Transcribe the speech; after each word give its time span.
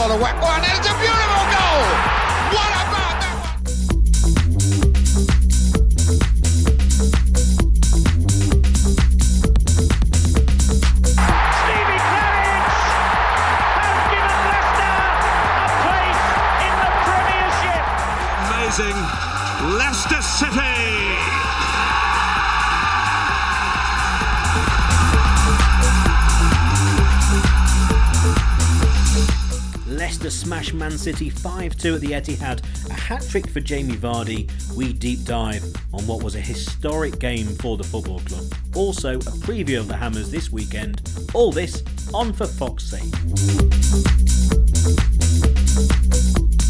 The 0.00 0.16
way. 0.16 0.32
Oh, 0.40 0.48
and 0.56 0.64
it's 0.64 0.88
a 0.88 0.99
City 31.00 31.30
5 31.30 31.78
2 31.78 31.94
at 31.94 32.00
the 32.02 32.08
Etihad, 32.08 32.90
a 32.90 32.92
hat 32.92 33.26
trick 33.26 33.48
for 33.48 33.60
Jamie 33.60 33.94
Vardy. 33.94 34.50
We 34.76 34.92
deep 34.92 35.24
dive 35.24 35.64
on 35.94 36.06
what 36.06 36.22
was 36.22 36.34
a 36.34 36.40
historic 36.40 37.18
game 37.18 37.46
for 37.46 37.78
the 37.78 37.84
football 37.84 38.20
club. 38.20 38.44
Also, 38.74 39.14
a 39.14 39.32
preview 39.40 39.78
of 39.78 39.88
the 39.88 39.96
Hammers 39.96 40.30
this 40.30 40.52
weekend. 40.52 41.00
All 41.32 41.52
this 41.52 41.82
on 42.12 42.34
For 42.34 42.46
Fox's 42.46 42.90
Sake. 42.90 43.14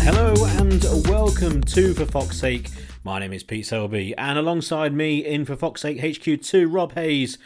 Hello 0.00 0.32
and 0.60 1.08
welcome 1.08 1.60
to 1.64 1.92
For 1.94 2.06
Fox's 2.06 2.38
Sake. 2.38 2.70
My 3.02 3.18
name 3.18 3.32
is 3.32 3.42
Pete 3.42 3.66
Selby, 3.66 4.16
and 4.16 4.38
alongside 4.38 4.94
me 4.94 5.26
in 5.26 5.44
For 5.44 5.56
Fox's 5.56 5.82
Sake 5.82 6.00
HQ2, 6.00 6.72
Rob 6.72 6.92
Hayes. 6.92 7.36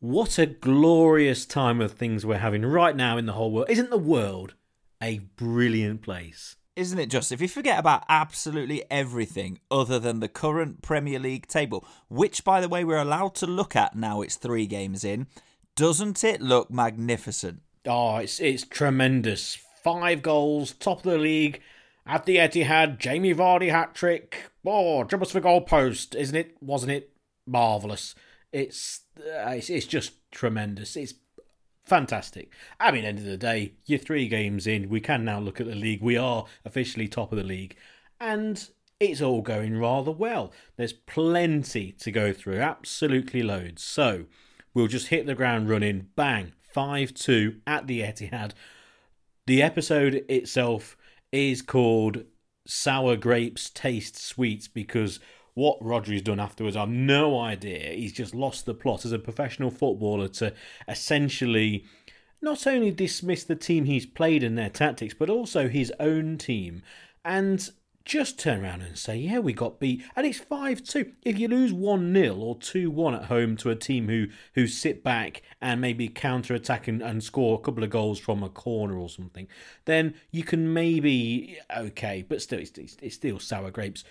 What 0.00 0.40
a 0.40 0.46
glorious 0.46 1.46
time 1.46 1.80
of 1.80 1.92
things 1.92 2.26
we're 2.26 2.38
having 2.38 2.66
right 2.66 2.96
now 2.96 3.16
in 3.16 3.26
the 3.26 3.34
whole 3.34 3.52
world. 3.52 3.70
Isn't 3.70 3.90
the 3.90 3.96
world 3.96 4.54
a 5.02 5.18
brilliant 5.36 6.02
place? 6.02 6.56
Isn't 6.76 6.98
it 6.98 7.10
just? 7.10 7.32
If 7.32 7.40
you 7.40 7.48
forget 7.48 7.78
about 7.78 8.04
absolutely 8.08 8.84
everything 8.90 9.58
other 9.70 9.98
than 9.98 10.20
the 10.20 10.28
current 10.28 10.82
Premier 10.82 11.18
League 11.18 11.46
table, 11.46 11.84
which, 12.08 12.44
by 12.44 12.60
the 12.60 12.68
way, 12.68 12.84
we're 12.84 12.96
allowed 12.96 13.34
to 13.36 13.46
look 13.46 13.74
at 13.74 13.96
now 13.96 14.22
it's 14.22 14.36
three 14.36 14.66
games 14.66 15.04
in, 15.04 15.26
doesn't 15.76 16.24
it 16.24 16.40
look 16.40 16.70
magnificent? 16.70 17.60
Oh, 17.86 18.16
it's 18.16 18.40
it's 18.40 18.64
tremendous. 18.64 19.58
Five 19.82 20.22
goals, 20.22 20.72
top 20.72 20.98
of 20.98 21.12
the 21.12 21.18
league 21.18 21.60
at 22.06 22.24
the 22.24 22.36
Etihad. 22.36 22.98
Jamie 22.98 23.34
Vardy 23.34 23.70
hat 23.70 23.94
trick. 23.94 24.50
Oh, 24.64 25.04
dribbles 25.04 25.32
for 25.32 25.40
goal 25.40 25.62
post, 25.62 26.14
isn't 26.14 26.36
it? 26.36 26.56
Wasn't 26.60 26.92
it 26.92 27.10
marvelous? 27.46 28.14
It's 28.52 29.00
uh, 29.18 29.50
it's, 29.50 29.70
it's 29.70 29.86
just 29.86 30.12
tremendous. 30.30 30.96
It's 30.96 31.14
fantastic. 31.90 32.52
I 32.78 32.92
mean, 32.92 33.04
end 33.04 33.18
of 33.18 33.24
the 33.24 33.36
day, 33.36 33.72
you're 33.84 33.98
three 33.98 34.28
games 34.28 34.68
in. 34.68 34.88
We 34.88 35.00
can 35.00 35.24
now 35.24 35.40
look 35.40 35.60
at 35.60 35.66
the 35.66 35.74
league. 35.74 36.00
We 36.00 36.16
are 36.16 36.46
officially 36.64 37.08
top 37.08 37.32
of 37.32 37.38
the 37.38 37.44
league, 37.44 37.76
and 38.20 38.64
it's 39.00 39.20
all 39.20 39.42
going 39.42 39.76
rather 39.76 40.12
well. 40.12 40.52
There's 40.76 40.92
plenty 40.92 41.90
to 41.90 42.12
go 42.12 42.32
through, 42.32 42.60
absolutely 42.60 43.42
loads. 43.42 43.82
So 43.82 44.26
we'll 44.72 44.86
just 44.86 45.08
hit 45.08 45.26
the 45.26 45.34
ground 45.34 45.68
running. 45.68 46.10
Bang, 46.14 46.52
five 46.62 47.12
two 47.12 47.56
at 47.66 47.88
the 47.88 48.02
Etihad. 48.02 48.52
The 49.48 49.60
episode 49.60 50.24
itself 50.28 50.96
is 51.32 51.60
called 51.60 52.22
Sour 52.68 53.16
Grapes 53.16 53.68
Taste 53.68 54.16
Sweets 54.16 54.68
because 54.68 55.18
what 55.54 55.78
Rodri's 55.80 56.22
done 56.22 56.40
afterwards, 56.40 56.76
I've 56.76 56.88
no 56.88 57.38
idea. 57.38 57.92
He's 57.92 58.12
just 58.12 58.34
lost 58.34 58.66
the 58.66 58.74
plot 58.74 59.04
as 59.04 59.12
a 59.12 59.18
professional 59.18 59.70
footballer 59.70 60.28
to 60.28 60.54
essentially 60.88 61.84
not 62.42 62.66
only 62.66 62.90
dismiss 62.90 63.44
the 63.44 63.56
team 63.56 63.84
he's 63.84 64.06
played 64.06 64.42
and 64.42 64.56
their 64.56 64.70
tactics, 64.70 65.14
but 65.14 65.30
also 65.30 65.68
his 65.68 65.92
own 66.00 66.38
team. 66.38 66.82
And 67.24 67.68
just 68.04 68.38
turn 68.38 68.64
around 68.64 68.82
and 68.82 68.98
say, 68.98 69.16
yeah, 69.16 69.38
we 69.38 69.52
got 69.52 69.78
beat. 69.78 70.02
And 70.16 70.26
it's 70.26 70.38
5 70.38 70.82
2. 70.82 71.12
If 71.22 71.38
you 71.38 71.48
lose 71.48 71.72
1 71.72 72.14
0 72.14 72.34
or 72.34 72.58
2 72.58 72.90
1 72.90 73.14
at 73.14 73.24
home 73.26 73.56
to 73.58 73.70
a 73.70 73.76
team 73.76 74.08
who, 74.08 74.26
who 74.54 74.66
sit 74.66 75.04
back 75.04 75.42
and 75.60 75.80
maybe 75.80 76.08
counter 76.08 76.54
attack 76.54 76.88
and, 76.88 77.02
and 77.02 77.22
score 77.22 77.58
a 77.58 77.62
couple 77.62 77.84
of 77.84 77.90
goals 77.90 78.18
from 78.18 78.42
a 78.42 78.48
corner 78.48 78.98
or 78.98 79.08
something, 79.08 79.46
then 79.84 80.14
you 80.30 80.42
can 80.42 80.72
maybe, 80.72 81.58
okay, 81.76 82.24
but 82.26 82.40
still, 82.40 82.58
it's, 82.58 82.76
it's, 82.78 82.96
it's 83.02 83.14
still 83.14 83.38
sour 83.38 83.70
grapes. 83.70 84.02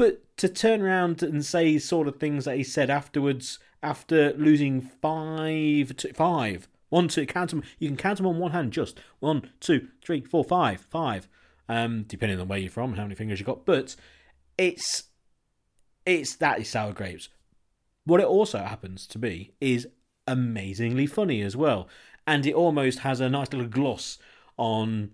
But 0.00 0.34
to 0.38 0.48
turn 0.48 0.80
around 0.80 1.22
and 1.22 1.44
say 1.44 1.76
sort 1.76 2.08
of 2.08 2.16
things 2.16 2.46
that 2.46 2.56
he 2.56 2.62
said 2.62 2.88
afterwards, 2.88 3.58
after 3.82 4.32
losing 4.32 4.80
five 4.80 5.94
to 5.98 6.14
five, 6.14 6.68
one, 6.88 7.08
two, 7.08 7.26
count 7.26 7.50
them. 7.50 7.62
You 7.78 7.88
can 7.88 7.98
count 7.98 8.16
them 8.16 8.26
on 8.26 8.38
one 8.38 8.52
hand. 8.52 8.72
Just 8.72 8.98
one, 9.18 9.50
two, 9.60 9.88
three, 10.02 10.22
four, 10.22 10.42
five, 10.42 10.80
five. 10.80 11.28
Um, 11.68 12.04
depending 12.08 12.40
on 12.40 12.48
where 12.48 12.58
you're 12.58 12.70
from, 12.70 12.94
how 12.94 13.02
many 13.02 13.14
fingers 13.14 13.40
you 13.40 13.44
got. 13.44 13.66
But 13.66 13.94
it's 14.56 15.02
it's 16.06 16.34
that 16.36 16.60
is 16.60 16.70
sour 16.70 16.94
grapes. 16.94 17.28
What 18.06 18.20
it 18.20 18.26
also 18.26 18.60
happens 18.60 19.06
to 19.08 19.18
be 19.18 19.52
is 19.60 19.86
amazingly 20.26 21.04
funny 21.04 21.42
as 21.42 21.58
well, 21.58 21.90
and 22.26 22.46
it 22.46 22.54
almost 22.54 23.00
has 23.00 23.20
a 23.20 23.28
nice 23.28 23.52
little 23.52 23.68
gloss 23.68 24.16
on 24.56 25.10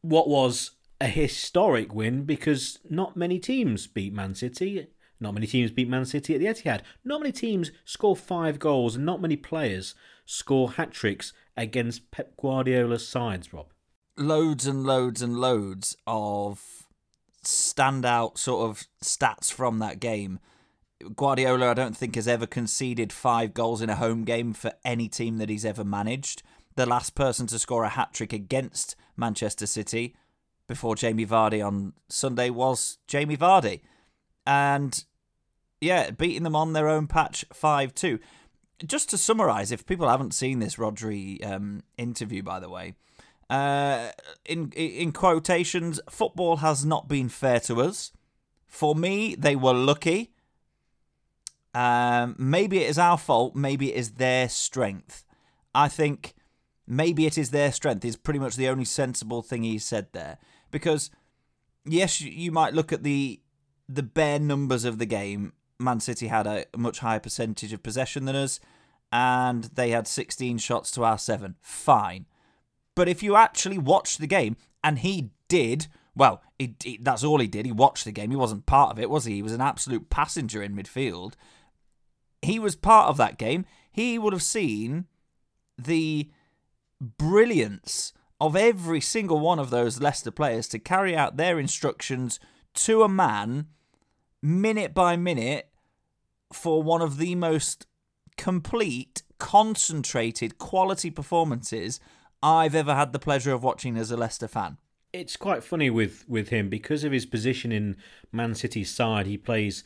what 0.00 0.28
was 0.28 0.72
a 1.00 1.06
historic 1.06 1.94
win 1.94 2.24
because 2.24 2.78
not 2.88 3.16
many 3.16 3.38
teams 3.38 3.86
beat 3.86 4.12
Man 4.12 4.34
City. 4.34 4.88
Not 5.20 5.34
many 5.34 5.46
teams 5.46 5.70
beat 5.70 5.88
Man 5.88 6.04
City 6.04 6.34
at 6.34 6.40
the 6.40 6.46
Etihad. 6.46 6.80
Not 7.04 7.20
many 7.20 7.32
teams 7.32 7.70
score 7.84 8.16
five 8.16 8.58
goals, 8.58 8.96
and 8.96 9.04
not 9.04 9.20
many 9.20 9.36
players 9.36 9.94
score 10.24 10.72
hat 10.72 10.92
tricks 10.92 11.32
against 11.56 12.10
Pep 12.10 12.36
Guardiola's 12.36 13.06
sides. 13.06 13.52
Rob, 13.52 13.66
Loads 14.16 14.66
and 14.66 14.84
loads 14.84 15.22
and 15.22 15.36
loads 15.38 15.96
of 16.06 16.86
standout 17.44 18.38
sort 18.38 18.68
of 18.68 18.84
stats 19.02 19.52
from 19.52 19.78
that 19.78 20.00
game. 20.00 20.38
Guardiola, 21.14 21.70
I 21.70 21.74
don't 21.74 21.96
think, 21.96 22.16
has 22.16 22.26
ever 22.26 22.46
conceded 22.46 23.12
five 23.12 23.54
goals 23.54 23.80
in 23.80 23.88
a 23.88 23.96
home 23.96 24.24
game 24.24 24.52
for 24.52 24.72
any 24.84 25.08
team 25.08 25.38
that 25.38 25.48
he's 25.48 25.64
ever 25.64 25.84
managed. 25.84 26.42
The 26.74 26.86
last 26.86 27.14
person 27.14 27.46
to 27.48 27.58
score 27.58 27.84
a 27.84 27.88
hat 27.88 28.12
trick 28.12 28.32
against 28.32 28.96
Manchester 29.16 29.66
City 29.66 30.14
before 30.68 30.94
Jamie 30.94 31.26
Vardy 31.26 31.66
on 31.66 31.94
Sunday 32.08 32.50
was 32.50 32.98
Jamie 33.08 33.36
Vardy. 33.36 33.80
And 34.46 35.04
yeah, 35.80 36.10
beating 36.10 36.44
them 36.44 36.54
on 36.54 36.74
their 36.74 36.88
own 36.88 37.08
patch 37.08 37.44
5 37.52 37.94
2. 37.94 38.20
Just 38.86 39.10
to 39.10 39.18
summarise, 39.18 39.72
if 39.72 39.86
people 39.86 40.08
haven't 40.08 40.34
seen 40.34 40.60
this 40.60 40.76
Rodri 40.76 41.44
um, 41.44 41.82
interview, 41.96 42.44
by 42.44 42.60
the 42.60 42.68
way, 42.68 42.94
uh, 43.50 44.10
in 44.44 44.70
in 44.72 45.10
quotations, 45.10 46.00
football 46.08 46.58
has 46.58 46.84
not 46.84 47.08
been 47.08 47.28
fair 47.28 47.58
to 47.60 47.80
us. 47.80 48.12
For 48.66 48.94
me, 48.94 49.34
they 49.34 49.56
were 49.56 49.72
lucky. 49.72 50.30
Um, 51.74 52.36
maybe 52.38 52.78
it 52.78 52.88
is 52.88 52.98
our 52.98 53.18
fault. 53.18 53.56
Maybe 53.56 53.92
it 53.92 53.96
is 53.96 54.12
their 54.12 54.48
strength. 54.48 55.24
I 55.74 55.88
think 55.88 56.34
maybe 56.86 57.26
it 57.26 57.36
is 57.36 57.50
their 57.50 57.72
strength. 57.72 58.04
Is 58.04 58.16
pretty 58.16 58.38
much 58.38 58.54
the 58.54 58.68
only 58.68 58.84
sensible 58.84 59.42
thing 59.42 59.64
he 59.64 59.78
said 59.78 60.08
there. 60.12 60.38
Because 60.70 61.10
yes, 61.84 62.20
you 62.20 62.52
might 62.52 62.74
look 62.74 62.92
at 62.92 63.02
the 63.02 63.40
the 63.88 64.02
bare 64.02 64.38
numbers 64.38 64.84
of 64.84 64.98
the 64.98 65.06
game. 65.06 65.52
Man 65.78 66.00
City 66.00 66.26
had 66.26 66.46
a 66.46 66.66
much 66.76 66.98
higher 66.98 67.20
percentage 67.20 67.72
of 67.72 67.82
possession 67.82 68.24
than 68.24 68.36
us, 68.36 68.60
and 69.12 69.64
they 69.64 69.90
had 69.90 70.06
16 70.06 70.58
shots 70.58 70.90
to 70.92 71.04
our 71.04 71.18
seven. 71.18 71.56
Fine. 71.62 72.26
But 72.94 73.08
if 73.08 73.22
you 73.22 73.36
actually 73.36 73.78
watch 73.78 74.18
the 74.18 74.26
game, 74.26 74.56
and 74.82 74.98
he 74.98 75.30
did, 75.48 75.86
well, 76.14 76.42
he, 76.58 76.74
he, 76.82 76.98
that's 77.00 77.24
all 77.24 77.38
he 77.38 77.46
did. 77.46 77.64
He 77.64 77.72
watched 77.72 78.04
the 78.04 78.12
game. 78.12 78.30
He 78.30 78.36
wasn't 78.36 78.66
part 78.66 78.90
of 78.90 78.98
it, 78.98 79.08
was 79.08 79.24
he? 79.24 79.36
He 79.36 79.42
was 79.42 79.52
an 79.52 79.60
absolute 79.60 80.10
passenger 80.10 80.62
in 80.62 80.74
midfield. 80.74 81.34
He 82.42 82.58
was 82.58 82.76
part 82.76 83.08
of 83.08 83.16
that 83.16 83.38
game. 83.38 83.64
He 83.90 84.18
would 84.18 84.32
have 84.32 84.42
seen 84.42 85.06
the 85.76 86.30
brilliance 87.00 88.12
of 88.40 88.54
every 88.54 89.00
single 89.00 89.40
one 89.40 89.58
of 89.58 89.70
those 89.70 90.00
Leicester 90.00 90.30
players 90.30 90.68
to 90.68 90.78
carry 90.78 91.16
out 91.16 91.36
their 91.36 91.58
instructions 91.58 92.38
to 92.74 93.02
a 93.02 93.08
man, 93.08 93.66
minute 94.42 94.94
by 94.94 95.16
minute, 95.16 95.68
for 96.52 96.82
one 96.82 97.02
of 97.02 97.18
the 97.18 97.34
most 97.34 97.86
complete, 98.36 99.22
concentrated, 99.38 100.58
quality 100.58 101.10
performances 101.10 102.00
I've 102.42 102.74
ever 102.74 102.94
had 102.94 103.12
the 103.12 103.18
pleasure 103.18 103.52
of 103.52 103.64
watching 103.64 103.96
as 103.96 104.10
a 104.10 104.16
Leicester 104.16 104.48
fan. 104.48 104.78
it's 105.12 105.36
quite 105.36 105.64
funny 105.64 105.90
with 105.90 106.24
with 106.28 106.50
him 106.50 106.68
because 106.68 107.02
of 107.02 107.12
his 107.12 107.26
position 107.26 107.72
in 107.72 107.96
Man 108.30 108.54
City's 108.54 108.94
side. 108.94 109.26
He 109.26 109.38
plays 109.38 109.82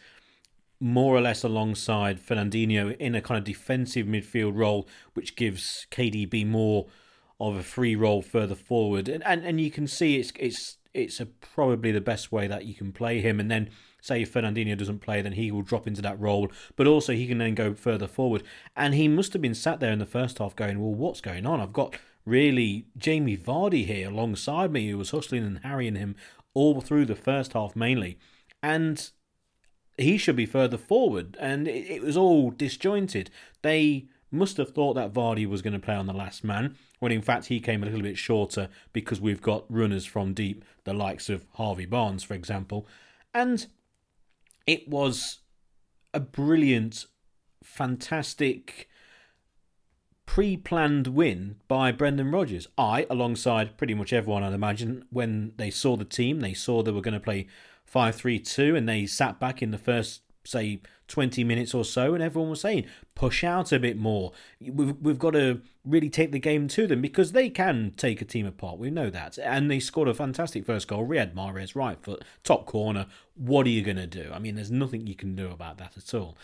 more 0.80 1.14
or 1.16 1.20
less 1.20 1.44
alongside 1.44 2.18
Fernandinho 2.20 2.96
in 2.98 3.14
a 3.14 3.22
kind 3.22 3.38
of 3.38 3.44
defensive 3.44 4.06
midfield 4.06 4.56
role, 4.56 4.88
which 5.14 5.36
gives 5.36 5.86
KDB 5.92 6.44
more 6.46 6.88
of 7.48 7.56
a 7.56 7.62
free 7.62 7.96
role 7.96 8.22
further 8.22 8.54
forward, 8.54 9.08
and 9.08 9.24
and, 9.24 9.44
and 9.44 9.60
you 9.60 9.70
can 9.70 9.86
see 9.86 10.16
it's 10.16 10.32
it's 10.38 10.78
it's 10.94 11.20
a, 11.20 11.26
probably 11.26 11.90
the 11.90 12.00
best 12.00 12.30
way 12.30 12.46
that 12.46 12.64
you 12.64 12.74
can 12.74 12.92
play 12.92 13.20
him, 13.20 13.40
and 13.40 13.50
then. 13.50 13.70
Say 14.04 14.22
if 14.22 14.34
Fernandinho 14.34 14.76
doesn't 14.76 14.98
play, 14.98 15.22
then 15.22 15.34
he 15.34 15.52
will 15.52 15.62
drop 15.62 15.86
into 15.86 16.02
that 16.02 16.18
role. 16.18 16.50
But 16.74 16.88
also 16.88 17.12
he 17.12 17.28
can 17.28 17.38
then 17.38 17.54
go 17.54 17.72
further 17.72 18.08
forward. 18.08 18.42
And 18.74 18.94
he 18.94 19.06
must 19.06 19.32
have 19.32 19.40
been 19.40 19.54
sat 19.54 19.78
there 19.78 19.92
in 19.92 20.00
the 20.00 20.06
first 20.06 20.38
half 20.38 20.56
going, 20.56 20.80
"Well, 20.80 20.92
what's 20.92 21.20
going 21.20 21.46
on? 21.46 21.60
I've 21.60 21.72
got 21.72 21.94
really 22.24 22.86
Jamie 22.96 23.36
Vardy 23.36 23.86
here 23.86 24.08
alongside 24.08 24.72
me, 24.72 24.90
who 24.90 24.98
was 24.98 25.10
hustling 25.10 25.44
and 25.44 25.60
harrying 25.60 25.94
him 25.94 26.16
all 26.54 26.80
through 26.80 27.06
the 27.06 27.16
first 27.16 27.52
half 27.52 27.74
mainly. 27.74 28.18
And 28.62 29.10
he 29.98 30.16
should 30.16 30.36
be 30.36 30.46
further 30.46 30.78
forward, 30.78 31.36
and 31.40 31.68
it, 31.68 31.90
it 31.90 32.02
was 32.02 32.16
all 32.16 32.50
disjointed. 32.50 33.30
They 33.62 34.06
must 34.32 34.56
have 34.56 34.70
thought 34.70 34.94
that 34.94 35.12
Vardy 35.12 35.46
was 35.46 35.62
going 35.62 35.74
to 35.74 35.78
play 35.78 35.94
on 35.94 36.06
the 36.06 36.12
last 36.12 36.42
man, 36.42 36.76
when 36.98 37.12
in 37.12 37.22
fact 37.22 37.46
he 37.46 37.60
came 37.60 37.82
a 37.82 37.86
little 37.86 38.02
bit 38.02 38.18
shorter 38.18 38.68
because 38.92 39.20
we've 39.20 39.42
got 39.42 39.64
runners 39.68 40.06
from 40.06 40.34
deep, 40.34 40.64
the 40.84 40.94
likes 40.94 41.28
of 41.28 41.44
Harvey 41.54 41.86
Barnes, 41.86 42.22
for 42.22 42.34
example. 42.34 42.86
And 43.34 43.66
it 44.66 44.88
was 44.88 45.40
a 46.14 46.20
brilliant, 46.20 47.06
fantastic, 47.62 48.88
pre 50.26 50.56
planned 50.56 51.08
win 51.08 51.56
by 51.68 51.92
Brendan 51.92 52.30
Rodgers. 52.30 52.68
I, 52.78 53.06
alongside 53.10 53.76
pretty 53.76 53.94
much 53.94 54.12
everyone, 54.12 54.42
I'd 54.42 54.52
imagine, 54.52 55.04
when 55.10 55.52
they 55.56 55.70
saw 55.70 55.96
the 55.96 56.04
team, 56.04 56.40
they 56.40 56.54
saw 56.54 56.82
they 56.82 56.90
were 56.90 57.00
going 57.00 57.14
to 57.14 57.20
play 57.20 57.48
5 57.84 58.14
3 58.14 58.38
2, 58.38 58.76
and 58.76 58.88
they 58.88 59.06
sat 59.06 59.38
back 59.38 59.62
in 59.62 59.70
the 59.70 59.78
first, 59.78 60.22
say, 60.44 60.80
20 61.08 61.44
minutes 61.44 61.74
or 61.74 61.84
so, 61.84 62.14
and 62.14 62.22
everyone 62.22 62.50
was 62.50 62.62
saying, 62.62 62.86
push 63.14 63.44
out 63.44 63.70
a 63.70 63.78
bit 63.78 63.98
more. 63.98 64.32
We've, 64.60 64.96
we've 65.00 65.18
got 65.18 65.32
to 65.32 65.60
really 65.84 66.08
take 66.08 66.32
the 66.32 66.38
game 66.38 66.68
to 66.68 66.86
them 66.86 67.02
because 67.02 67.32
they 67.32 67.50
can 67.50 67.92
take 67.96 68.22
a 68.22 68.24
team 68.24 68.46
apart. 68.46 68.78
We 68.78 68.90
know 68.90 69.10
that. 69.10 69.38
And 69.38 69.70
they 69.70 69.78
scored 69.78 70.08
a 70.08 70.14
fantastic 70.14 70.64
first 70.64 70.88
goal. 70.88 71.06
Riyad 71.06 71.34
Mahrez, 71.34 71.76
right 71.76 72.02
foot, 72.02 72.24
top 72.44 72.66
corner. 72.66 73.06
What 73.34 73.66
are 73.66 73.70
you 73.70 73.82
going 73.82 73.98
to 73.98 74.06
do? 74.06 74.30
I 74.32 74.38
mean, 74.38 74.54
there's 74.54 74.70
nothing 74.70 75.06
you 75.06 75.14
can 75.14 75.34
do 75.36 75.50
about 75.50 75.78
that 75.78 75.96
at 75.96 76.14
all. 76.14 76.36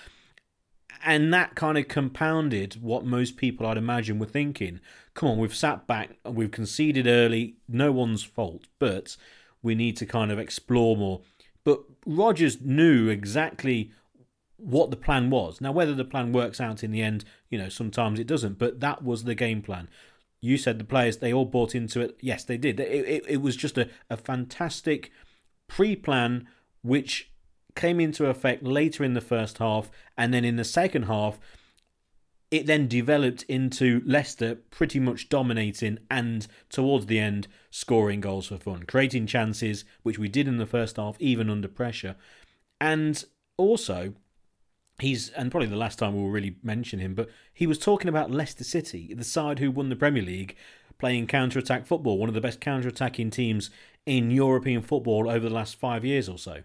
And 1.04 1.32
that 1.32 1.54
kind 1.54 1.78
of 1.78 1.88
compounded 1.88 2.82
what 2.82 3.04
most 3.04 3.36
people 3.36 3.66
I'd 3.66 3.76
imagine 3.78 4.18
were 4.18 4.26
thinking. 4.26 4.80
Come 5.14 5.30
on, 5.30 5.38
we've 5.38 5.54
sat 5.54 5.86
back, 5.86 6.16
we've 6.24 6.50
conceded 6.50 7.06
early, 7.06 7.56
no 7.68 7.92
one's 7.92 8.22
fault, 8.22 8.66
but 8.78 9.16
we 9.62 9.74
need 9.74 9.96
to 9.98 10.06
kind 10.06 10.30
of 10.32 10.38
explore 10.38 10.96
more. 10.96 11.20
But 11.64 11.80
Rodgers 12.08 12.60
knew 12.62 13.08
exactly 13.08 13.92
what 14.56 14.90
the 14.90 14.96
plan 14.96 15.28
was. 15.28 15.60
Now, 15.60 15.72
whether 15.72 15.94
the 15.94 16.06
plan 16.06 16.32
works 16.32 16.60
out 16.60 16.82
in 16.82 16.90
the 16.90 17.02
end, 17.02 17.24
you 17.50 17.58
know, 17.58 17.68
sometimes 17.68 18.18
it 18.18 18.26
doesn't, 18.26 18.58
but 18.58 18.80
that 18.80 19.04
was 19.04 19.24
the 19.24 19.34
game 19.34 19.60
plan. 19.60 19.88
You 20.40 20.56
said 20.56 20.78
the 20.78 20.84
players, 20.84 21.18
they 21.18 21.32
all 21.32 21.44
bought 21.44 21.74
into 21.74 22.00
it. 22.00 22.16
Yes, 22.20 22.44
they 22.44 22.56
did. 22.56 22.80
It, 22.80 23.06
it, 23.06 23.24
it 23.28 23.42
was 23.42 23.56
just 23.56 23.76
a, 23.76 23.90
a 24.08 24.16
fantastic 24.16 25.12
pre 25.68 25.94
plan 25.94 26.48
which 26.82 27.30
came 27.76 28.00
into 28.00 28.26
effect 28.26 28.62
later 28.62 29.04
in 29.04 29.12
the 29.12 29.20
first 29.20 29.58
half, 29.58 29.90
and 30.16 30.32
then 30.32 30.44
in 30.44 30.56
the 30.56 30.64
second 30.64 31.04
half, 31.04 31.38
it 32.50 32.66
then 32.66 32.88
developed 32.88 33.42
into 33.44 34.02
Leicester 34.06 34.54
pretty 34.70 34.98
much 34.98 35.28
dominating 35.28 35.98
and 36.10 36.46
towards 36.70 37.06
the 37.06 37.18
end 37.18 37.46
scoring 37.70 38.20
goals 38.20 38.46
for 38.46 38.56
fun, 38.56 38.84
creating 38.84 39.26
chances, 39.26 39.84
which 40.02 40.18
we 40.18 40.28
did 40.28 40.48
in 40.48 40.56
the 40.56 40.66
first 40.66 40.96
half, 40.96 41.20
even 41.20 41.50
under 41.50 41.68
pressure. 41.68 42.16
And 42.80 43.22
also, 43.58 44.14
he's, 44.98 45.28
and 45.30 45.50
probably 45.50 45.68
the 45.68 45.76
last 45.76 45.98
time 45.98 46.14
we'll 46.14 46.30
really 46.30 46.56
mention 46.62 47.00
him, 47.00 47.14
but 47.14 47.28
he 47.52 47.66
was 47.66 47.78
talking 47.78 48.08
about 48.08 48.30
Leicester 48.30 48.64
City, 48.64 49.12
the 49.14 49.24
side 49.24 49.58
who 49.58 49.70
won 49.70 49.90
the 49.90 49.96
Premier 49.96 50.22
League, 50.22 50.56
playing 50.98 51.26
counter 51.26 51.58
attack 51.58 51.86
football, 51.86 52.18
one 52.18 52.30
of 52.30 52.34
the 52.34 52.40
best 52.40 52.60
counter 52.60 52.88
attacking 52.88 53.30
teams 53.30 53.70
in 54.06 54.30
European 54.30 54.80
football 54.80 55.28
over 55.28 55.48
the 55.48 55.54
last 55.54 55.76
five 55.76 56.04
years 56.04 56.28
or 56.28 56.38
so. 56.38 56.62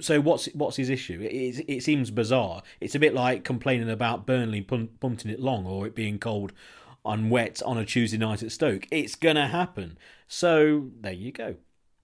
So 0.00 0.20
what's 0.20 0.46
what's 0.54 0.76
his 0.76 0.88
issue? 0.88 1.20
It, 1.20 1.64
it 1.68 1.82
seems 1.82 2.10
bizarre. 2.10 2.62
It's 2.80 2.94
a 2.94 2.98
bit 2.98 3.14
like 3.14 3.44
complaining 3.44 3.90
about 3.90 4.26
Burnley 4.26 4.62
punting 4.62 5.30
it 5.30 5.40
long 5.40 5.66
or 5.66 5.86
it 5.86 5.94
being 5.94 6.18
cold 6.18 6.52
and 7.04 7.30
wet 7.30 7.62
on 7.64 7.76
a 7.76 7.84
Tuesday 7.84 8.16
night 8.16 8.42
at 8.42 8.52
Stoke. 8.52 8.88
It's 8.90 9.14
gonna 9.14 9.48
happen. 9.48 9.98
So 10.26 10.90
there 11.00 11.12
you 11.12 11.30
go. 11.30 11.56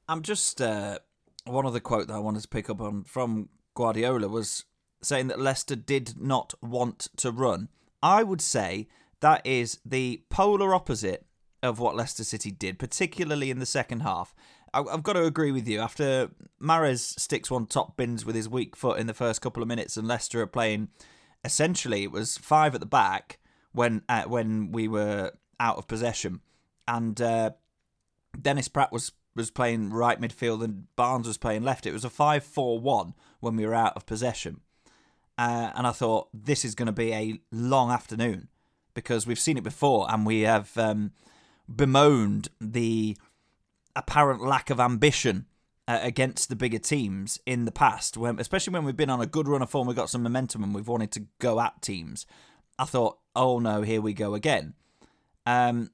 I'm 0.09 0.23
just 0.23 0.61
uh, 0.61 0.99
one 1.45 1.65
of 1.65 1.73
the 1.73 1.81
quote 1.81 2.09
that 2.09 2.15
I 2.15 2.19
wanted 2.19 2.43
to 2.43 2.49
pick 2.49 2.69
up 2.69 2.81
on 2.81 3.05
from 3.05 3.49
Guardiola 3.75 4.29
was 4.29 4.65
saying 5.03 5.29
that 5.29 5.41
Leicester 5.41 5.77
did 5.77 6.21
not 6.21 6.53
want 6.61 7.09
to 7.17 7.31
run. 7.31 7.69
I 8.03 8.23
would 8.23 8.43
say 8.43 8.89
that 9.21 9.47
is 9.47 9.79
the 9.85 10.23
polar 10.29 10.75
opposite 10.75 11.27
of 11.63 11.79
what 11.79 11.97
Leicester 11.97 12.25
City 12.25 12.51
did, 12.51 12.79
particularly 12.79 13.51
in 13.51 13.59
the 13.59 13.67
second 13.67 14.01
half. 14.01 14.35
I've 14.73 15.03
got 15.03 15.15
to 15.15 15.25
agree 15.25 15.53
with 15.53 15.67
you. 15.67 15.81
After 15.81 16.31
Mahrez 16.63 17.19
sticks 17.19 17.51
one 17.51 17.67
top 17.67 17.97
bins 17.97 18.25
with 18.25 18.37
his 18.37 18.49
weak 18.49 18.77
foot 18.77 18.99
in 18.99 19.07
the 19.07 19.15
first 19.15 19.41
couple 19.41 19.63
of 19.63 19.69
minutes, 19.69 19.97
and 19.97 20.07
Leicester 20.07 20.41
are 20.41 20.47
playing, 20.47 20.89
essentially 21.45 22.05
it 22.05 22.13
was 22.13 22.39
five 22.39 22.75
at 22.75 22.81
the 22.81 22.87
back 22.87 23.39
when 23.73 24.03
uh, 24.09 24.25
when 24.25 24.73
we 24.73 24.89
were 24.89 25.33
out 25.59 25.77
of 25.77 25.89
possession, 25.89 26.41
and 26.87 27.21
uh, 27.21 27.51
Dennis 28.41 28.69
Praet 28.69 28.93
was 28.93 29.13
was 29.35 29.51
playing 29.51 29.91
right 29.91 30.21
midfield 30.21 30.63
and 30.63 30.95
Barnes 30.97 31.27
was 31.27 31.39
playing 31.39 31.63
left. 31.63 31.87
It 31.87 31.93
was 31.93 32.05
a 32.05 32.11
five-four-one 32.11 33.15
when 33.39 33.57
we 33.57 33.65
were 33.65 33.75
out 33.75 33.97
of 33.97 34.07
possession, 34.07 34.61
uh, 35.39 35.71
and 35.75 35.87
I 35.87 35.93
thought 35.93 36.29
this 36.35 36.65
is 36.65 36.75
going 36.75 36.87
to 36.87 36.93
be 36.93 37.13
a 37.13 37.41
long 37.51 37.91
afternoon 37.91 38.49
because 38.95 39.27
we've 39.27 39.39
seen 39.39 39.57
it 39.57 39.65
before, 39.65 40.07
and 40.13 40.27
we 40.27 40.41
have 40.43 40.77
um, 40.77 41.13
bemoaned 41.75 42.49
the 42.61 43.17
apparent 43.97 44.43
lack 44.43 44.71
of 44.71 44.81
ambition 44.81 45.47
uh, 45.89 45.99
against 46.03 46.49
the 46.49 46.57
bigger 46.57 46.79
teams 46.79 47.39
in 47.47 47.65
the 47.65 47.73
past, 47.73 48.17
when, 48.17 48.39
especially 48.39 48.73
when 48.73 48.85
we've 48.85 48.97
been 48.97 49.11
on 49.11 49.21
a 49.21 49.27
good 49.27 49.49
run 49.49 49.63
of 49.63 49.71
form, 49.71 49.87
we've 49.87 49.97
got 49.97 50.11
some 50.11 50.23
momentum 50.23 50.63
and 50.63 50.75
we've 50.75 50.89
wanted 50.89 51.11
to 51.13 51.27
go 51.39 51.61
at 51.61 51.83
teams. 51.83 52.27
I 52.79 52.85
thought, 52.85 53.19
oh 53.35 53.59
no, 53.59 53.83
here 53.83 54.01
we 54.01 54.13
go 54.13 54.35
again. 54.35 54.75
Um, 55.47 55.91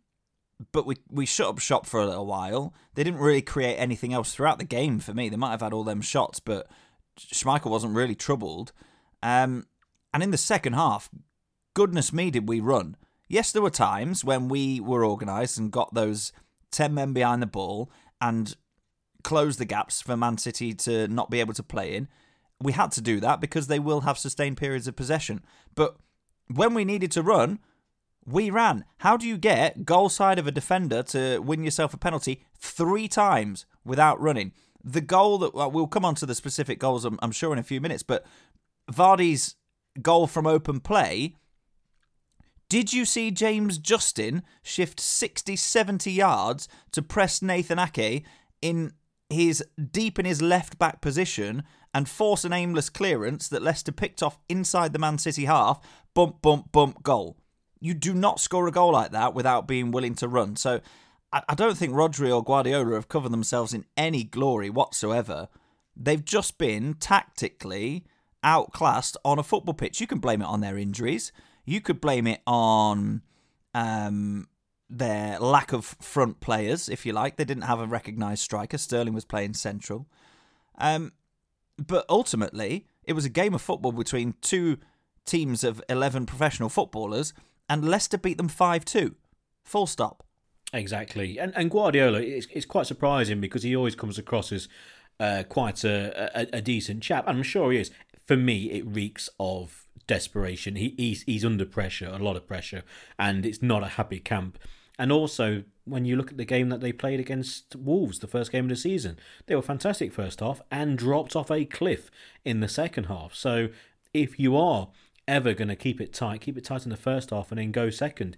but 0.73 0.87
we 0.87 0.97
we 1.11 1.27
shut 1.27 1.49
up 1.49 1.59
shop 1.59 1.87
for 1.87 2.01
a 2.01 2.07
little 2.07 2.27
while. 2.27 2.75
They 2.95 3.05
didn't 3.05 3.21
really 3.21 3.43
create 3.43 3.77
anything 3.77 4.13
else 4.13 4.35
throughout 4.35 4.59
the 4.59 4.65
game 4.65 5.01
for 5.01 5.13
me. 5.13 5.29
They 5.29 5.37
might 5.37 5.51
have 5.51 5.61
had 5.61 5.73
all 5.73 5.85
them 5.85 6.01
shots, 6.01 6.41
but 6.41 6.67
Schmeichel 7.19 7.71
wasn't 7.71 7.95
really 7.95 8.15
troubled. 8.15 8.73
Um, 9.23 9.67
and 10.15 10.23
in 10.23 10.31
the 10.31 10.39
second 10.39 10.75
half, 10.75 11.11
goodness 11.75 12.13
me, 12.13 12.31
did 12.31 12.49
we 12.49 12.61
run? 12.61 12.97
Yes, 13.29 13.53
there 13.53 13.63
were 13.63 13.71
times 13.71 14.25
when 14.25 14.49
we 14.49 14.81
were 14.81 15.05
organised 15.05 15.59
and 15.59 15.71
got 15.71 15.93
those 15.93 16.33
10 16.77 16.93
men 16.93 17.13
behind 17.13 17.43
the 17.43 17.47
ball 17.47 17.91
and 18.21 18.55
close 19.25 19.57
the 19.57 19.65
gaps 19.65 20.03
for 20.03 20.17
Man 20.17 20.37
City 20.39 20.75
to 20.75 21.09
not 21.09 21.31
be 21.31 21.41
able 21.41 21.55
to 21.55 21.63
play 21.63 21.97
in. 21.97 22.07
We 22.61 22.73
had 22.73 22.93
to 22.93 23.01
do 23.01 23.19
that 23.21 23.41
because 23.41 23.67
they 23.67 23.79
will 23.79 24.03
have 24.03 24.19
sustained 24.19 24.59
periods 24.59 24.87
of 24.87 24.95
possession. 24.95 25.43
But 25.75 25.97
when 26.49 26.75
we 26.75 26.85
needed 26.85 27.11
to 27.13 27.23
run, 27.23 27.59
we 28.27 28.51
ran. 28.51 28.85
How 28.99 29.17
do 29.17 29.27
you 29.27 29.39
get 29.39 29.85
goal 29.87 30.11
side 30.11 30.39
of 30.39 30.47
a 30.47 30.53
defender 30.53 31.03
to 31.05 31.39
win 31.39 31.65
yourself 31.65 31.95
a 31.95 31.99
penalty 31.99 32.45
three 32.59 33.09
times 33.09 33.65
without 33.85 34.21
running? 34.21 34.53
The 34.85 35.01
goal 35.01 35.39
that 35.39 35.55
well, 35.55 35.71
we'll 35.71 35.87
come 35.87 36.05
on 36.05 36.15
to 36.17 36.27
the 36.27 36.35
specific 36.35 36.79
goals, 36.79 37.05
I'm, 37.05 37.19
I'm 37.23 37.33
sure, 37.33 37.53
in 37.53 37.59
a 37.59 37.65
few 37.65 37.81
minutes, 37.81 38.03
but 38.03 38.25
Vardy's 38.93 39.57
goal 40.03 40.27
from 40.27 40.47
open 40.47 40.81
play 40.81 41.37
did 42.69 42.93
you 42.93 43.05
see 43.05 43.31
James 43.31 43.79
Justin 43.79 44.43
shift 44.63 45.01
60 45.01 45.57
70 45.57 46.11
yards 46.11 46.69
to 46.93 47.03
press 47.03 47.41
Nathan 47.43 47.79
Ake 47.79 48.25
in 48.61 48.93
his 49.29 49.65
deep 49.91 50.19
in 50.19 50.25
his 50.25 50.43
left 50.43 50.79
back 50.79 51.01
position 51.01 51.65
and 51.95 52.09
force 52.09 52.45
an 52.45 52.53
aimless 52.53 52.91
clearance 52.91 53.49
that 53.49 53.63
Leicester 53.63 53.93
picked 53.93 54.23
off 54.23 54.39
inside 54.49 54.93
the 54.93 54.99
Man 54.99 55.19
City 55.19 55.47
half? 55.47 55.81
Bump, 56.15 56.43
bump, 56.43 56.73
bump, 56.73 57.03
goal. 57.03 57.37
You 57.81 57.95
do 57.95 58.15
not 58.15 58.41
score 58.41 58.67
a 58.67 58.73
goal 58.73 58.93
like 58.93 59.13
that 59.13 59.35
without 59.35 59.69
being 59.69 59.91
willing 59.91 60.15
to 60.17 60.29
run. 60.29 60.57
So 60.57 60.81
I 61.33 61.55
don't 61.55 61.77
think 61.77 61.93
Rodri 61.93 62.35
or 62.35 62.43
Guardiola 62.43 62.95
have 62.95 63.09
covered 63.09 63.33
themselves 63.33 63.75
in 63.75 63.85
any 63.97 64.25
glory 64.25 64.71
whatsoever. 64.71 65.49
They've 65.97 66.25
just 66.25 66.57
been 66.59 66.95
tactically 66.95 68.05
outclassed 68.43 69.17
on 69.25 69.39
a 69.39 69.43
football 69.43 69.75
pitch. 69.75 70.01
You 70.01 70.07
can 70.07 70.19
blame 70.19 70.41
it 70.41 70.47
on 70.47 70.61
their 70.61 70.79
injuries. 70.79 71.33
You 71.67 71.81
could 71.81 72.01
blame 72.01 72.27
it 72.27 72.41
on 72.47 73.23
um, 73.75 74.49
their 74.89 75.39
lack 75.39 75.73
of 75.73 75.85
front 76.01 76.41
players, 76.41 76.89
if 76.89 77.05
you 77.05 77.13
like. 77.13 77.37
They 77.37 77.45
didn't 77.45 77.65
have 77.65 77.81
a 77.81 77.87
recognised 77.87 78.43
striker. 78.43 78.79
Sterling 78.79 79.13
was 79.13 79.25
playing 79.25 79.55
central. 79.55 80.07
Um, 80.79 81.13
but 81.77 82.07
ultimately, 82.09 82.87
it 83.05 83.13
was 83.13 83.25
a 83.25 83.31
game 83.31 83.55
of 83.55 83.61
football 83.61 83.93
between 83.93 84.35
two 84.41 84.79
teams 85.27 85.65
of 85.65 85.83
11 85.89 86.25
professional 86.27 86.69
footballers, 86.69 87.35
and 87.69 87.87
Leicester 87.87 88.17
beat 88.17 88.39
them 88.39 88.49
5 88.49 88.85
2. 88.85 89.15
Full 89.65 89.87
stop. 89.87 90.23
Exactly. 90.73 91.39
And, 91.39 91.53
and 91.57 91.71
Guardiola, 91.71 92.21
it's, 92.21 92.47
it's 92.53 92.67
quite 92.67 92.87
surprising 92.87 93.41
because 93.41 93.63
he 93.63 93.75
always 93.75 93.95
comes 93.95 94.19
across 94.19 94.53
as 94.53 94.69
uh, 95.19 95.43
quite 95.49 95.85
a, 95.85 96.31
a, 96.39 96.59
a 96.59 96.63
decent 96.63 97.03
chap. 97.03 97.25
I'm 97.27 97.43
sure 97.43 97.73
he 97.73 97.79
is. 97.79 97.91
For 98.27 98.37
me, 98.37 98.71
it 98.71 98.87
reeks 98.87 99.29
of 99.39 99.86
desperation. 100.07 100.77
He, 100.77 100.95
he's 100.97 101.23
he's 101.23 101.45
under 101.45 101.65
pressure, 101.65 102.09
a 102.13 102.19
lot 102.19 102.37
of 102.37 102.47
pressure, 102.47 102.83
and 103.19 103.45
it's 103.47 103.63
not 103.63 103.83
a 103.83 103.89
happy 103.89 104.21
camp. 104.21 104.59
And 104.99 105.13
also, 105.13 105.65
when 105.85 106.07
you 106.07 106.17
look 106.17 106.31
at 106.31 106.39
the 106.39 106.45
game 106.47 106.71
that 106.71 106.81
they 106.81 106.93
played 106.93 107.21
against 107.21 107.77
Wolves, 107.77 108.21
the 108.21 108.27
first 108.27 108.51
game 108.51 108.65
of 108.65 108.71
the 108.71 108.77
season, 108.77 109.19
they 109.47 109.55
were 109.55 109.63
fantastic 109.63 110.13
first 110.13 110.41
half 110.41 110.63
and 110.71 110.97
dropped 110.97 111.37
off 111.37 111.51
a 111.51 111.67
cliff 111.67 112.11
in 112.45 112.61
the 112.61 112.69
second 112.69 113.05
half. 113.05 113.35
So, 113.35 113.69
if 114.15 114.41
you 114.41 114.57
are 114.57 114.89
ever 115.29 115.53
going 115.53 115.69
to 115.69 115.77
keep 115.77 116.01
it 116.01 116.15
tight, 116.15 116.41
keep 116.41 116.57
it 116.57 116.65
tight 116.65 116.85
in 116.85 116.91
the 116.91 116.97
first 116.97 117.31
half 117.31 117.51
and 117.51 117.59
then 117.59 117.73
go 117.73 117.91
second. 117.91 118.37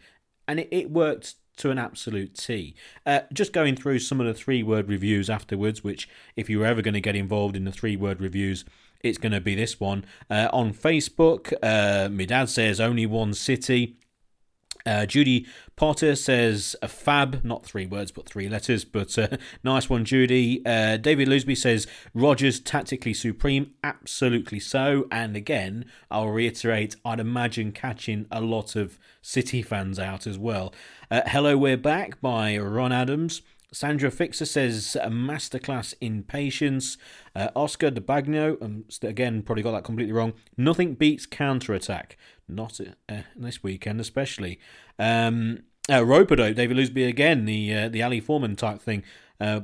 and 0.48 0.58
it, 0.60 0.68
it 0.70 0.90
worked 0.90 1.34
to 1.58 1.70
an 1.70 1.78
absolute 1.78 2.34
T. 2.34 2.74
Uh, 3.04 3.20
just 3.32 3.52
going 3.52 3.76
through 3.76 3.98
some 3.98 4.20
of 4.20 4.26
the 4.26 4.34
three 4.34 4.62
word 4.62 4.88
reviews 4.88 5.28
afterwards, 5.28 5.84
which 5.84 6.08
if 6.36 6.48
you 6.48 6.60
were 6.60 6.66
ever 6.66 6.82
going 6.82 6.94
to 6.94 7.00
get 7.00 7.16
involved 7.16 7.56
in 7.56 7.64
the 7.64 7.72
three 7.72 7.96
word 7.96 8.20
reviews, 8.20 8.64
it's 9.00 9.18
going 9.18 9.32
to 9.32 9.40
be 9.40 9.54
this 9.54 9.78
one. 9.78 10.04
Uh, 10.30 10.48
on 10.52 10.72
Facebook, 10.72 11.52
uh, 11.62 12.08
my 12.08 12.24
dad 12.24 12.48
says 12.48 12.80
only 12.80 13.06
one 13.06 13.34
city. 13.34 13.96
Uh, 14.86 15.04
Judy 15.04 15.46
Potter 15.76 16.16
says 16.16 16.74
a 16.80 16.88
fab, 16.88 17.44
not 17.44 17.64
three 17.64 17.84
words, 17.84 18.10
but 18.10 18.26
three 18.26 18.48
letters, 18.48 18.84
but 18.86 19.18
uh, 19.18 19.28
nice 19.62 19.90
one, 19.90 20.04
Judy. 20.04 20.62
Uh, 20.64 20.96
David 20.96 21.28
Lusby 21.28 21.56
says 21.56 21.86
Rodgers 22.14 22.58
tactically 22.58 23.12
supreme, 23.12 23.72
absolutely 23.84 24.60
so. 24.60 25.06
And 25.12 25.36
again, 25.36 25.84
I'll 26.10 26.28
reiterate, 26.28 26.96
I'd 27.04 27.20
imagine 27.20 27.72
catching 27.72 28.26
a 28.30 28.40
lot 28.40 28.76
of 28.76 28.98
City 29.20 29.60
fans 29.60 29.98
out 29.98 30.26
as 30.26 30.38
well. 30.38 30.72
Uh, 31.10 31.22
Hello, 31.26 31.58
we're 31.58 31.76
back 31.76 32.20
by 32.22 32.56
Ron 32.56 32.92
Adams. 32.92 33.42
Sandra 33.72 34.10
Fixer 34.10 34.46
says 34.46 34.96
a 35.00 35.10
masterclass 35.10 35.94
in 36.00 36.22
patience. 36.22 36.96
Uh, 37.34 37.48
Oscar 37.54 37.90
de 37.90 38.00
Bagno, 38.00 38.60
um, 38.62 38.84
again, 39.02 39.42
probably 39.42 39.62
got 39.62 39.72
that 39.72 39.84
completely 39.84 40.12
wrong. 40.12 40.32
Nothing 40.56 40.94
beats 40.94 41.26
counter 41.26 41.74
attack. 41.74 42.16
Not 42.48 42.80
uh, 43.08 43.22
this 43.36 43.62
weekend, 43.62 44.00
especially. 44.00 44.58
Um, 44.98 45.64
uh, 45.88 46.04
David 46.04 46.76
Lusby 46.76 47.08
again, 47.08 47.44
the 47.44 47.74
uh, 47.74 47.88
the 47.88 48.02
Ali 48.02 48.20
Foreman 48.20 48.56
type 48.56 48.80
thing. 48.80 49.02
Uh, 49.40 49.60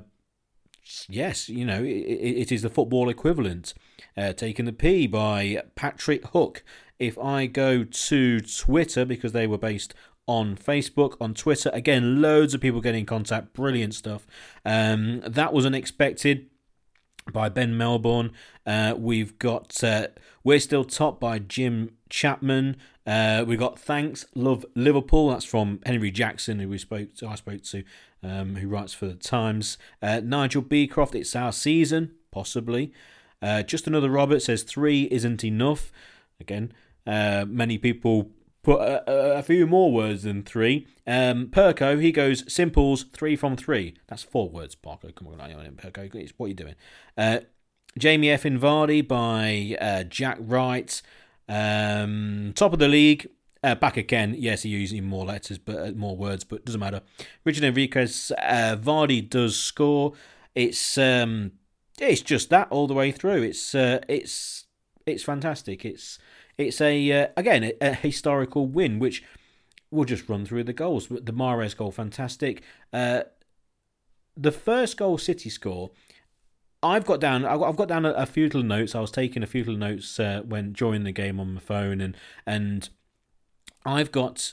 yes, 1.08 1.48
you 1.48 1.64
know, 1.64 1.82
it, 1.82 1.88
it 1.88 2.52
is 2.52 2.62
the 2.62 2.70
football 2.70 3.08
equivalent. 3.08 3.74
Uh, 4.16 4.32
taking 4.32 4.64
the 4.64 4.72
P 4.72 5.06
by 5.06 5.62
Patrick 5.74 6.26
Hook. 6.28 6.62
If 6.98 7.18
I 7.18 7.46
go 7.46 7.84
to 7.84 8.40
Twitter, 8.40 9.04
because 9.04 9.32
they 9.32 9.46
were 9.46 9.58
based 9.58 9.94
on 10.26 10.56
Facebook, 10.56 11.16
on 11.20 11.34
Twitter. 11.34 11.70
Again, 11.72 12.20
loads 12.22 12.54
of 12.54 12.60
people 12.60 12.80
getting 12.80 13.00
in 13.00 13.06
contact. 13.06 13.52
Brilliant 13.52 13.94
stuff. 13.94 14.26
Um, 14.64 15.20
that 15.20 15.52
was 15.52 15.66
unexpected 15.66 16.46
by 17.32 17.48
Ben 17.48 17.76
Melbourne. 17.76 18.32
Uh, 18.66 18.94
we've 18.96 19.38
got 19.38 19.82
uh, 19.82 20.08
We're 20.42 20.60
Still 20.60 20.84
Top 20.84 21.20
by 21.20 21.38
Jim 21.38 21.96
Chapman. 22.08 22.76
Uh, 23.06 23.44
we've 23.46 23.58
got 23.58 23.78
Thanks, 23.78 24.24
Love 24.34 24.64
Liverpool. 24.74 25.28
That's 25.30 25.44
from 25.44 25.80
Henry 25.84 26.10
Jackson, 26.10 26.58
who 26.58 26.68
we 26.68 26.78
spoke 26.78 27.14
to, 27.16 27.28
I 27.28 27.34
spoke 27.34 27.62
to, 27.64 27.84
um, 28.22 28.56
who 28.56 28.68
writes 28.68 28.94
for 28.94 29.06
the 29.06 29.14
Times. 29.14 29.76
Uh, 30.02 30.20
Nigel 30.24 30.62
Beecroft, 30.62 31.14
It's 31.14 31.36
Our 31.36 31.52
Season, 31.52 32.12
possibly. 32.30 32.92
Uh, 33.42 33.62
Just 33.62 33.86
Another 33.86 34.08
Robert 34.08 34.40
says 34.40 34.62
three 34.62 35.04
isn't 35.10 35.44
enough. 35.44 35.92
Again, 36.40 36.72
uh, 37.06 37.44
many 37.46 37.76
people 37.76 38.30
put 38.64 38.80
a, 38.80 39.38
a, 39.38 39.42
few 39.42 39.66
more 39.66 39.92
words 39.92 40.24
than 40.24 40.42
three. 40.42 40.88
Um, 41.06 41.46
Perko, 41.48 42.00
he 42.00 42.10
goes 42.10 42.50
simples 42.52 43.04
three 43.12 43.36
from 43.36 43.56
three. 43.56 43.94
That's 44.08 44.22
four 44.24 44.48
words, 44.48 44.74
Parker. 44.74 45.12
Come 45.12 45.28
on, 45.28 45.36
Perko. 45.36 46.32
What 46.36 46.46
are 46.46 46.48
you 46.48 46.54
doing? 46.54 46.74
Uh, 47.16 47.40
Jamie 47.96 48.30
F. 48.30 48.42
Invardi 48.42 49.06
by 49.06 49.76
uh, 49.80 50.02
Jack 50.04 50.38
Wright. 50.40 51.00
Um, 51.48 52.52
top 52.56 52.72
of 52.72 52.78
the 52.78 52.88
league. 52.88 53.28
Uh, 53.62 53.74
back 53.74 53.96
again. 53.96 54.34
Yes, 54.36 54.62
he's 54.62 54.72
using 54.72 55.04
more 55.04 55.24
letters, 55.24 55.56
but 55.56 55.76
uh, 55.76 55.92
more 55.92 56.16
words, 56.16 56.44
but 56.44 56.64
doesn't 56.66 56.80
matter. 56.80 57.00
Richard 57.44 57.64
Enriquez. 57.64 58.32
Uh, 58.36 58.76
Vardy 58.78 59.26
does 59.26 59.58
score. 59.58 60.12
It's 60.54 60.98
um, 60.98 61.52
it's 61.98 62.20
just 62.20 62.50
that 62.50 62.68
all 62.70 62.86
the 62.86 62.94
way 62.94 63.10
through. 63.10 63.42
It's 63.42 63.74
uh, 63.74 64.00
it's 64.06 64.66
it's 65.06 65.22
fantastic. 65.22 65.84
It's 65.84 66.18
it's 66.58 66.80
a 66.80 67.12
uh, 67.12 67.28
again 67.36 67.64
a, 67.64 67.72
a, 67.80 67.94
historical 67.94 68.66
win, 68.66 68.98
which 68.98 69.22
we'll 69.90 70.04
just 70.04 70.28
run 70.28 70.44
through 70.44 70.64
the 70.64 70.72
goals. 70.72 71.08
The 71.08 71.32
Mahrez 71.32 71.76
goal, 71.76 71.90
fantastic. 71.90 72.62
Uh, 72.92 73.22
the 74.36 74.52
first 74.52 74.96
goal 74.96 75.18
City 75.18 75.50
score. 75.50 75.90
I've 76.82 77.06
got 77.06 77.18
down. 77.18 77.46
I've 77.46 77.76
got 77.76 77.88
down 77.88 78.04
a, 78.04 78.10
a 78.10 78.26
few 78.26 78.44
little 78.44 78.62
notes. 78.62 78.94
I 78.94 79.00
was 79.00 79.10
taking 79.10 79.42
a 79.42 79.46
few 79.46 79.62
little 79.62 79.78
notes 79.78 80.20
uh, 80.20 80.42
when 80.44 80.72
during 80.72 81.04
the 81.04 81.12
game 81.12 81.40
on 81.40 81.54
my 81.54 81.60
phone, 81.60 82.00
and 82.00 82.16
and 82.46 82.90
I've 83.86 84.12
got 84.12 84.52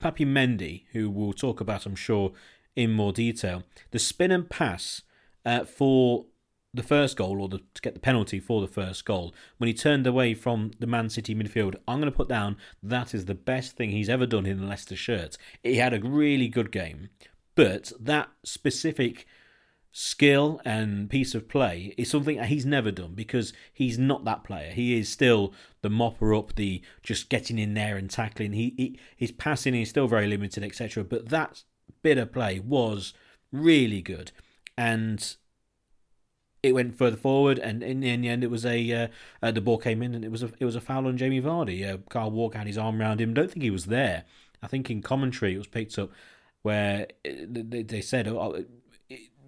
Papi 0.00 0.26
Mendy, 0.26 0.84
who 0.92 1.10
we'll 1.10 1.32
talk 1.32 1.60
about, 1.60 1.84
I'm 1.84 1.96
sure, 1.96 2.32
in 2.74 2.92
more 2.92 3.12
detail. 3.12 3.64
The 3.90 3.98
spin 3.98 4.30
and 4.30 4.48
pass 4.48 5.02
uh, 5.44 5.64
for 5.64 6.26
the 6.72 6.82
first 6.82 7.16
goal 7.16 7.40
or 7.40 7.48
the, 7.48 7.58
to 7.74 7.82
get 7.82 7.94
the 7.94 8.00
penalty 8.00 8.38
for 8.38 8.60
the 8.60 8.66
first 8.66 9.04
goal 9.04 9.34
when 9.58 9.68
he 9.68 9.74
turned 9.74 10.06
away 10.06 10.34
from 10.34 10.70
the 10.78 10.86
Man 10.86 11.10
City 11.10 11.34
midfield. 11.34 11.74
I'm 11.88 12.00
going 12.00 12.10
to 12.10 12.16
put 12.16 12.28
down 12.28 12.56
that 12.82 13.14
is 13.14 13.24
the 13.24 13.34
best 13.34 13.76
thing 13.76 13.90
he's 13.90 14.08
ever 14.08 14.26
done 14.26 14.46
in 14.46 14.60
the 14.60 14.66
Leicester 14.66 14.96
shirt. 14.96 15.36
He 15.62 15.76
had 15.76 15.94
a 15.94 16.00
really 16.00 16.48
good 16.48 16.70
game, 16.70 17.10
but 17.54 17.92
that 17.98 18.28
specific 18.44 19.26
skill 19.92 20.60
and 20.64 21.10
piece 21.10 21.34
of 21.34 21.48
play 21.48 21.92
is 21.98 22.08
something 22.08 22.36
that 22.36 22.46
he's 22.46 22.64
never 22.64 22.92
done 22.92 23.12
because 23.14 23.52
he's 23.72 23.98
not 23.98 24.24
that 24.24 24.44
player. 24.44 24.70
He 24.70 24.96
is 24.96 25.08
still 25.08 25.52
the 25.82 25.90
mopper 25.90 26.38
up, 26.38 26.54
the 26.54 26.82
just 27.02 27.28
getting 27.28 27.58
in 27.58 27.74
there 27.74 27.96
and 27.96 28.08
tackling. 28.08 28.52
He, 28.52 28.74
he 28.76 29.00
his 29.16 29.32
passing 29.32 29.74
is 29.74 29.90
still 29.90 30.06
very 30.06 30.28
limited, 30.28 30.62
etc. 30.62 31.02
But 31.02 31.30
that 31.30 31.64
bit 32.02 32.18
of 32.18 32.32
play 32.32 32.60
was 32.60 33.12
really 33.52 34.00
good 34.00 34.30
and 34.78 35.36
it 36.62 36.74
went 36.74 36.96
further 36.96 37.16
forward, 37.16 37.58
and 37.58 37.82
in, 37.82 38.00
the 38.00 38.28
end, 38.28 38.44
it 38.44 38.50
was 38.50 38.66
a 38.66 38.92
uh, 38.92 39.08
uh, 39.42 39.50
the 39.50 39.60
ball 39.60 39.78
came 39.78 40.02
in, 40.02 40.14
and 40.14 40.24
it 40.24 40.30
was 40.30 40.42
a 40.42 40.50
it 40.58 40.64
was 40.64 40.76
a 40.76 40.80
foul 40.80 41.06
on 41.06 41.16
Jamie 41.16 41.40
Vardy. 41.40 41.88
Uh, 41.88 41.98
Kyle 42.08 42.30
Walker 42.30 42.58
had 42.58 42.66
his 42.66 42.78
arm 42.78 43.00
around 43.00 43.20
him. 43.20 43.34
Don't 43.34 43.50
think 43.50 43.62
he 43.62 43.70
was 43.70 43.86
there. 43.86 44.24
I 44.62 44.66
think 44.66 44.90
in 44.90 45.00
commentary 45.00 45.54
it 45.54 45.58
was 45.58 45.66
picked 45.66 45.98
up 45.98 46.10
where 46.62 47.06
uh, 47.26 47.30
they, 47.48 47.82
they 47.82 48.00
said 48.02 48.28
oh, 48.28 48.64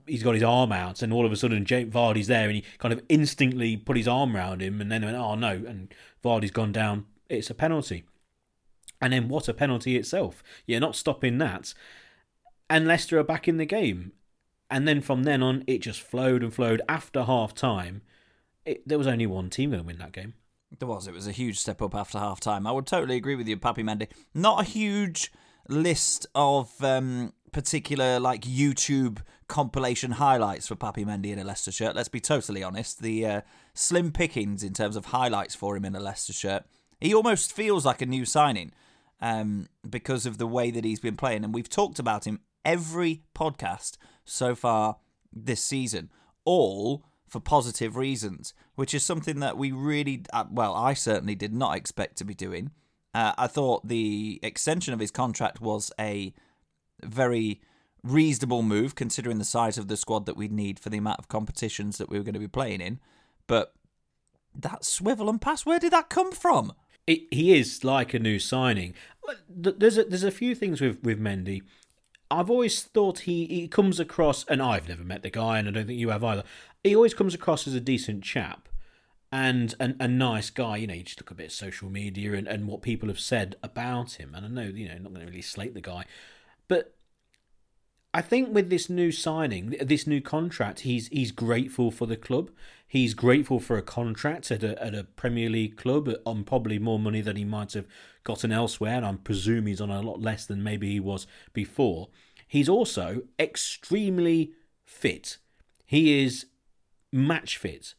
he's 0.07 0.23
got 0.23 0.35
his 0.35 0.43
arm 0.43 0.73
out, 0.73 1.03
and 1.03 1.13
all 1.13 1.27
of 1.27 1.33
a 1.33 1.37
sudden 1.37 1.65
Jamie 1.65 1.91
Vardy's 1.91 2.29
there, 2.29 2.47
and 2.47 2.57
he 2.57 2.65
kind 2.79 2.95
of 2.95 3.03
instantly 3.09 3.77
put 3.77 3.97
his 3.97 4.09
arm 4.09 4.35
around 4.35 4.63
him, 4.63 4.81
and 4.81 4.91
then 4.91 5.05
went, 5.05 5.17
oh 5.17 5.35
no, 5.35 5.51
and 5.51 5.93
Vardy's 6.25 6.51
gone 6.51 6.73
down. 6.73 7.07
It's 7.29 7.51
a 7.51 7.55
penalty, 7.55 8.05
and 9.01 9.13
then 9.13 9.29
what 9.29 9.49
a 9.49 9.55
penalty 9.55 9.97
itself. 9.97 10.43
You're 10.67 10.81
not 10.81 10.97
stopping 10.97 11.37
that, 11.39 11.75
and 12.71 12.87
Leicester 12.87 13.19
are 13.19 13.25
back 13.25 13.49
in 13.49 13.59
the 13.59 13.67
game 13.67 14.13
and 14.73 14.89
then 14.89 15.03
from 15.03 15.25
then 15.25 15.43
on, 15.43 15.63
it 15.67 15.83
just 15.83 16.01
flowed 16.01 16.43
and 16.43 16.53
flowed. 16.53 16.81
After 16.89 17.25
half 17.25 17.55
time, 17.55 18.01
there 18.87 18.97
was 18.97 19.07
only 19.07 19.27
one 19.27 19.51
team 19.51 19.71
going 19.71 19.83
to 19.83 19.87
win 19.87 19.99
that 19.99 20.13
game. 20.13 20.33
There 20.79 20.89
was. 20.89 21.07
It 21.07 21.13
was 21.13 21.27
a 21.27 21.33
huge 21.33 21.59
step 21.59 21.83
up 21.83 21.95
after 21.95 22.19
half 22.19 22.41
time. 22.41 22.67
I 22.67 22.73
would 22.73 22.87
totally 22.87 23.17
agree 23.17 23.35
with 23.35 23.47
you, 23.47 23.59
Pappy 23.59 23.83
Mendy. 23.83 24.09
Not 24.35 24.63
a 24.63 24.65
huge 24.65 25.31
list 25.69 26.27
of 26.35 26.73
um, 26.83 27.35
particular 27.53 28.19
like 28.19 28.41
YouTube 28.43 29.19
compilation 29.47 30.13
highlights 30.13 30.69
for 30.69 30.75
Pappy 30.75 31.05
Mendy 31.05 31.27
in 31.27 31.39
a 31.39 31.45
Leicester 31.45 31.71
shirt. 31.71 31.95
Let's 31.95 32.09
be 32.09 32.21
totally 32.21 32.63
honest. 32.63 33.03
The 33.03 33.27
uh, 33.27 33.41
slim 33.75 34.11
pickings 34.11 34.65
in 34.65 34.73
terms 34.73 34.97
of 34.97 35.07
highlights 35.07 35.55
for 35.55 35.77
him 35.77 35.85
in 35.85 35.95
a 35.95 36.01
Leicester 36.01 36.33
shirt. 36.33 36.65
He 36.99 37.13
almost 37.13 37.53
feels 37.53 37.85
like 37.85 38.01
a 38.01 38.07
new 38.07 38.25
signing 38.25 38.73
um, 39.21 39.69
because 39.89 40.25
of 40.25 40.39
the 40.39 40.47
way 40.47 40.71
that 40.71 40.87
he's 40.87 41.01
been 41.01 41.17
playing. 41.17 41.45
And 41.45 41.53
we've 41.53 41.69
talked 41.69 41.99
about 41.99 42.27
him 42.27 42.41
every 42.65 43.25
podcast 43.35 43.99
so 44.25 44.55
far 44.55 44.97
this 45.33 45.63
season, 45.63 46.11
all 46.45 47.05
for 47.29 47.41
positive 47.41 47.97
reasons, 47.97 48.53
which 48.75 48.93
is 48.93 49.03
something 49.03 49.41
that 49.41 49.57
we 49.57 49.73
really, 49.73 50.25
uh, 50.33 50.45
well, 50.51 50.75
I 50.75 50.95
certainly 50.95 51.35
did 51.35 51.55
not 51.55 51.77
expect 51.77 52.17
to 52.19 52.25
be 52.25 52.35
doing. 52.35 52.71
Uh, 53.15 53.33
I 53.39 53.47
thought 53.47 53.89
the 53.89 54.39
extension 54.43 54.93
of 54.95 55.01
his 55.01 55.11
contract 55.11 55.61
was 55.61 55.93
a 55.99 56.35
very 57.03 57.61
reasonable 58.03 58.63
move 58.63 58.95
considering 58.95 59.39
the 59.39 59.45
size 59.45 59.79
of 59.79 59.89
the 59.89 59.97
squad 59.97 60.27
that 60.27 60.37
we'd 60.37 60.53
need 60.53 60.79
for 60.79 60.91
the 60.91 60.99
amount 60.99 61.19
of 61.19 61.29
competitions 61.29 61.99
that 61.99 62.09
we 62.09 62.19
were 62.19 62.25
going 62.25 62.35
to 62.35 62.41
be 62.41 62.49
playing 62.49 62.81
in. 62.81 63.01
But 63.47 63.75
that 64.55 64.85
swivel 64.85 65.31
and 65.31 65.41
pass, 65.41 65.65
where 65.65 65.79
did 65.79 65.93
that 65.93 66.11
come 66.11 66.33
from? 66.33 66.73
It, 67.07 67.23
he 67.31 67.59
is 67.59 67.83
like 67.85 68.15
a 68.15 68.19
new 68.19 68.39
signing. 68.39 68.95
There's 69.49 69.99
a, 69.99 70.05
there's 70.05 70.25
a 70.25 70.31
few 70.31 70.55
things 70.55 70.81
with, 70.81 71.03
with 71.03 71.21
Mendy 71.21 71.63
I've 72.33 72.51
always 72.51 72.83
thought 72.83 73.21
he, 73.21 73.47
he 73.47 73.69
comes 73.69 74.01
across, 74.01 74.45
and 74.47 74.63
I've 74.63 74.89
never 74.89 75.05
met 75.05 75.23
the 75.23 75.31
guy, 75.31 75.59
and 75.59 75.69
I 75.69 75.71
don't 75.71 75.87
think 75.87 75.99
you 75.99 76.09
have 76.09 76.25
either. 76.25 76.45
He 76.83 76.97
always 76.97 77.15
comes 77.15 77.35
across 77.35 77.67
as 77.67 77.75
a 77.75 77.81
decent 77.81 78.25
chap 78.25 78.69
and 79.31 79.75
an, 79.79 79.97
a 80.01 80.09
nice 80.09 80.51
guy. 80.51 80.79
You 80.79 80.87
know, 80.87 80.95
you 80.95 81.03
just 81.03 81.21
look 81.21 81.31
a 81.31 81.35
bit 81.35 81.47
at 81.47 81.53
social 81.53 81.91
media 81.91 82.33
and, 82.33 82.49
and 82.49 82.67
what 82.67 82.83
people 82.83 83.09
have 83.09 83.21
said 83.21 83.57
about 83.63 84.13
him. 84.13 84.35
And 84.35 84.47
I 84.47 84.49
know, 84.49 84.63
you 84.63 84.89
know, 84.89 84.95
I'm 84.95 85.03
not 85.03 85.13
going 85.13 85.27
to 85.27 85.31
really 85.31 85.43
slate 85.43 85.75
the 85.75 85.81
guy, 85.81 86.05
but 86.69 86.95
I 88.15 88.21
think 88.21 88.55
with 88.55 88.69
this 88.69 88.91
new 88.91 89.11
signing, 89.11 89.77
this 89.81 90.07
new 90.07 90.21
contract, 90.21 90.81
he's 90.81 91.09
he's 91.09 91.33
grateful 91.33 91.91
for 91.91 92.07
the 92.07 92.17
club. 92.17 92.51
He's 92.87 93.15
grateful 93.15 93.59
for 93.59 93.79
a 93.79 93.83
contract 93.83 94.51
at 94.51 94.63
a 94.63 94.83
at 94.83 94.95
a 94.95 95.05
Premier 95.05 95.49
League 95.49 95.77
club 95.77 96.11
on 96.27 96.45
probably 96.45 96.79
more 96.79 96.99
money 96.99 97.23
than 97.23 97.37
he 97.37 97.45
might 97.45 97.73
have 97.73 97.87
gotten 98.25 98.53
elsewhere. 98.53 98.97
And 98.97 99.07
I 99.07 99.13
presume 99.15 99.67
he's 99.67 99.81
on 99.81 99.91
a 99.91 100.03
lot 100.03 100.21
less 100.21 100.47
than 100.47 100.63
maybe 100.63 100.91
he 100.91 101.01
was 101.01 101.27
before. 101.53 102.09
He's 102.47 102.69
also 102.69 103.23
extremely 103.39 104.53
fit. 104.85 105.39
He 105.87 106.23
is 106.25 106.47
match 107.13 107.57
fit. 107.57 107.95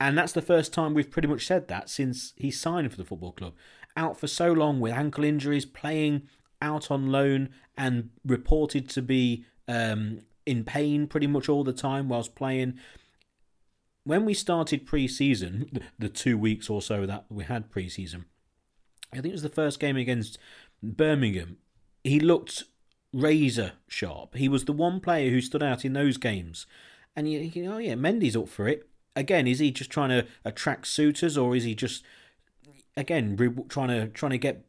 And 0.00 0.16
that's 0.16 0.32
the 0.32 0.42
first 0.42 0.72
time 0.72 0.94
we've 0.94 1.10
pretty 1.10 1.28
much 1.28 1.46
said 1.46 1.68
that 1.68 1.90
since 1.90 2.32
he 2.36 2.50
signed 2.50 2.90
for 2.90 2.96
the 2.96 3.04
football 3.04 3.32
club. 3.32 3.54
Out 3.96 4.18
for 4.18 4.28
so 4.28 4.52
long 4.52 4.78
with 4.78 4.92
ankle 4.92 5.24
injuries, 5.24 5.64
playing 5.64 6.28
out 6.62 6.90
on 6.90 7.10
loan 7.10 7.50
and 7.76 8.10
reported 8.24 8.88
to 8.90 9.02
be 9.02 9.44
um, 9.66 10.20
in 10.46 10.64
pain 10.64 11.06
pretty 11.06 11.26
much 11.26 11.48
all 11.48 11.64
the 11.64 11.72
time 11.72 12.08
whilst 12.08 12.34
playing. 12.34 12.78
When 14.04 14.24
we 14.24 14.34
started 14.34 14.86
pre-season, 14.86 15.80
the 15.98 16.08
two 16.08 16.38
weeks 16.38 16.70
or 16.70 16.80
so 16.80 17.06
that 17.06 17.26
we 17.28 17.44
had 17.44 17.70
pre-season, 17.70 18.24
I 19.12 19.16
think 19.16 19.26
it 19.26 19.32
was 19.32 19.42
the 19.42 19.48
first 19.48 19.80
game 19.80 19.96
against 19.96 20.38
Birmingham. 20.82 21.56
He 22.04 22.20
looked 22.20 22.64
razor 23.12 23.72
sharp. 23.86 24.36
He 24.36 24.48
was 24.48 24.64
the 24.64 24.72
one 24.72 25.00
player 25.00 25.30
who 25.30 25.40
stood 25.40 25.62
out 25.62 25.84
in 25.84 25.94
those 25.94 26.16
games. 26.16 26.66
And 27.16 27.30
you 27.30 27.48
think, 27.48 27.68
oh 27.68 27.78
yeah, 27.78 27.94
Mendy's 27.94 28.36
up 28.36 28.48
for 28.48 28.68
it. 28.68 28.88
Again, 29.16 29.46
is 29.46 29.58
he 29.58 29.70
just 29.70 29.90
trying 29.90 30.10
to 30.10 30.26
attract 30.44 30.86
suitors, 30.86 31.36
or 31.36 31.56
is 31.56 31.64
he 31.64 31.74
just 31.74 32.04
again 32.96 33.36
trying 33.68 33.88
to 33.88 34.08
trying 34.08 34.30
to 34.30 34.38
get 34.38 34.64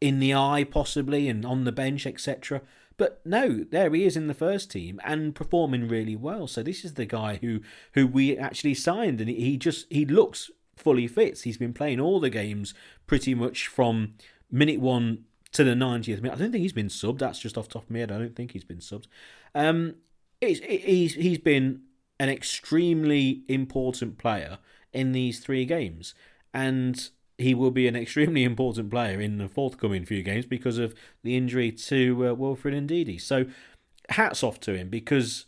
in 0.00 0.18
the 0.18 0.34
eye 0.34 0.64
possibly 0.68 1.28
and 1.28 1.44
on 1.44 1.64
the 1.64 1.72
bench, 1.72 2.06
etc. 2.06 2.62
But 2.96 3.20
no, 3.26 3.64
there 3.70 3.92
he 3.92 4.04
is 4.04 4.16
in 4.16 4.26
the 4.26 4.34
first 4.34 4.70
team 4.70 5.00
and 5.04 5.34
performing 5.34 5.88
really 5.88 6.16
well. 6.16 6.46
So 6.46 6.62
this 6.62 6.84
is 6.84 6.94
the 6.94 7.04
guy 7.04 7.38
who 7.42 7.60
who 7.92 8.06
we 8.06 8.38
actually 8.38 8.74
signed, 8.74 9.20
and 9.20 9.28
he 9.28 9.56
just 9.56 9.86
he 9.90 10.06
looks 10.06 10.50
fully 10.76 11.06
fit. 11.06 11.40
He's 11.40 11.58
been 11.58 11.72
playing 11.72 12.00
all 12.00 12.20
the 12.20 12.30
games 12.30 12.74
pretty 13.06 13.34
much 13.34 13.66
from 13.66 14.14
minute 14.50 14.80
one 14.80 15.24
to 15.52 15.64
the 15.64 15.72
90th 15.72 16.22
minute. 16.22 16.34
I 16.34 16.38
don't 16.38 16.52
think 16.52 16.62
he's 16.62 16.72
been 16.72 16.88
subbed. 16.88 17.18
That's 17.18 17.38
just 17.38 17.56
off 17.56 17.68
top 17.68 17.84
of 17.84 17.90
my 17.90 18.00
head. 18.00 18.12
I 18.12 18.18
don't 18.18 18.36
think 18.36 18.52
he's 18.52 18.64
been 18.64 18.78
subbed. 18.78 19.06
Um, 19.54 19.94
he's, 20.40 20.60
he's, 20.60 21.14
he's 21.14 21.38
been 21.38 21.82
an 22.20 22.28
extremely 22.28 23.42
important 23.48 24.18
player 24.18 24.58
in 24.92 25.12
these 25.12 25.40
three 25.40 25.64
games. 25.64 26.14
And 26.52 27.08
he 27.38 27.54
will 27.54 27.70
be 27.70 27.86
an 27.86 27.96
extremely 27.96 28.44
important 28.52 28.90
player 28.90 29.20
in 29.20 29.38
the 29.38 29.48
forthcoming 29.48 30.04
few 30.04 30.22
games 30.22 30.46
because 30.46 30.78
of 30.78 30.94
the 31.22 31.36
injury 31.36 31.72
to 31.72 32.28
uh, 32.28 32.34
Wilfred 32.34 32.74
Ndidi. 32.74 33.20
So 33.20 33.46
hats 34.10 34.42
off 34.42 34.60
to 34.60 34.74
him 34.74 34.88
because 34.88 35.46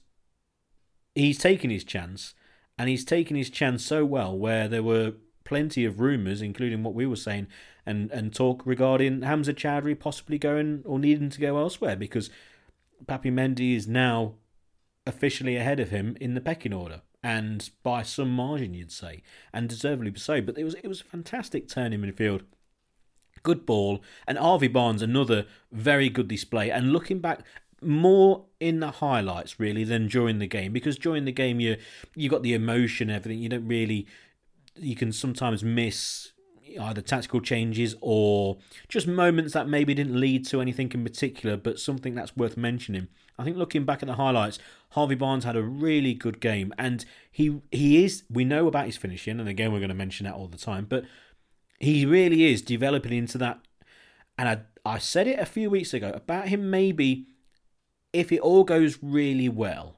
he's 1.15 1.39
taken 1.39 1.71
his 1.71 1.85
chance 1.85 2.35
and 2.79 2.89
he's 2.89 3.05
taken 3.05 3.37
his 3.37 3.51
chance 3.51 3.85
so 3.85 4.05
well 4.05 4.37
where 4.37 4.69
there 4.69 4.83
were 4.83 5.15
plenty 5.45 5.85
of 5.85 6.01
rumours, 6.01 6.43
including 6.43 6.83
what 6.83 6.95
we 6.95 7.07
were 7.07 7.17
saying, 7.17 7.47
and, 7.87 8.11
and 8.11 8.35
talk 8.35 8.63
regarding 8.65 9.23
Hamza 9.23 9.55
Choudhury 9.55 9.99
possibly 9.99 10.39
going 10.39 10.83
or 10.85 10.99
needing 10.99 11.31
to 11.31 11.41
go 11.41 11.59
elsewhere 11.59 11.97
because 11.97 12.31
Papi 13.07 13.33
Mendy 13.33 13.75
is 13.75 13.89
now 13.89 14.35
officially 15.07 15.57
ahead 15.57 15.81
of 15.81 15.89
him 15.89 16.17
in 16.21 16.35
the 16.35 16.41
pecking 16.41 16.75
order 16.75 17.01
and 17.23 17.71
by 17.83 18.03
some 18.03 18.31
margin, 18.31 18.75
you'd 18.75 18.93
say, 18.93 19.23
and 19.53 19.69
deservedly 19.69 20.13
so. 20.17 20.41
But 20.41 20.59
it 20.59 20.65
was 20.65 20.75
it 20.75 20.89
was 20.89 21.01
a 21.01 21.05
fantastic 21.05 21.69
turn 21.69 21.93
in 21.93 22.03
midfield. 22.03 22.43
Good 23.43 23.67
ball, 23.67 24.03
and 24.27 24.39
Harvey 24.39 24.69
Barnes 24.69 25.03
another 25.03 25.47
very 25.73 26.09
good 26.09 26.29
display. 26.29 26.71
And 26.71 26.93
looking 26.93 27.21
back, 27.21 27.45
more 27.83 28.47
in 28.61 28.81
the 28.81 28.91
highlights 28.91 29.61
really 29.61 29.85
than 29.85 30.09
during 30.09 30.39
the 30.39 30.47
game 30.47 30.73
because 30.73 30.99
during 30.99 31.25
the 31.25 31.33
game 31.33 31.61
you 31.61 31.77
you 32.15 32.29
got 32.29 32.43
the 32.43 32.55
emotion, 32.55 33.11
everything. 33.11 33.41
You 33.41 33.49
don't 33.49 33.67
really 33.67 34.07
you 34.77 34.97
can 34.97 35.13
sometimes 35.13 35.63
miss 35.65 36.33
either 36.81 37.01
tactical 37.01 37.41
changes 37.41 37.95
or 38.01 38.59
just 38.89 39.07
moments 39.07 39.55
that 39.55 39.69
maybe 39.69 39.95
didn't 39.95 40.19
lead 40.19 40.47
to 40.47 40.61
anything 40.61 40.91
in 40.93 41.03
particular, 41.03 41.57
but 41.57 41.79
something 41.79 42.15
that's 42.15 42.37
worth 42.37 42.57
mentioning. 42.57 43.09
I 43.39 43.45
think 43.45 43.57
looking 43.57 43.85
back 43.85 44.03
at 44.03 44.07
the 44.07 44.15
highlights, 44.15 44.59
Harvey 44.91 45.15
Barnes 45.15 45.45
had 45.45 45.57
a 45.57 45.63
really 45.63 46.15
good 46.15 46.41
game, 46.41 46.73
and 46.77 47.05
he 47.31 47.61
he 47.71 48.05
is. 48.05 48.25
We 48.29 48.45
know 48.45 48.67
about 48.67 48.87
his 48.87 48.97
finishing, 48.97 49.39
and 49.39 49.49
again 49.49 49.73
we're 49.73 49.79
going 49.79 49.89
to 49.89 49.95
mention 49.95 50.25
that 50.25 50.35
all 50.35 50.49
the 50.49 50.59
time, 50.59 50.87
but 50.89 51.05
he 51.79 52.05
really 52.05 52.53
is 52.53 52.63
developing 52.63 53.13
into 53.13 53.39
that. 53.39 53.61
And 54.37 54.49
I 54.49 54.61
I 54.85 54.99
said 54.99 55.27
it 55.27 55.39
a 55.39 55.47
few 55.47 55.71
weeks 55.71 55.95
ago 55.95 56.11
about 56.15 56.49
him 56.49 56.71
maybe 56.71 57.27
if 58.13 58.33
it 58.33 58.41
all 58.41 58.65
goes 58.65 58.99
really 59.03 59.49
well, 59.49 59.97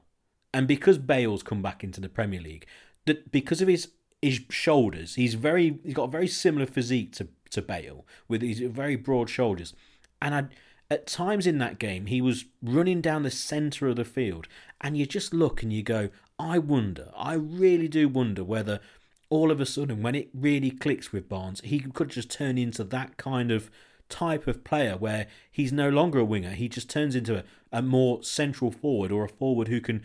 and 0.53 0.67
because 0.67 0.97
Bale's 0.97 1.43
come 1.43 1.61
back 1.61 1.83
into 1.83 2.01
the 2.01 2.09
Premier 2.09 2.41
League, 2.41 2.65
that 3.05 3.31
because 3.31 3.61
of 3.61 3.67
his 3.67 3.89
his 4.21 4.41
shoulders. 4.49 5.15
He's 5.15 5.33
very 5.33 5.79
he's 5.83 5.93
got 5.93 6.09
a 6.09 6.11
very 6.11 6.27
similar 6.27 6.65
physique 6.65 7.13
to 7.13 7.27
to 7.51 7.61
Bale 7.61 8.05
with 8.27 8.41
his 8.41 8.59
very 8.59 8.95
broad 8.95 9.29
shoulders, 9.29 9.73
and 10.21 10.35
I. 10.35 10.45
At 10.89 11.07
times 11.07 11.47
in 11.47 11.57
that 11.59 11.79
game, 11.79 12.07
he 12.07 12.19
was 12.21 12.43
running 12.61 12.99
down 12.99 13.23
the 13.23 13.31
centre 13.31 13.87
of 13.87 13.95
the 13.95 14.03
field, 14.03 14.49
and 14.81 14.97
you 14.97 15.05
just 15.05 15.33
look 15.33 15.63
and 15.63 15.71
you 15.71 15.83
go, 15.83 16.09
I 16.37 16.57
wonder, 16.57 17.13
I 17.15 17.35
really 17.35 17.87
do 17.87 18.09
wonder 18.09 18.43
whether 18.43 18.81
all 19.29 19.51
of 19.51 19.61
a 19.61 19.65
sudden, 19.65 20.03
when 20.03 20.15
it 20.15 20.29
really 20.33 20.69
clicks 20.69 21.13
with 21.13 21.29
Barnes, 21.29 21.61
he 21.63 21.79
could 21.79 22.09
just 22.09 22.29
turn 22.29 22.57
into 22.57 22.83
that 22.83 23.15
kind 23.15 23.51
of 23.51 23.71
type 24.11 24.45
of 24.45 24.63
player 24.63 24.95
where 24.95 25.27
he's 25.49 25.73
no 25.73 25.89
longer 25.89 26.19
a 26.19 26.25
winger. 26.25 26.51
He 26.51 26.69
just 26.69 26.89
turns 26.89 27.15
into 27.15 27.37
a, 27.37 27.43
a 27.71 27.81
more 27.81 28.21
central 28.23 28.69
forward 28.69 29.11
or 29.11 29.23
a 29.23 29.29
forward 29.29 29.67
who 29.69 29.81
can 29.81 30.03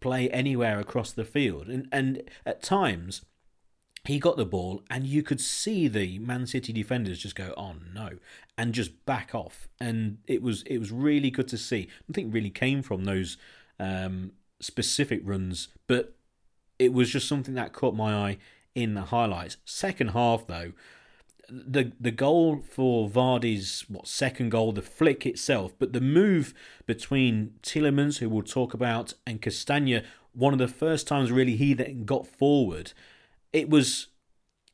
play 0.00 0.28
anywhere 0.30 0.78
across 0.78 1.12
the 1.12 1.24
field. 1.24 1.68
And 1.68 1.88
and 1.90 2.22
at 2.44 2.62
times 2.62 3.22
he 4.04 4.18
got 4.18 4.36
the 4.36 4.46
ball 4.46 4.82
and 4.90 5.04
you 5.04 5.22
could 5.22 5.40
see 5.40 5.86
the 5.86 6.18
Man 6.18 6.46
City 6.46 6.72
defenders 6.72 7.18
just 7.18 7.34
go, 7.34 7.54
"Oh 7.56 7.76
no," 7.94 8.10
and 8.58 8.74
just 8.74 9.04
back 9.06 9.34
off. 9.34 9.68
And 9.80 10.18
it 10.26 10.42
was 10.42 10.62
it 10.62 10.78
was 10.78 10.90
really 10.90 11.30
good 11.30 11.48
to 11.48 11.58
see. 11.58 11.88
I 12.08 12.12
think 12.12 12.34
really 12.34 12.50
came 12.50 12.82
from 12.82 13.04
those 13.04 13.36
um, 13.78 14.32
specific 14.60 15.20
runs, 15.24 15.68
but 15.86 16.14
it 16.78 16.92
was 16.92 17.10
just 17.10 17.28
something 17.28 17.54
that 17.54 17.72
caught 17.72 17.94
my 17.94 18.14
eye 18.14 18.38
in 18.74 18.94
the 18.94 19.02
highlights. 19.02 19.58
Second 19.64 20.08
half 20.08 20.46
though, 20.46 20.72
the 21.50 21.92
the 22.00 22.10
goal 22.10 22.62
for 22.62 23.08
Vardy's 23.08 23.84
what 23.88 24.06
second 24.06 24.50
goal, 24.50 24.72
the 24.72 24.82
flick 24.82 25.26
itself, 25.26 25.72
but 25.78 25.92
the 25.92 26.00
move 26.00 26.54
between 26.86 27.54
Tielemans, 27.62 28.18
who 28.18 28.28
we'll 28.28 28.42
talk 28.42 28.74
about, 28.74 29.14
and 29.26 29.42
Castagna, 29.42 30.02
one 30.32 30.52
of 30.52 30.58
the 30.58 30.68
first 30.68 31.06
times 31.06 31.32
really 31.32 31.56
he 31.56 31.74
then 31.74 32.04
got 32.04 32.26
forward 32.26 32.92
it 33.52 33.68
was 33.68 34.08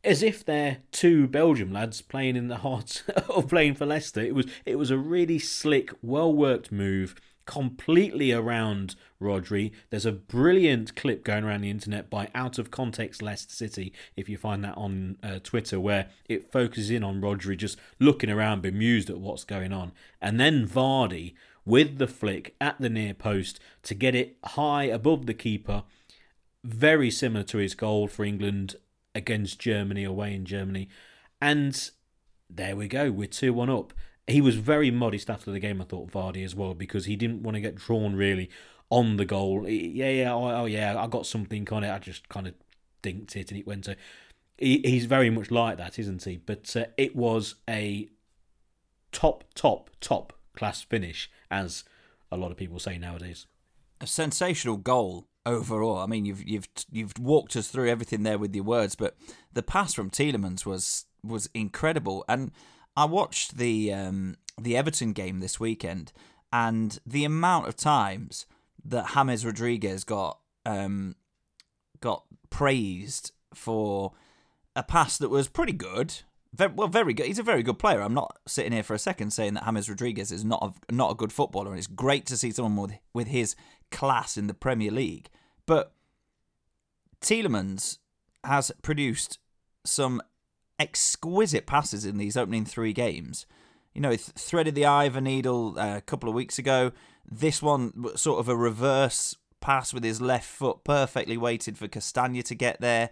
as 0.05 0.23
if 0.23 0.45
they're 0.45 0.79
two 0.93 1.27
Belgium 1.27 1.73
lads 1.73 2.01
playing 2.01 2.37
in 2.37 2.49
the 2.49 2.59
heart 2.59 3.03
of 3.29 3.49
playing 3.49 3.75
for 3.75 3.87
Leicester. 3.87 4.21
It 4.21 4.35
was 4.35 4.47
it 4.65 4.77
was 4.77 4.91
a 4.91 4.99
really 4.99 5.39
slick, 5.39 5.91
well 6.03 6.33
worked 6.33 6.71
move, 6.71 7.15
completely 7.47 8.33
around 8.33 8.97
Rodri. 9.21 9.73
There's 9.91 10.05
a 10.05 10.13
brilliant 10.13 10.95
clip 10.95 11.25
going 11.25 11.45
around 11.45 11.63
the 11.63 11.71
internet 11.71 12.11
by 12.11 12.29
Out 12.35 12.59
of 12.59 12.71
Context 12.71 13.23
Leicester 13.23 13.55
City, 13.55 13.93
if 14.17 14.29
you 14.29 14.37
find 14.37 14.63
that 14.65 14.77
on 14.77 15.17
uh, 15.23 15.39
Twitter, 15.43 15.81
where 15.81 16.11
it 16.29 16.53
focuses 16.53 16.91
in 16.91 17.03
on 17.03 17.21
Rodri 17.21 17.57
just 17.57 17.79
looking 17.99 18.31
around, 18.31 18.63
bemused 18.63 19.09
at 19.09 19.19
what's 19.19 19.45
going 19.45 19.73
on, 19.73 19.93
and 20.21 20.39
then 20.39 20.69
Vardy 20.69 21.35
with 21.65 21.99
the 21.99 22.07
flick 22.07 22.55
at 22.61 22.81
the 22.81 22.91
near 22.91 23.15
post 23.15 23.59
to 23.83 23.95
get 23.95 24.15
it 24.15 24.37
high 24.45 24.85
above 24.85 25.27
the 25.27 25.35
keeper 25.35 25.83
very 26.67 27.11
similar 27.11 27.45
to 27.45 27.59
his 27.59 27.75
goal 27.75 28.09
for 28.09 28.25
England 28.25 28.75
against 29.15 29.61
Germany 29.61 30.05
away 30.05 30.35
in 30.35 30.45
Germany. 30.45 30.89
And 31.41 31.91
there 32.51 32.77
we 32.77 32.89
go, 32.89 33.11
we're 33.11 33.29
2 33.29 33.53
1 33.53 33.71
up. 33.71 33.93
He 34.27 34.41
was 34.41 34.57
very 34.57 34.91
modest 34.91 35.31
after 35.31 35.51
the 35.53 35.61
game, 35.61 35.81
I 35.81 35.85
thought, 35.85 36.11
Vardy 36.11 36.45
as 36.45 36.55
well, 36.55 36.75
because 36.75 37.05
he 37.05 37.15
didn't 37.15 37.43
want 37.43 37.55
to 37.55 37.61
get 37.61 37.77
drawn 37.77 38.17
really 38.17 38.51
on 38.91 39.17
the 39.17 39.25
goal. 39.25 39.69
Yeah, 39.69 40.11
yeah, 40.11 40.35
oh, 40.35 40.49
oh 40.49 40.65
yeah, 40.65 41.01
I 41.01 41.07
got 41.07 41.27
something 41.27 41.69
on 41.71 41.85
it. 41.85 41.91
I 41.91 41.99
just 41.99 42.29
kind 42.29 42.47
of 42.47 42.55
dinked 43.03 43.37
it 43.37 43.51
and 43.51 43.61
it 43.61 43.67
went 43.67 43.85
to. 43.85 43.97
He, 44.59 44.81
he's 44.85 45.05
very 45.05 45.31
much 45.31 45.51
like 45.51 45.79
that, 45.79 45.99
isn't 45.99 46.25
he? 46.25 46.39
But 46.39 46.75
uh, 46.75 46.87
it 46.97 47.15
was 47.15 47.57
a 47.69 48.09
top, 49.13 49.45
top, 49.55 49.91
top 50.01 50.33
class 50.57 50.83
finish, 50.83 51.31
as 51.51 51.85
a 52.33 52.37
lot 52.37 52.51
of 52.51 52.57
people 52.57 52.79
say 52.79 52.99
nowadays. 52.99 53.47
A 54.01 54.07
sensational 54.07 54.77
goal 54.77 55.27
overall. 55.45 55.99
I 55.99 56.07
mean, 56.07 56.27
you've 56.27 56.47
you've 56.47 56.69
you've 56.91 57.19
walked 57.19 57.57
us 57.57 57.69
through 57.69 57.89
everything 57.89 58.25
there 58.25 58.39
with 58.39 58.55
your 58.55 58.65
words, 58.65 58.95
but 58.95 59.17
the 59.53 59.63
pass 59.63 59.95
from 59.95 60.11
Tielemans 60.11 60.67
was 60.67 61.07
was 61.23 61.49
incredible. 61.55 62.25
And 62.29 62.51
I 62.97 63.05
watched 63.05 63.59
the 63.59 63.93
um, 63.93 64.37
the 64.61 64.77
Everton 64.77 65.13
game 65.13 65.41
this 65.41 65.61
weekend, 65.61 66.13
and 66.53 66.99
the 67.07 67.25
amount 67.25 67.69
of 67.69 67.77
times 67.77 68.47
that 68.85 69.11
James 69.15 69.45
Rodriguez 69.45 70.05
got 70.05 70.39
um, 70.65 71.17
got 72.01 72.25
praised 72.51 73.33
for 73.55 74.13
a 74.75 74.83
pass 74.83 75.19
that 75.19 75.29
was 75.29 75.49
pretty 75.49 75.73
good. 75.73 76.15
Well, 76.75 76.89
very 76.89 77.13
good. 77.13 77.27
He's 77.27 77.39
a 77.39 77.43
very 77.43 77.63
good 77.63 77.79
player. 77.79 78.01
I'm 78.01 78.15
not 78.15 78.39
sitting 78.47 78.73
here 78.73 78.83
for 78.83 78.95
a 78.95 78.99
second 78.99 79.33
saying 79.33 79.55
that 79.55 79.65
James 79.65 79.91
Rodriguez 79.91 80.33
is 80.33 80.43
not 80.43 80.63
a, 80.91 80.95
not 80.95 81.11
a 81.11 81.15
good 81.15 81.33
footballer, 81.33 81.71
and 81.71 81.79
it's 81.79 81.87
great 81.87 82.25
to 82.27 82.37
see 82.37 82.51
someone 82.51 82.77
with 82.77 82.99
with 83.13 83.29
his 83.29 83.57
class 83.91 84.39
in 84.39 84.47
the 84.47 84.55
Premier 84.55 84.91
League. 84.91 85.29
But 85.67 85.93
Tielemans 87.21 87.99
has 88.45 88.73
produced 88.83 89.39
some 89.85 90.23
exquisite 90.79 91.67
passes 91.67 92.05
in 92.05 92.19
these 92.19 92.37
opening 92.37 92.65
three 92.65 92.93
games. 92.93 93.47
You 93.95 94.01
know, 94.01 94.11
he 94.11 94.17
threaded 94.17 94.75
the 94.75 94.85
eye 94.87 95.05
of 95.05 95.17
a 95.17 95.21
needle 95.21 95.79
uh, 95.79 95.97
a 95.97 96.01
couple 96.01 96.29
of 96.29 96.35
weeks 96.35 96.59
ago. 96.59 96.93
This 97.29 97.63
one, 97.63 97.93
sort 98.17 98.41
of 98.41 98.49
a 98.49 98.57
reverse 98.57 99.35
pass 99.61 99.93
with 99.93 100.05
his 100.05 100.21
left 100.21 100.49
foot, 100.49 100.85
perfectly 100.85 101.37
weighted 101.37 101.79
for 101.79 101.89
Castagna 101.89 102.43
to 102.43 102.55
get 102.55 102.81
there. 102.81 103.11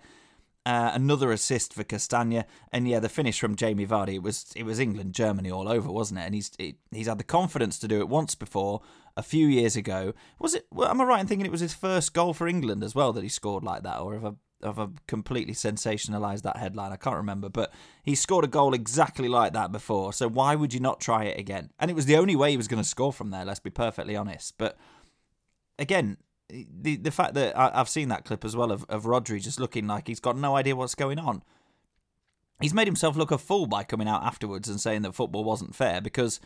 Uh, 0.67 0.93
another 0.95 1.31
assist 1.31 1.75
for 1.75 1.85
Castagna, 1.85 2.47
and 2.73 2.89
yeah, 2.89 2.99
the 2.99 3.09
finish 3.09 3.39
from 3.39 3.55
Jamie 3.55 3.87
Vardy. 3.87 4.15
It 4.15 4.23
was 4.23 4.51
it 4.57 4.63
was 4.63 4.79
England 4.79 5.13
Germany 5.13 5.51
all 5.51 5.69
over, 5.69 5.93
wasn't 5.93 6.21
it? 6.21 6.23
And 6.23 6.35
he's 6.35 6.53
it, 6.59 6.77
he's 6.91 7.07
had 7.07 7.19
the 7.19 7.25
confidence 7.25 7.79
to 7.81 7.89
do 7.89 7.99
it 7.99 8.09
once 8.09 8.35
before, 8.35 8.81
a 9.15 9.23
few 9.23 9.47
years 9.47 9.77
ago. 9.77 10.15
Was 10.39 10.55
it? 10.55 10.67
Well, 10.71 10.89
am 10.89 11.03
I 11.03 11.05
right 11.05 11.21
in 11.21 11.27
thinking 11.27 11.45
it 11.45 11.53
was 11.53 11.61
his 11.61 11.75
first 11.75 12.15
goal 12.15 12.33
for 12.33 12.49
England 12.49 12.83
as 12.83 12.95
well 12.95 13.13
that 13.13 13.23
he 13.23 13.29
scored 13.29 13.63
like 13.63 13.83
that, 13.83 14.01
or 14.01 14.15
have 14.15 14.25
I 14.25 14.31
have 14.65 14.79
I 14.79 14.87
completely 15.07 15.55
sensationalised 15.55 16.43
that 16.43 16.57
headline? 16.57 16.93
I 16.93 16.97
can't 16.97 17.17
remember, 17.17 17.49
but 17.49 17.73
he 18.03 18.15
scored 18.15 18.45
a 18.45 18.49
goal 18.49 18.75
exactly 18.75 19.29
like 19.29 19.53
that 19.53 19.73
before. 19.73 20.13
So 20.13 20.29
why 20.29 20.55
would 20.55 20.75
you 20.75 20.81
not 20.81 21.01
try 21.01 21.25
it 21.25 21.39
again? 21.39 21.71
And 21.79 21.91
it 21.91 21.95
was 21.95 22.07
the 22.07 22.17
only 22.17 22.37
way 22.37 22.51
he 22.51 22.57
was 22.57 22.69
going 22.69 22.83
to 22.83 22.89
score 22.89 23.13
from 23.13 23.31
there. 23.31 23.45
Let's 23.45 23.61
be 23.61 23.71
perfectly 23.71 24.17
honest, 24.17 24.55
but 24.59 24.77
again, 25.79 26.17
the 26.49 26.97
the 26.97 27.11
fact 27.11 27.35
that 27.35 27.57
I, 27.57 27.71
have 27.79 27.89
seen 27.89 28.09
that 28.09 28.25
clip 28.25 28.45
as 28.45 28.55
well 28.55 28.71
of, 28.71 28.85
of 28.89 29.05
Rodri 29.05 29.43
just 29.43 29.61
looking 29.61 29.87
like 29.87 30.07
he's 30.07 30.21
got 30.21 30.37
no 30.37 30.57
idea 30.57 30.77
what's 30.77 30.95
going 30.95 31.19
on. 31.19 31.43
He's 32.61 32.75
made 32.75 32.87
himself 32.87 33.17
look 33.17 33.31
a 33.31 33.39
fool 33.39 33.67
by 33.67 33.83
coming 33.83 34.09
out 34.09 34.23
afterwards 34.23 34.69
and 34.69 34.81
saying 34.81 35.03
that 35.03 35.15
football 35.15 35.43
wasn't 35.43 35.75
fair 35.75 36.01
because 36.01 36.41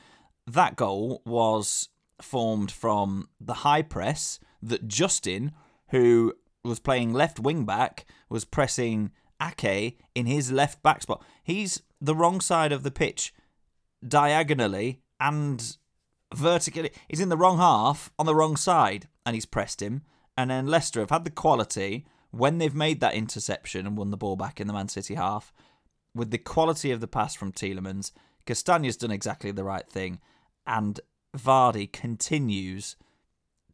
that 0.46 0.76
goal 0.76 1.22
was 1.26 1.88
formed 2.20 2.70
from 2.70 3.28
the 3.40 3.54
high 3.54 3.82
press 3.82 4.40
that 4.62 4.88
Justin, 4.88 5.52
who 5.88 6.32
was 6.64 6.80
playing 6.80 7.12
left 7.12 7.38
wing 7.38 7.64
back, 7.64 8.06
was 8.28 8.44
pressing 8.44 9.10
Ake 9.40 9.98
in 10.14 10.26
his 10.26 10.52
left 10.52 10.82
back 10.82 11.02
spot. 11.02 11.24
He's 11.42 11.82
the 12.00 12.14
wrong 12.14 12.40
side 12.40 12.72
of 12.72 12.82
the 12.82 12.90
pitch 12.90 13.32
diagonally 14.06 15.00
and 15.20 15.76
vertically. 16.34 16.90
He's 17.08 17.20
in 17.20 17.28
the 17.28 17.36
wrong 17.36 17.58
half 17.58 18.12
on 18.18 18.26
the 18.26 18.34
wrong 18.34 18.56
side 18.56 19.08
and 19.24 19.34
he's 19.34 19.46
pressed 19.46 19.82
him. 19.82 20.02
And 20.36 20.50
then 20.50 20.66
Leicester 20.66 21.00
have 21.00 21.10
had 21.10 21.24
the 21.24 21.30
quality 21.30 22.06
when 22.30 22.58
they've 22.58 22.74
made 22.74 23.00
that 23.00 23.14
interception 23.14 23.86
and 23.86 23.96
won 23.96 24.10
the 24.10 24.16
ball 24.16 24.36
back 24.36 24.60
in 24.60 24.66
the 24.66 24.72
Man 24.72 24.88
City 24.88 25.14
half, 25.14 25.52
with 26.14 26.30
the 26.30 26.38
quality 26.38 26.90
of 26.90 27.00
the 27.00 27.08
pass 27.08 27.34
from 27.34 27.52
Tielemans, 27.52 28.12
Castagna's 28.46 28.96
done 28.96 29.10
exactly 29.10 29.50
the 29.50 29.64
right 29.64 29.88
thing, 29.88 30.20
and 30.66 31.00
Vardy 31.36 31.90
continues 31.90 32.96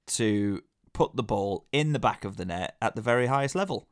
to 0.07 0.63
put 0.95 1.15
the 1.15 1.23
ball 1.23 1.67
in 1.73 1.93
the 1.93 1.99
back 1.99 2.25
of 2.25 2.39
the 2.39 2.47
net 2.47 2.77
at 2.81 2.95
the 2.95 3.03
very 3.03 3.27
highest 3.27 3.55
level. 3.55 3.87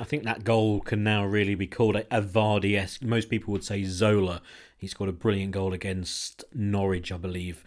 I 0.00 0.04
think 0.04 0.24
that 0.24 0.42
goal 0.42 0.80
can 0.80 1.04
now 1.04 1.24
really 1.24 1.54
be 1.54 1.68
called 1.68 1.94
a, 1.94 2.06
a 2.10 2.20
Vardy 2.20 2.76
esque. 2.76 3.04
Most 3.04 3.28
people 3.28 3.52
would 3.52 3.62
say 3.62 3.84
Zola. 3.84 4.42
He 4.76 4.88
scored 4.88 5.10
a 5.10 5.12
brilliant 5.12 5.52
goal 5.52 5.72
against 5.72 6.44
Norwich, 6.52 7.12
I 7.12 7.18
believe. 7.18 7.62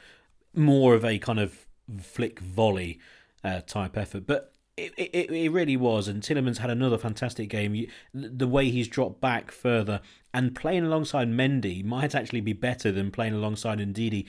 More 0.54 0.96
of 0.96 1.06
a 1.06 1.18
kind 1.20 1.40
of 1.40 1.66
flick 2.02 2.40
volley 2.40 3.00
uh, 3.44 3.62
type 3.62 3.96
effort. 3.96 4.26
But 4.28 4.52
it, 4.76 4.94
it, 4.98 5.32
it 5.32 5.52
really 5.52 5.78
was, 5.78 6.08
and 6.08 6.22
Tielemans 6.22 6.58
had 6.58 6.70
another 6.70 6.98
fantastic 6.98 7.48
game. 7.48 7.88
The 8.14 8.48
way 8.48 8.70
he's 8.70 8.90
dropped 8.90 9.22
back 9.22 9.52
further 9.52 10.02
and 10.34 10.56
playing 10.56 10.84
alongside 10.86 11.30
Mendy 11.30 11.86
might 11.86 12.14
actually 12.14 12.42
be 12.42 12.54
better 12.54 12.92
than 12.92 13.12
playing 13.12 13.34
alongside 13.34 13.80
Ndidi 13.80 14.26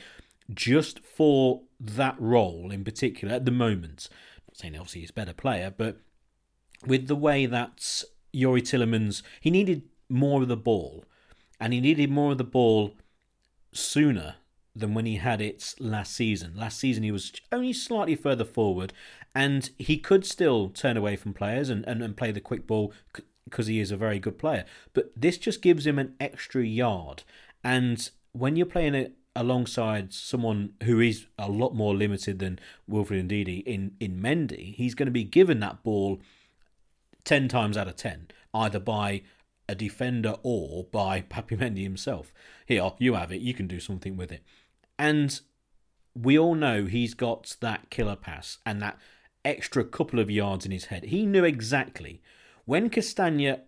just 0.54 1.00
for 1.00 1.62
that 1.80 2.16
role 2.18 2.70
in 2.70 2.85
particular 2.85 3.35
at 3.35 3.44
the 3.44 3.50
moment. 3.50 4.09
I'm 4.11 4.44
not 4.48 4.56
saying 4.56 4.76
obviously 4.76 5.00
he's 5.02 5.11
a 5.11 5.14
better 5.14 5.35
player, 5.35 5.72
but 5.76 5.98
with 6.87 7.09
the 7.09 7.16
way 7.16 7.46
that 7.46 8.04
Youri 8.35 8.62
Tielemans, 8.62 9.22
he 9.40 9.50
needed 9.50 9.82
more 10.09 10.42
of 10.42 10.48
the 10.48 10.56
ball, 10.56 11.04
and 11.59 11.72
he 11.72 11.80
needed 11.80 12.11
more 12.11 12.32
of 12.32 12.38
the 12.38 12.44
ball 12.44 12.94
sooner 13.72 14.37
than 14.74 14.94
when 14.94 15.06
he 15.06 15.16
had 15.16 15.40
it 15.40 15.74
last 15.80 16.14
season. 16.14 16.52
Last 16.54 16.78
season, 16.78 17.02
he 17.02 17.11
was 17.11 17.32
only 17.50 17.72
slightly 17.72 18.14
further 18.14 18.44
forward, 18.44 18.92
and 19.35 19.70
he 19.78 19.96
could 19.98 20.24
still 20.24 20.68
turn 20.68 20.96
away 20.96 21.16
from 21.16 21.32
players 21.32 21.70
and, 21.70 21.85
and, 21.87 22.02
and 22.02 22.16
play 22.16 22.30
the 22.30 22.40
quick 22.40 22.66
ball 22.66 22.92
because 23.44 23.68
he 23.68 23.80
is 23.80 23.90
a 23.90 23.96
very 23.96 24.18
good 24.18 24.38
player. 24.38 24.64
But 24.92 25.12
this 25.16 25.38
just 25.38 25.62
gives 25.62 25.87
him 25.87 25.98
an 25.98 26.14
extra 26.20 26.64
yard. 26.64 27.22
And 27.64 28.09
when 28.32 28.56
you're 28.56 28.66
playing 28.66 28.94
it 28.94 29.16
alongside 29.37 30.12
someone 30.12 30.75
who 30.83 31.01
is 31.01 31.27
a 31.38 31.49
lot 31.49 31.75
more 31.75 31.94
limited 31.94 32.38
than 32.38 32.59
Wilfred 32.88 33.29
Ndidi 33.29 33.62
in, 33.64 33.96
in 34.01 34.20
Mendy, 34.20 34.75
he's 34.75 34.94
going 34.94 35.07
to 35.07 35.12
be 35.12 35.25
given 35.25 35.61
that 35.61 35.83
ball 35.83 36.20
10 37.25 37.49
times 37.49 37.77
out 37.77 37.88
of 37.88 37.96
10, 37.96 38.29
either 38.55 38.81
by 38.81 39.22
a 39.68 39.75
defender 39.75 40.37
or 40.42 40.85
by 40.85 41.20
Papi 41.31 41.59
Mendy 41.59 41.83
himself. 41.83 42.33
Here, 42.66 42.90
you 42.99 43.14
have 43.14 43.33
it, 43.33 43.40
you 43.40 43.55
can 43.55 43.66
do 43.66 43.81
something 43.81 44.16
with 44.16 44.33
it. 44.33 44.42
And 44.99 45.38
we 46.14 46.38
all 46.38 46.55
know 46.55 46.87
he's 46.87 47.14
got 47.14 47.57
that 47.61 47.90
killer 47.90 48.16
pass 48.16 48.59
and 48.64 48.81
that 48.81 48.99
extra 49.44 49.85
couple 49.85 50.18
of 50.18 50.31
yards 50.31 50.64
in 50.64 50.72
his 50.72 50.87
head. 50.87 51.05
He 51.05 51.27
knew 51.27 51.44
exactly 51.44 52.22
when 52.64 52.90
Castagna 52.90 53.61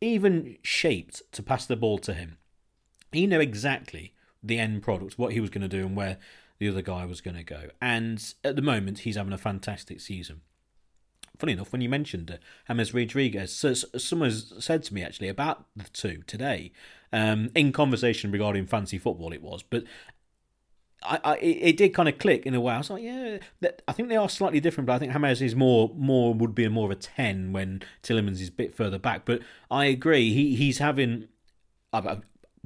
even 0.00 0.56
shaped 0.62 1.22
to 1.32 1.42
pass 1.42 1.66
the 1.66 1.76
ball 1.76 1.98
to 1.98 2.14
him, 2.14 2.38
he 3.12 3.26
knew 3.26 3.40
exactly 3.40 4.14
the 4.46 4.58
end 4.58 4.82
product, 4.82 5.18
what 5.18 5.32
he 5.32 5.40
was 5.40 5.50
going 5.50 5.62
to 5.62 5.68
do, 5.68 5.86
and 5.86 5.96
where 5.96 6.18
the 6.58 6.68
other 6.68 6.82
guy 6.82 7.04
was 7.04 7.20
going 7.20 7.36
to 7.36 7.42
go. 7.42 7.68
And 7.80 8.22
at 8.44 8.56
the 8.56 8.62
moment, 8.62 9.00
he's 9.00 9.16
having 9.16 9.32
a 9.32 9.38
fantastic 9.38 10.00
season. 10.00 10.42
Funny 11.38 11.52
enough, 11.52 11.70
when 11.70 11.82
you 11.82 11.88
mentioned 11.88 12.30
uh, 12.30 12.36
James 12.66 12.94
Rodriguez, 12.94 13.52
so, 13.52 13.74
someone 13.74 14.30
said 14.30 14.82
to 14.84 14.94
me 14.94 15.02
actually 15.02 15.28
about 15.28 15.66
the 15.76 15.88
two 15.90 16.22
today, 16.26 16.72
um, 17.12 17.50
in 17.54 17.72
conversation 17.72 18.32
regarding 18.32 18.66
fancy 18.66 18.98
football, 18.98 19.32
it 19.32 19.42
was, 19.42 19.62
but 19.62 19.84
I, 21.02 21.20
I 21.24 21.36
it 21.36 21.76
did 21.76 21.94
kind 21.94 22.08
of 22.08 22.18
click 22.18 22.46
in 22.46 22.54
a 22.54 22.60
way. 22.60 22.74
I 22.74 22.78
was 22.78 22.90
like, 22.90 23.02
yeah, 23.02 23.38
I 23.86 23.92
think 23.92 24.08
they 24.08 24.16
are 24.16 24.28
slightly 24.28 24.60
different, 24.60 24.86
but 24.86 24.94
I 24.94 24.98
think 24.98 25.12
James 25.12 25.42
is 25.42 25.54
more 25.54 25.92
more 25.94 26.32
would 26.32 26.54
be 26.54 26.66
more 26.68 26.86
of 26.86 26.90
a 26.90 27.00
ten 27.00 27.52
when 27.52 27.82
Tielemans 28.02 28.40
is 28.40 28.48
a 28.48 28.52
bit 28.52 28.74
further 28.74 28.98
back. 28.98 29.24
But 29.24 29.42
I 29.70 29.86
agree, 29.86 30.32
he 30.32 30.56
he's 30.56 30.78
having. 30.78 31.28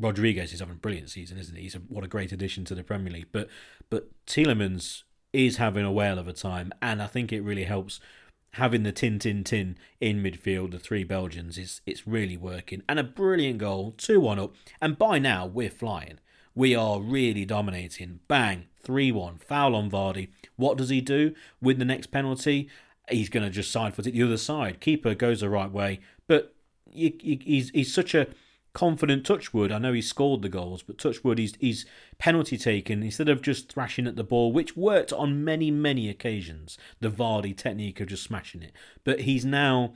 Rodriguez 0.00 0.52
is 0.52 0.60
having 0.60 0.76
a 0.76 0.78
brilliant 0.78 1.10
season, 1.10 1.38
isn't 1.38 1.54
he? 1.54 1.62
He's 1.62 1.74
a, 1.74 1.78
what 1.78 2.04
a 2.04 2.08
great 2.08 2.32
addition 2.32 2.64
to 2.66 2.74
the 2.74 2.82
Premier 2.82 3.12
League. 3.12 3.28
But 3.32 3.48
but 3.90 4.08
Tielemans 4.26 5.02
is 5.32 5.58
having 5.58 5.84
a 5.84 5.92
whale 5.92 6.18
of 6.18 6.26
a 6.26 6.32
time, 6.32 6.72
and 6.80 7.02
I 7.02 7.06
think 7.06 7.32
it 7.32 7.42
really 7.42 7.64
helps 7.64 8.00
having 8.54 8.82
the 8.82 8.92
tin 8.92 9.18
tin 9.18 9.44
tin 9.44 9.76
in 10.00 10.22
midfield. 10.22 10.72
The 10.72 10.78
three 10.78 11.04
Belgians 11.04 11.58
is 11.58 11.80
it's 11.86 12.06
really 12.06 12.36
working, 12.36 12.82
and 12.88 12.98
a 12.98 13.04
brilliant 13.04 13.58
goal, 13.58 13.94
two 13.96 14.20
one 14.20 14.38
up, 14.38 14.54
and 14.80 14.98
by 14.98 15.18
now 15.18 15.46
we're 15.46 15.70
flying. 15.70 16.18
We 16.54 16.74
are 16.74 17.00
really 17.00 17.44
dominating. 17.44 18.20
Bang, 18.26 18.66
3 18.82 19.12
1, 19.12 19.38
foul 19.38 19.74
on 19.74 19.90
Vardy. 19.90 20.28
What 20.56 20.76
does 20.76 20.88
he 20.88 21.00
do 21.00 21.34
with 21.60 21.78
the 21.78 21.84
next 21.84 22.08
penalty? 22.08 22.68
He's 23.08 23.28
going 23.28 23.44
to 23.44 23.50
just 23.50 23.70
side 23.70 23.94
foot 23.94 24.06
it 24.06 24.12
the 24.12 24.22
other 24.22 24.36
side. 24.36 24.80
Keeper 24.80 25.14
goes 25.14 25.40
the 25.40 25.48
right 25.48 25.70
way, 25.70 26.00
but 26.26 26.54
he's, 26.92 27.70
he's 27.70 27.94
such 27.94 28.14
a 28.14 28.28
confident 28.72 29.26
Touchwood. 29.26 29.72
I 29.72 29.78
know 29.78 29.92
he 29.92 30.02
scored 30.02 30.42
the 30.42 30.48
goals, 30.48 30.82
but 30.82 30.98
Touchwood, 30.98 31.38
he's, 31.38 31.54
he's 31.60 31.86
penalty 32.18 32.56
taken 32.56 33.02
instead 33.02 33.28
of 33.28 33.42
just 33.42 33.72
thrashing 33.72 34.06
at 34.06 34.16
the 34.16 34.24
ball, 34.24 34.52
which 34.52 34.76
worked 34.76 35.12
on 35.12 35.44
many, 35.44 35.70
many 35.70 36.08
occasions. 36.08 36.78
The 37.00 37.10
Vardy 37.10 37.56
technique 37.56 38.00
of 38.00 38.08
just 38.08 38.22
smashing 38.22 38.62
it. 38.62 38.72
But 39.04 39.20
he's 39.20 39.44
now 39.44 39.94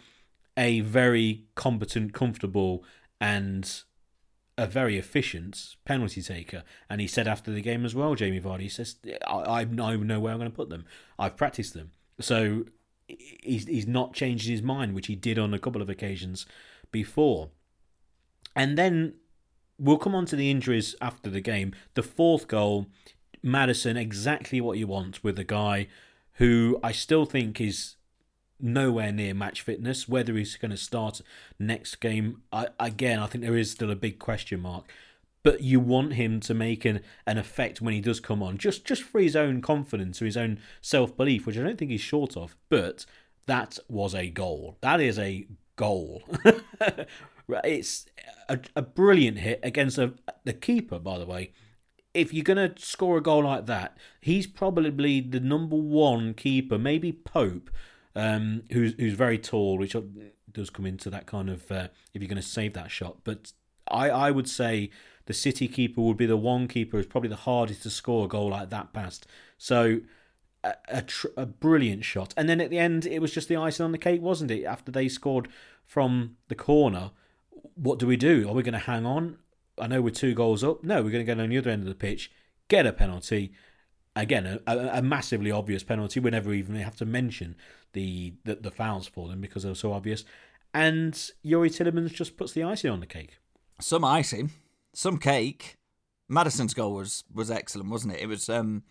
a 0.56 0.80
very 0.80 1.44
competent, 1.54 2.12
comfortable, 2.12 2.84
and 3.20 3.82
a 4.56 4.66
very 4.66 4.98
efficient 4.98 5.76
penalty 5.84 6.22
taker. 6.22 6.62
And 6.88 7.00
he 7.00 7.06
said 7.06 7.26
after 7.26 7.50
the 7.50 7.60
game 7.60 7.84
as 7.84 7.94
well, 7.94 8.14
Jamie 8.14 8.40
Vardy 8.40 8.70
says, 8.70 8.96
I, 9.26 9.60
I 9.60 9.64
know 9.64 10.20
where 10.20 10.32
I'm 10.32 10.38
going 10.38 10.50
to 10.50 10.56
put 10.56 10.68
them. 10.68 10.84
I've 11.18 11.36
practiced 11.36 11.74
them. 11.74 11.90
So 12.20 12.64
he's, 13.08 13.66
he's 13.66 13.86
not 13.86 14.14
changing 14.14 14.52
his 14.52 14.62
mind, 14.62 14.94
which 14.94 15.08
he 15.08 15.16
did 15.16 15.38
on 15.38 15.54
a 15.54 15.58
couple 15.58 15.82
of 15.82 15.90
occasions 15.90 16.46
before. 16.92 17.50
And 18.56 18.78
then 18.78 19.14
we'll 19.78 19.98
come 19.98 20.14
on 20.14 20.26
to 20.26 20.36
the 20.36 20.50
injuries 20.50 20.94
after 21.00 21.30
the 21.30 21.40
game. 21.40 21.74
The 21.94 22.02
fourth 22.02 22.48
goal, 22.48 22.86
Maddison, 23.42 23.96
exactly 23.96 24.60
what 24.60 24.78
you 24.78 24.86
want 24.86 25.22
with 25.22 25.38
a 25.38 25.44
guy 25.44 25.88
who 26.34 26.78
I 26.82 26.92
still 26.92 27.24
think 27.24 27.60
is 27.60 27.96
nowhere 28.60 29.12
near 29.12 29.34
match 29.34 29.62
fitness. 29.62 30.08
Whether 30.08 30.34
he's 30.34 30.56
going 30.56 30.70
to 30.70 30.76
start 30.76 31.20
next 31.58 31.96
game, 31.96 32.42
I, 32.52 32.68
again, 32.78 33.18
I 33.18 33.26
think 33.26 33.44
there 33.44 33.56
is 33.56 33.70
still 33.70 33.90
a 33.90 33.96
big 33.96 34.18
question 34.18 34.60
mark. 34.60 34.90
But 35.42 35.60
you 35.60 35.78
want 35.78 36.14
him 36.14 36.40
to 36.40 36.54
make 36.54 36.86
an, 36.86 37.00
an 37.26 37.36
effect 37.36 37.82
when 37.82 37.92
he 37.92 38.00
does 38.00 38.18
come 38.18 38.42
on, 38.42 38.56
just 38.56 38.86
just 38.86 39.02
for 39.02 39.20
his 39.20 39.36
own 39.36 39.60
confidence 39.60 40.22
or 40.22 40.24
his 40.24 40.38
own 40.38 40.58
self 40.80 41.14
belief, 41.16 41.46
which 41.46 41.58
I 41.58 41.62
don't 41.62 41.76
think 41.76 41.90
he's 41.90 42.00
short 42.00 42.34
of. 42.34 42.56
But 42.70 43.04
that 43.44 43.78
was 43.86 44.14
a 44.14 44.30
goal. 44.30 44.78
That 44.80 45.02
is 45.02 45.18
a 45.18 45.46
goal. 45.76 46.22
it's 47.48 48.06
a, 48.48 48.58
a 48.74 48.82
brilliant 48.82 49.38
hit 49.38 49.60
against 49.62 49.98
a, 49.98 50.14
the 50.44 50.52
keeper, 50.52 50.98
by 50.98 51.18
the 51.18 51.26
way 51.26 51.52
if 52.14 52.32
you're 52.32 52.44
going 52.44 52.56
to 52.56 52.80
score 52.80 53.18
a 53.18 53.20
goal 53.20 53.44
like 53.44 53.66
that, 53.66 53.98
he's 54.20 54.46
probably 54.46 55.20
the 55.20 55.40
number 55.40 55.76
one 55.76 56.32
keeper, 56.32 56.78
maybe 56.78 57.12
Pope, 57.12 57.70
um, 58.14 58.62
who's 58.72 58.94
who's 58.94 59.14
very 59.14 59.36
tall, 59.36 59.76
which 59.76 59.96
does 60.50 60.70
come 60.70 60.86
into 60.86 61.10
that 61.10 61.26
kind 61.26 61.50
of 61.50 61.70
uh, 61.70 61.88
if 62.14 62.22
you're 62.22 62.28
going 62.28 62.36
to 62.36 62.42
save 62.42 62.72
that 62.74 62.90
shot. 62.90 63.18
But 63.24 63.52
I 63.88 64.08
I 64.10 64.30
would 64.30 64.48
say 64.48 64.90
the 65.26 65.34
City 65.34 65.66
keeper 65.66 66.00
would 66.00 66.16
be 66.16 66.26
the 66.26 66.36
one 66.36 66.68
keeper 66.68 66.96
who's 66.96 67.06
probably 67.06 67.30
the 67.30 67.36
hardest 67.36 67.82
to 67.82 67.90
score 67.90 68.26
a 68.26 68.28
goal 68.28 68.50
like 68.50 68.70
that 68.70 68.92
past. 68.92 69.26
So 69.58 70.00
a, 70.62 70.74
a, 70.88 71.02
tr- 71.02 71.28
a 71.36 71.46
brilliant 71.46 72.04
shot. 72.04 72.32
And 72.36 72.48
then 72.48 72.60
at 72.60 72.70
the 72.70 72.78
end, 72.78 73.06
it 73.06 73.20
was 73.20 73.32
just 73.32 73.48
the 73.48 73.56
icing 73.56 73.84
on 73.84 73.92
the 73.92 73.98
cake, 73.98 74.22
wasn't 74.22 74.50
it? 74.50 74.64
After 74.64 74.92
they 74.92 75.08
scored 75.08 75.48
from 75.84 76.36
the 76.48 76.54
corner, 76.54 77.10
what 77.74 77.98
do 77.98 78.06
we 78.06 78.16
do? 78.16 78.48
Are 78.48 78.54
we 78.54 78.62
going 78.62 78.74
to 78.74 78.78
hang 78.78 79.06
on? 79.06 79.38
I 79.78 79.86
know 79.86 80.00
we're 80.00 80.10
two 80.10 80.34
goals 80.34 80.62
up. 80.62 80.84
No, 80.84 81.02
we're 81.02 81.10
going 81.10 81.24
to 81.24 81.34
go 81.34 81.40
on 81.40 81.48
the 81.48 81.58
other 81.58 81.70
end 81.70 81.82
of 81.82 81.88
the 81.88 81.94
pitch, 81.94 82.30
get 82.68 82.86
a 82.86 82.92
penalty. 82.92 83.52
Again, 84.16 84.60
a, 84.66 84.98
a, 84.98 85.02
massively 85.02 85.50
obvious 85.50 85.82
penalty. 85.82 86.20
We 86.20 86.30
never 86.30 86.52
even 86.52 86.76
have 86.76 86.94
to 86.96 87.04
mention 87.04 87.56
the, 87.94 88.34
the 88.44 88.54
the 88.54 88.70
fouls 88.70 89.08
for 89.08 89.26
them 89.26 89.40
because 89.40 89.64
they're 89.64 89.74
so 89.74 89.92
obvious. 89.92 90.24
And 90.72 91.14
Youri 91.44 91.70
Tielemans 91.70 92.12
just 92.12 92.36
puts 92.36 92.52
the 92.52 92.62
icing 92.62 92.92
on 92.92 93.00
the 93.00 93.06
cake. 93.06 93.38
Some 93.80 94.04
icing, 94.04 94.52
some 94.92 95.18
cake. 95.18 95.78
Maddison's 96.28 96.74
goal 96.74 96.94
was 96.94 97.24
was 97.32 97.50
excellent, 97.50 97.90
wasn't 97.90 98.14
it? 98.14 98.20
It 98.20 98.26
was 98.26 98.48
um 98.48 98.84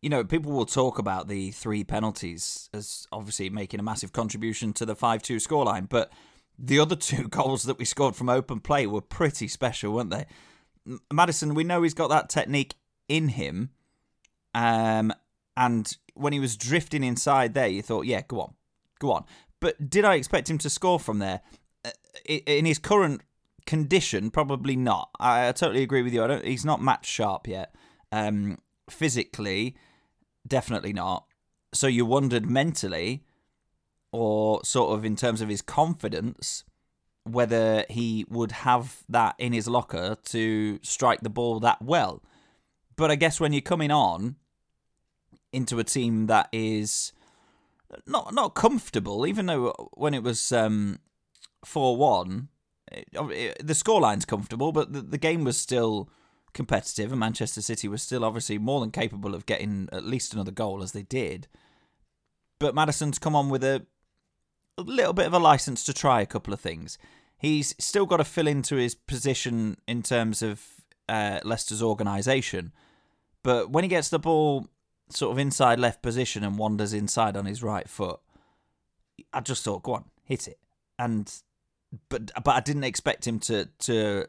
you 0.00 0.08
know, 0.08 0.22
people 0.22 0.52
will 0.52 0.66
talk 0.66 0.98
about 0.98 1.28
the 1.28 1.50
three 1.50 1.82
penalties 1.82 2.70
as 2.72 3.06
obviously 3.10 3.50
making 3.50 3.80
a 3.80 3.82
massive 3.82 4.12
contribution 4.12 4.72
to 4.74 4.86
the 4.86 4.94
5-2 4.94 5.36
scoreline, 5.36 5.88
but 5.88 6.12
the 6.58 6.78
other 6.80 6.96
two 6.96 7.28
goals 7.28 7.64
that 7.64 7.78
we 7.78 7.84
scored 7.84 8.16
from 8.16 8.28
open 8.28 8.60
play 8.60 8.86
were 8.86 9.00
pretty 9.00 9.48
special, 9.48 9.92
weren't 9.92 10.10
they? 10.10 10.26
Maddison, 11.12 11.54
we 11.54 11.64
know 11.64 11.82
he's 11.82 11.94
got 11.94 12.08
that 12.08 12.28
technique 12.28 12.74
in 13.08 13.28
him. 13.28 13.70
Um, 14.54 15.12
and 15.56 15.96
when 16.14 16.32
he 16.32 16.40
was 16.40 16.56
drifting 16.56 17.04
inside 17.04 17.54
there, 17.54 17.68
you 17.68 17.82
thought, 17.82 18.06
yeah, 18.06 18.22
go 18.26 18.40
on, 18.40 18.54
go 18.98 19.12
on. 19.12 19.24
But 19.60 19.90
did 19.90 20.04
I 20.04 20.14
expect 20.14 20.48
him 20.48 20.58
to 20.58 20.70
score 20.70 20.98
from 20.98 21.18
there? 21.18 21.40
Uh, 21.84 21.90
in 22.26 22.64
his 22.64 22.78
current 22.78 23.22
condition, 23.66 24.30
probably 24.30 24.76
not. 24.76 25.10
I, 25.20 25.52
totally 25.52 25.82
agree 25.82 26.02
with 26.02 26.14
you. 26.14 26.24
I 26.24 26.26
don't. 26.26 26.44
He's 26.44 26.64
not 26.64 26.82
match 26.82 27.06
sharp 27.06 27.46
yet. 27.46 27.74
Um, 28.10 28.58
physically, 28.88 29.76
definitely 30.46 30.92
not. 30.92 31.24
So 31.74 31.86
you 31.86 32.06
wondered 32.06 32.48
mentally, 32.48 33.24
or 34.12 34.64
sort 34.64 34.96
of 34.96 35.04
in 35.04 35.16
terms 35.16 35.40
of 35.40 35.48
his 35.48 35.62
confidence, 35.62 36.64
whether 37.24 37.84
he 37.90 38.24
would 38.28 38.52
have 38.52 39.04
that 39.08 39.34
in 39.38 39.52
his 39.52 39.68
locker 39.68 40.16
to 40.24 40.78
strike 40.82 41.20
the 41.20 41.30
ball 41.30 41.60
that 41.60 41.82
well. 41.82 42.22
But 42.96 43.10
I 43.10 43.16
guess 43.16 43.38
when 43.38 43.52
you're 43.52 43.60
coming 43.62 43.90
on 43.90 44.36
into 45.52 45.78
a 45.78 45.84
team 45.84 46.26
that 46.26 46.48
is 46.52 47.12
not 48.06 48.34
not 48.34 48.54
comfortable, 48.54 49.26
even 49.26 49.46
though 49.46 49.90
when 49.94 50.14
it 50.14 50.22
was 50.22 50.52
um, 50.52 50.98
four 51.64 51.94
um, 51.94 51.98
one, 51.98 52.48
the 52.90 53.74
scoreline's 53.74 54.24
comfortable, 54.24 54.72
but 54.72 54.92
the, 54.92 55.02
the 55.02 55.18
game 55.18 55.44
was 55.44 55.56
still 55.56 56.10
competitive, 56.54 57.12
and 57.12 57.20
Manchester 57.20 57.62
City 57.62 57.88
was 57.88 58.02
still 58.02 58.24
obviously 58.24 58.58
more 58.58 58.80
than 58.80 58.90
capable 58.90 59.34
of 59.34 59.46
getting 59.46 59.88
at 59.92 60.04
least 60.04 60.34
another 60.34 60.50
goal 60.50 60.82
as 60.82 60.92
they 60.92 61.02
did. 61.02 61.46
But 62.58 62.74
Maddison's 62.74 63.18
come 63.18 63.36
on 63.36 63.50
with 63.50 63.62
a, 63.62 63.86
a 64.78 64.82
little 64.82 65.12
bit 65.12 65.26
of 65.26 65.34
a 65.34 65.38
license 65.38 65.84
to 65.84 65.92
try 65.92 66.20
a 66.20 66.26
couple 66.26 66.54
of 66.54 66.60
things. 66.60 66.96
He's 67.36 67.74
still 67.78 68.06
got 68.06 68.18
to 68.18 68.24
fill 68.24 68.46
into 68.46 68.76
his 68.76 68.94
position 68.94 69.76
in 69.86 70.02
terms 70.02 70.42
of 70.42 70.62
uh, 71.08 71.40
Leicester's 71.44 71.82
organisation, 71.82 72.72
but 73.42 73.70
when 73.70 73.84
he 73.84 73.88
gets 73.88 74.08
the 74.08 74.18
ball 74.18 74.68
sort 75.10 75.32
of 75.32 75.38
inside 75.38 75.78
left 75.78 76.02
position 76.02 76.44
and 76.44 76.58
wanders 76.58 76.92
inside 76.92 77.36
on 77.36 77.46
his 77.46 77.62
right 77.62 77.88
foot, 77.88 78.20
I 79.32 79.40
just 79.40 79.64
thought, 79.64 79.82
go 79.82 79.94
on, 79.94 80.04
hit 80.24 80.48
it. 80.48 80.58
And 80.98 81.32
but 82.08 82.30
but 82.44 82.54
I 82.54 82.60
didn't 82.60 82.84
expect 82.84 83.26
him 83.26 83.38
to 83.40 83.68
to 83.80 84.26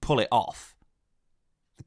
pull 0.00 0.20
it 0.20 0.28
off 0.30 0.76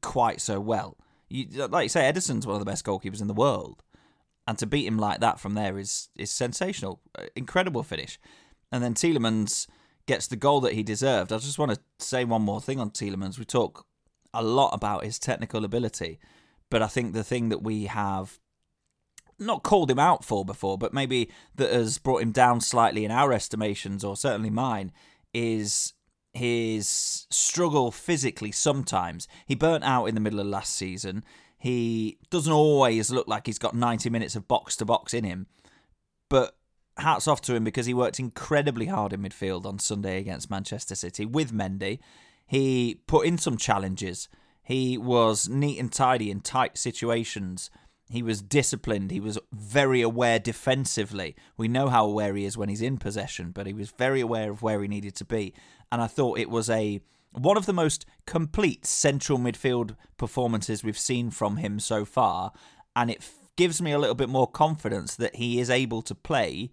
quite 0.02 0.40
so 0.40 0.60
well. 0.60 0.96
You, 1.28 1.68
like 1.68 1.84
you 1.84 1.88
say, 1.88 2.10
Ederson's 2.10 2.46
one 2.46 2.56
of 2.56 2.60
the 2.60 2.70
best 2.70 2.84
goalkeepers 2.84 3.20
in 3.20 3.28
the 3.28 3.34
world, 3.34 3.82
and 4.50 4.58
to 4.58 4.66
beat 4.66 4.84
him 4.84 4.98
like 4.98 5.20
that 5.20 5.38
from 5.38 5.54
there 5.54 5.78
is 5.78 6.08
is 6.16 6.28
sensational, 6.28 7.00
uh, 7.16 7.26
incredible 7.36 7.84
finish. 7.84 8.18
And 8.72 8.82
then 8.82 8.94
Tielemans 8.94 9.68
gets 10.06 10.26
the 10.26 10.34
goal 10.34 10.60
that 10.62 10.72
he 10.72 10.82
deserved. 10.82 11.32
I 11.32 11.38
just 11.38 11.56
want 11.56 11.70
to 11.70 11.80
say 12.04 12.24
one 12.24 12.42
more 12.42 12.60
thing 12.60 12.80
on 12.80 12.90
Tielemans. 12.90 13.38
We 13.38 13.44
talk 13.44 13.86
a 14.34 14.42
lot 14.42 14.74
about 14.74 15.04
his 15.04 15.20
technical 15.20 15.64
ability, 15.64 16.18
but 16.68 16.82
I 16.82 16.88
think 16.88 17.12
the 17.12 17.22
thing 17.22 17.48
that 17.50 17.62
we 17.62 17.84
have 17.84 18.40
not 19.38 19.62
called 19.62 19.88
him 19.88 20.00
out 20.00 20.24
for 20.24 20.44
before, 20.44 20.76
but 20.76 20.92
maybe 20.92 21.30
that 21.54 21.72
has 21.72 21.98
brought 21.98 22.22
him 22.22 22.32
down 22.32 22.60
slightly 22.60 23.04
in 23.04 23.12
our 23.12 23.32
estimations, 23.32 24.02
or 24.02 24.16
certainly 24.16 24.50
mine, 24.50 24.90
is 25.32 25.92
his 26.32 27.28
struggle 27.30 27.92
physically 27.92 28.50
sometimes. 28.50 29.28
He 29.46 29.54
burnt 29.54 29.84
out 29.84 30.06
in 30.06 30.16
the 30.16 30.20
middle 30.20 30.40
of 30.40 30.46
last 30.48 30.74
season. 30.74 31.22
He 31.60 32.18
doesn't 32.30 32.52
always 32.52 33.10
look 33.10 33.28
like 33.28 33.46
he's 33.46 33.58
got 33.58 33.74
90 33.74 34.08
minutes 34.08 34.34
of 34.34 34.48
box 34.48 34.76
to 34.76 34.86
box 34.86 35.12
in 35.12 35.24
him. 35.24 35.46
But 36.30 36.56
hats 36.96 37.28
off 37.28 37.42
to 37.42 37.54
him 37.54 37.64
because 37.64 37.84
he 37.84 37.92
worked 37.92 38.18
incredibly 38.18 38.86
hard 38.86 39.12
in 39.12 39.20
midfield 39.20 39.66
on 39.66 39.78
Sunday 39.78 40.18
against 40.18 40.50
Manchester 40.50 40.94
City 40.94 41.26
with 41.26 41.52
Mendy. 41.52 41.98
He 42.46 43.02
put 43.06 43.26
in 43.26 43.36
some 43.36 43.58
challenges. 43.58 44.28
He 44.62 44.96
was 44.96 45.50
neat 45.50 45.78
and 45.78 45.92
tidy 45.92 46.30
in 46.30 46.40
tight 46.40 46.78
situations. 46.78 47.70
He 48.08 48.22
was 48.22 48.40
disciplined. 48.40 49.10
He 49.10 49.20
was 49.20 49.38
very 49.52 50.00
aware 50.00 50.38
defensively. 50.38 51.36
We 51.58 51.68
know 51.68 51.88
how 51.88 52.06
aware 52.06 52.34
he 52.34 52.46
is 52.46 52.56
when 52.56 52.70
he's 52.70 52.82
in 52.82 52.96
possession, 52.96 53.50
but 53.50 53.66
he 53.66 53.74
was 53.74 53.90
very 53.90 54.22
aware 54.22 54.50
of 54.50 54.62
where 54.62 54.80
he 54.80 54.88
needed 54.88 55.14
to 55.16 55.26
be. 55.26 55.52
And 55.92 56.00
I 56.00 56.06
thought 56.06 56.38
it 56.38 56.48
was 56.48 56.70
a 56.70 57.02
one 57.32 57.56
of 57.56 57.66
the 57.66 57.72
most 57.72 58.06
complete 58.26 58.84
central 58.84 59.38
midfield 59.38 59.96
performances 60.16 60.82
we've 60.82 60.98
seen 60.98 61.30
from 61.30 61.56
him 61.56 61.78
so 61.78 62.04
far, 62.04 62.52
and 62.96 63.10
it 63.10 63.28
gives 63.56 63.80
me 63.80 63.92
a 63.92 63.98
little 63.98 64.14
bit 64.14 64.28
more 64.28 64.46
confidence 64.46 65.14
that 65.16 65.36
he 65.36 65.60
is 65.60 65.70
able 65.70 66.02
to 66.02 66.14
play 66.14 66.70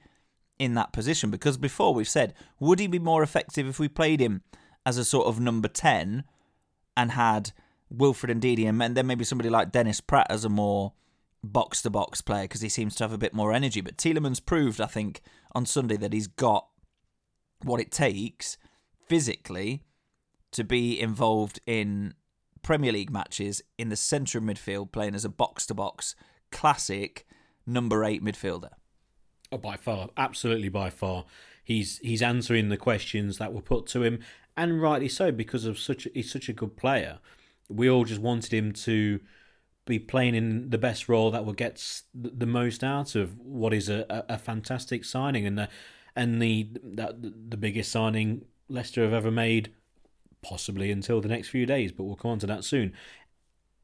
in 0.58 0.74
that 0.74 0.91
position 0.91 1.30
because 1.30 1.58
before 1.58 1.93
we've 1.93 2.08
said 2.08 2.34
would 2.60 2.80
he 2.80 2.88
be 2.88 2.98
more 2.98 3.22
effective 3.22 3.67
if 3.67 3.78
we 3.78 3.88
played 3.88 4.20
him 4.20 4.41
as 4.88 4.98
a 4.98 5.06
sort 5.06 5.28
of 5.28 5.39
number 5.39 5.67
10 5.67 6.24
and 6.96 7.12
had 7.12 7.52
Wilfred 7.89 8.41
Ndidi 8.41 8.67
and 8.67 8.96
then 8.96 9.06
maybe 9.06 9.24
somebody 9.24 9.50
like 9.50 9.72
Dennis 9.72 10.02
Praet 10.02 10.26
as 10.30 10.46
a 10.46 10.50
more 10.50 10.93
box 11.43 11.82
to 11.84 11.89
box 11.89 12.22
player 12.22 12.43
because 12.43 12.62
he 12.62 12.70
seems 12.70 12.96
to 12.96 13.04
have 13.04 13.13
a 13.13 13.17
bit 13.17 13.34
more 13.34 13.54
energy. 13.54 13.82
But 13.82 13.98
Tielemans 13.98 14.43
proved, 14.43 14.82
I 14.82 14.88
think, 14.88 15.22
on 15.54 15.65
Sunday 15.65 15.98
that 15.98 16.13
he's 16.13 16.28
got 16.28 16.67
what 17.63 17.80
it 17.80 17.91
takes 17.91 18.58
physically 19.08 19.84
to 20.52 20.64
be 20.64 21.00
involved 21.00 21.60
in 21.66 22.14
Premier 22.62 22.92
League 22.92 23.12
matches 23.12 23.62
in 23.78 23.90
the 23.90 23.96
centre 23.96 24.38
of 24.38 24.44
midfield, 24.44 24.92
playing 24.92 25.16
as 25.16 25.26
a 25.26 25.30
box 25.30 25.66
to 25.68 25.74
box 25.74 26.16
classic 26.52 27.26
number 27.66 28.04
eight 28.04 28.24
midfielder. 28.24 28.72
Oh, 29.52 29.58
by 29.58 29.78
far, 29.78 30.10
absolutely 30.18 30.70
by 30.70 30.90
far. 30.90 31.26
He's 31.64 32.00
he's 32.00 32.22
answering 32.22 32.70
the 32.70 32.78
questions 32.78 33.38
that 33.38 33.54
were 33.54 33.62
put 33.62 33.88
to 33.88 34.04
him, 34.04 34.20
and 34.56 34.82
rightly 34.82 35.10
so 35.10 35.32
because 35.32 35.66
of 35.66 35.78
such 35.78 36.06
a, 36.06 36.10
he's 36.14 36.32
such 36.32 36.50
a 36.50 36.54
good 36.54 36.76
player. 36.76 37.20
We 37.70 37.90
all 37.90 38.06
just 38.06 38.22
wanted 38.22 38.54
him 38.54 38.72
to 38.74 39.20
be 39.86 40.00
playing 40.00 40.36
in 40.36 40.70
the 40.70 40.78
best 40.78 41.08
role 41.10 41.32
that 41.32 41.46
will 41.46 41.54
get 41.54 42.02
the 42.14 42.46
most 42.46 42.84
out 42.84 43.16
of 43.16 43.40
what 43.40 43.74
is 43.74 43.90
a, 43.90 44.26
a, 44.28 44.38
fantastic 44.38 45.06
signing 45.06 45.48
and 45.48 45.58
the 45.58 45.70
and 46.16 46.42
the 46.42 46.70
that 46.84 47.22
the 47.22 47.58
biggest 47.58 47.92
signing 47.92 48.44
Leicester 48.70 49.04
have 49.04 49.14
ever 49.14 49.32
made, 49.32 49.72
possibly 50.41 50.91
until 50.91 51.21
the 51.21 51.28
next 51.28 51.50
few 51.50 51.65
days. 51.65 51.91
But 51.91 52.04
we'll 52.04 52.15
come 52.15 52.32
on 52.32 52.39
to 52.39 52.47
that 52.47 52.63
soon. 52.63 52.93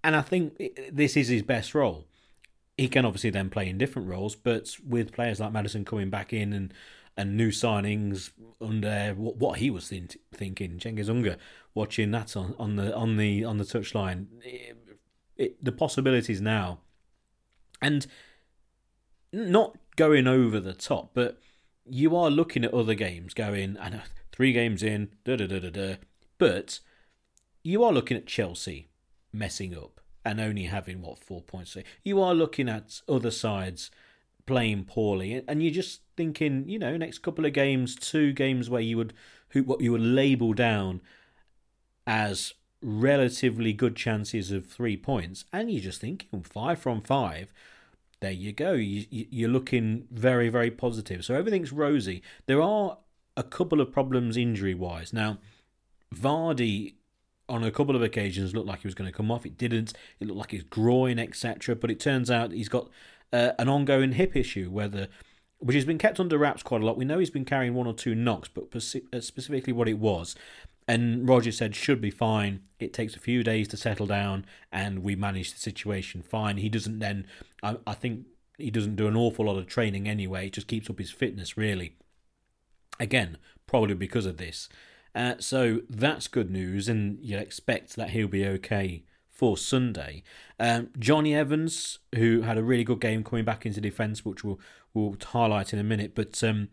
And 0.04 0.16
I 0.16 0.22
think 0.22 0.62
this 0.92 1.16
is 1.16 1.30
his 1.30 1.44
best 1.44 1.74
role. 1.74 2.06
He 2.78 2.88
can 2.88 3.06
obviously 3.06 3.30
then 3.30 3.50
play 3.50 3.70
in 3.70 3.78
different 3.78 4.10
roles, 4.10 4.36
but 4.36 4.76
with 4.86 5.14
players 5.14 5.40
like 5.40 5.54
Maddison 5.54 5.86
coming 5.86 6.10
back 6.10 6.34
in 6.34 6.54
and 6.54 6.74
and 7.16 7.38
new 7.38 7.50
signings 7.50 8.32
under 8.60 9.14
what, 9.16 9.36
what 9.38 9.60
he 9.60 9.70
was 9.70 9.88
think, 9.88 10.18
thinking, 10.34 10.80
Cengiz 10.80 11.10
Ünder, 11.10 11.38
watching 11.76 12.12
that 12.12 12.36
on, 12.36 12.56
on 12.58 12.76
the 12.76 12.96
on 12.96 13.18
the 13.18 13.44
on 13.44 13.58
the 13.58 13.64
touchline, 13.64 14.26
it, 15.38 15.64
the 15.64 15.72
possibilities 15.72 16.42
now, 16.42 16.80
and 17.82 18.08
not 19.32 19.78
going 19.96 20.28
over 20.28 20.60
the 20.60 20.74
top, 20.74 21.12
but 21.14 21.40
you 21.86 22.16
are 22.16 22.30
looking 22.30 22.64
at 22.64 22.74
other 22.74 22.96
games 22.96 23.34
going, 23.34 23.78
and 23.78 23.96
uh, 23.96 24.00
three 24.32 24.54
games 24.54 24.82
in, 24.82 25.10
da 25.24 25.36
da 25.36 25.48
da 25.48 25.60
da 25.60 25.70
da, 25.70 25.96
but 26.44 26.82
you 27.64 27.86
are 27.86 27.94
looking 27.94 28.18
at 28.18 28.26
Chelsea 28.26 28.90
messing 29.32 29.74
up 29.74 30.02
and 30.26 30.42
only 30.42 30.64
having 30.64 31.02
what 31.02 31.18
four 31.18 31.42
points. 31.42 31.78
You 32.04 32.22
are 32.22 32.34
looking 32.34 32.68
at 32.68 33.00
other 33.08 33.32
sides 33.32 33.90
playing 34.46 34.84
poorly, 34.84 35.42
and 35.48 35.64
you're 35.64 35.72
just 35.72 36.02
thinking, 36.18 36.68
you 36.68 36.78
know, 36.78 36.98
next 36.98 37.20
couple 37.20 37.46
of 37.46 37.54
games, 37.54 37.96
two 37.96 38.34
games 38.34 38.70
where 38.70 38.82
you 38.82 38.98
would 38.98 39.14
what 39.64 39.80
you 39.80 39.94
would 39.94 40.02
label 40.02 40.52
down 40.52 41.00
as 42.06 42.56
relatively 42.82 43.72
good 43.72 43.96
chances 43.96 44.52
of 44.52 44.66
three 44.66 44.98
points, 44.98 45.46
and 45.54 45.72
you're 45.72 45.82
just 45.82 46.02
thinking 46.02 46.44
five 46.44 46.78
from 46.78 47.00
five. 47.00 47.54
There 48.20 48.32
you 48.32 48.52
go. 48.52 48.74
You, 48.74 49.06
you're 49.10 49.50
looking 49.50 50.08
very, 50.12 50.50
very 50.50 50.72
positive. 50.72 51.24
So 51.24 51.36
everything's 51.36 51.72
rosy. 51.72 52.22
There 52.48 52.62
are 52.62 52.98
a 53.38 53.44
couple 53.44 53.80
of 53.80 53.94
problems 53.94 54.36
injury 54.36 54.74
wise. 54.74 55.14
Now, 55.14 55.38
Vardy 56.14 56.96
on 57.50 57.64
a 57.64 57.72
couple 57.72 57.96
of 57.96 58.02
occasions 58.02 58.56
looked 58.56 58.68
like 58.68 58.82
he 58.82 58.88
was 58.88 58.96
going 58.96 59.10
to 59.10 59.16
come 59.16 59.32
off. 59.32 59.46
It 59.46 59.58
didn't. 59.58 59.94
It 60.20 60.28
looked 60.28 60.40
like 60.40 60.52
his 60.52 60.64
groin, 60.64 61.20
etc. 61.20 61.76
But 61.76 61.92
it 61.92 62.00
turns 62.00 62.32
out 62.32 62.52
he's 62.52 62.70
got 62.70 62.90
uh, 63.32 63.52
an 63.60 63.70
ongoing 63.70 64.14
hip 64.14 64.36
issue, 64.36 64.70
whether 64.70 65.08
which 65.60 65.76
has 65.76 65.86
been 65.86 65.98
kept 65.98 66.20
under 66.20 66.38
wraps 66.38 66.62
quite 66.62 66.82
a 66.82 66.86
lot. 66.86 66.98
We 66.98 67.06
know 67.06 67.20
he's 67.20 67.30
been 67.30 67.46
carrying 67.46 67.74
one 67.74 67.88
or 67.88 67.94
two 67.94 68.16
knocks, 68.16 68.50
but 68.50 68.76
uh, 68.76 69.22
specifically 69.22 69.72
what 69.72 69.88
it 69.88 69.98
was. 69.98 70.36
And 70.90 71.28
Roger 71.28 71.54
said 71.54 71.76
should 71.76 72.02
be 72.02 72.12
fine. 72.12 72.64
It 72.80 72.92
takes 72.92 73.16
a 73.16 73.20
few 73.20 73.44
days 73.44 73.70
to 73.70 73.78
settle 73.78 74.06
down, 74.06 74.46
and 74.72 75.00
we 75.04 75.16
manage 75.16 75.54
the 75.54 75.60
situation 75.60 76.22
fine. 76.22 76.58
He 76.58 76.68
doesn't 76.68 77.00
then. 77.00 77.26
I, 77.62 77.78
I 77.88 77.94
think 77.94 78.26
he 78.58 78.72
doesn't 78.72 78.98
do 78.98 79.08
an 79.08 79.16
awful 79.16 79.46
lot 79.46 79.58
of 79.58 79.68
training 79.68 80.08
anyway. 80.08 80.46
He 80.46 80.50
just 80.50 80.68
keeps 80.68 80.90
up 80.90 81.00
his 81.00 81.12
fitness 81.12 81.58
really. 81.58 81.96
Again, 83.00 83.38
probably 83.66 83.96
because 83.96 84.26
of 84.26 84.38
this. 84.38 84.70
Uh, 85.16 85.36
so 85.40 85.82
that's 85.90 86.28
good 86.28 86.50
news, 86.50 86.90
and 86.90 87.20
you'd 87.22 87.40
expect 87.40 87.96
that 87.96 88.12
he'll 88.12 88.28
be 88.28 88.46
okay 88.46 89.04
for 89.30 89.58
Sunday. 89.58 90.24
Um, 90.60 90.90
Jonny 90.98 91.36
Evans, 91.36 92.00
who 92.16 92.42
had 92.42 92.58
a 92.58 92.64
really 92.64 92.84
good 92.84 93.00
game 93.00 93.24
coming 93.24 93.46
back 93.46 93.66
into 93.66 93.82
defence, 93.82 94.24
which 94.24 94.44
we'll, 94.44 94.60
we'll 94.94 95.18
highlight 95.22 95.74
in 95.74 95.80
a 95.80 95.84
minute, 95.84 96.14
but 96.16 96.44
um, 96.44 96.70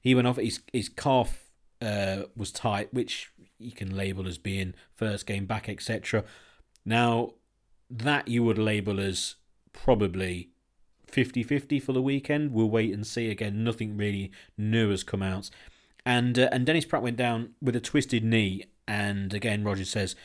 he 0.00 0.14
went 0.14 0.26
off. 0.26 0.36
His, 0.36 0.60
his 0.72 0.88
calf 0.88 1.50
uh, 1.80 2.22
was 2.36 2.52
tight, 2.52 2.92
which 2.94 3.30
you 3.58 3.72
can 3.72 3.96
label 3.96 4.26
as 4.26 4.38
being 4.38 4.74
first 4.94 5.26
game 5.26 5.46
back, 5.46 5.68
etc. 5.68 6.24
Now, 6.84 7.32
that 7.90 8.28
you 8.28 8.42
would 8.44 8.58
label 8.58 9.00
as 9.00 9.36
probably 9.72 10.50
50 11.06 11.42
50 11.42 11.78
for 11.80 11.92
the 11.92 12.02
weekend. 12.02 12.52
We'll 12.52 12.70
wait 12.70 12.92
and 12.92 13.06
see. 13.06 13.30
Again, 13.30 13.62
nothing 13.64 13.96
really 13.96 14.32
new 14.56 14.90
has 14.90 15.04
come 15.04 15.22
out. 15.22 15.50
And 16.04 16.38
uh, 16.38 16.48
and 16.52 16.66
Dennis 16.66 16.84
Praet 16.84 17.02
went 17.02 17.16
down 17.16 17.50
with 17.60 17.76
a 17.76 17.80
twisted 17.80 18.24
knee, 18.24 18.64
and 18.88 19.32
again 19.32 19.64
Rodgers 19.64 19.90
says 19.90 20.16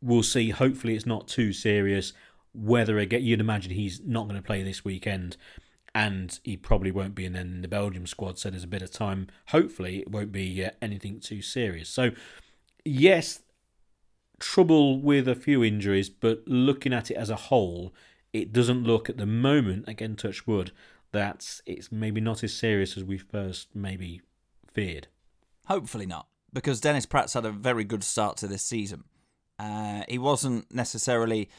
we'll 0.00 0.22
see. 0.22 0.50
Hopefully, 0.50 0.94
it's 0.94 1.06
not 1.06 1.28
too 1.28 1.52
serious. 1.52 2.12
Whether 2.54 2.98
again, 2.98 3.22
you'd 3.22 3.40
imagine 3.40 3.72
he's 3.72 4.00
not 4.04 4.24
going 4.24 4.40
to 4.40 4.46
play 4.46 4.62
this 4.62 4.84
weekend, 4.84 5.36
and 5.94 6.38
he 6.44 6.56
probably 6.56 6.90
won't 6.90 7.14
be. 7.14 7.26
And 7.26 7.34
then 7.34 7.62
the 7.62 7.68
Belgium 7.68 8.06
squad, 8.06 8.38
so 8.38 8.50
there's 8.50 8.64
a 8.64 8.68
bit 8.68 8.82
of 8.82 8.90
time. 8.90 9.28
Hopefully, 9.48 10.00
it 10.00 10.10
won't 10.10 10.32
be 10.32 10.64
uh, 10.64 10.70
anything 10.80 11.20
too 11.20 11.42
serious. 11.42 11.88
So, 11.88 12.10
yes, 12.84 13.40
trouble 14.38 15.00
with 15.00 15.28
a 15.28 15.34
few 15.34 15.62
injuries, 15.62 16.08
but 16.08 16.42
looking 16.46 16.92
at 16.92 17.10
it 17.10 17.16
as 17.16 17.30
a 17.30 17.36
whole, 17.36 17.94
it 18.32 18.52
doesn't 18.52 18.84
look 18.84 19.08
at 19.08 19.18
the 19.18 19.26
moment. 19.26 19.88
Again, 19.88 20.16
touch 20.16 20.46
wood. 20.46 20.72
That 21.12 21.60
it's 21.64 21.90
maybe 21.90 22.20
not 22.20 22.44
as 22.44 22.52
serious 22.52 22.96
as 22.96 23.04
we 23.04 23.16
first 23.16 23.74
maybe 23.74 24.20
feared. 24.74 25.08
Hopefully 25.68 26.06
not, 26.06 26.26
because 26.52 26.80
Dennis 26.80 27.06
Praet's 27.06 27.34
had 27.34 27.44
a 27.44 27.50
very 27.50 27.84
good 27.84 28.02
start 28.02 28.38
to 28.38 28.46
this 28.46 28.62
season. 28.62 29.04
Uh, 29.58 30.02
he 30.08 30.18
wasn't 30.18 30.72
necessarily 30.74 31.50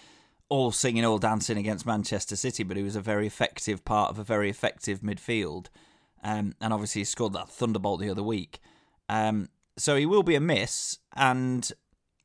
all 0.50 0.72
singing, 0.72 1.06
all 1.06 1.20
dancing 1.20 1.60
against 1.60 1.86
Manchester 1.86 2.36
City, 2.36 2.64
but 2.64 2.76
he 2.76 2.82
was 2.82 2.96
a 2.96 3.02
very 3.02 3.28
effective 3.28 3.86
part 3.86 4.10
of 4.10 4.18
a 4.18 4.24
very 4.24 4.50
effective 4.50 5.02
midfield. 5.02 5.68
Um, 6.24 6.56
and 6.60 6.74
obviously, 6.74 7.02
he 7.02 7.06
scored 7.06 7.34
that 7.34 7.50
thunderbolt 7.50 8.02
the 8.02 8.10
other 8.10 8.24
week. 8.24 8.60
Um, 9.08 9.50
so 9.78 9.96
he 9.96 10.08
will 10.08 10.24
be 10.24 10.36
a 10.36 10.42
miss. 10.42 10.98
And, 11.16 11.72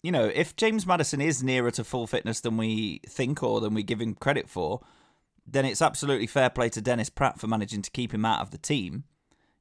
you 0.03 0.11
know, 0.11 0.25
if 0.25 0.57
James 0.57 0.87
Maddison 0.87 1.21
is 1.21 1.43
nearer 1.43 1.71
to 1.73 1.85
full 1.85 2.07
fitness 2.07 2.41
than 2.41 2.57
we 2.57 3.03
think 3.07 3.43
or 3.43 3.61
than 3.61 3.75
we 3.75 3.83
give 3.83 4.01
him 4.01 4.15
credit 4.15 4.49
for, 4.49 4.81
then 5.47 5.67
it's 5.67 5.83
absolutely 5.83 6.27
fair 6.27 6.49
play 6.49 6.71
to 6.71 6.81
Dennis 6.81 7.11
Praet 7.11 7.39
for 7.39 7.47
managing 7.47 7.83
to 7.83 7.91
keep 7.91 8.15
him 8.15 8.25
out 8.25 8.41
of 8.41 8.53
the 8.53 8.59
team. 8.59 9.05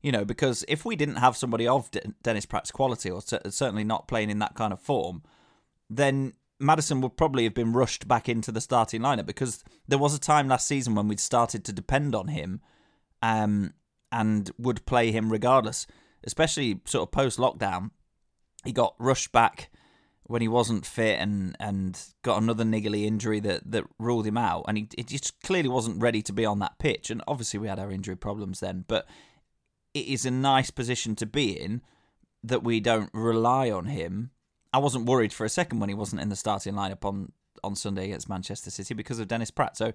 You 0.03 0.11
know, 0.11 0.25
because 0.25 0.63
if 0.67 0.85
we 0.85 0.95
didn't 0.95 1.15
have 1.15 1.35
somebody 1.37 1.67
of 1.67 1.89
Dennis 2.21 2.45
Praet's 2.45 2.71
quality, 2.71 3.09
or 3.09 3.21
certainly 3.21 3.83
not 3.83 4.07
playing 4.07 4.29
in 4.29 4.39
that 4.39 4.53
kind 4.53 4.73
of 4.73 4.79
form, 4.79 5.23
then 5.89 6.33
Maddison 6.59 7.01
would 7.01 7.17
probably 7.17 7.45
have 7.45 7.53
been 7.53 7.73
rushed 7.73 8.07
back 8.07 8.29
into 8.29 8.51
the 8.51 8.61
starting 8.61 9.01
lineup 9.01 9.25
because 9.25 9.63
there 9.87 9.97
was 9.97 10.13
a 10.13 10.19
time 10.19 10.47
last 10.47 10.67
season 10.67 10.93
when 10.93 11.07
we'd 11.07 11.19
started 11.19 11.63
to 11.65 11.73
depend 11.73 12.15
on 12.15 12.27
him 12.27 12.61
um, 13.21 13.73
and 14.11 14.51
would 14.57 14.85
play 14.85 15.11
him 15.11 15.31
regardless, 15.31 15.87
especially 16.23 16.81
sort 16.85 17.07
of 17.07 17.11
post 17.11 17.39
lockdown. 17.39 17.91
He 18.63 18.71
got 18.71 18.95
rushed 18.99 19.31
back 19.31 19.69
when 20.23 20.41
he 20.41 20.47
wasn't 20.47 20.85
fit 20.85 21.19
and, 21.19 21.55
and 21.59 21.99
got 22.23 22.41
another 22.41 22.63
niggly 22.63 23.05
injury 23.05 23.39
that, 23.41 23.69
that 23.69 23.83
ruled 23.99 24.25
him 24.25 24.37
out. 24.37 24.63
And 24.67 24.77
he, 24.77 24.87
he 24.95 25.03
just 25.03 25.41
clearly 25.41 25.69
wasn't 25.69 26.01
ready 26.01 26.21
to 26.21 26.33
be 26.33 26.45
on 26.45 26.59
that 26.59 26.79
pitch. 26.79 27.09
And 27.09 27.21
obviously, 27.27 27.59
we 27.59 27.67
had 27.67 27.79
our 27.79 27.91
injury 27.91 28.15
problems 28.15 28.61
then. 28.61 28.85
But 28.87 29.05
it 29.93 30.07
is 30.07 30.25
a 30.25 30.31
nice 30.31 30.71
position 30.71 31.15
to 31.17 31.25
be 31.25 31.51
in 31.51 31.81
that 32.43 32.63
we 32.63 32.79
don't 32.79 33.09
rely 33.13 33.71
on 33.71 33.85
him. 33.85 34.31
I 34.71 34.79
wasn't 34.79 35.05
worried 35.05 35.33
for 35.33 35.45
a 35.45 35.49
second 35.49 35.79
when 35.79 35.89
he 35.89 35.95
wasn't 35.95 36.21
in 36.21 36.29
the 36.29 36.35
starting 36.35 36.73
lineup 36.73 37.05
on, 37.05 37.31
on 37.63 37.75
Sunday 37.75 38.05
against 38.05 38.29
Manchester 38.29 38.71
City 38.71 38.93
because 38.93 39.19
of 39.19 39.27
Dennis 39.27 39.51
Praet. 39.51 39.77
So, 39.77 39.93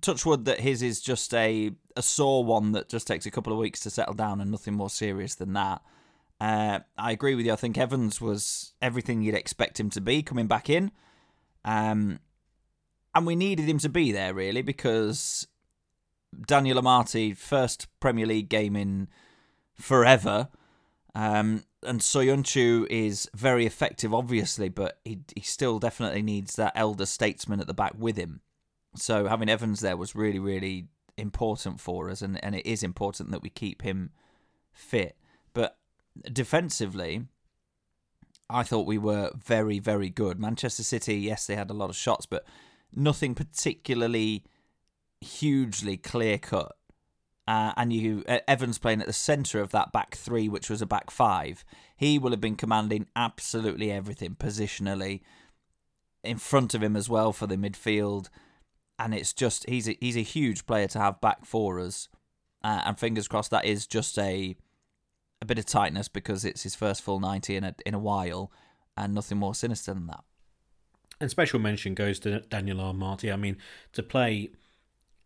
touch 0.00 0.26
wood 0.26 0.44
that 0.44 0.60
his 0.60 0.82
is 0.82 1.00
just 1.00 1.32
a, 1.34 1.72
a 1.96 2.02
sore 2.02 2.44
one 2.44 2.72
that 2.72 2.88
just 2.88 3.06
takes 3.06 3.26
a 3.26 3.30
couple 3.30 3.52
of 3.52 3.58
weeks 3.58 3.80
to 3.80 3.90
settle 3.90 4.14
down 4.14 4.40
and 4.40 4.50
nothing 4.50 4.74
more 4.74 4.90
serious 4.90 5.34
than 5.34 5.52
that. 5.54 5.82
Uh, 6.40 6.80
I 6.96 7.12
agree 7.12 7.34
with 7.34 7.46
you. 7.46 7.52
I 7.52 7.56
think 7.56 7.78
Evans 7.78 8.20
was 8.20 8.72
everything 8.80 9.22
you'd 9.22 9.34
expect 9.34 9.80
him 9.80 9.90
to 9.90 10.00
be 10.00 10.22
coming 10.22 10.46
back 10.46 10.70
in. 10.70 10.92
Um, 11.64 12.20
and 13.14 13.26
we 13.26 13.34
needed 13.34 13.68
him 13.68 13.78
to 13.78 13.88
be 13.88 14.12
there, 14.12 14.34
really, 14.34 14.62
because 14.62 15.48
Daniel 16.46 16.80
Amartey, 16.80 17.36
first 17.36 17.86
Premier 18.00 18.26
League 18.26 18.48
game 18.48 18.76
in 18.76 19.08
forever. 19.74 20.48
Um, 21.14 21.64
and 21.82 22.00
Soyuncu 22.00 22.86
is 22.90 23.28
very 23.34 23.64
effective, 23.64 24.12
obviously, 24.12 24.68
but 24.68 24.98
he 25.04 25.20
he 25.34 25.42
still 25.42 25.78
definitely 25.78 26.22
needs 26.22 26.56
that 26.56 26.72
elder 26.74 27.06
statesman 27.06 27.60
at 27.60 27.66
the 27.66 27.74
back 27.74 27.94
with 27.96 28.16
him. 28.16 28.40
So 28.94 29.26
having 29.26 29.48
Evans 29.48 29.80
there 29.80 29.96
was 29.96 30.14
really, 30.14 30.38
really 30.38 30.88
important 31.16 31.80
for 31.80 32.10
us, 32.10 32.22
and, 32.22 32.42
and 32.44 32.54
it 32.54 32.66
is 32.66 32.82
important 32.82 33.30
that 33.30 33.42
we 33.42 33.50
keep 33.50 33.82
him 33.82 34.10
fit. 34.72 35.16
But 35.54 35.76
defensively, 36.32 37.26
I 38.50 38.62
thought 38.62 38.86
we 38.86 38.98
were 38.98 39.30
very, 39.36 39.78
very 39.78 40.10
good. 40.10 40.38
Manchester 40.38 40.82
City, 40.82 41.16
yes, 41.16 41.46
they 41.46 41.56
had 41.56 41.70
a 41.70 41.74
lot 41.74 41.90
of 41.90 41.96
shots, 41.96 42.26
but 42.26 42.44
nothing 42.94 43.34
particularly 43.34 44.44
hugely 45.20 45.96
clear 45.96 46.38
cut. 46.38 46.72
Uh, 47.46 47.72
and 47.78 47.94
you 47.94 48.22
Evans 48.46 48.76
playing 48.76 49.00
at 49.00 49.06
the 49.06 49.12
centre 49.12 49.60
of 49.62 49.70
that 49.70 49.90
back 49.90 50.14
three, 50.14 50.50
which 50.50 50.68
was 50.68 50.82
a 50.82 50.86
back 50.86 51.10
five. 51.10 51.64
He 51.96 52.18
will 52.18 52.30
have 52.32 52.42
been 52.42 52.56
commanding 52.56 53.06
absolutely 53.16 53.90
everything 53.90 54.36
positionally, 54.38 55.22
in 56.22 56.36
front 56.36 56.74
of 56.74 56.82
him 56.82 56.94
as 56.94 57.08
well 57.08 57.32
for 57.32 57.46
the 57.46 57.56
midfield, 57.56 58.28
and 58.98 59.14
it's 59.14 59.32
just 59.32 59.66
he's 59.66 59.88
a, 59.88 59.96
he's 59.98 60.16
a 60.16 60.22
huge 60.22 60.66
player 60.66 60.88
to 60.88 60.98
have 60.98 61.22
back 61.22 61.46
for 61.46 61.80
us. 61.80 62.08
Uh, 62.62 62.82
and 62.84 62.98
fingers 62.98 63.28
crossed 63.28 63.50
that 63.50 63.64
is 63.64 63.86
just 63.86 64.18
a 64.18 64.54
a 65.40 65.46
bit 65.46 65.58
of 65.58 65.64
tightness 65.64 66.08
because 66.08 66.44
it's 66.44 66.64
his 66.64 66.74
first 66.74 67.00
full 67.00 67.20
ninety 67.20 67.56
in 67.56 67.64
a 67.64 67.74
in 67.86 67.94
a 67.94 67.98
while, 67.98 68.52
and 68.94 69.14
nothing 69.14 69.38
more 69.38 69.54
sinister 69.54 69.94
than 69.94 70.06
that. 70.08 70.24
And 71.20 71.30
special 71.30 71.60
mention 71.60 71.94
goes 71.94 72.18
to 72.20 72.40
Daniel 72.40 72.78
Amartey. 72.78 73.32
I 73.32 73.36
mean, 73.36 73.56
to 73.92 74.02
play 74.02 74.50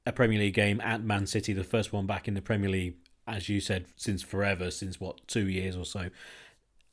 a 0.07 0.13
Premier 0.13 0.39
League 0.39 0.55
game 0.55 0.81
at 0.81 1.03
Man 1.03 1.27
City, 1.27 1.53
the 1.53 1.65
first 1.65 1.93
one 1.93 2.07
back 2.07 2.29
in 2.29 2.35
the 2.35 2.43
Premier 2.43 2.71
League, 2.71 2.97
as 3.27 3.49
you 3.49 3.61
said, 3.61 3.87
since 3.97 4.23
forever, 4.23 4.71
since 4.71 5.01
what 5.01 5.27
two 5.29 5.49
years 5.49 5.77
or 5.77 5.85
so, 5.85 6.11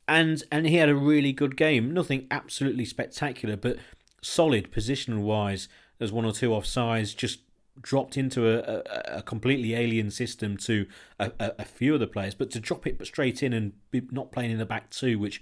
and 0.07 0.43
and 0.51 0.67
he 0.67 0.75
had 0.75 0.89
a 0.89 0.95
really 0.95 1.31
good 1.31 1.55
game. 1.55 1.93
Nothing 1.93 2.27
absolutely 2.29 2.85
spectacular, 2.85 3.55
but 3.55 3.77
solid 4.21 4.71
positional 4.71 5.21
wise. 5.21 5.67
There's 5.97 6.11
one 6.11 6.25
or 6.25 6.31
two 6.31 6.49
offsides, 6.49 7.15
just 7.15 7.39
dropped 7.81 8.17
into 8.17 8.47
a, 8.47 8.79
a, 8.79 9.17
a 9.17 9.21
completely 9.21 9.73
alien 9.73 10.11
system 10.11 10.57
to 10.57 10.85
a, 11.19 11.31
a, 11.39 11.65
few 11.65 11.93
of 11.93 11.99
the 11.99 12.07
players, 12.07 12.35
but 12.35 12.51
to 12.51 12.59
drop 12.59 12.85
it 12.85 13.05
straight 13.05 13.41
in 13.41 13.53
and 13.53 13.73
be 13.91 14.01
not 14.11 14.31
playing 14.31 14.51
in 14.51 14.57
the 14.57 14.65
back 14.65 14.89
two, 14.89 15.17
which 15.17 15.41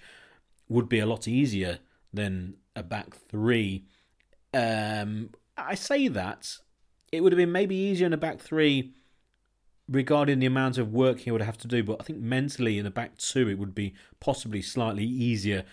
would 0.70 0.88
be 0.88 1.00
a 1.00 1.06
lot 1.06 1.28
easier 1.28 1.80
than 2.14 2.56
a 2.76 2.84
back 2.84 3.16
three. 3.16 3.86
Um, 4.54 5.32
I 5.58 5.76
say 5.76 6.08
that 6.10 6.58
it 7.12 7.22
would 7.22 7.32
have 7.32 7.38
been 7.38 7.52
maybe 7.52 7.76
easier 7.76 8.08
in 8.08 8.14
a 8.14 8.18
back 8.18 8.40
three 8.40 8.94
regarding 9.90 10.40
the 10.40 10.46
amount 10.46 10.78
of 10.78 10.94
work 10.94 11.20
he 11.20 11.32
would 11.32 11.42
have 11.42 11.58
to 11.60 11.68
do, 11.68 11.84
but 11.84 11.98
I 12.00 12.04
think 12.04 12.20
mentally 12.20 12.78
in 12.78 12.86
a 12.86 12.92
back 12.92 13.18
two 13.18 13.50
it 13.50 13.58
would 13.58 13.74
be 13.74 13.94
possibly 14.20 14.62
slightly 14.62 15.06
easier 15.06 15.64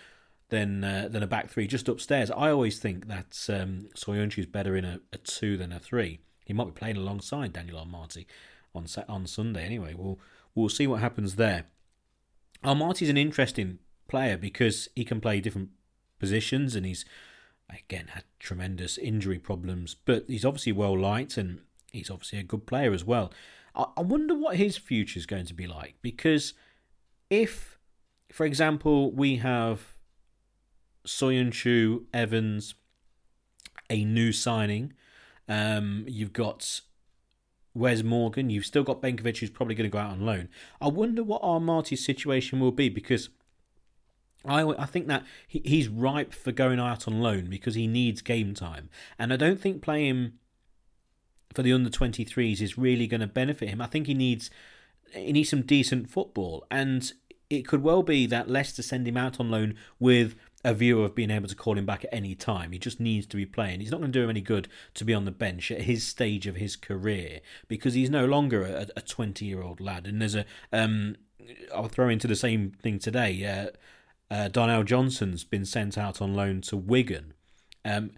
than 0.49 0.83
uh, 0.83 1.07
than 1.09 1.23
a 1.23 1.27
back 1.27 1.49
three 1.49 1.67
just 1.67 1.89
upstairs. 1.89 2.31
I 2.31 2.49
always 2.49 2.79
think 2.79 3.07
that 3.07 3.47
um, 3.49 3.89
Soyuncu 3.95 4.39
is 4.39 4.45
better 4.45 4.75
in 4.75 4.85
a, 4.85 4.99
a, 5.11 5.17
two 5.17 5.57
than 5.57 5.71
a 5.71 5.79
three. 5.79 6.19
He 6.45 6.53
might 6.53 6.65
be 6.65 6.71
playing 6.71 6.97
alongside 6.97 7.53
Daniel 7.53 7.83
Amartey 7.83 8.25
on 8.73 8.85
on 9.09 9.27
Sunday. 9.27 9.65
Anyway, 9.65 9.93
we'll 9.97 10.19
we'll 10.53 10.69
see 10.69 10.87
what 10.87 11.01
happens 11.01 11.35
there. 11.35 11.65
there. 12.63 12.91
is 13.01 13.09
an 13.09 13.17
interesting 13.17 13.79
player 14.07 14.37
because 14.37 14.87
he 14.95 15.03
can 15.03 15.19
play 15.19 15.41
different 15.41 15.69
positions 16.19 16.75
and 16.75 16.85
he's 16.85 17.05
again 17.69 18.07
had 18.09 18.23
tremendous 18.39 18.97
injury 18.97 19.39
problems, 19.39 19.95
but 20.05 20.25
he's 20.27 20.45
obviously 20.45 20.71
well 20.71 20.97
liked 20.97 21.37
and 21.37 21.61
he's 21.91 22.09
obviously 22.09 22.39
a 22.39 22.43
good 22.43 22.65
player 22.65 22.93
as 22.93 23.03
well. 23.03 23.31
I, 23.75 23.85
I 23.97 24.01
wonder 24.01 24.35
what 24.35 24.57
his 24.57 24.77
future 24.77 25.17
is 25.17 25.25
going 25.25 25.45
to 25.45 25.53
be 25.53 25.67
like 25.67 25.95
because 26.01 26.53
if, 27.29 27.77
for 28.31 28.45
example, 28.45 29.11
we 29.11 29.37
have 29.37 29.95
Soyuncu, 31.05 32.05
Evans, 32.13 32.75
a 33.89 34.03
new 34.03 34.31
signing. 34.31 34.93
Um, 35.47 36.05
you've 36.07 36.33
got 36.33 36.81
Wes 37.73 38.03
Morgan. 38.03 38.49
You've 38.49 38.65
still 38.65 38.83
got 38.83 39.01
Benkovic, 39.01 39.37
who's 39.37 39.49
probably 39.49 39.75
going 39.75 39.89
to 39.89 39.93
go 39.93 39.99
out 39.99 40.11
on 40.11 40.25
loan. 40.25 40.49
I 40.81 40.87
wonder 40.87 41.23
what 41.23 41.41
our 41.43 41.59
Amartey's 41.59 42.03
situation 42.03 42.59
will 42.59 42.71
be 42.71 42.89
because 42.89 43.29
I, 44.47 44.67
I 44.81 44.85
think 44.85 45.07
that 45.07 45.23
he, 45.47 45.61
he's 45.65 45.87
ripe 45.87 46.33
for 46.33 46.51
going 46.51 46.79
out 46.79 47.07
on 47.07 47.21
loan 47.21 47.49
because 47.49 47.75
he 47.75 47.87
needs 47.87 48.21
game 48.21 48.53
time. 48.53 48.89
And 49.17 49.33
I 49.33 49.37
don't 49.37 49.59
think 49.59 49.81
playing 49.81 50.33
for 51.53 51.63
the 51.63 51.73
under 51.73 51.89
23s 51.89 52.61
is 52.61 52.77
really 52.77 53.07
going 53.07 53.21
to 53.21 53.27
benefit 53.27 53.69
him. 53.69 53.81
I 53.81 53.87
think 53.87 54.07
he 54.07 54.13
needs 54.13 54.49
he 55.13 55.31
needs 55.31 55.49
some 55.49 55.61
decent 55.61 56.09
football. 56.09 56.65
And 56.69 57.11
it 57.49 57.67
could 57.67 57.83
well 57.83 58.03
be 58.03 58.25
that 58.27 58.49
Leicester 58.49 58.81
send 58.81 59.07
him 59.07 59.17
out 59.17 59.39
on 59.39 59.49
loan 59.49 59.75
with 59.99 60.35
a 60.63 60.73
view 60.73 61.03
of 61.03 61.13
being 61.13 61.29
able 61.29 61.47
to 61.47 61.55
call 61.55 61.77
him 61.77 61.85
back 61.85 62.03
at 62.03 62.13
any 62.13 62.33
time. 62.33 62.71
He 62.71 62.79
just 62.79 62.99
needs 62.99 63.27
to 63.27 63.37
be 63.37 63.45
playing. 63.45 63.79
He's 63.79 63.91
not 63.91 63.99
going 63.99 64.11
to 64.11 64.19
do 64.19 64.23
him 64.23 64.31
any 64.31 64.41
good 64.41 64.67
to 64.95 65.05
be 65.05 65.13
on 65.13 65.25
the 65.25 65.31
bench 65.31 65.71
at 65.71 65.83
his 65.83 66.03
stage 66.03 66.47
of 66.47 66.55
his 66.55 66.75
career 66.75 67.41
because 67.67 67.93
he's 67.93 68.09
no 68.09 68.25
longer 68.25 68.87
a 68.95 69.01
20 69.01 69.45
year 69.45 69.61
old 69.61 69.79
lad. 69.79 70.07
And 70.07 70.19
there's 70.19 70.35
a, 70.35 70.45
um, 70.73 71.17
I'll 71.73 71.87
throw 71.87 72.09
into 72.09 72.27
the 72.27 72.35
same 72.35 72.71
thing 72.71 72.97
today. 72.97 73.45
Uh, 73.45 73.77
uh, 74.29 74.47
Darnell 74.47 74.83
Johnson's 74.83 75.43
been 75.43 75.65
sent 75.65 75.97
out 75.97 76.21
on 76.21 76.33
loan 76.33 76.61
to 76.61 76.77
Wigan. 76.77 77.33
Um, 77.83 78.11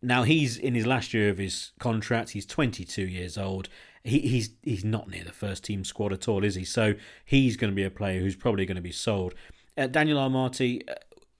now 0.00 0.24
he's 0.24 0.56
in 0.56 0.74
his 0.74 0.86
last 0.86 1.14
year 1.14 1.30
of 1.30 1.38
his 1.38 1.72
contract. 1.78 2.30
He's 2.30 2.46
22 2.46 3.06
years 3.06 3.38
old. 3.38 3.68
He, 4.02 4.20
he's 4.20 4.50
he's 4.62 4.84
not 4.84 5.08
near 5.08 5.22
the 5.22 5.32
first 5.32 5.62
team 5.64 5.84
squad 5.84 6.12
at 6.12 6.26
all, 6.26 6.42
is 6.42 6.56
he? 6.56 6.64
So 6.64 6.94
he's 7.24 7.56
going 7.56 7.70
to 7.70 7.74
be 7.76 7.84
a 7.84 7.90
player 7.90 8.20
who's 8.20 8.34
probably 8.34 8.66
going 8.66 8.76
to 8.76 8.82
be 8.82 8.92
sold. 8.92 9.34
Uh, 9.76 9.86
Daniel 9.86 10.18
Amartey 10.18 10.88
uh, 10.90 10.94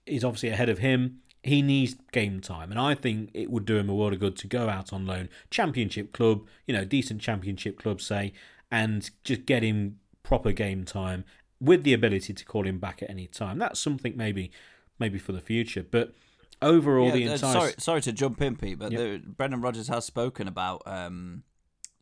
is 0.05 0.23
obviously 0.23 0.49
ahead 0.49 0.69
of 0.69 0.77
him. 0.77 1.19
He 1.41 1.61
needs 1.61 1.95
game 2.13 2.39
time, 2.39 2.71
and 2.71 2.79
I 2.79 2.95
think 2.95 3.31
it 3.33 3.51
would 3.51 3.65
do 3.65 3.77
him 3.77 3.89
a 3.89 3.95
world 3.95 4.13
of 4.13 4.19
good 4.21 4.37
to 4.37 4.47
go 4.47 4.69
out 4.69 4.93
on 4.93 5.05
loan, 5.05 5.27
championship 5.49 6.13
club, 6.13 6.47
you 6.65 6.73
know, 6.73 6.85
decent 6.85 7.19
championship 7.19 7.77
club, 7.77 7.99
say, 7.99 8.31
and 8.71 9.09
just 9.25 9.45
get 9.45 9.61
him 9.61 9.99
proper 10.23 10.53
game 10.53 10.85
time 10.85 11.25
with 11.63 11.83
the 11.83 11.93
ability 11.93 12.33
to 12.33 12.45
call 12.45 12.67
him 12.67 12.77
back 12.77 13.01
at 13.01 13.09
any 13.09 13.25
time. 13.25 13.57
That's 13.57 13.79
something 13.79 14.17
maybe, 14.17 14.51
maybe 14.99 15.17
for 15.17 15.31
the 15.31 15.39
future, 15.39 15.85
but 15.89 16.13
overall, 16.61 17.07
Yeah, 17.07 17.13
the 17.13 17.33
uh, 17.33 17.37
sorry, 17.37 17.73
sorry 17.77 18.01
to 18.01 18.11
jump 18.11 18.41
in, 18.41 18.57
Pete, 18.57 18.77
but 18.77 18.91
Yep. 18.91 18.99
the, 18.99 19.29
Brendan 19.29 19.61
Rodgers 19.61 19.87
has 19.87 20.03
spoken 20.03 20.47
about 20.47 20.81
um, 20.85 21.43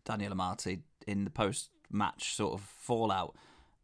Daniel 0.04 0.34
Amartey 0.34 0.82
in 1.06 1.26
the 1.26 1.30
post-match 1.30 2.36
sort 2.36 2.54
of 2.54 2.62
fallout, 2.62 3.36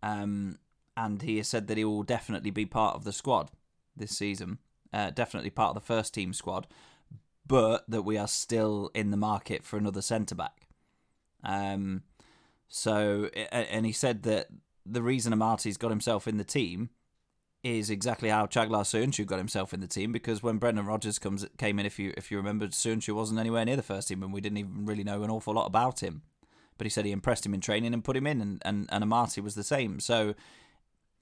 um, 0.02 0.58
and 0.96 1.22
he 1.22 1.38
has 1.38 1.48
said 1.48 1.68
that 1.68 1.78
he 1.78 1.86
will 1.86 2.04
definitely 2.04 2.50
be 2.50 2.66
part 2.66 2.96
of 2.96 3.04
the 3.04 3.14
squad 3.14 3.52
this 3.96 4.18
season, 4.18 4.58
uh, 4.92 5.12
definitely 5.12 5.52
part 5.52 5.70
of 5.70 5.76
the 5.76 5.88
first 5.94 6.12
team 6.12 6.34
squad, 6.34 6.66
but 7.46 7.86
that 7.88 8.02
we 8.02 8.18
are 8.18 8.28
still 8.28 8.90
in 8.96 9.12
the 9.12 9.18
market 9.18 9.64
for 9.64 9.78
another 9.78 10.02
centre 10.02 10.36
back. 10.36 10.68
Um, 11.44 12.02
so, 12.68 13.26
and 13.52 13.86
he 13.86 13.92
said 13.92 14.24
that 14.24 14.48
the 14.90 15.02
reason 15.02 15.34
Amartey's 15.34 15.78
got 15.78 15.90
himself 15.90 16.28
in 16.28 16.38
the 16.38 16.44
team 16.44 16.90
is 17.64 17.90
exactly 17.90 18.30
how 18.30 18.46
Chaglar 18.46 18.84
Soyuncu 18.84 19.26
got 19.26 19.40
himself 19.40 19.74
in 19.74 19.80
the 19.80 19.88
team 19.88 20.12
because 20.12 20.44
when 20.44 20.58
Brendan 20.58 20.86
Rodgers 20.86 21.20
comes 21.20 21.46
came 21.58 21.80
in, 21.80 21.86
if 21.86 22.00
you 22.00 22.14
if 22.18 22.32
you 22.32 22.38
remember, 22.38 22.68
Soyuncu 22.68 23.14
wasn't 23.14 23.40
anywhere 23.40 23.66
near 23.66 23.76
the 23.76 23.84
first 23.84 24.08
team 24.08 24.24
and 24.24 24.32
we 24.32 24.42
didn't 24.42 24.60
even 24.60 24.86
really 24.86 25.04
know 25.04 25.24
an 25.24 25.30
awful 25.30 25.54
lot 25.54 25.66
about 25.66 26.02
him. 26.02 26.22
But 26.78 26.86
he 26.86 26.90
said 26.90 27.06
he 27.06 27.12
impressed 27.12 27.46
him 27.46 27.54
in 27.54 27.62
training 27.62 27.94
and 27.94 28.04
put 28.04 28.16
him 28.16 28.28
in, 28.28 28.42
and 28.42 28.62
and, 28.64 28.88
and 28.92 29.04
Amartey 29.04 29.44
was 29.44 29.56
the 29.56 29.64
same. 29.64 30.00
So 30.00 30.36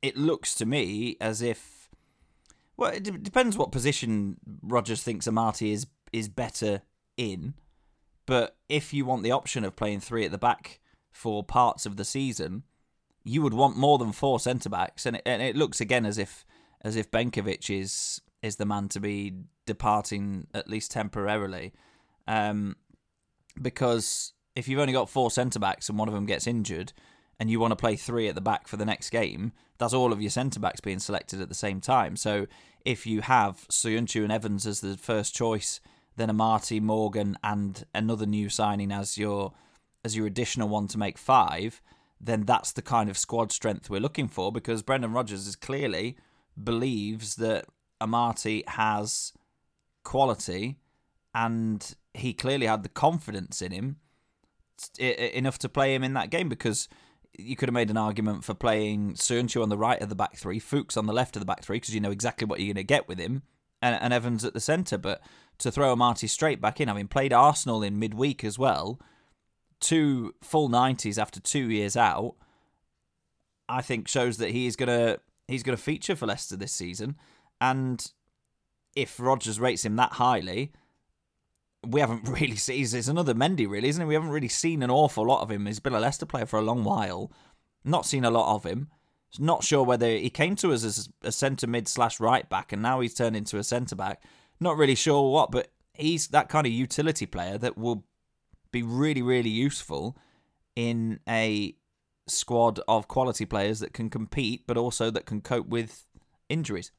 it 0.01 0.17
looks 0.17 0.53
to 0.55 0.65
me 0.65 1.17
as 1.21 1.41
if, 1.41 1.89
well, 2.77 2.91
it 2.91 3.03
d- 3.03 3.11
depends 3.11 3.57
what 3.57 3.71
position 3.71 4.37
Rodgers 4.61 5.01
thinks 5.01 5.27
Amartey 5.27 5.71
is 5.71 5.87
is 6.11 6.27
better 6.27 6.81
in. 7.17 7.53
But 8.25 8.57
if 8.69 8.93
you 8.93 9.05
want 9.05 9.23
the 9.23 9.31
option 9.31 9.63
of 9.63 9.75
playing 9.75 10.01
three 10.01 10.25
at 10.25 10.31
the 10.31 10.37
back 10.37 10.79
for 11.11 11.43
parts 11.43 11.85
of 11.85 11.95
the 11.95 12.05
season, 12.05 12.63
you 13.25 13.41
would 13.41 13.53
want 13.53 13.75
more 13.75 13.97
than 13.97 14.13
four 14.13 14.39
centre 14.39 14.69
backs, 14.69 15.05
and 15.05 15.17
it, 15.17 15.23
and 15.25 15.41
it 15.41 15.57
looks 15.57 15.81
again 15.81 16.05
as 16.05 16.17
if 16.17 16.45
as 16.81 16.95
if 16.95 17.11
Benkovic 17.11 17.69
is 17.69 18.21
is 18.41 18.55
the 18.55 18.65
man 18.65 18.87
to 18.89 18.99
be 18.99 19.33
departing 19.65 20.47
at 20.53 20.69
least 20.69 20.91
temporarily, 20.91 21.73
um, 22.27 22.75
because 23.61 24.33
if 24.55 24.67
you've 24.67 24.79
only 24.79 24.93
got 24.93 25.09
four 25.09 25.31
centre 25.31 25.59
backs 25.59 25.89
and 25.89 25.97
one 25.97 26.07
of 26.07 26.13
them 26.13 26.27
gets 26.27 26.47
injured, 26.47 26.93
and 27.39 27.49
you 27.49 27.59
want 27.59 27.71
to 27.71 27.75
play 27.75 27.95
three 27.95 28.27
at 28.27 28.35
the 28.35 28.41
back 28.41 28.67
for 28.67 28.77
the 28.77 28.85
next 28.85 29.09
game, 29.09 29.51
that's 29.77 29.93
all 29.93 30.13
of 30.13 30.21
your 30.21 30.29
centre 30.29 30.59
backs 30.59 30.79
being 30.79 30.99
selected 30.99 31.41
at 31.41 31.49
the 31.49 31.55
same 31.55 31.81
time. 31.81 32.15
So 32.15 32.45
if 32.85 33.05
you 33.05 33.21
have 33.21 33.67
Soyuncu 33.69 34.23
and 34.23 34.31
Evans 34.31 34.65
as 34.67 34.81
the 34.81 34.95
first 34.95 35.35
choice, 35.35 35.81
then 36.15 36.29
Amartey, 36.29 36.81
Morgan, 36.81 37.37
and 37.43 37.83
another 37.93 38.25
new 38.25 38.49
signing 38.49 38.91
as 38.91 39.17
your 39.17 39.53
as 40.05 40.15
your 40.15 40.27
additional 40.27 40.69
one 40.69 40.87
to 40.87 40.99
make 40.99 41.17
five, 41.17 41.81
then 42.19 42.43
that's 42.43 42.71
the 42.71 42.81
kind 42.81 43.09
of 43.09 43.17
squad 43.17 43.51
strength 43.51 43.89
we're 43.89 43.99
looking 43.99 44.27
for 44.27 44.51
because 44.51 44.81
Brendan 44.81 45.11
Rodgers 45.13 45.47
is 45.47 45.55
clearly 45.55 46.15
believes 46.61 47.35
that 47.35 47.65
Amartey 48.01 48.67
has 48.69 49.33
quality 50.03 50.77
and 51.33 51.95
he 52.13 52.33
clearly 52.33 52.65
had 52.67 52.83
the 52.83 52.89
confidence 52.89 53.61
in 53.61 53.71
him 53.71 53.97
i- 54.99 55.03
i- 55.03 55.31
enough 55.33 55.57
to 55.59 55.69
play 55.69 55.93
him 55.93 56.03
in 56.03 56.13
that 56.13 56.29
game 56.29 56.47
because 56.49 56.87
you 57.37 57.55
could 57.55 57.67
have 57.67 57.73
made 57.73 57.89
an 57.89 57.97
argument 57.97 58.43
for 58.45 58.53
playing 58.53 59.13
Soyuncu 59.13 59.61
on 59.61 59.67
the 59.69 59.77
right 59.77 60.01
of 60.01 60.07
the 60.07 60.15
back 60.15 60.37
three, 60.37 60.59
Fuchs 60.59 60.95
on 60.95 61.05
the 61.05 61.13
left 61.13 61.35
of 61.35 61.41
the 61.41 61.45
back 61.45 61.63
three 61.63 61.77
because 61.77 61.93
you 61.93 61.99
know 61.99 62.11
exactly 62.11 62.45
what 62.47 62.59
you're 62.59 62.67
going 62.73 62.75
to 62.75 62.83
get 62.83 63.09
with 63.09 63.19
him, 63.19 63.41
and, 63.81 63.97
and 64.01 64.13
Evans 64.13 64.45
at 64.45 64.53
the 64.53 64.61
centre. 64.61 64.97
But 64.97 65.21
to 65.57 65.69
throw 65.69 65.93
Amartey 65.93 66.29
straight 66.29 66.61
back 66.61 66.79
in, 66.79 66.87
having 66.87 67.09
played 67.09 67.33
Arsenal 67.33 67.83
in 67.83 67.99
midweek 67.99 68.45
as 68.45 68.57
well, 68.57 69.01
two 69.79 70.33
full 70.41 70.69
90s 70.69 71.19
after 71.19 71.39
two 71.39 71.69
years 71.69 71.95
out, 71.97 72.35
I 73.67 73.81
think 73.81 74.07
shows 74.07 74.37
that 74.37 74.51
he 74.51 74.67
is 74.67 74.75
gonna 74.75 75.19
he's 75.47 75.63
gonna 75.63 75.77
feature 75.77 76.15
for 76.15 76.27
Leicester 76.27 76.55
this 76.55 76.71
season. 76.71 77.15
And 77.59 78.11
if 78.95 79.19
Rodgers 79.19 79.59
rates 79.59 79.85
him 79.85 79.95
that 79.95 80.13
highly, 80.13 80.71
we 81.85 81.99
haven't 81.99 82.27
really 82.29 82.55
seen. 82.55 82.77
He's 82.77 83.09
another 83.09 83.33
Mendy, 83.33 83.69
really, 83.69 83.89
isn't 83.89 84.01
it? 84.01 84.05
We 84.05 84.13
haven't 84.13 84.29
really 84.29 84.47
seen 84.47 84.83
an 84.83 84.91
awful 84.91 85.25
lot 85.25 85.41
of 85.41 85.51
him. 85.51 85.65
He's 85.65 85.79
been 85.79 85.93
a 85.93 85.99
Leicester 85.99 86.25
player 86.25 86.45
for 86.45 86.59
a 86.59 86.63
long 86.63 86.83
while. 86.83 87.31
Not 87.83 88.05
seen 88.05 88.25
a 88.25 88.31
lot 88.31 88.55
of 88.55 88.63
him. 88.65 88.89
Not 89.37 89.63
sure 89.63 89.83
whether 89.83 90.07
he 90.07 90.29
came 90.29 90.55
to 90.57 90.71
us 90.71 90.83
as 90.85 91.09
a 91.21 91.31
centre 91.31 91.67
mid 91.67 91.87
slash 91.87 92.19
right 92.19 92.47
back, 92.49 92.71
and 92.71 92.81
now 92.81 93.01
he's 93.01 93.13
turned 93.13 93.35
into 93.35 93.57
a 93.57 93.63
centre 93.63 93.95
back. 93.95 94.23
Not 94.59 94.77
really 94.77 94.95
sure 94.95 95.29
what, 95.31 95.51
but 95.51 95.71
he's 95.93 96.27
that 96.27 96.47
kind 96.49 96.65
of 96.65 96.71
utility 96.71 97.25
player 97.25 97.57
that 97.57 97.77
will 97.77 98.05
be 98.75 98.83
really, 98.83 99.21
really 99.21 99.49
useful 99.49 100.17
in 100.75 101.19
a 101.29 101.75
squad 102.27 102.81
of 102.87 103.07
quality 103.07 103.45
players 103.45 103.79
that 103.79 103.93
can 103.93 104.09
compete, 104.09 104.63
but 104.67 104.75
also 104.75 105.09
that 105.09 105.25
can 105.25 105.39
cope 105.39 105.67
with 105.67 106.05
injuries. 106.49 106.91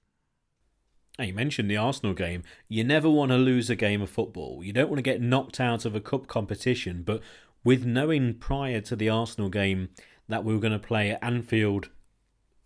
You 1.18 1.34
mentioned 1.34 1.70
the 1.70 1.76
Arsenal 1.76 2.14
game. 2.14 2.42
You 2.68 2.82
never 2.82 3.10
want 3.10 3.30
to 3.30 3.36
lose 3.36 3.68
a 3.68 3.76
game 3.76 4.00
of 4.00 4.08
football. 4.08 4.62
You 4.64 4.72
don't 4.72 4.88
want 4.88 4.98
to 4.98 5.02
get 5.02 5.20
knocked 5.20 5.60
out 5.60 5.84
of 5.84 5.94
a 5.94 6.00
cup 6.00 6.26
competition. 6.26 7.02
But 7.02 7.20
with 7.62 7.84
knowing 7.84 8.34
prior 8.34 8.80
to 8.82 8.96
the 8.96 9.10
Arsenal 9.10 9.50
game 9.50 9.90
that 10.28 10.44
we 10.44 10.54
were 10.54 10.60
going 10.60 10.72
to 10.72 10.78
play 10.78 11.10
at 11.10 11.22
Anfield 11.22 11.90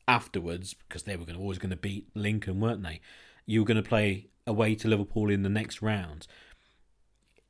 afterwards, 0.07 0.75
because 0.75 1.03
they 1.05 1.17
were 1.17 1.25
going 1.25 1.37
to, 1.37 1.43
always 1.43 1.59
going 1.59 1.71
to 1.71 1.77
beat 1.77 2.09
Lincoln, 2.15 2.61
weren't 2.61 2.83
they? 2.83 3.01
You 3.47 3.61
were 3.61 3.67
going 3.67 3.83
to 3.83 3.89
play 3.89 4.29
away 4.47 4.75
to 4.77 4.89
Liverpool 4.89 5.31
in 5.31 5.43
the 5.43 5.49
next 5.49 5.83
round. 5.83 6.27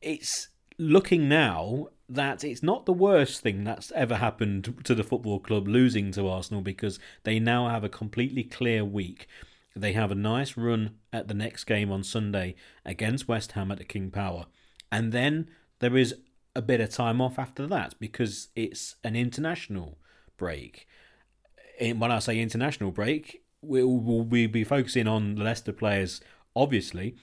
It's 0.00 0.48
looking 0.80 1.28
now 1.28 1.88
that 2.08 2.42
it's 2.42 2.62
not 2.62 2.86
the 2.86 2.92
worst 2.92 3.42
thing 3.42 3.62
that's 3.64 3.92
ever 3.92 4.16
happened 4.16 4.82
to 4.82 4.94
the 4.94 5.04
football 5.04 5.38
club 5.38 5.68
losing 5.68 6.10
to 6.12 6.26
Arsenal 6.26 6.62
because 6.62 6.98
they 7.22 7.38
now 7.38 7.68
have 7.68 7.84
a 7.84 7.88
completely 7.88 8.42
clear 8.42 8.84
week. 8.84 9.28
They 9.76 9.92
have 9.92 10.10
a 10.10 10.16
nice 10.16 10.56
run 10.56 10.96
at 11.12 11.28
the 11.28 11.34
next 11.34 11.64
game 11.64 11.92
on 11.92 12.02
Sunday 12.02 12.56
against 12.84 13.28
West 13.28 13.52
Ham 13.52 13.70
at 13.70 13.78
the 13.78 13.84
King 13.84 14.10
Power. 14.10 14.46
And 14.90 15.12
then 15.12 15.50
there 15.78 15.96
is 15.96 16.16
a 16.56 16.62
bit 16.62 16.80
of 16.80 16.90
time 16.90 17.20
off 17.20 17.38
after 17.38 17.66
that 17.68 17.94
because 18.00 18.48
it's 18.56 18.96
an 19.04 19.14
international 19.14 19.98
break. 20.36 20.88
In- 21.78 22.00
When 22.00 22.10
I 22.10 22.18
say 22.18 22.40
international 22.40 22.90
break, 22.90 23.42
we'll, 23.62 23.86
we'll 23.86 24.24
be 24.48 24.64
focusing 24.64 25.06
on 25.06 25.36
the 25.36 25.44
Leicester 25.44 25.72
players, 25.72 26.20
obviously, 26.56 27.14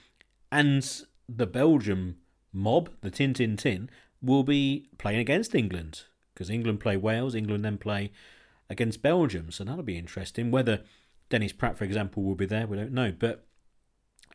and 0.50 1.02
the 1.28 1.46
Belgium 1.46 2.16
mob, 2.58 2.90
the 3.00 3.10
Tin 3.10 3.34
Tin 3.34 3.56
Tin, 3.56 3.88
will 4.20 4.42
be 4.42 4.88
playing 4.98 5.20
against 5.20 5.54
England 5.54 6.02
because 6.34 6.50
England 6.50 6.80
play 6.80 6.96
Wales, 6.96 7.34
England 7.34 7.64
then 7.64 7.78
play 7.78 8.12
against 8.70 9.02
Belgium. 9.02 9.50
So 9.50 9.64
that'll 9.64 9.82
be 9.82 9.98
interesting. 9.98 10.50
Whether 10.50 10.82
Dennis 11.30 11.52
Praet, 11.52 11.76
for 11.76 11.84
example, 11.84 12.22
will 12.22 12.34
be 12.34 12.46
there, 12.46 12.66
we 12.66 12.76
don't 12.76 12.92
know. 12.92 13.12
But 13.16 13.46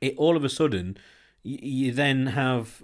it 0.02 0.16
all 0.18 0.36
of 0.36 0.44
a 0.44 0.50
sudden, 0.50 0.98
you, 1.44 1.60
you 1.62 1.92
then 1.92 2.28
have 2.28 2.84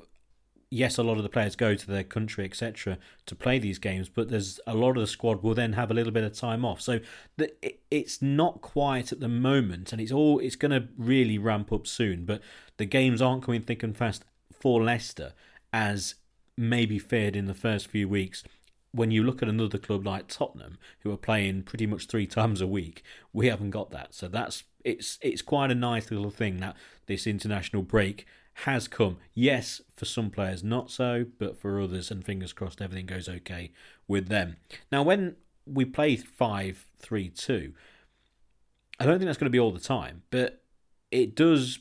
yes, 0.71 0.97
a 0.97 1.03
lot 1.03 1.17
of 1.17 1.23
the 1.23 1.29
players 1.29 1.55
go 1.55 1.73
to 1.73 1.87
their 1.87 2.03
country, 2.03 2.45
etc., 2.45 2.97
to 3.25 3.35
play 3.35 3.57
these 3.57 3.79
games, 3.79 4.07
but 4.07 4.29
there's 4.29 4.59
a 4.67 4.75
lot 4.75 4.91
of 4.91 5.01
the 5.01 5.07
squad 5.07 5.41
will 5.41 5.55
then 5.55 5.73
have 5.73 5.89
a 5.89 5.93
little 5.93 6.13
bit 6.13 6.23
of 6.23 6.33
time 6.33 6.63
off. 6.63 6.79
So 6.79 6.99
the, 7.37 7.51
it, 7.65 7.81
it's 7.89 8.21
not 8.21 8.61
quiet 8.61 9.11
at 9.11 9.19
the 9.19 9.27
moment, 9.27 9.91
and 9.91 10.01
it's 10.01 10.11
all 10.11 10.39
it's 10.39 10.55
going 10.55 10.71
to 10.71 10.87
really 10.97 11.37
ramp 11.37 11.71
up 11.71 11.87
soon. 11.87 12.25
But 12.25 12.41
the 12.77 12.85
games 12.85 13.21
aren't 13.21 13.43
coming 13.43 13.61
thick 13.61 13.83
and 13.83 13.97
fast 13.97 14.23
for 14.59 14.83
Leicester 14.83 15.33
as 15.71 16.15
maybe 16.57 16.99
feared 16.99 17.35
in 17.35 17.45
the 17.45 17.53
first 17.53 17.87
few 17.87 18.07
weeks. 18.07 18.43
When 18.91 19.11
you 19.11 19.23
look 19.23 19.43
at 19.43 19.49
another 19.49 19.77
club 19.77 20.05
like 20.05 20.27
Tottenham, 20.27 20.77
who 21.01 21.11
are 21.11 21.17
playing 21.17 21.63
pretty 21.63 21.85
much 21.85 22.07
three 22.07 22.25
times 22.25 22.59
a 22.59 22.67
week, 22.67 23.03
we 23.31 23.47
haven't 23.47 23.69
got 23.69 23.91
that. 23.91 24.13
So 24.15 24.27
that's 24.27 24.63
it's 24.83 25.19
it's 25.21 25.41
quite 25.41 25.71
a 25.71 25.75
nice 25.75 26.09
little 26.09 26.31
thing 26.31 26.57
that 26.57 26.75
this 27.05 27.27
international 27.27 27.83
break 27.83 28.25
has 28.65 28.87
come. 28.87 29.17
Yes, 29.33 29.81
for 29.95 30.05
some 30.05 30.29
players 30.29 30.63
not 30.63 30.89
so, 30.89 31.25
but 31.37 31.57
for 31.57 31.79
others, 31.79 32.11
and 32.11 32.25
fingers 32.25 32.51
crossed 32.51 32.81
everything 32.81 33.05
goes 33.05 33.29
okay 33.29 33.71
with 34.07 34.27
them. 34.27 34.57
Now, 34.91 35.03
when 35.03 35.35
we 35.65 35.85
play 35.85 36.15
5 36.15 36.85
3 36.97 37.29
2, 37.29 37.73
I 38.99 39.05
don't 39.05 39.19
think 39.19 39.27
that's 39.27 39.37
going 39.37 39.45
to 39.45 39.51
be 39.51 39.59
all 39.59 39.71
the 39.71 39.79
time, 39.79 40.23
but 40.29 40.63
it 41.11 41.35
does 41.35 41.79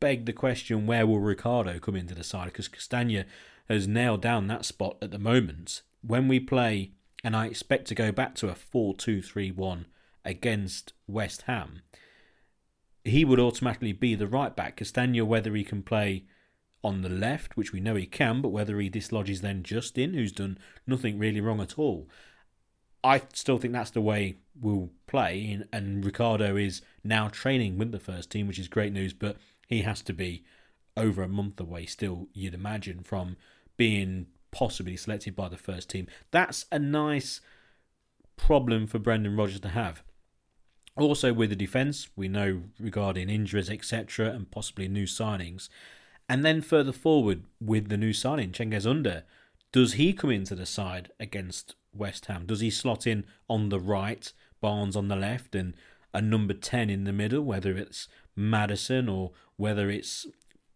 beg 0.00 0.26
the 0.26 0.32
question 0.32 0.86
where 0.86 1.06
will 1.06 1.20
Ricardo 1.20 1.78
come 1.78 1.96
into 1.96 2.14
the 2.14 2.24
side? 2.24 2.46
Because 2.46 2.68
Castagna 2.68 3.26
has 3.68 3.86
nailed 3.86 4.22
down 4.22 4.48
that 4.48 4.64
spot 4.64 4.96
at 5.00 5.10
the 5.10 5.18
moment. 5.18 5.82
When 6.02 6.26
we 6.26 6.40
play, 6.40 6.92
and 7.22 7.36
I 7.36 7.46
expect 7.46 7.86
to 7.88 7.94
go 7.94 8.10
back 8.10 8.34
to 8.36 8.48
a 8.48 8.54
4 8.54 8.96
2 8.96 9.22
3 9.22 9.50
1 9.50 9.86
against 10.24 10.92
West 11.06 11.42
Ham 11.42 11.82
he 13.04 13.24
would 13.24 13.40
automatically 13.40 13.92
be 13.92 14.14
the 14.14 14.26
right 14.26 14.54
back. 14.54 14.76
Castagna, 14.76 15.24
whether 15.24 15.54
he 15.54 15.64
can 15.64 15.82
play 15.82 16.24
on 16.82 17.02
the 17.02 17.08
left, 17.08 17.56
which 17.56 17.72
we 17.72 17.80
know 17.80 17.94
he 17.94 18.06
can, 18.06 18.40
but 18.40 18.50
whether 18.50 18.78
he 18.80 18.88
dislodges 18.88 19.40
then 19.40 19.62
Justin, 19.62 20.14
who's 20.14 20.32
done 20.32 20.58
nothing 20.86 21.18
really 21.18 21.40
wrong 21.40 21.60
at 21.60 21.78
all. 21.78 22.08
I 23.02 23.22
still 23.32 23.58
think 23.58 23.72
that's 23.72 23.90
the 23.90 24.00
way 24.00 24.36
we'll 24.58 24.90
play, 25.06 25.62
and 25.72 26.04
Ricardo 26.04 26.56
is 26.56 26.82
now 27.02 27.28
training 27.28 27.78
with 27.78 27.92
the 27.92 27.98
first 27.98 28.30
team, 28.30 28.46
which 28.46 28.58
is 28.58 28.68
great 28.68 28.92
news, 28.92 29.12
but 29.12 29.36
he 29.70 29.82
has 29.82 30.02
to 30.02 30.12
be 30.12 30.42
over 30.96 31.22
a 31.22 31.28
month 31.28 31.58
away 31.60 31.86
still, 31.86 32.26
you'd 32.34 32.54
imagine, 32.54 33.02
from 33.02 33.36
being 33.76 34.26
possibly 34.50 34.96
selected 34.96 35.36
by 35.36 35.48
the 35.48 35.56
first 35.56 35.88
team. 35.88 36.08
That's 36.32 36.66
a 36.72 36.78
nice 36.78 37.40
problem 38.36 38.88
for 38.88 38.98
Brendan 38.98 39.36
Rodgers 39.36 39.60
to 39.60 39.68
have. 39.68 40.02
Also, 40.96 41.32
with 41.32 41.50
the 41.50 41.56
defence, 41.56 42.08
we 42.16 42.26
know 42.26 42.64
regarding 42.78 43.30
injuries, 43.30 43.70
etc., 43.70 44.30
and 44.30 44.50
possibly 44.50 44.88
new 44.88 45.04
signings. 45.04 45.68
And 46.28 46.44
then 46.44 46.60
further 46.60 46.92
forward 46.92 47.44
with 47.60 47.88
the 47.88 47.96
new 47.96 48.12
signing, 48.12 48.50
Cengiz 48.50 48.86
Under, 48.86 49.22
does 49.72 49.94
he 49.94 50.12
come 50.12 50.30
into 50.30 50.56
the 50.56 50.66
side 50.66 51.12
against 51.20 51.76
West 51.94 52.26
Ham? 52.26 52.44
Does 52.44 52.60
he 52.60 52.70
slot 52.70 53.06
in 53.06 53.24
on 53.48 53.68
the 53.68 53.78
right, 53.78 54.32
Barnes 54.60 54.96
on 54.96 55.06
the 55.06 55.16
left, 55.16 55.54
and 55.54 55.74
a 56.12 56.20
number 56.20 56.54
10 56.54 56.90
in 56.90 57.04
the 57.04 57.12
middle, 57.12 57.42
whether 57.42 57.76
it's 57.76 58.08
Maddison 58.36 59.08
or 59.08 59.32
whether 59.56 59.90
it's 59.90 60.26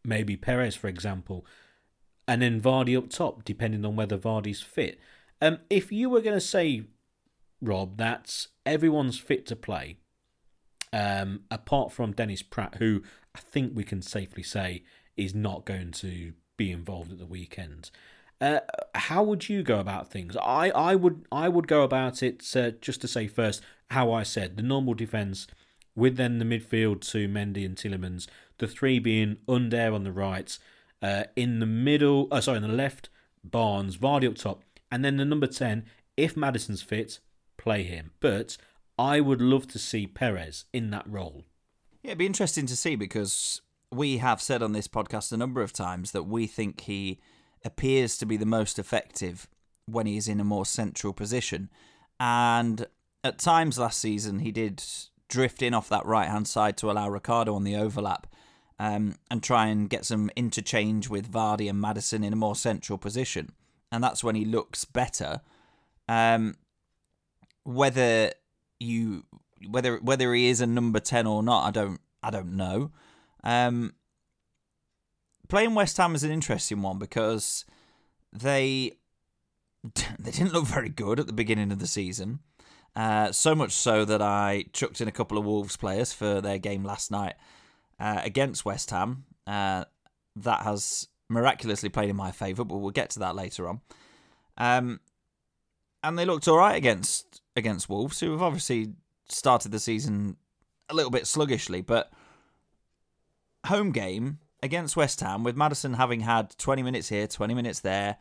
maybe 0.05 0.37
Perez, 0.37 0.77
for 0.77 0.89
example, 0.89 1.47
and 2.27 2.43
then 2.43 2.61
Vardy 2.61 2.97
up 2.97 3.11
top, 3.11 3.45
depending 3.45 3.85
on 3.85 3.97
whether 3.97 4.19
Vardy's 4.19 4.63
fit? 4.63 4.99
Um, 5.41 5.59
if 5.69 5.93
you 5.93 6.09
were 6.09 6.21
going 6.21 6.37
to 6.37 6.41
say, 6.41 6.85
Rob, 7.61 7.97
that 7.99 8.47
everyone's 8.65 9.19
fit 9.19 9.47
to 9.47 9.57
play, 9.57 9.99
um, 10.93 11.41
apart 11.51 11.93
from 11.93 12.13
Dennis 12.13 12.43
Praet, 12.43 12.77
who 12.77 13.03
I 13.35 13.41
think 13.41 13.73
we 13.75 13.85
can 13.85 14.01
safely 14.01 14.43
say 14.43 14.85
is 15.17 15.35
not 15.35 15.65
going 15.65 15.91
to 15.93 16.33
be 16.57 16.71
involved 16.71 17.13
at 17.13 17.19
the 17.19 17.27
weekend. 17.27 17.91
Uh, 18.41 18.61
how 18.95 19.23
would 19.23 19.49
you 19.49 19.63
go 19.63 19.81
about 19.81 20.11
things? 20.11 20.37
I, 20.37 20.71
I 20.71 20.95
would 20.95 21.27
I 21.33 21.49
would 21.49 21.69
go 21.69 21.83
about 21.83 22.23
it 22.23 22.45
uh, 22.57 22.71
just 22.81 23.01
to 23.01 23.09
say 23.09 23.27
first 23.27 23.63
how 23.91 24.13
I 24.13 24.23
said 24.23 24.57
the 24.57 24.63
normal 24.63 24.95
defence 24.95 25.47
with 25.97 26.17
then 26.17 26.39
the 26.39 26.45
midfield 26.45 27.01
to 27.13 27.29
Mendy 27.29 27.65
and 27.65 27.77
Tielemans, 27.77 28.27
the 28.59 28.67
three 28.67 28.99
being 28.99 29.39
Under 29.49 29.93
on 29.93 30.05
the 30.05 30.13
right, 30.13 30.57
uh, 31.03 31.25
in 31.37 31.61
the 31.61 31.67
middle, 31.67 32.29
uh, 32.31 32.41
sorry, 32.41 32.59
in 32.59 32.63
the 32.63 32.69
left, 32.69 33.09
Barnes, 33.43 33.97
Vardy 33.97 34.27
up 34.27 34.37
top, 34.37 34.63
and 34.91 35.05
then 35.05 35.17
the 35.17 35.25
number 35.25 35.47
ten, 35.47 35.85
if 36.17 36.37
Maddison's 36.37 36.83
fit, 36.83 37.21
play 37.57 37.83
him. 37.83 38.13
But 38.21 38.57
I 38.99 39.21
would 39.21 39.41
love 39.41 39.67
to 39.69 39.79
see 39.79 40.07
Perez 40.07 40.65
in 40.73 40.91
that 40.91 41.09
role. 41.09 41.45
Yeah, 42.03 42.11
it'd 42.11 42.19
be 42.19 42.27
interesting 42.27 42.67
to 42.67 42.77
see 42.77 42.97
because 42.97 43.61
we 43.91 44.19
have 44.19 44.41
said 44.41 44.63
on 44.63 44.73
this 44.73 44.89
podcast 44.89 45.33
a 45.33 45.37
number 45.37 45.63
of 45.63 45.73
times 45.73 46.13
that 46.13 46.25
we 46.25 46.47
think 46.47 46.83
he 46.83 47.21
appears 47.65 48.19
to 48.19 48.27
be 48.27 48.37
the 48.37 48.47
most 48.47 48.79
effective 48.79 49.49
when 49.87 50.07
he's 50.07 50.29
in 50.29 50.41
a 50.41 50.45
more 50.45 50.67
central 50.67 51.13
position. 51.13 51.71
And 52.21 52.87
at 53.23 53.39
times 53.39 53.79
last 53.79 53.99
season, 53.99 54.41
he 54.41 54.53
did 54.53 54.83
drift 55.29 55.63
in 55.63 55.75
off 55.75 55.89
that 55.89 56.07
right 56.07 56.29
hand 56.29 56.47
side 56.47 56.77
to 56.79 56.91
allow 56.91 57.09
Ricardo 57.09 57.55
on 57.55 57.65
the 57.65 57.77
overlap 57.77 58.27
um, 58.79 59.17
and 59.31 59.43
try 59.43 59.67
and 59.67 59.89
get 59.89 60.05
some 60.05 60.31
interchange 60.37 61.09
with 61.09 61.31
Vardy 61.31 61.69
and 61.69 61.81
Maddison 61.81 62.25
in 62.25 62.33
a 62.33 62.37
more 62.37 62.57
central 62.57 62.99
position. 62.99 63.53
And 63.93 64.03
that's 64.03 64.25
when 64.25 64.35
he 64.35 64.45
looks 64.45 64.85
better. 64.85 65.41
Um, 66.09 66.57
whether 67.65 68.33
you 68.81 69.25
whether 69.69 69.97
whether 69.99 70.35
he 70.35 70.49
is 70.49 70.61
a 70.61 70.67
number 70.67 71.01
ten 71.01 71.27
or 71.27 71.43
not, 71.43 71.67
I 71.67 71.71
don't 71.71 72.01
I 72.23 72.31
don't 72.31 72.57
know. 72.57 72.91
Um, 73.43 73.95
playing 75.49 75.75
West 75.75 75.97
Ham 75.97 76.15
is 76.15 76.25
an 76.25 76.31
interesting 76.31 76.83
one 76.83 76.99
because 76.99 77.65
they 78.33 78.93
they 80.19 80.31
didn't 80.31 80.53
look 80.53 80.67
very 80.67 80.89
good 80.89 81.21
at 81.21 81.27
the 81.27 81.33
beginning 81.33 81.71
of 81.71 81.79
the 81.79 81.87
season. 81.87 82.41
Uh, 82.97 83.33
so 83.33 83.55
much 83.55 83.73
so 83.73 84.05
that 84.05 84.23
I 84.23 84.67
chucked 84.73 85.01
in 85.01 85.09
a 85.09 85.13
couple 85.13 85.37
of 85.37 85.45
Wolves 85.45 85.77
players 85.77 86.13
for 86.13 86.41
their 86.41 86.59
game 86.59 86.85
last 86.85 87.11
night 87.11 87.35
uh, 87.99 88.21
against 88.23 88.65
West 88.65 88.91
Ham. 88.91 89.25
Uh, 89.47 89.85
that 90.37 90.63
has 90.63 91.09
miraculously 91.29 91.89
played 91.89 92.11
in 92.11 92.17
my 92.17 92.31
favour, 92.31 92.65
but 92.65 92.77
we'll 92.77 92.91
get 92.91 93.11
to 93.11 93.19
that 93.21 93.35
later 93.35 93.69
on. 93.69 93.81
Um, 94.57 95.01
and 96.03 96.19
they 96.19 96.25
looked 96.25 96.47
all 96.47 96.59
right 96.59 96.77
against 96.77 97.41
against 97.57 97.89
Wolves, 97.89 98.21
who 98.21 98.33
have 98.33 98.43
obviously 98.43 98.93
started 99.29 99.73
the 99.73 99.81
season 99.81 100.37
a 100.89 100.95
little 100.95 101.11
bit 101.11 101.27
sluggishly, 101.27 101.81
but 101.81 102.13
home 103.67 103.91
game 103.91 104.39
against 104.63 104.97
West 104.97 105.21
Ham 105.21 105.45
with 105.45 105.57
Maddison 105.57 105.95
having 105.95 106.21
had 106.21 106.57
20 106.59 106.83
minutes 106.83 107.09
here, 107.09 107.27
20 107.27 107.55
minutes 107.55 107.81
there, 107.81 108.17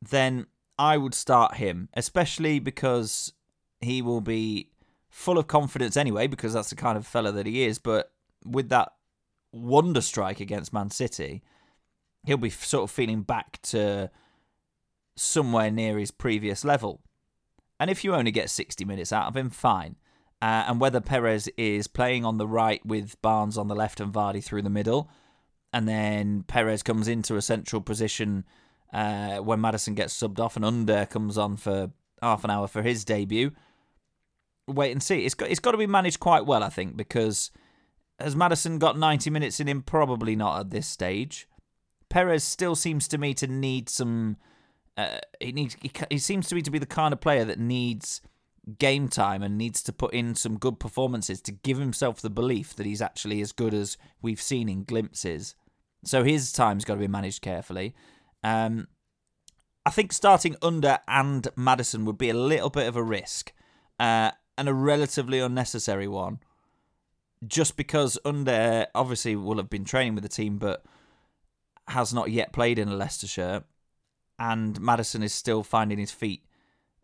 then 0.00 0.46
I 0.78 0.96
would 0.96 1.14
start 1.14 1.54
him, 1.54 1.88
especially 1.94 2.58
because 2.58 3.32
he 3.80 4.02
will 4.02 4.20
be 4.20 4.70
full 5.08 5.38
of 5.38 5.46
confidence 5.46 5.96
anyway, 5.96 6.26
because 6.26 6.52
that's 6.52 6.70
the 6.70 6.76
kind 6.76 6.96
of 6.98 7.06
fella 7.06 7.32
that 7.32 7.46
he 7.46 7.64
is. 7.64 7.78
But 7.78 8.12
with 8.44 8.68
that 8.70 8.92
wonder 9.52 10.00
strike 10.00 10.40
against 10.40 10.72
Man 10.72 10.90
City, 10.90 11.42
he'll 12.24 12.36
be 12.36 12.50
sort 12.50 12.84
of 12.84 12.90
feeling 12.90 13.22
back 13.22 13.60
to 13.62 14.10
somewhere 15.16 15.70
near 15.70 15.98
his 15.98 16.10
previous 16.10 16.64
level. 16.64 17.00
And 17.80 17.90
if 17.90 18.04
you 18.04 18.14
only 18.14 18.30
get 18.30 18.50
60 18.50 18.84
minutes 18.84 19.12
out 19.12 19.26
of 19.26 19.36
him, 19.36 19.50
fine. 19.50 19.96
Uh, 20.40 20.64
and 20.68 20.80
whether 20.80 21.00
Perez 21.00 21.48
is 21.56 21.88
playing 21.88 22.24
on 22.24 22.38
the 22.38 22.46
right 22.46 22.84
with 22.86 23.20
Barnes 23.22 23.58
on 23.58 23.68
the 23.68 23.74
left 23.74 24.00
and 24.00 24.12
Vardy 24.12 24.42
through 24.42 24.62
the 24.62 24.70
middle, 24.70 25.10
and 25.72 25.88
then 25.88 26.44
Perez 26.44 26.82
comes 26.82 27.08
into 27.08 27.36
a 27.36 27.42
central 27.42 27.82
position 27.82 28.44
uh, 28.92 29.38
when 29.38 29.60
Maddison 29.60 29.94
gets 29.94 30.18
subbed 30.18 30.38
off 30.38 30.56
and 30.56 30.64
Under 30.64 31.06
comes 31.06 31.36
on 31.36 31.56
for 31.56 31.90
half 32.22 32.44
an 32.44 32.50
hour 32.50 32.68
for 32.68 32.82
his 32.82 33.04
debut. 33.04 33.52
Wait 34.68 34.92
and 34.92 35.02
see. 35.02 35.24
It's 35.24 35.34
got 35.34 35.50
it's 35.50 35.60
got 35.60 35.72
to 35.72 35.78
be 35.78 35.86
managed 35.86 36.20
quite 36.20 36.46
well, 36.46 36.62
I 36.62 36.68
think, 36.68 36.96
because 36.96 37.50
has 38.20 38.36
Maddison 38.36 38.78
got 38.78 38.98
90 38.98 39.30
minutes 39.30 39.60
in 39.60 39.68
him? 39.68 39.82
Probably 39.82 40.36
not 40.36 40.60
at 40.60 40.70
this 40.70 40.86
stage. 40.86 41.48
Perez 42.08 42.42
still 42.44 42.74
seems 42.74 43.06
to 43.08 43.18
me 43.18 43.34
to 43.34 43.46
need 43.46 43.88
some 43.88 44.36
uh, 44.96 45.18
he 45.40 45.52
needs. 45.52 45.76
He, 45.80 45.90
he 46.10 46.18
seems 46.18 46.48
to 46.48 46.54
me 46.54 46.62
to 46.62 46.70
be 46.70 46.78
the 46.78 46.86
kind 46.86 47.12
of 47.12 47.20
player 47.20 47.44
that 47.44 47.58
needs 47.58 48.20
game 48.78 49.08
time 49.08 49.42
and 49.42 49.56
needs 49.56 49.82
to 49.82 49.92
put 49.92 50.12
in 50.12 50.34
some 50.34 50.58
good 50.58 50.78
performances 50.78 51.40
to 51.40 51.52
give 51.52 51.78
himself 51.78 52.20
the 52.20 52.28
belief 52.28 52.74
that 52.74 52.84
he's 52.84 53.00
actually 53.00 53.40
as 53.40 53.52
good 53.52 53.72
as 53.72 53.96
we've 54.20 54.42
seen 54.42 54.68
in 54.68 54.84
glimpses. 54.84 55.54
So 56.04 56.24
his 56.24 56.52
time's 56.52 56.84
got 56.84 56.94
to 56.94 57.00
be 57.00 57.08
managed 57.08 57.40
carefully. 57.40 57.94
Um, 58.42 58.88
I 59.86 59.90
think 59.90 60.12
starting 60.12 60.56
under 60.60 60.98
and 61.08 61.48
Maddison 61.56 62.04
would 62.04 62.18
be 62.18 62.28
a 62.28 62.34
little 62.34 62.68
bit 62.68 62.88
of 62.88 62.96
a 62.96 63.02
risk 63.02 63.52
uh, 63.98 64.32
and 64.58 64.68
a 64.68 64.74
relatively 64.74 65.38
unnecessary 65.38 66.08
one. 66.08 66.40
Just 67.46 67.76
because 67.76 68.18
under 68.24 68.86
obviously 68.94 69.36
will 69.36 69.56
have 69.56 69.70
been 69.70 69.84
training 69.84 70.14
with 70.14 70.22
the 70.22 70.28
team, 70.28 70.58
but 70.58 70.84
has 71.86 72.12
not 72.12 72.30
yet 72.30 72.52
played 72.52 72.78
in 72.78 72.88
a 72.88 72.96
Leicester 72.96 73.26
shirt 73.26 73.64
and 74.38 74.80
Maddison 74.80 75.22
is 75.22 75.34
still 75.34 75.62
finding 75.62 75.98
his 75.98 76.10
feet 76.10 76.44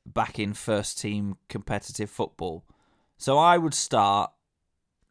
back 0.06 0.38
in 0.38 0.52
first 0.54 0.98
team 0.98 1.36
competitive 1.48 2.10
football. 2.10 2.64
So 3.16 3.38
I 3.38 3.58
would 3.58 3.74
start 3.74 4.30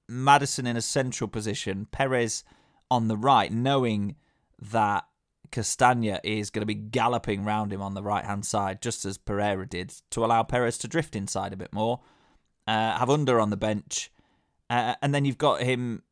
Maddison 0.08 0.68
in 0.68 0.78
a 0.78 0.82
central 0.82 1.28
position, 1.28 1.88
Perez 1.92 2.44
on 2.90 3.08
the 3.08 3.18
right, 3.18 3.52
knowing 3.52 4.16
that 4.60 5.06
Castagna 5.52 6.20
is 6.24 6.50
going 6.50 6.62
to 6.62 6.66
be 6.66 6.74
galloping 6.74 7.44
round 7.44 7.74
him 7.74 7.82
on 7.82 7.94
the 7.94 8.04
right 8.04 8.26
hand 8.26 8.46
side, 8.46 8.82
just 8.82 9.06
as 9.06 9.18
Pereira 9.18 9.68
did, 9.68 9.94
to 10.12 10.24
allow 10.24 10.44
Perez 10.44 10.78
to 10.80 10.88
drift 10.88 11.16
inside 11.16 11.54
a 11.54 11.58
bit 11.58 11.74
more. 11.74 12.02
Uh, 12.68 12.98
have 12.98 13.10
Under 13.10 13.40
on 13.40 13.50
the 13.50 13.58
bench, 13.58 14.12
uh, 14.70 14.96
and 15.02 15.14
then 15.14 15.26
you've 15.26 15.38
got 15.38 15.62
him 15.62 16.04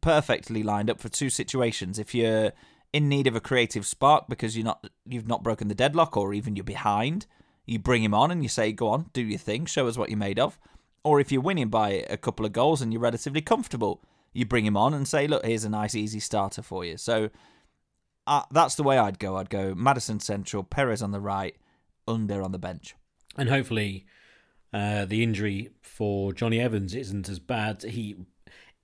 perfectly 0.00 0.62
lined 0.62 0.90
up 0.90 1.00
for 1.00 1.08
two 1.08 1.30
situations. 1.30 1.98
If 1.98 2.14
you're 2.14 2.52
in 2.92 3.08
need 3.08 3.26
of 3.26 3.36
a 3.36 3.40
creative 3.40 3.86
spark 3.86 4.26
because 4.28 4.56
you're 4.56 4.64
not 4.64 4.86
you've 5.06 5.28
not 5.28 5.42
broken 5.42 5.68
the 5.68 5.74
deadlock 5.74 6.16
or 6.16 6.34
even 6.34 6.56
you're 6.56 6.64
behind, 6.64 7.26
you 7.66 7.78
bring 7.78 8.02
him 8.02 8.14
on 8.14 8.30
and 8.30 8.42
you 8.42 8.48
say, 8.48 8.72
"Go 8.72 8.88
on, 8.88 9.10
do 9.12 9.22
your 9.22 9.38
thing, 9.38 9.66
show 9.66 9.86
us 9.86 9.96
what 9.96 10.10
you're 10.10 10.18
made 10.18 10.38
of." 10.38 10.58
Or 11.02 11.18
if 11.18 11.32
you're 11.32 11.40
winning 11.40 11.68
by 11.68 12.04
a 12.10 12.16
couple 12.16 12.44
of 12.44 12.52
goals 12.52 12.82
and 12.82 12.92
you're 12.92 13.00
relatively 13.00 13.40
comfortable, 13.40 14.02
you 14.34 14.44
bring 14.44 14.66
him 14.66 14.76
on 14.76 14.92
and 14.92 15.08
say, 15.08 15.26
"Look, 15.26 15.44
here's 15.44 15.64
a 15.64 15.70
nice 15.70 15.94
easy 15.94 16.20
starter 16.20 16.62
for 16.62 16.84
you." 16.84 16.96
So 16.96 17.30
uh, 18.26 18.42
that's 18.50 18.74
the 18.74 18.82
way 18.82 18.98
I'd 18.98 19.18
go. 19.18 19.36
I'd 19.36 19.50
go 19.50 19.74
Maddison 19.74 20.20
central, 20.20 20.62
Perez 20.62 21.02
on 21.02 21.10
the 21.10 21.20
right, 21.20 21.56
Under 22.06 22.42
on 22.42 22.52
the 22.52 22.58
bench. 22.58 22.94
And 23.36 23.48
hopefully, 23.48 24.06
uh, 24.72 25.04
the 25.04 25.22
injury 25.22 25.70
for 25.82 26.32
Jonny 26.32 26.60
Evans 26.60 26.94
isn't 26.94 27.28
as 27.28 27.38
bad. 27.38 27.82
He, 27.82 28.16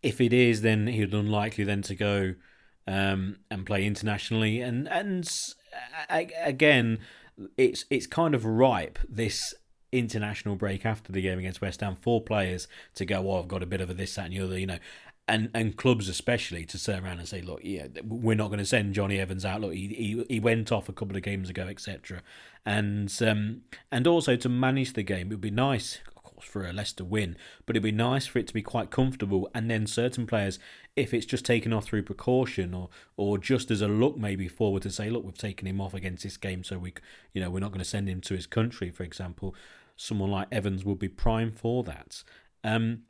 if 0.03 0.21
it 0.21 0.33
is, 0.33 0.63
then 0.63 0.87
he'd 0.87 1.15
unlikely 1.15 1.65
then 1.65 1.83
to 1.83 1.95
go 1.95 2.35
um, 2.87 3.39
and 3.51 3.67
play 3.67 3.85
internationally. 3.87 4.61
And 4.61 4.89
and 4.89 5.29
again, 6.09 6.99
it's 7.57 7.85
it's 7.91 8.07
kind 8.07 8.35
of 8.35 8.45
ripe 8.45 8.99
this 9.09 9.55
international 9.93 10.57
break 10.57 10.85
after 10.85 11.13
the 11.13 11.23
game 11.23 11.39
against 11.39 11.61
West 11.61 11.81
Ham 11.81 11.97
for 11.97 12.21
players 12.21 12.69
to 12.95 13.05
go, 13.05 13.31
oh, 13.31 13.41
I've 13.41 13.49
got 13.49 13.63
a 13.63 13.67
bit 13.67 13.81
of 13.81 13.89
a 13.89 13.95
this, 13.95 14.15
that, 14.17 14.27
and 14.27 14.35
the 14.35 14.41
other, 14.41 14.59
you 14.59 14.67
know, 14.67 14.79
and 15.29 15.51
and 15.55 15.77
clubs 15.77 16.09
especially 16.09 16.65
to 16.67 16.83
turn 16.83 17.05
around 17.05 17.19
and 17.19 17.29
say, 17.29 17.41
look, 17.43 17.61
yeah, 17.63 17.87
we're 18.05 18.37
not 18.37 18.49
going 18.49 18.59
to 18.59 18.67
send 18.67 18.95
Jonny 18.95 19.19
Evans 19.19 19.45
out. 19.45 19.61
Look, 19.61 19.73
he 19.73 19.89
he, 19.89 20.25
he 20.29 20.41
went 20.41 20.71
off 20.71 20.89
a 20.89 20.93
couple 20.93 21.17
of 21.17 21.23
games 21.23 21.51
ago, 21.51 21.67
etc. 21.67 22.23
And 22.65 23.13
um 23.23 23.63
and 23.91 24.07
also 24.07 24.37
to 24.37 24.49
manage 24.49 24.93
the 24.93 25.03
game, 25.03 25.29
it 25.29 25.35
would 25.35 25.41
be 25.41 25.51
nice, 25.51 25.99
of 26.17 26.23
course, 26.23 26.47
for 26.47 26.65
a 26.65 26.73
Leicester 26.73 27.05
win, 27.05 27.37
but 27.65 27.75
it'd 27.75 27.83
be 27.83 27.93
nice 27.93 28.27
for 28.27 28.39
it 28.39 28.47
to 28.47 28.55
be 28.55 28.63
quite 28.63 28.91
comfortable. 28.91 29.51
And 29.53 29.69
then 29.69 29.89
certain 29.89 30.27
players, 30.27 30.61
if 30.95 31.13
it's 31.13 31.27
just 31.27 31.45
taken 31.45 31.73
off 31.73 31.87
through 31.87 32.05
precaution 32.05 32.73
or 32.73 32.89
or 33.17 33.37
just 33.37 33.73
as 33.73 33.81
a 33.81 33.89
look 33.89 34.17
maybe 34.17 34.47
forward 34.47 34.83
to 34.83 34.91
say, 34.91 35.11
look, 35.11 35.25
we've 35.25 35.37
taken 35.37 35.67
him 35.67 35.81
off 35.81 35.95
against 35.95 36.23
this 36.23 36.37
game, 36.37 36.63
so 36.63 36.79
we 36.79 36.95
you 37.33 37.41
know 37.41 37.51
we're 37.51 37.61
not 37.61 37.73
going 37.73 37.81
to 37.81 37.85
send 37.85 38.09
him 38.09 38.21
to 38.23 38.35
his 38.35 38.47
country, 38.47 38.91
for 38.91 39.03
example. 39.03 39.57
Someone 39.97 40.31
like 40.31 40.49
Evans 40.53 40.85
would 40.85 40.99
be 40.99 41.09
prime 41.09 41.51
for 41.51 41.83
that. 41.85 42.23
Um, 42.63 43.05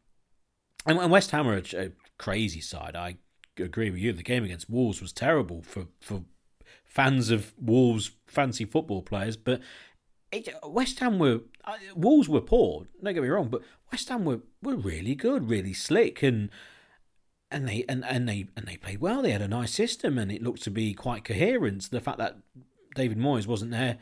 and 0.86 1.10
West 1.10 1.32
Ham 1.32 1.48
are 1.48 1.56
a, 1.56 1.90
crazy 2.18 2.60
side. 2.60 2.96
I 2.96 3.16
agree 3.58 3.90
with 3.90 4.00
you. 4.00 4.12
The 4.12 4.22
game 4.22 4.44
against 4.44 4.70
Wolves 4.70 5.00
was 5.00 5.12
terrible 5.12 5.62
for 5.62 5.86
for 6.00 6.24
fans 6.84 7.30
of 7.30 7.52
Wolves 7.60 8.12
fancy 8.26 8.64
football 8.64 9.02
players, 9.02 9.36
but 9.36 9.60
it, 10.32 10.48
West 10.64 10.98
Ham 11.00 11.18
were 11.18 11.40
uh, 11.64 11.76
Wolves 11.94 12.28
were 12.28 12.40
poor. 12.40 12.86
Don't 13.02 13.14
get 13.14 13.22
me 13.22 13.28
wrong, 13.28 13.48
but 13.48 13.62
West 13.92 14.08
Ham 14.08 14.24
were, 14.24 14.40
were 14.62 14.76
really 14.76 15.14
good, 15.14 15.48
really 15.48 15.72
slick, 15.72 16.22
and 16.22 16.50
and 17.50 17.68
they 17.68 17.84
and, 17.88 18.04
and 18.04 18.28
they 18.28 18.48
and 18.56 18.66
they 18.66 18.76
played 18.76 19.00
well. 19.00 19.22
They 19.22 19.32
had 19.32 19.42
a 19.42 19.48
nice 19.48 19.72
system, 19.72 20.18
and 20.18 20.32
it 20.32 20.42
looked 20.42 20.62
to 20.64 20.70
be 20.70 20.94
quite 20.94 21.24
coherent. 21.24 21.90
The 21.90 22.00
fact 22.00 22.18
that 22.18 22.38
David 22.94 23.18
Moyes 23.18 23.46
wasn't 23.46 23.70
there 23.70 23.98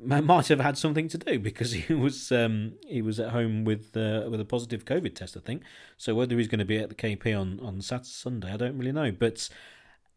might 0.00 0.48
have 0.48 0.60
had 0.60 0.76
something 0.76 1.08
to 1.08 1.18
do 1.18 1.38
because 1.38 1.72
he 1.72 1.94
was 1.94 2.32
um, 2.32 2.74
he 2.86 3.02
was 3.02 3.20
at 3.20 3.30
home 3.30 3.64
with 3.64 3.96
uh, 3.96 4.28
with 4.30 4.40
a 4.40 4.44
positive 4.44 4.84
COVID 4.84 5.14
test, 5.14 5.36
I 5.36 5.40
think. 5.40 5.62
So 5.96 6.14
whether 6.14 6.36
he's 6.36 6.48
going 6.48 6.58
to 6.58 6.64
be 6.64 6.78
at 6.78 6.88
the 6.88 6.94
KP 6.94 7.38
on 7.38 7.60
on 7.60 7.80
Saturday, 7.80 8.08
Sunday, 8.08 8.52
I 8.52 8.56
don't 8.56 8.78
really 8.78 8.92
know. 8.92 9.12
But 9.12 9.48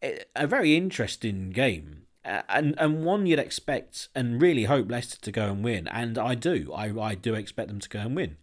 a 0.02 0.46
very 0.46 0.76
interesting 0.76 1.50
game. 1.50 2.02
And 2.24 2.74
and 2.78 3.04
one 3.04 3.26
you'd 3.26 3.38
expect 3.38 4.08
and 4.14 4.42
really 4.42 4.64
hope 4.64 4.90
Leicester 4.90 5.18
to 5.20 5.32
go 5.32 5.46
and 5.46 5.64
win, 5.64 5.88
and 5.88 6.18
I 6.18 6.34
do. 6.34 6.70
I, 6.74 6.92
I 7.00 7.14
do 7.14 7.34
expect 7.34 7.68
them 7.68 7.80
to 7.80 7.88
go 7.88 8.00
and 8.00 8.14
win, 8.14 8.36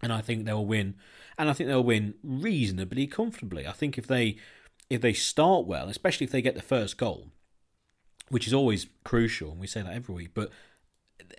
and 0.00 0.10
I 0.10 0.22
think 0.22 0.46
they'll 0.46 0.64
win, 0.64 0.94
and 1.36 1.50
I 1.50 1.52
think 1.52 1.68
they'll 1.68 1.84
win 1.84 2.14
reasonably 2.22 3.06
comfortably. 3.06 3.66
I 3.66 3.72
think 3.72 3.98
if 3.98 4.06
they 4.06 4.38
if 4.88 5.02
they 5.02 5.12
start 5.12 5.66
well, 5.66 5.90
especially 5.90 6.24
if 6.24 6.30
they 6.30 6.40
get 6.40 6.54
the 6.54 6.62
first 6.62 6.96
goal, 6.96 7.28
which 8.28 8.46
is 8.46 8.54
always 8.54 8.86
crucial, 9.04 9.52
and 9.52 9.60
we 9.60 9.66
say 9.66 9.82
that 9.82 9.94
every 9.94 10.14
week. 10.14 10.30
But 10.34 10.50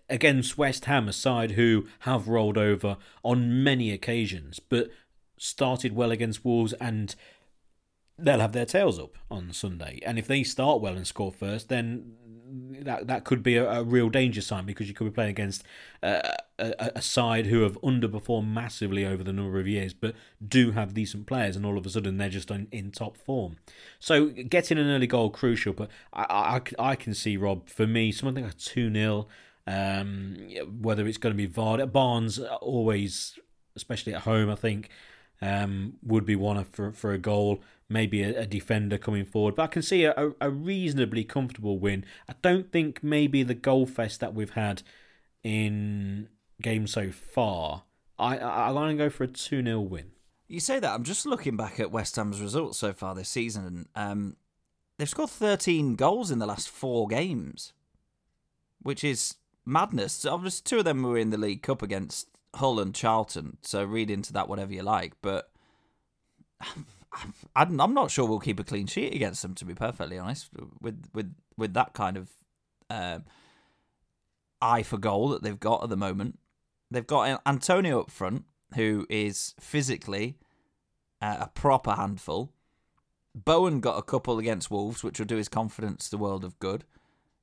against 0.09 0.57
West 0.57 0.85
Ham, 0.85 1.07
a 1.07 1.13
side 1.13 1.51
who 1.51 1.87
have 1.99 2.27
rolled 2.27 2.57
over 2.57 2.97
on 3.23 3.63
many 3.63 3.91
occasions, 3.91 4.59
but 4.59 4.89
started 5.37 5.95
well 5.95 6.11
against 6.11 6.45
Wolves, 6.45 6.73
and 6.73 7.15
they'll 8.17 8.39
have 8.39 8.53
their 8.53 8.65
tails 8.65 8.99
up 8.99 9.17
on 9.29 9.51
Sunday. 9.51 9.99
And 10.05 10.17
if 10.17 10.27
they 10.27 10.43
start 10.43 10.81
well 10.81 10.95
and 10.95 11.07
score 11.07 11.31
first, 11.31 11.69
then 11.69 12.13
that 12.81 13.07
that 13.07 13.23
could 13.23 13.43
be 13.43 13.55
a, 13.57 13.69
a 13.69 13.83
real 13.83 14.09
danger 14.09 14.41
sign 14.41 14.65
because 14.65 14.87
you 14.87 14.93
could 14.93 15.05
be 15.05 15.11
playing 15.11 15.31
against 15.31 15.63
uh, 16.03 16.21
a, 16.59 16.91
a, 16.95 17.01
side 17.01 17.47
who 17.47 17.61
have 17.61 17.79
underperformed 17.81 18.47
massively 18.47 19.05
over 19.05 19.23
the 19.23 19.33
number 19.33 19.59
of 19.59 19.67
years, 19.67 19.93
but 19.93 20.15
do 20.45 20.71
have 20.71 20.93
decent 20.93 21.25
players, 21.25 21.55
and 21.55 21.65
all 21.65 21.77
of 21.77 21.85
a 21.85 21.89
sudden 21.89 22.17
they're 22.17 22.29
just 22.29 22.51
in, 22.51 22.67
in 22.71 22.91
top 22.91 23.17
form. 23.17 23.57
So 23.99 24.27
getting 24.27 24.77
an 24.77 24.89
early 24.89 25.07
goal 25.07 25.29
crucial, 25.29 25.73
but 25.73 25.89
I, 26.13 26.61
I, 26.79 26.91
I 26.91 26.95
can 26.95 27.13
see 27.13 27.37
Rob 27.37 27.69
for 27.69 27.87
me 27.87 28.11
something 28.11 28.43
like 28.43 28.57
two 28.57 28.91
0 28.91 29.27
um, 29.67 30.37
whether 30.79 31.07
it's 31.07 31.17
going 31.17 31.35
to 31.35 31.37
be 31.37 31.51
Vardy, 31.51 31.91
Barnes 31.91 32.39
always, 32.39 33.39
especially 33.75 34.13
at 34.13 34.21
home, 34.21 34.49
I 34.49 34.55
think 34.55 34.89
um, 35.41 35.93
would 36.03 36.25
be 36.25 36.35
one 36.35 36.63
for 36.65 36.91
for 36.91 37.11
a 37.11 37.17
goal 37.17 37.61
maybe 37.89 38.23
a, 38.23 38.41
a, 38.41 38.45
defender 38.45 38.97
coming 38.97 39.25
forward. 39.25 39.55
But 39.55 39.63
I 39.63 39.67
can 39.67 39.81
see 39.81 40.05
a, 40.05 40.31
a, 40.41 40.49
reasonably 40.49 41.23
comfortable 41.23 41.77
win. 41.79 42.05
I 42.27 42.33
don't 42.41 42.71
think 42.71 43.03
maybe 43.03 43.43
the 43.43 43.53
goal 43.53 43.85
fest 43.85 44.19
that 44.19 44.33
we've 44.33 44.51
had 44.51 44.81
in 45.43 46.29
games 46.61 46.91
so 46.91 47.11
far. 47.11 47.83
I, 48.17 48.37
I, 48.37 48.67
I'm 48.67 48.73
going 48.73 48.97
to 48.97 49.03
go 49.03 49.09
for 49.09 49.25
a 49.25 49.27
2 49.27 49.63
0 49.63 49.79
win. 49.81 50.11
You 50.47 50.59
say 50.59 50.79
that. 50.79 50.93
I'm 50.93 51.03
just 51.03 51.25
looking 51.25 51.57
back 51.57 51.79
at 51.79 51.91
West 51.91 52.15
Ham's 52.15 52.41
results 52.41 52.77
so 52.77 52.93
far 52.93 53.15
this 53.15 53.29
season. 53.29 53.87
Um, 53.95 54.37
they've 54.97 55.09
scored 55.09 55.29
13 55.29 55.95
goals 55.95 56.31
in 56.31 56.39
the 56.39 56.45
last 56.45 56.69
four 56.69 57.07
games, 57.07 57.73
which 58.81 59.03
is 59.03 59.35
madness. 59.65 60.25
Obviously, 60.25 60.63
two 60.63 60.79
of 60.79 60.85
them 60.85 61.03
were 61.03 61.17
in 61.17 61.31
the 61.31 61.37
League 61.37 61.63
Cup 61.63 61.81
against 61.81 62.29
Hull 62.55 62.79
and 62.79 62.93
Charlton, 62.93 63.57
so 63.63 63.83
read 63.83 64.11
into 64.11 64.33
that 64.33 64.47
whatever 64.47 64.73
you 64.73 64.83
like. 64.83 65.13
But 65.21 65.49
I'm, 67.55 67.93
not 67.93 68.11
sure 68.11 68.27
we'll 68.27 68.39
keep 68.39 68.59
a 68.59 68.63
clean 68.63 68.87
sheet 68.87 69.13
against 69.13 69.41
them. 69.41 69.55
To 69.55 69.65
be 69.65 69.73
perfectly 69.73 70.17
honest, 70.17 70.49
with 70.81 71.05
with 71.13 71.33
with 71.57 71.73
that 71.73 71.93
kind 71.93 72.17
of 72.17 72.29
uh, 72.89 73.19
eye 74.61 74.83
for 74.83 74.97
goal 74.97 75.29
that 75.29 75.43
they've 75.43 75.59
got 75.59 75.83
at 75.83 75.89
the 75.89 75.97
moment, 75.97 76.39
they've 76.91 77.07
got 77.07 77.41
Antonio 77.45 78.01
up 78.01 78.11
front, 78.11 78.45
who 78.75 79.05
is 79.09 79.55
physically 79.59 80.37
uh, 81.21 81.37
a 81.41 81.47
proper 81.47 81.93
handful. 81.93 82.51
Bowen 83.33 83.81
got 83.81 83.97
a 83.97 84.03
couple 84.03 84.39
against 84.39 84.71
Wolves, 84.71 85.03
which 85.03 85.19
will 85.19 85.25
do 85.25 85.35
his 85.35 85.49
confidence 85.49 86.07
the 86.07 86.17
world 86.17 86.45
of 86.45 86.57
good. 86.59 86.85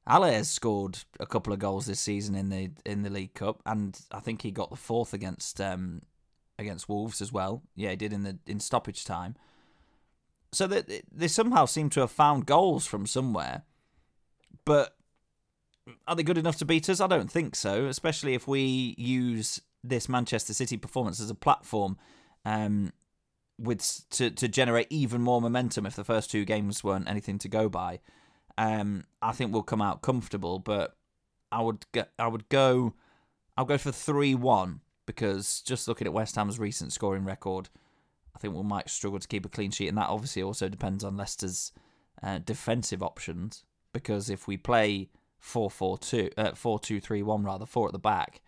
Haller 0.06 0.42
scored 0.44 0.98
a 1.20 1.26
couple 1.26 1.52
of 1.52 1.58
goals 1.58 1.86
this 1.86 2.00
season 2.00 2.34
in 2.34 2.48
the 2.48 2.70
in 2.84 3.02
the 3.02 3.10
League 3.10 3.34
Cup, 3.34 3.62
and 3.64 4.00
I 4.10 4.20
think 4.20 4.42
he 4.42 4.50
got 4.50 4.70
the 4.70 4.76
fourth 4.76 5.14
against 5.14 5.60
um, 5.60 6.02
against 6.58 6.88
Wolves 6.88 7.20
as 7.20 7.32
well. 7.32 7.62
Yeah, 7.76 7.90
he 7.90 7.96
did 7.96 8.12
in 8.12 8.22
the 8.22 8.38
in 8.46 8.58
stoppage 8.58 9.04
time. 9.04 9.36
So 10.52 10.66
they, 10.66 11.02
they 11.10 11.28
somehow 11.28 11.64
seem 11.64 11.90
to 11.90 12.00
have 12.00 12.10
found 12.10 12.46
goals 12.46 12.86
from 12.86 13.06
somewhere. 13.06 13.62
But 14.64 14.94
are 16.06 16.14
they 16.14 16.22
good 16.22 16.38
enough 16.38 16.56
to 16.58 16.64
beat 16.64 16.88
us? 16.88 17.00
I 17.00 17.06
don't 17.06 17.30
think 17.30 17.56
so, 17.56 17.86
especially 17.86 18.34
if 18.34 18.46
we 18.46 18.94
use 18.98 19.60
this 19.82 20.08
Manchester 20.08 20.54
City 20.54 20.76
performance 20.76 21.20
as 21.20 21.30
a 21.30 21.34
platform 21.34 21.96
um, 22.44 22.92
with 23.58 24.04
to, 24.10 24.30
to 24.30 24.46
generate 24.46 24.86
even 24.90 25.22
more 25.22 25.40
momentum 25.40 25.86
if 25.86 25.96
the 25.96 26.04
first 26.04 26.30
two 26.30 26.44
games 26.44 26.84
weren't 26.84 27.08
anything 27.08 27.38
to 27.38 27.48
go 27.48 27.68
by. 27.68 28.00
Um, 28.58 29.04
I 29.20 29.32
think 29.32 29.52
we'll 29.52 29.62
come 29.62 29.82
out 29.82 30.02
comfortable, 30.02 30.58
but 30.58 30.96
I 31.50 31.62
would 31.62 31.86
get, 31.92 32.10
I 32.18 32.28
would 32.28 32.48
go 32.48 32.94
I'll 33.56 33.64
go 33.64 33.78
for 33.78 33.90
3-1 33.90 34.80
because 35.06 35.60
just 35.62 35.88
looking 35.88 36.06
at 36.06 36.12
West 36.12 36.36
Ham's 36.36 36.58
recent 36.58 36.92
scoring 36.92 37.24
record, 37.24 37.68
I 38.34 38.38
think 38.38 38.54
we 38.54 38.62
might 38.62 38.90
struggle 38.90 39.18
to 39.18 39.28
keep 39.28 39.44
a 39.44 39.48
clean 39.48 39.70
sheet, 39.70 39.88
and 39.88 39.98
that 39.98 40.08
obviously 40.08 40.42
also 40.42 40.68
depends 40.68 41.04
on 41.04 41.16
Leicester's 41.16 41.72
uh, 42.22 42.38
defensive 42.38 43.02
options. 43.02 43.64
Because 43.92 44.30
if 44.30 44.48
we 44.48 44.56
play 44.56 45.10
4 45.38 45.70
4 45.70 45.98
2, 45.98 46.30
uh, 46.36 46.52
4 46.52 46.78
2 46.80 47.00
3 47.00 47.22
1, 47.22 47.44
rather, 47.44 47.66
4 47.66 47.88
at 47.88 47.92
the 47.92 47.98
back, 47.98 48.40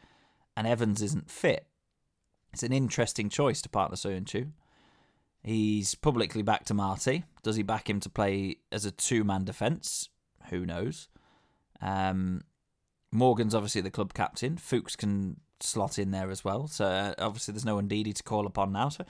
and 0.56 0.66
Evans 0.66 1.02
isn't 1.02 1.30
fit, 1.30 1.66
it's 2.52 2.62
an 2.62 2.72
interesting 2.72 3.28
choice 3.28 3.60
to 3.62 3.68
partner 3.68 3.96
Söyüncü. 3.96 4.52
He's 5.42 5.94
publicly 5.94 6.40
backed 6.40 6.72
Amartey. 6.72 7.24
Does 7.42 7.56
he 7.56 7.62
back 7.62 7.90
him 7.90 8.00
to 8.00 8.08
play 8.08 8.56
as 8.72 8.86
a 8.86 8.90
two 8.90 9.24
man 9.24 9.44
defence? 9.44 10.08
Who 10.48 10.64
knows? 10.64 11.08
Um, 11.82 12.42
Morgan's 13.12 13.54
obviously 13.54 13.82
the 13.82 13.90
club 13.90 14.14
captain. 14.14 14.56
Fuchs 14.56 14.96
can 14.96 15.36
slot 15.60 15.98
in 15.98 16.12
there 16.12 16.30
as 16.30 16.44
well. 16.44 16.66
So 16.66 16.86
uh, 16.86 17.14
obviously 17.18 17.52
there's 17.52 17.64
no 17.64 17.76
Ndidi 17.76 18.14
to 18.14 18.22
call 18.22 18.46
upon 18.46 18.72
now. 18.72 18.88
So 18.88 19.04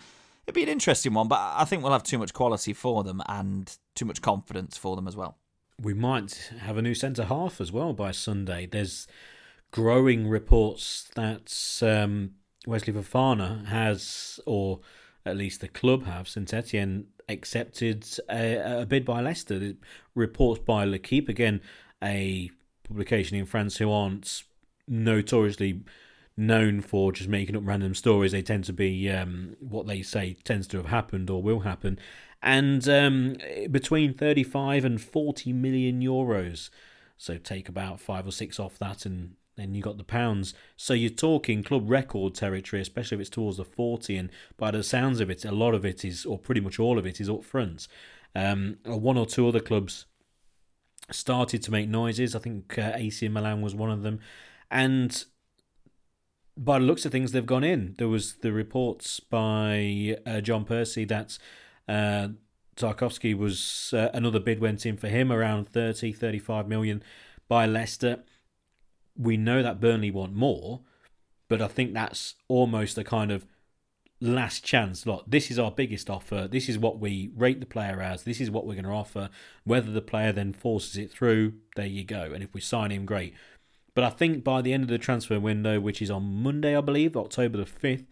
it'd 0.46 0.54
be 0.54 0.62
an 0.62 0.68
interesting 0.68 1.14
one, 1.14 1.28
but 1.28 1.38
I 1.38 1.64
think 1.64 1.82
we'll 1.82 1.92
have 1.92 2.02
too 2.02 2.18
much 2.18 2.32
quality 2.32 2.72
for 2.72 3.02
them 3.02 3.22
and 3.28 3.76
too 3.94 4.04
much 4.04 4.22
confidence 4.22 4.76
for 4.76 4.96
them 4.96 5.08
as 5.08 5.16
well. 5.16 5.38
we 5.80 5.94
might 5.94 6.52
have 6.60 6.76
a 6.76 6.82
new 6.82 6.94
centre 6.94 7.24
half 7.24 7.60
as 7.60 7.72
well 7.72 7.92
by 7.92 8.12
Sunday. 8.12 8.66
There's 8.66 9.06
growing 9.70 10.28
reports 10.28 11.10
that 11.16 11.52
um, 11.82 12.32
Wesley 12.66 12.92
Fofana 12.92 13.66
has, 13.66 14.38
or 14.46 14.80
at 15.26 15.36
least 15.36 15.60
the 15.60 15.68
club 15.68 16.04
have, 16.04 16.28
Saint-Étienne 16.28 17.06
accepted 17.28 18.06
a, 18.30 18.82
a 18.82 18.86
bid 18.86 19.04
by 19.04 19.20
Leicester. 19.20 19.74
Reports 20.14 20.60
by 20.64 20.84
L'Equipe, 20.84 21.28
again, 21.28 21.60
a 22.02 22.50
publication 22.84 23.36
in 23.36 23.46
France 23.46 23.78
who 23.78 23.90
aren't 23.90 24.44
notoriously 24.86 25.82
known 26.36 26.80
for 26.80 27.12
just 27.12 27.28
making 27.28 27.56
up 27.56 27.62
random 27.64 27.94
stories. 27.94 28.32
They 28.32 28.42
tend 28.42 28.64
to 28.64 28.72
be 28.72 29.08
um, 29.10 29.56
what 29.60 29.86
they 29.86 30.02
say 30.02 30.36
tends 30.44 30.66
to 30.68 30.76
have 30.78 30.86
happened 30.86 31.30
or 31.30 31.42
will 31.42 31.60
happen. 31.60 31.98
And 32.42 32.86
um, 32.88 33.36
between 33.70 34.14
35 34.14 34.84
and 34.84 35.00
40 35.00 35.52
million 35.52 36.02
euros. 36.02 36.70
So 37.16 37.38
take 37.38 37.68
about 37.68 38.00
five 38.00 38.26
or 38.26 38.32
six 38.32 38.58
off 38.58 38.78
that, 38.78 39.06
and 39.06 39.36
then 39.56 39.74
you 39.74 39.82
got 39.82 39.96
the 39.96 40.04
pounds. 40.04 40.52
So 40.76 40.94
you're 40.94 41.10
talking 41.10 41.62
club 41.62 41.88
record 41.88 42.34
territory, 42.34 42.82
especially 42.82 43.16
if 43.16 43.20
it's 43.22 43.30
towards 43.30 43.56
the 43.56 43.64
40. 43.64 44.16
And 44.16 44.30
by 44.56 44.72
the 44.72 44.82
sounds 44.82 45.20
of 45.20 45.30
it, 45.30 45.44
a 45.44 45.52
lot 45.52 45.74
of 45.74 45.84
it 45.84 46.04
is, 46.04 46.26
or 46.26 46.38
pretty 46.38 46.60
much 46.60 46.78
all 46.78 46.98
of 46.98 47.06
it, 47.06 47.20
is 47.20 47.30
up 47.30 47.44
front. 47.44 47.86
Um, 48.34 48.78
one 48.84 49.16
or 49.16 49.26
two 49.26 49.46
other 49.46 49.60
clubs 49.60 50.06
started 51.10 51.62
to 51.62 51.70
make 51.70 51.88
noises. 51.88 52.34
I 52.34 52.40
think 52.40 52.78
uh, 52.78 52.92
AC 52.94 53.28
Milan 53.28 53.62
was 53.62 53.74
one 53.74 53.90
of 53.90 54.02
them. 54.02 54.20
And 54.70 55.24
by 56.56 56.78
the 56.78 56.84
looks 56.84 57.04
of 57.04 57.12
things, 57.12 57.32
they've 57.32 57.44
gone 57.44 57.64
in. 57.64 57.94
There 57.98 58.08
was 58.08 58.34
the 58.34 58.52
reports 58.52 59.20
by 59.20 60.16
uh, 60.26 60.40
John 60.40 60.64
Percy 60.64 61.04
that 61.06 61.38
uh, 61.88 62.28
Tarkowski 62.76 63.36
was 63.36 63.92
uh, 63.96 64.10
another 64.14 64.40
bid 64.40 64.60
went 64.60 64.86
in 64.86 64.96
for 64.96 65.08
him 65.08 65.32
around 65.32 65.68
30, 65.68 66.12
35 66.12 66.68
million 66.68 67.02
by 67.48 67.66
Leicester. 67.66 68.22
We 69.16 69.36
know 69.36 69.62
that 69.62 69.80
Burnley 69.80 70.10
want 70.10 70.34
more, 70.34 70.80
but 71.48 71.60
I 71.60 71.68
think 71.68 71.92
that's 71.92 72.34
almost 72.48 72.98
a 72.98 73.04
kind 73.04 73.30
of 73.30 73.46
last 74.20 74.64
chance. 74.64 75.06
Look, 75.06 75.24
this 75.26 75.50
is 75.50 75.58
our 75.58 75.70
biggest 75.70 76.08
offer. 76.08 76.48
This 76.48 76.68
is 76.68 76.78
what 76.78 76.98
we 76.98 77.30
rate 77.36 77.60
the 77.60 77.66
player 77.66 78.00
as. 78.00 78.22
This 78.24 78.40
is 78.40 78.50
what 78.50 78.66
we're 78.66 78.74
going 78.74 78.84
to 78.84 78.90
offer. 78.90 79.28
Whether 79.64 79.92
the 79.92 80.00
player 80.00 80.32
then 80.32 80.52
forces 80.52 80.96
it 80.96 81.10
through, 81.10 81.54
there 81.76 81.86
you 81.86 82.04
go. 82.04 82.32
And 82.32 82.42
if 82.42 82.54
we 82.54 82.60
sign 82.60 82.90
him, 82.90 83.04
great. 83.04 83.34
But 83.94 84.04
I 84.04 84.10
think 84.10 84.42
by 84.42 84.60
the 84.60 84.72
end 84.72 84.84
of 84.84 84.88
the 84.88 84.98
transfer 84.98 85.38
window, 85.38 85.80
which 85.80 86.02
is 86.02 86.10
on 86.10 86.42
Monday, 86.42 86.76
I 86.76 86.80
believe, 86.80 87.16
October 87.16 87.58
the 87.58 87.64
5th, 87.64 88.06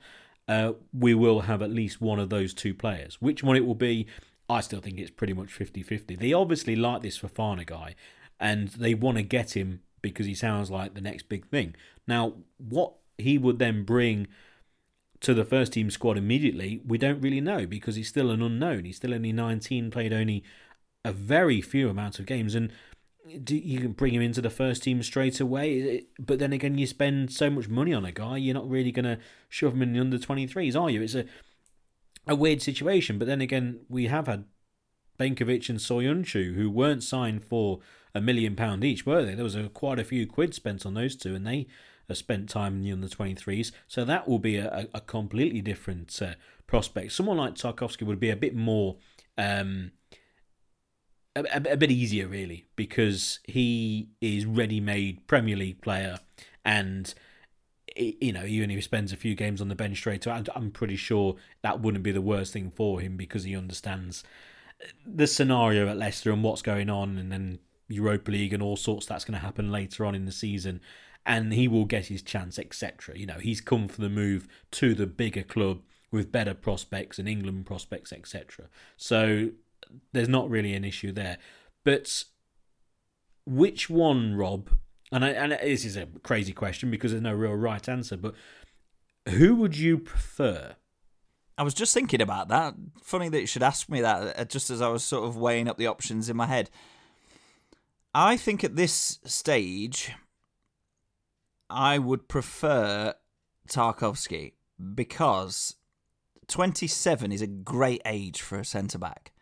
uh, 0.48 0.72
we 0.92 1.14
will 1.14 1.40
have 1.40 1.62
at 1.62 1.70
least 1.70 2.00
one 2.00 2.18
of 2.18 2.30
those 2.30 2.54
two 2.54 2.74
players. 2.74 3.20
Which 3.20 3.42
one 3.42 3.56
it 3.56 3.66
will 3.66 3.74
be, 3.74 4.06
I 4.48 4.60
still 4.60 4.80
think 4.80 4.98
it's 4.98 5.10
pretty 5.10 5.32
much 5.32 5.52
50 5.52 5.82
50. 5.82 6.16
They 6.16 6.32
obviously 6.32 6.76
like 6.76 7.02
this 7.02 7.18
Fofana 7.18 7.66
guy, 7.66 7.94
and 8.38 8.68
they 8.68 8.94
want 8.94 9.16
to 9.16 9.22
get 9.22 9.56
him 9.56 9.80
because 10.02 10.26
he 10.26 10.34
sounds 10.34 10.70
like 10.70 10.94
the 10.94 11.00
next 11.00 11.28
big 11.28 11.46
thing. 11.46 11.74
Now, 12.06 12.34
what 12.58 12.94
he 13.18 13.38
would 13.38 13.58
then 13.58 13.84
bring 13.84 14.26
to 15.20 15.34
the 15.34 15.44
first 15.44 15.72
team 15.72 15.90
squad 15.90 16.18
immediately, 16.18 16.80
we 16.84 16.98
don't 16.98 17.20
really 17.20 17.40
know 17.40 17.66
because 17.66 17.94
he's 17.94 18.08
still 18.08 18.30
an 18.30 18.42
unknown. 18.42 18.84
He's 18.84 18.96
still 18.96 19.14
only 19.14 19.32
19, 19.32 19.90
played 19.90 20.12
only 20.12 20.42
a 21.04 21.12
very 21.12 21.60
few 21.60 21.88
amount 21.88 22.18
of 22.18 22.26
games, 22.26 22.54
and 22.54 22.72
you 23.26 23.80
can 23.80 23.92
bring 23.92 24.14
him 24.14 24.22
into 24.22 24.40
the 24.40 24.50
first 24.50 24.82
team 24.82 25.02
straight 25.02 25.40
away. 25.40 26.06
But 26.18 26.38
then 26.38 26.52
again, 26.52 26.78
you 26.78 26.86
spend 26.86 27.32
so 27.32 27.50
much 27.50 27.68
money 27.68 27.92
on 27.92 28.04
a 28.04 28.12
guy, 28.12 28.36
you're 28.36 28.54
not 28.54 28.68
really 28.68 28.92
going 28.92 29.04
to 29.04 29.18
shove 29.48 29.74
him 29.74 29.82
in 29.82 29.92
the 29.92 30.00
under 30.00 30.18
23s, 30.18 30.80
are 30.80 30.90
you? 30.90 31.02
It's 31.02 31.14
a 31.14 31.24
a 32.26 32.34
weird 32.34 32.62
situation. 32.62 33.18
But 33.18 33.26
then 33.26 33.40
again, 33.40 33.80
we 33.88 34.06
have 34.06 34.26
had 34.26 34.44
Benkovic 35.18 35.68
and 35.68 35.78
Soyuncu 35.78 36.54
who 36.54 36.70
weren't 36.70 37.02
signed 37.02 37.44
for 37.44 37.80
a 38.14 38.20
million 38.20 38.56
pound 38.56 38.84
each, 38.84 39.06
were 39.06 39.24
they? 39.24 39.34
There 39.34 39.44
was 39.44 39.56
a, 39.56 39.68
quite 39.68 39.98
a 39.98 40.04
few 40.04 40.26
quid 40.26 40.54
spent 40.54 40.84
on 40.84 40.94
those 40.94 41.16
two, 41.16 41.34
and 41.34 41.46
they 41.46 41.66
spent 42.12 42.48
time 42.48 42.76
in 42.76 42.82
the 42.82 42.92
under 42.92 43.08
23s. 43.08 43.72
So 43.88 44.04
that 44.04 44.28
will 44.28 44.38
be 44.38 44.56
a, 44.56 44.86
a 44.92 45.00
completely 45.00 45.62
different 45.62 46.20
uh, 46.20 46.34
prospect. 46.66 47.12
Someone 47.12 47.38
like 47.38 47.54
Tarkowski 47.54 48.02
would 48.02 48.20
be 48.20 48.28
a 48.28 48.36
bit 48.36 48.54
more. 48.54 48.96
Um, 49.38 49.92
a, 51.36 51.72
a, 51.72 51.76
bit 51.76 51.90
easier, 51.90 52.26
really, 52.26 52.66
because 52.76 53.40
he 53.44 54.08
is 54.20 54.44
ready-made 54.44 55.26
Premier 55.26 55.56
League 55.56 55.80
player, 55.80 56.18
and 56.64 57.14
you 57.96 58.32
know, 58.32 58.44
even 58.44 58.70
if 58.70 58.76
he 58.76 58.80
spends 58.80 59.12
a 59.12 59.16
few 59.16 59.34
games 59.34 59.60
on 59.60 59.68
the 59.68 59.74
bench 59.74 59.98
straight 59.98 60.24
away, 60.26 60.42
I'm 60.54 60.70
pretty 60.70 60.96
sure 60.96 61.36
that 61.62 61.80
wouldn't 61.80 62.04
be 62.04 62.12
the 62.12 62.22
worst 62.22 62.52
thing 62.52 62.70
for 62.74 63.00
him 63.00 63.16
because 63.16 63.44
he 63.44 63.54
understands 63.54 64.24
uh, 64.82 64.86
the 65.06 65.26
scenario 65.26 65.88
at 65.88 65.98
Leicester 65.98 66.32
and 66.32 66.42
what's 66.42 66.62
going 66.62 66.90
on, 66.90 67.18
and 67.18 67.30
then 67.32 67.58
Europa 67.88 68.30
League 68.30 68.52
and 68.52 68.62
all 68.62 68.76
sorts 68.76 69.06
that's 69.06 69.24
going 69.24 69.38
to 69.38 69.44
happen 69.44 69.70
later 69.70 70.04
on 70.04 70.14
in 70.14 70.26
the 70.26 70.32
season, 70.32 70.80
and 71.24 71.52
he 71.52 71.68
will 71.68 71.84
get 71.84 72.06
his 72.06 72.22
chance, 72.22 72.58
etc. 72.58 73.18
You 73.18 73.26
know, 73.26 73.38
he's 73.38 73.60
come 73.60 73.88
for 73.88 74.00
the 74.00 74.10
move 74.10 74.48
to 74.72 74.94
the 74.94 75.06
bigger 75.06 75.42
club 75.42 75.80
with 76.10 76.32
better 76.32 76.54
prospects 76.54 77.18
and 77.18 77.28
England 77.28 77.64
prospects, 77.64 78.12
etc. 78.12 78.68
So 78.96 79.50
there's 80.12 80.28
not 80.28 80.50
really 80.50 80.74
an 80.74 80.84
issue 80.84 81.12
there. 81.12 81.38
But 81.84 82.24
which 83.46 83.90
one, 83.90 84.34
Rob? 84.34 84.70
And 85.10 85.24
I, 85.24 85.30
and 85.30 85.52
this 85.52 85.84
is 85.84 85.96
a 85.96 86.06
crazy 86.22 86.52
question 86.52 86.90
because 86.90 87.10
there's 87.10 87.22
no 87.22 87.34
real 87.34 87.54
right 87.54 87.86
answer. 87.88 88.16
But 88.16 88.34
who 89.28 89.56
would 89.56 89.76
you 89.76 89.98
prefer? 89.98 90.76
I 91.58 91.62
was 91.62 91.74
just 91.74 91.92
thinking 91.92 92.22
about 92.22 92.48
that. 92.48 92.74
Funny 93.02 93.28
that 93.28 93.40
you 93.40 93.46
should 93.46 93.62
ask 93.62 93.88
me 93.88 94.00
that 94.00 94.38
uh, 94.38 94.44
just 94.44 94.70
as 94.70 94.80
I 94.80 94.88
was 94.88 95.04
sort 95.04 95.24
of 95.24 95.36
weighing 95.36 95.68
up 95.68 95.76
the 95.76 95.86
options 95.86 96.28
in 96.28 96.36
my 96.36 96.46
head. 96.46 96.70
I 98.14 98.36
think 98.36 98.64
at 98.64 98.76
this 98.76 99.18
stage, 99.24 100.12
I 101.68 101.98
would 101.98 102.28
prefer 102.28 103.14
Tarkowski 103.68 104.52
because 104.94 105.76
27 106.48 107.32
is 107.32 107.42
a 107.42 107.46
great 107.46 108.02
age 108.04 108.40
for 108.40 108.58
a 108.58 108.64
centre 108.64 108.98
back 108.98 109.32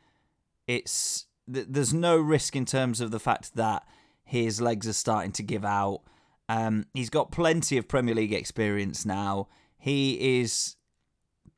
it's 0.70 1.26
there's 1.48 1.92
no 1.92 2.16
risk 2.16 2.54
in 2.54 2.64
terms 2.64 3.00
of 3.00 3.10
the 3.10 3.18
fact 3.18 3.56
that 3.56 3.84
his 4.22 4.60
legs 4.60 4.86
are 4.86 4.92
starting 4.92 5.32
to 5.32 5.42
give 5.42 5.64
out. 5.64 6.02
Um, 6.48 6.86
he's 6.94 7.10
got 7.10 7.32
plenty 7.32 7.76
of 7.76 7.88
Premier 7.88 8.14
League 8.14 8.32
experience 8.32 9.04
now. 9.04 9.48
He 9.76 10.40
is 10.40 10.76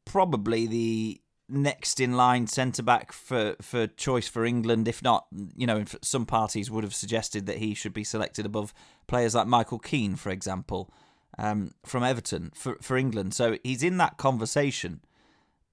probably 0.06 0.66
the 0.66 1.20
next 1.46 2.00
in 2.00 2.14
line 2.14 2.46
centre 2.46 2.82
back 2.82 3.12
for, 3.12 3.56
for 3.60 3.86
choice 3.86 4.28
for 4.28 4.46
England. 4.46 4.88
If 4.88 5.02
not, 5.02 5.26
you 5.54 5.66
know, 5.66 5.84
some 6.00 6.24
parties 6.24 6.70
would 6.70 6.84
have 6.84 6.94
suggested 6.94 7.44
that 7.44 7.58
he 7.58 7.74
should 7.74 7.92
be 7.92 8.04
selected 8.04 8.46
above 8.46 8.72
players 9.06 9.34
like 9.34 9.46
Michael 9.46 9.78
Keane, 9.78 10.16
for 10.16 10.30
example, 10.30 10.90
um, 11.38 11.72
from 11.84 12.02
Everton 12.02 12.50
for, 12.54 12.78
for 12.80 12.96
England. 12.96 13.34
So 13.34 13.58
he's 13.62 13.82
in 13.82 13.98
that 13.98 14.16
conversation. 14.16 15.02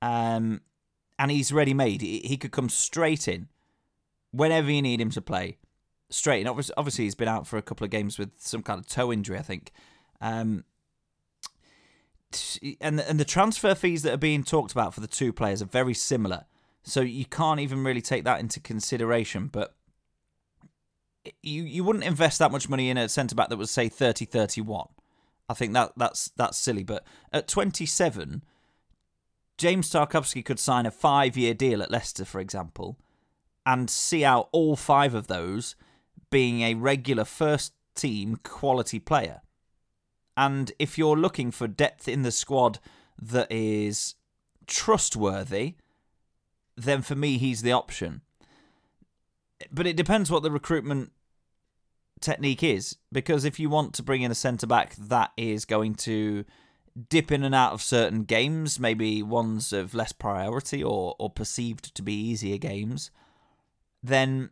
Um, 0.01 0.59
and 1.19 1.29
he's 1.29 1.51
ready 1.51 1.73
made. 1.73 2.01
He 2.01 2.37
could 2.37 2.53
come 2.53 2.69
straight 2.69 3.27
in 3.27 3.49
whenever 4.31 4.71
you 4.71 4.81
need 4.81 5.01
him 5.01 5.11
to 5.11 5.21
play. 5.21 5.57
Straight 6.09 6.41
in. 6.41 6.47
Obviously, 6.47 7.03
he's 7.03 7.13
been 7.13 7.27
out 7.27 7.45
for 7.45 7.57
a 7.57 7.61
couple 7.61 7.83
of 7.83 7.91
games 7.91 8.17
with 8.17 8.31
some 8.37 8.63
kind 8.63 8.79
of 8.79 8.87
toe 8.87 9.11
injury, 9.11 9.37
I 9.37 9.41
think. 9.41 9.71
Um, 10.21 10.63
and 12.79 12.99
and 13.01 13.19
the 13.19 13.25
transfer 13.25 13.75
fees 13.75 14.03
that 14.03 14.13
are 14.13 14.17
being 14.17 14.43
talked 14.43 14.71
about 14.71 14.93
for 14.93 15.01
the 15.01 15.07
two 15.07 15.33
players 15.33 15.61
are 15.61 15.65
very 15.65 15.93
similar, 15.93 16.45
so 16.83 17.01
you 17.01 17.25
can't 17.25 17.59
even 17.59 17.83
really 17.83 18.01
take 18.01 18.23
that 18.23 18.39
into 18.39 18.59
consideration. 18.59 19.47
But 19.47 19.75
you 21.43 21.63
you 21.63 21.83
wouldn't 21.83 22.05
invest 22.05 22.39
that 22.39 22.51
much 22.51 22.69
money 22.69 22.89
in 22.89 22.97
a 22.97 23.09
centre 23.09 23.35
back 23.35 23.49
that 23.49 23.57
was 23.57 23.71
say 23.71 23.89
30 23.89 24.25
31. 24.25 24.87
I 25.49 25.53
think 25.53 25.73
that 25.73 25.93
that's 25.97 26.29
that's 26.37 26.57
silly. 26.57 26.83
But 26.83 27.03
at 27.33 27.47
27, 27.47 28.43
James 29.59 29.91
Tarkowski 29.91 30.43
could 30.43 30.57
sign 30.57 30.85
a 30.85 30.91
five 30.91 31.35
year 31.35 31.53
deal 31.53 31.83
at 31.83 31.91
Leicester, 31.91 32.23
for 32.23 32.39
example, 32.39 32.97
and 33.65 33.89
see 33.89 34.23
out 34.23 34.47
all 34.53 34.77
five 34.77 35.13
of 35.13 35.27
those 35.27 35.75
being 36.31 36.61
a 36.61 36.75
regular 36.75 37.25
first 37.25 37.73
team 37.93 38.39
quality 38.41 38.99
player. 38.99 39.41
And 40.37 40.71
if 40.79 40.97
you're 40.97 41.17
looking 41.17 41.51
for 41.51 41.67
depth 41.67 42.07
in 42.07 42.21
the 42.21 42.31
squad 42.31 42.79
that 43.21 43.51
is 43.51 44.15
trustworthy, 44.65 45.75
then 46.77 47.01
for 47.01 47.15
me, 47.15 47.37
he's 47.37 47.61
the 47.61 47.73
option. 47.73 48.21
But 49.69 49.85
it 49.85 49.97
depends 49.97 50.31
what 50.31 50.41
the 50.41 50.51
recruitment 50.51 51.11
technique 52.21 52.63
is, 52.63 52.95
because 53.11 53.43
if 53.43 53.59
you 53.59 53.69
want 53.69 53.93
to 53.95 54.03
bring 54.03 54.21
in 54.21 54.31
a 54.31 54.35
centre 54.35 54.67
back 54.67 54.95
that 54.95 55.31
is 55.35 55.65
going 55.65 55.95
to 55.95 56.45
dip 57.09 57.31
in 57.31 57.43
and 57.43 57.55
out 57.55 57.73
of 57.73 57.81
certain 57.81 58.23
games, 58.23 58.79
maybe 58.79 59.21
ones 59.23 59.73
of 59.73 59.93
less 59.93 60.11
priority 60.11 60.83
or, 60.83 61.15
or 61.19 61.29
perceived 61.29 61.93
to 61.95 62.01
be 62.01 62.13
easier 62.13 62.57
games, 62.57 63.11
then 64.01 64.49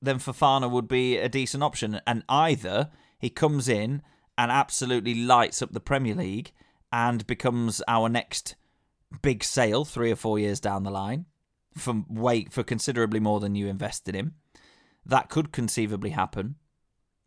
then 0.00 0.18
Fofana 0.18 0.70
would 0.70 0.88
be 0.88 1.16
a 1.16 1.28
decent 1.28 1.62
option. 1.62 2.00
And 2.06 2.24
either 2.28 2.90
he 3.18 3.30
comes 3.30 3.68
in 3.68 4.02
and 4.36 4.50
absolutely 4.50 5.14
lights 5.14 5.62
up 5.62 5.72
the 5.72 5.80
Premier 5.80 6.14
League 6.14 6.52
and 6.92 7.26
becomes 7.26 7.82
our 7.86 8.08
next 8.08 8.56
big 9.22 9.44
sale 9.44 9.84
three 9.84 10.10
or 10.10 10.16
four 10.16 10.38
years 10.38 10.58
down 10.58 10.82
the 10.82 10.90
line 10.90 11.26
for 11.76 12.04
wait 12.08 12.52
for 12.52 12.62
considerably 12.62 13.20
more 13.20 13.40
than 13.40 13.54
you 13.54 13.66
invested 13.66 14.14
in. 14.14 14.32
that 15.04 15.28
could 15.28 15.52
conceivably 15.52 16.10
happen. 16.10 16.56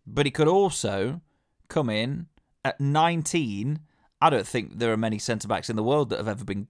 But 0.08 0.26
he 0.26 0.32
could 0.32 0.48
also 0.48 1.22
come 1.68 1.90
in 1.90 2.28
at 2.64 2.80
19. 2.80 3.80
I 4.26 4.32
don't 4.32 4.48
think 4.48 4.80
there 4.80 4.92
are 4.92 4.98
many 4.98 5.20
centre 5.20 5.48
backs 5.48 5.70
in 5.70 5.76
the 5.76 5.84
world 5.84 6.10
that 6.10 6.18
have 6.18 6.28
ever 6.28 6.44
been 6.44 6.68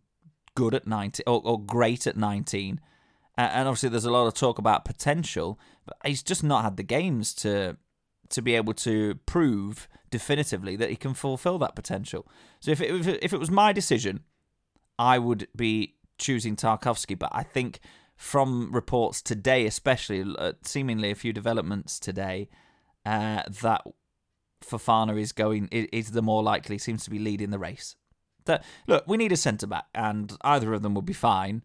good 0.56 0.76
at 0.76 0.86
19 0.86 1.24
or, 1.26 1.42
or 1.46 1.58
great 1.58 2.06
at 2.06 2.18
19. 2.18 2.82
Uh, 3.38 3.42
and 3.42 3.68
obviously, 3.70 3.88
there's 3.88 4.04
a 4.04 4.12
lot 4.12 4.28
of 4.28 4.34
talk 4.34 4.60
about 4.60 4.84
potential, 4.84 5.58
but 5.86 5.96
he's 6.04 6.22
just 6.22 6.44
not 6.44 6.66
had 6.66 6.76
the 6.76 6.84
games 6.84 7.34
to 7.36 7.78
to 8.28 8.42
be 8.42 8.56
able 8.56 8.74
to 8.74 9.16
prove 9.26 9.88
definitively 10.10 10.76
that 10.76 10.90
he 10.90 10.98
can 10.98 11.14
fulfill 11.14 11.58
that 11.60 11.76
potential. 11.76 12.28
So 12.60 12.72
if 12.72 12.82
it, 12.82 13.24
if 13.24 13.32
it 13.32 13.40
was 13.40 13.52
my 13.52 13.72
decision, 13.72 14.22
I 15.00 15.20
would 15.20 15.48
be 15.56 15.96
choosing 16.18 16.56
Tarkowski. 16.56 17.18
But 17.18 17.30
I 17.32 17.44
think 17.44 17.80
from 18.18 18.74
reports 18.74 19.22
today, 19.22 19.66
especially 19.66 20.26
uh, 20.40 20.54
seemingly 20.64 21.12
a 21.12 21.16
few 21.16 21.32
developments 21.32 22.00
today, 22.00 22.50
uh, 23.06 23.44
that 23.62 23.84
Fofana 24.70 25.20
is 25.20 25.32
going 25.32 25.68
is 25.72 26.12
the 26.12 26.22
more 26.22 26.44
likely, 26.44 26.78
seems 26.78 27.04
to 27.04 27.10
be 27.10 27.20
leading 27.20 27.52
the 27.52 27.60
race. 27.60 27.96
That 28.46 28.64
look, 28.88 29.06
we 29.08 29.18
need 29.18 29.32
a 29.32 29.38
centre 29.38 29.68
back, 29.68 29.86
and 29.94 30.36
either 30.42 30.74
of 30.74 30.82
them 30.82 30.94
would 30.96 31.06
be 31.06 31.14
fine. 31.14 31.64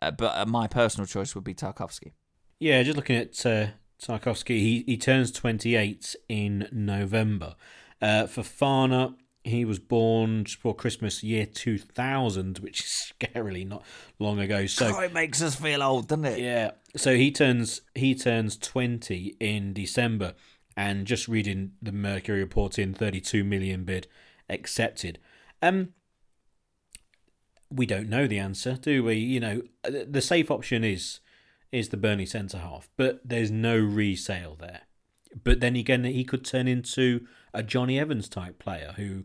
Uh, 0.00 0.10
but 0.10 0.36
uh, 0.36 0.46
my 0.46 0.66
personal 0.66 1.06
choice 1.06 1.34
would 1.34 1.44
be 1.44 1.54
Tarkowski. 1.54 2.12
Yeah, 2.60 2.82
just 2.82 2.96
looking 2.96 3.16
at 3.16 3.46
uh, 3.46 3.68
Tarkowski, 4.00 4.58
he 4.58 4.84
he 4.86 4.96
turns 4.96 5.30
twenty 5.30 5.76
eight 5.76 6.14
in 6.28 6.68
November. 6.72 7.56
Uh, 8.02 8.26
Fofana, 8.26 9.14
he 9.44 9.64
was 9.64 9.78
born 9.78 10.44
just 10.44 10.58
before 10.58 10.74
Christmas, 10.74 11.22
year 11.22 11.46
two 11.46 11.78
thousand, 11.78 12.58
which 12.58 12.80
is 12.80 13.12
scarily 13.20 13.66
not 13.66 13.84
long 14.18 14.38
ago. 14.38 14.66
So 14.66 14.92
oh, 14.94 15.00
it 15.00 15.12
makes 15.12 15.42
us 15.42 15.56
feel 15.56 15.82
old, 15.82 16.08
doesn't 16.08 16.24
it? 16.24 16.38
Yeah. 16.38 16.72
So 16.96 17.16
he 17.16 17.30
turns 17.30 17.82
he 17.94 18.14
turns 18.14 18.56
twenty 18.56 19.36
in 19.40 19.72
December, 19.72 20.34
and 20.76 21.06
just 21.06 21.28
reading 21.28 21.72
the 21.80 21.92
Mercury 21.92 22.40
report 22.40 22.78
in 22.78 22.94
thirty 22.94 23.20
two 23.20 23.44
million 23.44 23.84
bid 23.84 24.06
accepted. 24.48 25.18
Um, 25.62 25.94
we 27.70 27.86
don't 27.86 28.08
know 28.08 28.26
the 28.26 28.38
answer, 28.38 28.76
do 28.80 29.02
we? 29.04 29.14
You 29.14 29.40
know, 29.40 29.62
the 29.82 30.20
safe 30.20 30.50
option 30.50 30.84
is 30.84 31.20
is 31.72 31.88
the 31.88 31.96
Burnley 31.96 32.26
centre 32.26 32.58
half, 32.58 32.88
but 32.96 33.20
there's 33.24 33.50
no 33.50 33.76
resale 33.76 34.56
there. 34.58 34.82
But 35.42 35.58
then 35.58 35.74
again, 35.74 36.04
he 36.04 36.24
could 36.24 36.44
turn 36.44 36.68
into 36.68 37.26
a 37.52 37.62
Jonny 37.62 37.98
Evans 37.98 38.28
type 38.28 38.60
player 38.60 38.94
who, 38.96 39.24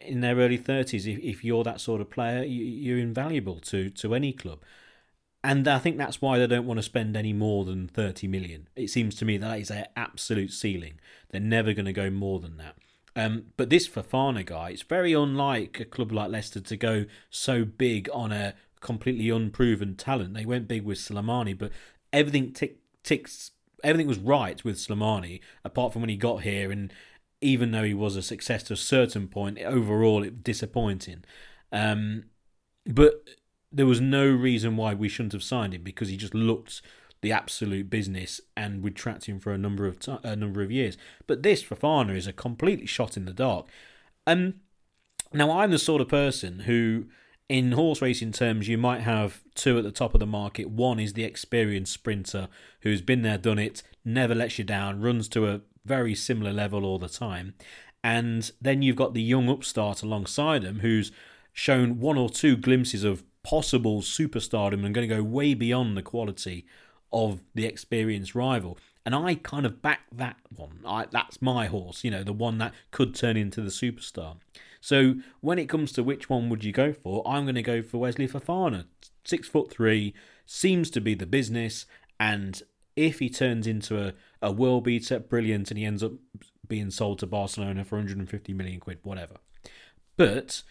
in 0.00 0.20
their 0.20 0.36
early 0.36 0.56
thirties, 0.56 1.06
if, 1.06 1.18
if 1.18 1.44
you're 1.44 1.64
that 1.64 1.80
sort 1.80 2.00
of 2.00 2.10
player, 2.10 2.42
you, 2.44 2.96
are 2.96 2.98
invaluable 2.98 3.60
to 3.60 3.90
to 3.90 4.14
any 4.14 4.32
club. 4.32 4.60
And 5.46 5.68
I 5.68 5.78
think 5.78 5.96
that's 5.96 6.20
why 6.20 6.40
they 6.40 6.48
don't 6.48 6.66
want 6.66 6.78
to 6.78 6.82
spend 6.82 7.16
any 7.16 7.32
more 7.32 7.64
than 7.64 7.86
30 7.86 8.26
million. 8.26 8.66
It 8.74 8.90
seems 8.90 9.14
to 9.14 9.24
me 9.24 9.38
that 9.38 9.60
is 9.60 9.68
their 9.68 9.86
absolute 9.94 10.52
ceiling. 10.52 10.98
They're 11.30 11.40
never 11.40 11.72
going 11.72 11.86
to 11.86 11.92
go 11.92 12.10
more 12.10 12.40
than 12.40 12.56
that. 12.56 12.74
Um, 13.14 13.44
but 13.56 13.70
this 13.70 13.86
Fofana 13.86 14.44
guy, 14.44 14.70
it's 14.70 14.82
very 14.82 15.12
unlike 15.12 15.78
a 15.78 15.84
club 15.84 16.10
like 16.10 16.32
Leicester 16.32 16.58
to 16.58 16.76
go 16.76 17.04
so 17.30 17.64
big 17.64 18.08
on 18.12 18.32
a 18.32 18.54
completely 18.80 19.30
unproven 19.30 19.94
talent. 19.94 20.34
They 20.34 20.44
went 20.44 20.66
big 20.66 20.82
with 20.82 20.98
Slimani, 20.98 21.56
but 21.56 21.70
everything 22.12 22.52
tick, 22.52 22.78
ticks. 23.04 23.52
Everything 23.84 24.08
was 24.08 24.18
right 24.18 24.64
with 24.64 24.78
Slimani, 24.78 25.38
apart 25.64 25.92
from 25.92 26.02
when 26.02 26.08
he 26.08 26.16
got 26.16 26.42
here, 26.42 26.72
and 26.72 26.92
even 27.40 27.70
though 27.70 27.84
he 27.84 27.94
was 27.94 28.16
a 28.16 28.22
success 28.22 28.64
to 28.64 28.72
a 28.72 28.76
certain 28.76 29.28
point, 29.28 29.60
overall 29.60 30.24
it 30.24 30.32
was 30.32 30.42
disappointing. 30.42 31.22
Um, 31.70 32.24
but 32.84 33.22
there 33.72 33.86
was 33.86 34.00
no 34.00 34.28
reason 34.28 34.76
why 34.76 34.94
we 34.94 35.08
shouldn't 35.08 35.32
have 35.32 35.42
signed 35.42 35.74
him 35.74 35.82
because 35.82 36.08
he 36.08 36.16
just 36.16 36.34
looked 36.34 36.82
the 37.22 37.32
absolute 37.32 37.90
business 37.90 38.40
and 38.56 38.82
would 38.82 38.94
tracked 38.94 39.24
him 39.26 39.40
for 39.40 39.52
a 39.52 39.58
number 39.58 39.86
of 39.86 39.98
t- 39.98 40.16
a 40.22 40.36
number 40.36 40.62
of 40.62 40.70
years. 40.70 40.96
But 41.26 41.42
this 41.42 41.62
Fofana 41.62 42.16
is 42.16 42.26
a 42.26 42.32
completely 42.32 42.86
shot 42.86 43.16
in 43.16 43.24
the 43.24 43.32
dark. 43.32 43.66
Um, 44.26 44.54
now 45.32 45.50
I'm 45.58 45.70
the 45.70 45.78
sort 45.78 46.00
of 46.00 46.08
person 46.08 46.60
who, 46.60 47.06
in 47.48 47.72
horse 47.72 48.02
racing 48.02 48.32
terms, 48.32 48.68
you 48.68 48.78
might 48.78 49.00
have 49.00 49.42
two 49.54 49.78
at 49.78 49.84
the 49.84 49.90
top 49.90 50.14
of 50.14 50.20
the 50.20 50.26
market. 50.26 50.70
One 50.70 51.00
is 51.00 51.14
the 51.14 51.24
experienced 51.24 51.92
sprinter 51.92 52.48
who's 52.80 53.02
been 53.02 53.22
there, 53.22 53.38
done 53.38 53.58
it, 53.58 53.82
never 54.04 54.34
lets 54.34 54.58
you 54.58 54.64
down, 54.64 55.00
runs 55.00 55.28
to 55.30 55.48
a 55.48 55.60
very 55.84 56.14
similar 56.14 56.52
level 56.52 56.84
all 56.84 56.98
the 56.98 57.08
time, 57.08 57.54
and 58.02 58.50
then 58.60 58.82
you've 58.82 58.96
got 58.96 59.14
the 59.14 59.22
young 59.22 59.48
upstart 59.48 60.02
alongside 60.02 60.62
him 60.62 60.80
who's 60.80 61.10
shown 61.52 61.98
one 61.98 62.18
or 62.18 62.28
two 62.28 62.56
glimpses 62.56 63.02
of 63.02 63.24
possible 63.46 64.02
superstardom 64.02 64.84
and 64.84 64.92
going 64.92 65.08
to 65.08 65.14
go 65.14 65.22
way 65.22 65.54
beyond 65.54 65.96
the 65.96 66.02
quality 66.02 66.66
of 67.12 67.40
the 67.54 67.64
experienced 67.64 68.34
rival. 68.34 68.76
And 69.04 69.14
I 69.14 69.36
kind 69.36 69.64
of 69.64 69.80
back 69.80 70.00
that 70.10 70.36
one. 70.54 70.80
I, 70.84 71.06
that's 71.08 71.40
my 71.40 71.66
horse, 71.66 72.02
you 72.02 72.10
know, 72.10 72.24
the 72.24 72.32
one 72.32 72.58
that 72.58 72.74
could 72.90 73.14
turn 73.14 73.36
into 73.36 73.60
the 73.60 73.70
superstar. 73.70 74.38
So 74.80 75.14
when 75.40 75.60
it 75.60 75.68
comes 75.68 75.92
to 75.92 76.02
which 76.02 76.28
one 76.28 76.48
would 76.48 76.64
you 76.64 76.72
go 76.72 76.92
for, 76.92 77.22
I'm 77.24 77.44
going 77.44 77.54
to 77.54 77.62
go 77.62 77.82
for 77.82 77.98
Wesley 77.98 78.26
Fofana. 78.26 78.86
Six 79.24 79.46
foot 79.46 79.70
three, 79.70 80.12
seems 80.44 80.90
to 80.90 81.00
be 81.00 81.14
the 81.14 81.26
business, 81.26 81.86
and 82.18 82.60
if 82.96 83.20
he 83.20 83.28
turns 83.28 83.66
into 83.68 84.00
a, 84.00 84.12
a 84.42 84.50
world 84.50 84.84
beater, 84.84 85.20
brilliant, 85.20 85.70
and 85.70 85.78
he 85.78 85.84
ends 85.84 86.02
up 86.02 86.12
being 86.66 86.90
sold 86.90 87.20
to 87.20 87.26
Barcelona 87.26 87.84
for 87.84 87.96
150 87.96 88.52
million 88.54 88.80
quid, 88.80 88.98
whatever. 89.02 89.36
But 90.16 90.62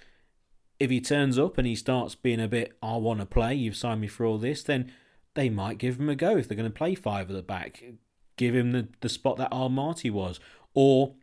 if 0.79 0.89
he 0.89 0.99
turns 1.01 1.39
up 1.39 1.57
and 1.57 1.65
he 1.65 1.75
starts 1.75 2.15
being 2.15 2.41
a 2.41 2.47
bit, 2.47 2.77
I 2.81 2.97
want 2.97 3.19
to 3.21 3.25
play, 3.25 3.55
you've 3.55 3.77
signed 3.77 4.01
me 4.01 4.07
for 4.07 4.25
all 4.25 4.37
this, 4.37 4.63
then 4.63 4.91
they 5.33 5.49
might 5.49 5.77
give 5.77 5.99
him 5.99 6.09
a 6.09 6.15
go 6.15 6.37
if 6.37 6.47
they're 6.47 6.57
going 6.57 6.69
to 6.69 6.75
play 6.75 6.95
five 6.95 7.29
at 7.29 7.35
the 7.35 7.41
back. 7.41 7.83
Give 8.37 8.55
him 8.55 8.71
the, 8.71 8.87
the 9.01 9.09
spot 9.09 9.37
that 9.37 9.51
Amartey 9.51 10.11
was. 10.11 10.39
Or 10.73 11.15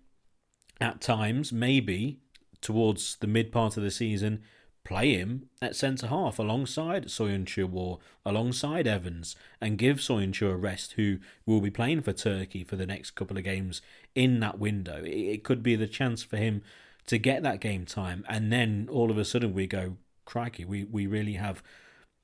at 0.81 1.01
times, 1.01 1.53
maybe 1.53 2.21
towards 2.61 3.17
the 3.17 3.27
mid 3.27 3.53
part 3.53 3.77
of 3.77 3.83
the 3.83 3.91
season, 3.91 4.43
play 4.85 5.15
him 5.15 5.49
at 5.61 5.77
centre 5.77 6.09
half 6.09 6.39
alongside 6.39 7.07
Soyuncu 7.07 7.73
or 7.73 7.99
alongside 8.25 8.87
Evans 8.87 9.37
and 9.61 9.79
give 9.79 9.99
Soyuncu 9.99 10.51
a 10.51 10.57
rest 10.57 10.93
who 10.93 11.19
will 11.47 11.61
be 11.61 11.71
playing 11.71 12.03
for 12.03 12.13
Turkey 12.13 12.65
for 12.65 12.77
the 12.77 12.87
next 12.87 13.13
couple 13.13 13.37
of 13.37 13.45
games 13.45 13.81
in 14.15 14.41
that 14.41 14.59
window. 14.59 15.03
It 15.05 15.45
could 15.45 15.63
be 15.63 15.77
the 15.77 15.87
chance 15.87 16.23
for 16.23 16.37
him 16.37 16.63
to 17.07 17.19
get 17.19 17.43
that 17.43 17.61
game 17.61 17.85
time 17.85 18.25
and 18.29 18.53
then 18.53 18.89
all 18.91 19.11
of 19.11 19.19
a 19.19 19.25
sudden 19.25 19.53
we 19.53 19.67
go, 19.67 19.97
crikey, 20.25 20.65
we, 20.65 20.85
we 20.85 21.07
really 21.07 21.35
have 21.35 21.63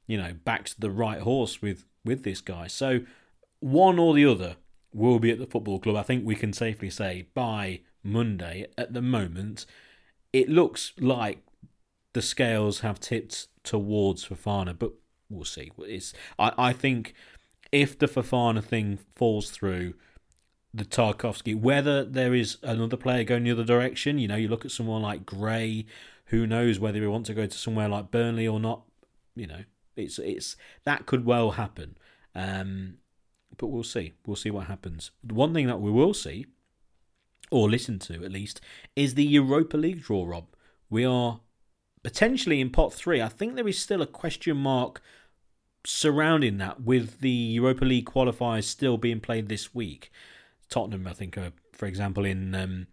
you 0.08 0.16
know, 0.16 0.32
backed 0.44 0.80
the 0.80 0.90
right 0.90 1.20
horse 1.20 1.62
with 1.62 1.84
with 2.04 2.24
this 2.24 2.40
guy. 2.40 2.66
So 2.66 3.00
one 3.60 3.98
or 4.00 4.14
the 4.14 4.24
other 4.24 4.56
will 4.92 5.20
be 5.20 5.30
at 5.30 5.38
the 5.38 5.46
football 5.46 5.78
club. 5.78 5.94
I 5.94 6.02
think 6.02 6.24
we 6.24 6.34
can 6.34 6.52
safely 6.52 6.90
say 6.90 7.28
by 7.34 7.82
Monday. 8.02 8.66
At 8.76 8.94
the 8.94 9.02
moment, 9.02 9.66
it 10.32 10.48
looks 10.48 10.92
like 10.98 11.44
the 12.14 12.22
scales 12.22 12.80
have 12.80 12.98
tipped 12.98 13.48
towards 13.62 14.26
Fofana, 14.26 14.76
but 14.76 14.92
we'll 15.28 15.44
see. 15.44 15.70
It's 15.80 16.14
I, 16.38 16.52
I 16.56 16.72
think 16.72 17.14
if 17.70 17.98
the 17.98 18.08
Fofana 18.08 18.64
thing 18.64 18.98
falls 19.14 19.50
through, 19.50 19.94
the 20.72 20.84
Tarkowski. 20.84 21.58
whether 21.58 22.04
there 22.04 22.34
is 22.34 22.58
another 22.62 22.96
player 22.96 23.24
going 23.24 23.44
the 23.44 23.50
other 23.50 23.64
direction, 23.64 24.18
you 24.18 24.28
know, 24.28 24.36
you 24.36 24.48
look 24.48 24.64
at 24.64 24.70
someone 24.70 25.02
like 25.02 25.24
Gray, 25.24 25.86
who 26.26 26.46
knows 26.46 26.78
whether 26.78 27.00
he 27.00 27.06
want 27.06 27.26
to 27.26 27.34
go 27.34 27.46
to 27.46 27.58
somewhere 27.58 27.88
like 27.88 28.10
Burnley 28.10 28.46
or 28.46 28.60
not, 28.60 28.82
you 29.34 29.46
know, 29.46 29.64
it's 29.96 30.18
it's 30.18 30.56
that 30.84 31.06
could 31.06 31.24
well 31.24 31.52
happen, 31.52 31.96
um, 32.34 32.98
but 33.56 33.68
we'll 33.68 33.82
see. 33.82 34.12
We'll 34.26 34.36
see 34.36 34.50
what 34.50 34.66
happens. 34.66 35.10
The 35.24 35.34
one 35.34 35.54
thing 35.54 35.66
that 35.66 35.80
we 35.80 35.90
will 35.90 36.14
see, 36.14 36.46
or 37.50 37.68
listen 37.68 37.98
to 38.00 38.24
at 38.24 38.32
least, 38.32 38.60
is 38.94 39.14
the 39.14 39.24
Europa 39.24 39.76
League 39.76 40.02
draw. 40.02 40.26
Rob, 40.26 40.46
we 40.90 41.04
are 41.04 41.40
potentially 42.02 42.60
in 42.60 42.70
pot 42.70 42.92
three. 42.92 43.20
I 43.22 43.28
think 43.28 43.54
there 43.54 43.66
is 43.66 43.78
still 43.78 44.02
a 44.02 44.06
question 44.06 44.58
mark 44.58 45.00
surrounding 45.84 46.58
that, 46.58 46.82
with 46.82 47.20
the 47.20 47.30
Europa 47.30 47.84
League 47.84 48.06
qualifiers 48.06 48.64
still 48.64 48.98
being 48.98 49.20
played 49.20 49.48
this 49.48 49.74
week. 49.74 50.12
Tottenham, 50.68 51.06
I 51.06 51.12
think, 51.12 51.38
for 51.72 51.86
example, 51.86 52.24
in 52.24 52.54
um, 52.54 52.86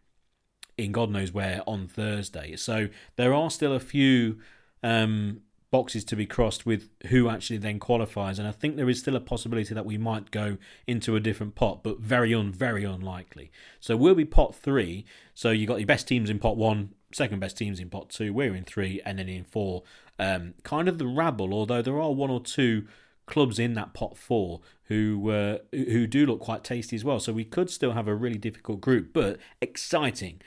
in 0.78 0.92
God 0.92 1.10
knows 1.10 1.32
where 1.32 1.62
on 1.68 1.88
Thursday. 1.88 2.56
So 2.56 2.90
there 3.16 3.34
are 3.34 3.50
still 3.50 3.74
a 3.74 3.80
few 3.80 4.40
um, 4.84 5.42
boxes 5.72 6.04
to 6.06 6.16
be 6.16 6.26
crossed 6.26 6.66
with 6.66 6.90
who 7.08 7.30
actually 7.30 7.58
then 7.58 7.80
qualifies. 7.80 8.40
And 8.40 8.48
I 8.48 8.52
think 8.52 8.76
there 8.76 8.90
is 8.90 9.00
still 9.00 9.16
a 9.16 9.22
possibility 9.22 9.74
that 9.74 9.86
we 9.86 9.98
might 9.98 10.32
go 10.32 10.58
into 10.88 11.16
a 11.16 11.20
different 11.20 11.56
pot, 11.56 11.84
but 11.84 12.00
very 12.00 12.34
un 12.34 12.52
very 12.52 12.84
unlikely. 12.84 13.52
So 13.80 13.98
we'll 13.98 14.16
be 14.16 14.26
pot 14.26 14.56
three. 14.56 15.06
So 15.34 15.52
you 15.52 15.68
got 15.68 15.80
your 15.80 15.88
best 15.88 16.08
teams 16.08 16.30
in 16.30 16.40
pot 16.40 16.58
one, 16.58 16.94
second 17.14 17.40
best 17.40 17.58
teams 17.58 17.80
in 17.80 17.90
pot 17.90 18.10
two. 18.10 18.34
We're 18.34 18.56
in 18.56 18.64
three, 18.64 19.02
and 19.06 19.20
then 19.20 19.30
in 19.30 19.44
four. 19.44 19.84
Um, 20.18 20.54
kind 20.64 20.88
of 20.88 20.98
the 20.98 21.08
rabble, 21.08 21.54
although 21.54 21.82
there 21.82 22.00
are 22.00 22.12
one 22.12 22.30
or 22.30 22.40
two 22.40 22.88
clubs 23.26 23.60
in 23.60 23.74
that 23.74 23.94
pot 23.94 24.18
four 24.18 24.62
who 24.86 25.32
uh, 25.32 25.58
who 25.72 26.08
do 26.08 26.26
look 26.26 26.40
quite 26.40 26.64
tasty 26.64 26.96
as 26.96 27.04
well. 27.04 27.20
So 27.20 27.34
we 27.34 27.46
could 27.46 27.70
still 27.70 27.94
have 27.94 28.08
a 28.08 28.16
really 28.16 28.38
difficult 28.38 28.82
group, 28.82 29.14
but 29.14 29.38
exciting. 29.62 30.42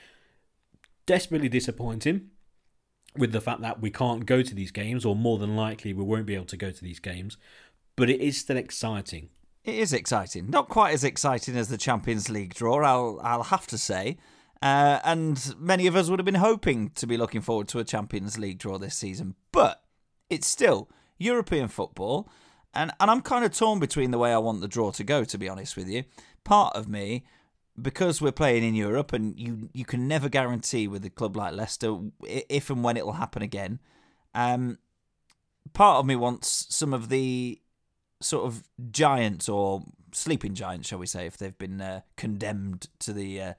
Desperately 1.05 1.49
disappointing 1.49 2.29
with 3.17 3.31
the 3.31 3.41
fact 3.41 3.61
that 3.61 3.81
we 3.81 3.89
can't 3.89 4.25
go 4.25 4.41
to 4.41 4.55
these 4.55 4.71
games, 4.71 5.05
or 5.05 5.15
more 5.15 5.37
than 5.37 5.55
likely 5.55 5.93
we 5.93 6.03
won't 6.03 6.25
be 6.25 6.35
able 6.35 6.45
to 6.45 6.57
go 6.57 6.71
to 6.71 6.83
these 6.83 6.99
games. 6.99 7.37
But 7.95 8.09
it 8.09 8.21
is 8.21 8.37
still 8.37 8.57
exciting. 8.57 9.29
It 9.65 9.75
is 9.75 9.91
exciting. 9.91 10.49
Not 10.49 10.69
quite 10.69 10.93
as 10.93 11.03
exciting 11.03 11.57
as 11.57 11.67
the 11.67 11.77
Champions 11.77 12.29
League 12.29 12.53
draw, 12.53 12.83
I'll 12.83 13.19
I'll 13.23 13.43
have 13.43 13.67
to 13.67 13.77
say. 13.77 14.17
Uh, 14.61 14.99
and 15.03 15.55
many 15.57 15.87
of 15.87 15.95
us 15.95 16.09
would 16.09 16.19
have 16.19 16.25
been 16.25 16.35
hoping 16.35 16.89
to 16.91 17.07
be 17.07 17.17
looking 17.17 17.41
forward 17.41 17.67
to 17.69 17.79
a 17.79 17.83
Champions 17.83 18.37
League 18.37 18.57
draw 18.57 18.77
this 18.77 18.95
season. 18.95 19.35
But 19.51 19.81
it's 20.29 20.47
still 20.47 20.89
European 21.17 21.67
football, 21.67 22.29
and, 22.73 22.91
and 22.99 23.09
I'm 23.11 23.21
kind 23.21 23.45
of 23.45 23.51
torn 23.51 23.79
between 23.79 24.11
the 24.11 24.17
way 24.17 24.33
I 24.33 24.37
want 24.37 24.61
the 24.61 24.67
draw 24.67 24.91
to 24.91 25.03
go, 25.03 25.23
to 25.23 25.37
be 25.37 25.49
honest 25.49 25.75
with 25.75 25.87
you. 25.87 26.03
Part 26.43 26.75
of 26.75 26.87
me, 26.87 27.25
because 27.81 28.21
we're 28.21 28.31
playing 28.31 28.63
in 28.63 28.75
Europe, 28.75 29.13
and 29.13 29.39
you, 29.39 29.69
you 29.73 29.85
can 29.85 30.07
never 30.07 30.29
guarantee 30.29 30.87
with 30.87 31.03
a 31.05 31.09
club 31.09 31.35
like 31.35 31.53
Leicester 31.53 31.97
if 32.23 32.69
and 32.69 32.83
when 32.83 32.97
it 32.97 33.05
will 33.05 33.13
happen 33.13 33.41
again, 33.41 33.79
um, 34.35 34.77
part 35.73 35.97
of 35.97 36.05
me 36.05 36.15
wants 36.15 36.67
some 36.69 36.93
of 36.93 37.09
the 37.09 37.59
sort 38.21 38.45
of 38.45 38.63
giants 38.91 39.49
or 39.49 39.83
sleeping 40.11 40.53
giants, 40.53 40.89
shall 40.89 40.99
we 40.99 41.05
say, 41.05 41.25
if 41.25 41.37
they've 41.37 41.57
been 41.57 41.81
uh, 41.81 42.01
condemned 42.17 42.87
to 42.99 43.13
the 43.13 43.41
uh, 43.41 43.53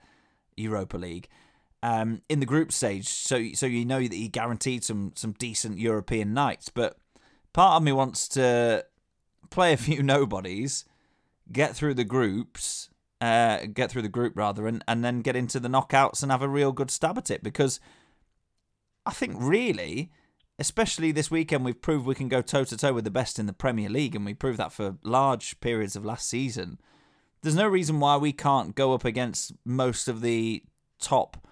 Europa 0.56 0.96
League. 0.96 1.28
Um, 1.82 2.20
in 2.28 2.40
the 2.40 2.46
group 2.46 2.72
stage, 2.72 3.08
so 3.08 3.52
so 3.54 3.64
you 3.64 3.86
know 3.86 4.02
that 4.02 4.12
he 4.12 4.28
guaranteed 4.28 4.84
some 4.84 5.12
some 5.16 5.32
decent 5.32 5.78
European 5.78 6.34
nights. 6.34 6.68
But 6.68 6.98
part 7.54 7.76
of 7.76 7.82
me 7.82 7.92
wants 7.92 8.28
to 8.28 8.84
play 9.50 9.72
a 9.72 9.76
few 9.76 10.02
nobodies, 10.16 10.84
get 11.52 11.74
through 11.74 11.94
the 11.94 12.04
groups, 12.04 12.88
uh, 13.20 13.66
get 13.72 13.90
through 13.90 14.02
the 14.02 14.08
group 14.08 14.32
rather, 14.36 14.66
and 14.66 14.82
and 14.88 15.04
then 15.04 15.20
get 15.20 15.36
into 15.36 15.60
the 15.60 15.68
knockouts 15.68 16.22
and 16.22 16.32
have 16.32 16.42
a 16.42 16.48
real 16.48 16.72
good 16.72 16.90
stab 16.90 17.18
at 17.18 17.30
it. 17.30 17.42
Because 17.42 17.80
I 19.04 19.10
think 19.10 19.34
really, 19.38 20.10
especially 20.58 21.12
this 21.12 21.30
weekend, 21.30 21.64
we've 21.64 21.82
proved 21.82 22.06
we 22.06 22.14
can 22.14 22.28
go 22.28 22.42
toe 22.42 22.64
to 22.64 22.76
toe 22.76 22.92
with 22.92 23.04
the 23.04 23.10
best 23.10 23.38
in 23.38 23.46
the 23.46 23.52
Premier 23.52 23.88
League, 23.88 24.14
and 24.14 24.24
we 24.24 24.34
proved 24.34 24.58
that 24.58 24.72
for 24.72 24.96
large 25.02 25.60
periods 25.60 25.96
of 25.96 26.04
last 26.04 26.28
season 26.28 26.78
there's 27.42 27.56
no 27.56 27.66
reason 27.66 28.00
why 28.00 28.16
we 28.16 28.32
can't 28.32 28.74
go 28.74 28.92
up 28.92 29.04
against 29.04 29.52
most 29.64 30.08
of 30.08 30.20
the 30.20 30.62
top 31.00 31.46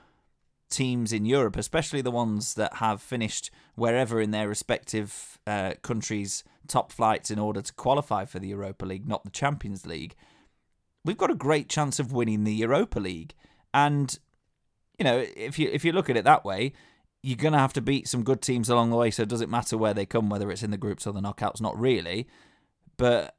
teams 0.71 1.13
in 1.13 1.25
Europe, 1.25 1.57
especially 1.57 2.03
the 2.03 2.11
ones 2.11 2.55
that 2.55 2.75
have 2.75 3.01
finished 3.01 3.51
wherever 3.75 4.21
in 4.21 4.31
their 4.31 4.49
respective 4.49 5.39
uh, 5.47 5.73
countries' 5.83 6.45
top 6.69 6.93
flights 6.93 7.31
in 7.31 7.39
order 7.39 7.63
to 7.63 7.73
qualify 7.75 8.25
for 8.25 8.39
the 8.39 8.49
Europa 8.49 8.85
League, 8.85 9.09
not 9.09 9.25
the 9.25 9.31
Champions 9.31 9.87
League. 9.87 10.15
We've 11.05 11.17
got 11.17 11.31
a 11.31 11.35
great 11.35 11.69
chance 11.69 11.99
of 11.99 12.13
winning 12.13 12.45
the 12.45 12.55
Europa 12.55 13.01
League, 13.01 13.35
and 13.73 14.17
you 14.99 15.05
know 15.05 15.25
if 15.37 15.59
you 15.59 15.69
if 15.73 15.85
you 15.85 15.93
look 15.93 16.11
at 16.11 16.17
it 16.17 16.25
that 16.25 16.45
way, 16.45 16.73
you're 17.23 17.37
going 17.37 17.53
to 17.53 17.59
have 17.59 17.73
to 17.75 17.81
beat 17.81 18.09
some 18.09 18.23
good 18.23 18.41
teams 18.41 18.69
along 18.69 18.91
the 18.91 18.97
way. 18.97 19.11
So 19.11 19.23
it 19.23 19.29
doesn't 19.29 19.51
matter 19.51 19.77
where 19.77 19.95
they 19.95 20.07
come, 20.07 20.29
whether 20.29 20.51
it's 20.51 20.63
in 20.63 20.71
the 20.71 20.77
groups 20.77 21.07
or 21.07 21.13
the 21.13 21.21
knockouts, 21.21 21.61
not 21.61 21.79
really. 21.79 22.29
But 22.97 23.37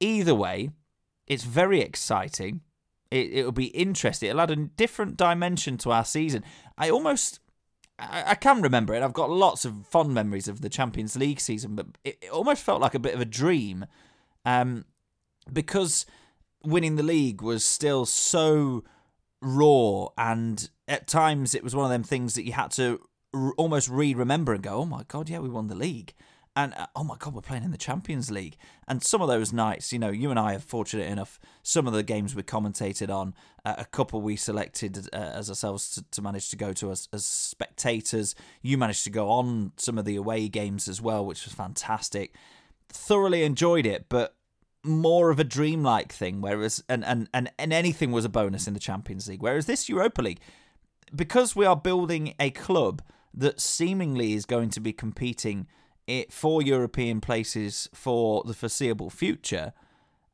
either 0.00 0.34
way, 0.34 0.70
it's 1.26 1.44
very 1.44 1.80
exciting. 1.80 2.60
It, 3.10 3.32
it'll 3.32 3.52
be 3.52 3.66
interesting. 3.66 4.30
It'll 4.30 4.40
add 4.40 4.50
a 4.50 4.56
different 4.56 5.16
dimension 5.16 5.78
to 5.78 5.92
our 5.92 6.04
season. 6.04 6.44
I 6.76 6.90
almost, 6.90 7.40
I, 7.98 8.24
I 8.28 8.34
can 8.34 8.62
remember 8.62 8.94
it. 8.94 9.02
I've 9.02 9.12
got 9.12 9.30
lots 9.30 9.64
of 9.64 9.86
fond 9.86 10.14
memories 10.14 10.48
of 10.48 10.60
the 10.60 10.68
Champions 10.68 11.16
League 11.16 11.40
season, 11.40 11.74
but 11.74 11.86
it, 12.04 12.18
it 12.22 12.30
almost 12.30 12.62
felt 12.62 12.80
like 12.80 12.94
a 12.94 13.00
bit 13.00 13.14
of 13.14 13.20
a 13.20 13.24
dream, 13.24 13.86
um, 14.44 14.84
because 15.52 16.06
winning 16.64 16.96
the 16.96 17.02
league 17.02 17.42
was 17.42 17.64
still 17.64 18.06
so 18.06 18.84
raw, 19.40 20.08
and 20.16 20.70
at 20.86 21.06
times 21.06 21.54
it 21.54 21.64
was 21.64 21.74
one 21.74 21.84
of 21.84 21.90
them 21.90 22.02
things 22.02 22.34
that 22.34 22.44
you 22.44 22.52
had 22.52 22.70
to 22.72 23.00
r- 23.34 23.54
almost 23.56 23.88
re-remember 23.88 24.54
and 24.54 24.62
go, 24.62 24.76
"Oh 24.76 24.84
my 24.84 25.04
god, 25.08 25.28
yeah, 25.28 25.38
we 25.38 25.48
won 25.48 25.68
the 25.68 25.74
league." 25.74 26.14
And 26.58 26.74
uh, 26.74 26.86
oh 26.96 27.04
my 27.04 27.14
god, 27.16 27.34
we're 27.34 27.40
playing 27.40 27.62
in 27.62 27.70
the 27.70 27.78
Champions 27.78 28.32
League. 28.32 28.56
And 28.88 29.00
some 29.00 29.22
of 29.22 29.28
those 29.28 29.52
nights, 29.52 29.92
you 29.92 29.98
know, 30.00 30.10
you 30.10 30.30
and 30.30 30.40
I 30.40 30.56
are 30.56 30.58
fortunate 30.58 31.08
enough. 31.08 31.38
Some 31.62 31.86
of 31.86 31.92
the 31.92 32.02
games 32.02 32.34
we 32.34 32.42
commentated 32.42 33.14
on, 33.14 33.34
uh, 33.64 33.76
a 33.78 33.84
couple 33.84 34.20
we 34.20 34.34
selected 34.34 35.08
uh, 35.12 35.16
as 35.16 35.48
ourselves 35.48 35.88
to, 35.92 36.02
to, 36.10 36.20
manage 36.20 36.50
to 36.50 36.56
go 36.56 36.72
to 36.72 36.90
as, 36.90 37.08
as 37.12 37.24
spectators. 37.24 38.34
You 38.60 38.76
managed 38.76 39.04
to 39.04 39.10
go 39.10 39.28
on 39.28 39.70
some 39.76 39.98
of 39.98 40.04
the 40.04 40.16
away 40.16 40.48
games 40.48 40.88
as 40.88 41.00
well, 41.00 41.24
which 41.24 41.44
was 41.44 41.54
fantastic. 41.54 42.34
Thoroughly 42.88 43.44
enjoyed 43.44 43.86
it, 43.86 44.06
but 44.08 44.34
more 44.82 45.30
of 45.30 45.38
a 45.38 45.44
dreamlike 45.44 46.12
thing. 46.12 46.40
Whereas 46.40 46.82
and 46.88 47.04
and 47.04 47.28
and, 47.32 47.52
and 47.56 47.72
anything 47.72 48.10
was 48.10 48.24
a 48.24 48.28
bonus 48.28 48.66
in 48.66 48.74
the 48.74 48.80
Champions 48.80 49.28
League. 49.28 49.42
Whereas 49.42 49.66
this 49.66 49.88
Europa 49.88 50.22
League, 50.22 50.40
because 51.14 51.54
we 51.54 51.66
are 51.66 51.76
building 51.76 52.34
a 52.40 52.50
club 52.50 53.00
that 53.32 53.60
seemingly 53.60 54.32
is 54.32 54.44
going 54.44 54.70
to 54.70 54.80
be 54.80 54.92
competing 54.92 55.68
it 56.08 56.32
for 56.32 56.62
European 56.62 57.20
places 57.20 57.88
for 57.94 58.42
the 58.44 58.54
foreseeable 58.54 59.10
future. 59.10 59.72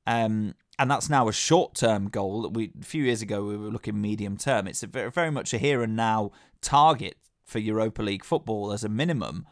Um, 0.06 0.54
and 0.78 0.90
that's 0.90 1.10
now 1.10 1.28
a 1.28 1.32
short-term 1.32 2.08
goal. 2.08 2.42
That 2.42 2.50
we 2.50 2.72
a 2.80 2.84
few 2.84 3.04
years 3.04 3.22
ago 3.22 3.44
we 3.44 3.56
were 3.56 3.70
looking 3.70 4.00
medium 4.00 4.36
term. 4.36 4.66
It's 4.66 4.82
very, 4.82 5.10
very 5.10 5.30
much 5.30 5.52
a 5.52 5.58
here 5.58 5.82
and 5.82 5.96
now 5.96 6.30
target 6.60 7.16
for 7.44 7.58
Europa 7.58 8.02
League 8.02 8.24
football 8.24 8.72
as 8.72 8.84
a 8.84 8.88
minimum. 8.88 9.46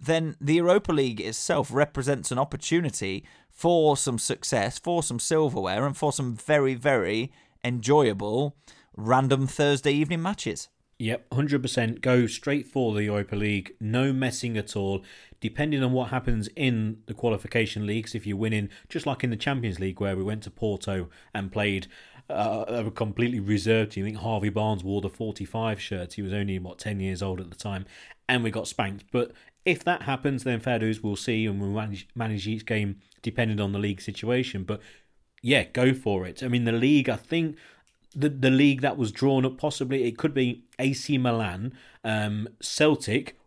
Then 0.00 0.36
the 0.40 0.54
Europa 0.54 0.92
League 0.92 1.20
itself 1.20 1.70
represents 1.70 2.32
an 2.32 2.38
opportunity 2.38 3.24
for 3.50 3.96
some 3.96 4.18
success, 4.18 4.78
for 4.78 5.02
some 5.02 5.18
silverware, 5.18 5.86
and 5.86 5.96
for 5.96 6.12
some 6.12 6.34
very, 6.34 6.74
very 6.74 7.30
enjoyable 7.62 8.56
random 8.96 9.46
Thursday 9.46 9.92
evening 9.92 10.22
matches. 10.22 10.68
Yep, 11.00 11.30
100% 11.30 12.02
go 12.02 12.26
straight 12.26 12.66
for 12.66 12.92
the 12.92 13.04
Europa 13.04 13.34
League, 13.34 13.74
no 13.80 14.12
messing 14.12 14.58
at 14.58 14.76
all. 14.76 15.02
Depending 15.40 15.82
on 15.82 15.92
what 15.92 16.10
happens 16.10 16.50
in 16.56 16.98
the 17.06 17.14
qualification 17.14 17.86
leagues, 17.86 18.14
if 18.14 18.26
you're 18.26 18.36
winning, 18.36 18.68
just 18.90 19.06
like 19.06 19.24
in 19.24 19.30
the 19.30 19.36
Champions 19.36 19.80
League 19.80 19.98
where 19.98 20.14
we 20.14 20.22
went 20.22 20.42
to 20.42 20.50
Porto 20.50 21.08
and 21.32 21.50
played 21.50 21.86
uh, 22.28 22.66
a 22.68 22.90
completely 22.90 23.40
reserved 23.40 23.92
team. 23.92 24.04
I 24.04 24.08
think 24.08 24.18
Harvey 24.18 24.50
Barnes 24.50 24.84
wore 24.84 25.00
the 25.00 25.08
45 25.08 25.80
shirt. 25.80 26.12
He 26.12 26.20
was 26.20 26.34
only, 26.34 26.58
what, 26.58 26.78
10 26.78 27.00
years 27.00 27.22
old 27.22 27.40
at 27.40 27.48
the 27.48 27.56
time, 27.56 27.86
and 28.28 28.44
we 28.44 28.50
got 28.50 28.68
spanked. 28.68 29.04
But 29.10 29.32
if 29.64 29.82
that 29.84 30.02
happens, 30.02 30.44
then 30.44 30.60
fair 30.60 30.78
dues, 30.78 31.02
we'll 31.02 31.16
see, 31.16 31.46
and 31.46 31.62
we'll 31.62 31.70
manage, 31.70 32.08
manage 32.14 32.46
each 32.46 32.66
game 32.66 33.00
depending 33.22 33.58
on 33.58 33.72
the 33.72 33.78
league 33.78 34.02
situation. 34.02 34.64
But 34.64 34.82
yeah, 35.40 35.64
go 35.64 35.94
for 35.94 36.26
it. 36.26 36.42
I 36.42 36.48
mean, 36.48 36.64
the 36.64 36.72
league, 36.72 37.08
I 37.08 37.16
think 37.16 37.56
the 38.14 38.28
the 38.28 38.50
league 38.50 38.80
that 38.80 38.96
was 38.96 39.12
drawn 39.12 39.44
up. 39.44 39.58
Possibly 39.58 40.04
it 40.04 40.18
could 40.18 40.34
be 40.34 40.64
AC 40.78 41.18
Milan, 41.18 41.72
um, 42.04 42.48
Celtic, 42.60 43.38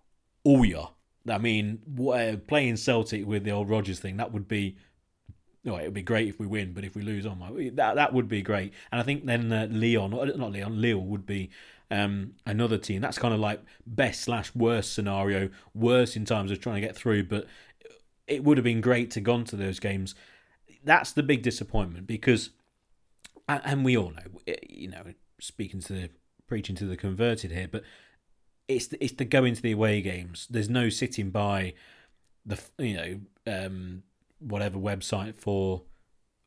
Ouya. 0.45 0.91
I 1.27 1.37
mean, 1.37 1.79
uh, 1.99 2.37
playing 2.47 2.77
Celtic 2.77 3.25
with 3.25 3.43
the 3.43 3.51
old 3.51 3.69
Rodgers 3.69 3.99
thing 3.99 4.17
that 4.17 4.31
would 4.31 4.47
be. 4.47 4.77
No, 5.65 5.77
it 5.77 5.85
would 5.85 5.93
be 5.93 6.01
great 6.01 6.27
if 6.27 6.39
we 6.39 6.45
win, 6.45 6.73
but 6.73 6.83
if 6.83 6.93
we 6.93 7.01
lose, 7.03 7.25
oh 7.25 7.37
that 7.73 7.95
that 7.95 8.13
would 8.13 8.27
be 8.27 8.41
great. 8.41 8.73
And 8.91 8.99
I 8.99 9.03
think 9.03 9.25
then 9.25 9.51
uh, 9.51 9.67
Leon, 9.71 10.11
not 10.11 10.51
Leon, 10.51 10.81
Lille 10.81 10.99
would 10.99 11.25
be 11.25 11.51
um, 11.89 12.33
another 12.45 12.77
team. 12.77 12.99
That's 12.99 13.17
kind 13.17 13.33
of 13.33 13.39
like 13.39 13.61
best 13.87 14.21
slash 14.21 14.53
worst 14.53 14.93
scenario, 14.93 15.49
worse 15.73 16.17
in 16.17 16.25
terms 16.25 16.51
of 16.51 16.59
trying 16.59 16.81
to 16.81 16.87
get 16.87 16.97
through. 16.97 17.23
But 17.23 17.47
it 18.27 18.43
would 18.43 18.57
have 18.57 18.65
been 18.65 18.81
great 18.81 19.11
to 19.11 19.21
gone 19.21 19.45
to 19.45 19.55
those 19.55 19.79
games. 19.79 20.15
That's 20.83 21.13
the 21.13 21.23
big 21.23 21.43
disappointment 21.43 22.07
because 22.07 22.49
and 23.47 23.83
we 23.85 23.97
all 23.97 24.11
know, 24.11 24.41
eh, 24.47 24.55
you 24.67 24.89
know, 24.89 25.03
speaking 25.39 25.81
to 25.81 25.93
the 25.93 26.09
preaching 26.47 26.75
to 26.75 26.85
the 26.85 26.97
converted 26.97 27.51
here, 27.51 27.67
but 27.71 27.83
it's 28.67 28.87
the, 28.87 29.03
it's 29.03 29.13
the 29.13 29.25
go 29.25 29.43
into 29.43 29.61
the 29.61 29.71
away 29.71 30.01
games. 30.01 30.47
There's 30.49 30.69
no 30.69 30.89
sitting 30.89 31.29
by 31.29 31.73
the 32.45 32.59
you 32.77 32.95
know 32.95 33.19
um, 33.47 34.03
whatever 34.39 34.77
website 34.77 35.35
for 35.35 35.83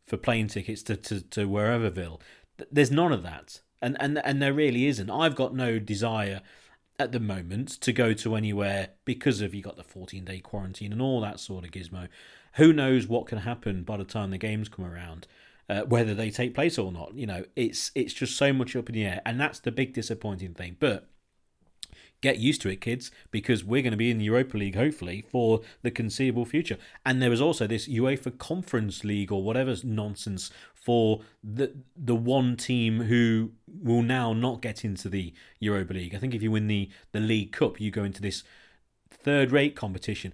for 0.07 0.17
plane 0.17 0.47
tickets 0.49 0.83
to, 0.85 0.97
to, 0.97 1.21
to 1.21 1.49
whereverville. 1.49 2.21
There's 2.71 2.91
none 2.91 3.13
of 3.13 3.23
that, 3.23 3.61
and 3.83 3.97
and 4.01 4.19
and 4.25 4.41
there 4.41 4.55
really 4.55 4.87
isn't. 4.87 5.11
I've 5.11 5.37
got 5.37 5.55
no 5.55 5.79
desire 5.79 6.43
at 6.99 7.13
the 7.13 7.21
moment 7.21 7.69
to 7.83 7.93
go 7.93 8.15
to 8.15 8.35
anywhere 8.35 8.89
because 9.05 9.43
of 9.43 9.55
you 9.55 9.63
got 9.63 9.77
the 9.77 9.85
14 9.85 10.25
day 10.25 10.39
quarantine 10.41 10.93
and 10.93 11.03
all 11.03 11.21
that 11.21 11.41
sort 11.41 11.65
of 11.65 11.71
gizmo. 11.71 12.09
Who 12.55 12.73
knows 12.73 13.07
what 13.07 13.27
can 13.27 13.39
happen 13.39 13.83
by 13.83 13.99
the 13.99 14.05
time 14.05 14.31
the 14.31 14.39
games 14.39 14.71
come 14.71 14.87
around? 14.87 15.27
Uh, 15.69 15.83
whether 15.83 16.15
they 16.15 16.31
take 16.31 16.55
place 16.55 16.79
or 16.79 16.93
not. 16.93 17.15
You 17.15 17.27
know, 17.27 17.45
it's 17.55 17.91
it's 17.95 18.15
just 18.15 18.37
so 18.37 18.53
much 18.53 18.77
up 18.77 18.89
in 18.89 18.95
the 18.95 19.05
air, 19.05 19.23
and 19.25 19.41
that's 19.41 19.61
the 19.61 19.73
big 19.73 19.93
disappointing 19.93 20.55
thing. 20.55 20.77
But 20.79 21.09
get 22.21 22.39
used 22.39 22.63
to 22.63 22.69
it, 22.69 22.81
kids, 22.81 23.11
because 23.31 23.65
we're 23.65 23.83
going 23.83 23.93
to 23.93 23.97
be 23.97 24.11
in 24.11 24.19
the 24.19 24.25
Europa 24.25 24.57
League, 24.57 24.75
hopefully, 24.75 25.25
for 25.31 25.61
the 25.83 25.91
conceivable 25.91 26.45
future. 26.45 26.79
And 27.05 27.21
there 27.21 27.33
is 27.33 27.41
also 27.41 27.67
this 27.67 27.89
UEFA 27.89 28.37
Conference 28.39 29.05
League 29.05 29.31
or 29.31 29.43
whatever 29.43 29.77
nonsense 29.85 30.51
for 30.75 31.21
the 31.43 31.75
the 31.97 32.15
one 32.15 32.57
team 32.57 33.01
who 33.03 33.51
will 33.67 34.03
now 34.03 34.33
not 34.33 34.63
get 34.63 34.85
into 34.85 35.09
the 35.09 35.35
Europa 35.59 35.93
League. 35.93 36.15
I 36.15 36.19
think 36.19 36.35
if 36.35 36.43
you 36.43 36.51
win 36.51 36.69
the 36.69 36.91
the 37.13 37.21
League 37.21 37.53
Cup, 37.53 37.81
you 37.81 37.91
go 37.91 38.05
into 38.05 38.23
this 38.23 38.45
third 39.27 39.51
rate 39.51 39.75
competition. 39.75 40.33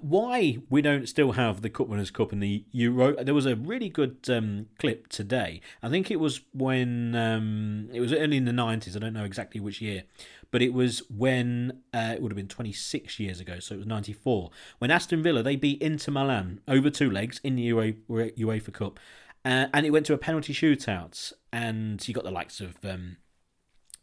Why 0.00 0.58
we 0.68 0.82
don't 0.82 1.08
still 1.08 1.32
have 1.32 1.62
the 1.62 1.70
Cup 1.70 1.86
Winners' 1.86 2.10
Cup 2.10 2.32
and 2.32 2.42
the 2.42 2.64
Euro? 2.72 3.14
There 3.22 3.34
was 3.34 3.46
a 3.46 3.54
really 3.54 3.88
good 3.88 4.16
um, 4.28 4.66
clip 4.80 5.06
today. 5.06 5.60
I 5.80 5.88
think 5.88 6.10
it 6.10 6.18
was 6.18 6.40
when 6.52 7.14
um, 7.14 7.88
it 7.92 8.00
was 8.00 8.12
early 8.12 8.36
in 8.36 8.44
the 8.44 8.52
nineties. 8.52 8.96
I 8.96 8.98
don't 8.98 9.12
know 9.12 9.24
exactly 9.24 9.60
which 9.60 9.80
year, 9.80 10.02
but 10.50 10.60
it 10.60 10.74
was 10.74 11.04
when 11.08 11.82
uh, 11.94 12.14
it 12.14 12.20
would 12.20 12.32
have 12.32 12.36
been 12.36 12.48
twenty 12.48 12.72
six 12.72 13.20
years 13.20 13.38
ago. 13.38 13.60
So 13.60 13.76
it 13.76 13.78
was 13.78 13.86
ninety 13.86 14.12
four 14.12 14.50
when 14.80 14.90
Aston 14.90 15.22
Villa 15.22 15.44
they 15.44 15.54
beat 15.54 15.80
Inter 15.80 16.10
Milan 16.10 16.60
over 16.66 16.90
two 16.90 17.10
legs 17.10 17.40
in 17.44 17.54
the 17.54 17.70
UEFA 17.70 18.72
Cup, 18.72 18.98
uh, 19.44 19.66
and 19.72 19.86
it 19.86 19.90
went 19.90 20.04
to 20.06 20.14
a 20.14 20.18
penalty 20.18 20.52
shootout, 20.52 21.32
and 21.52 22.06
you 22.08 22.12
got 22.12 22.24
the 22.24 22.32
likes 22.32 22.60
of. 22.60 22.84
Um, 22.84 23.18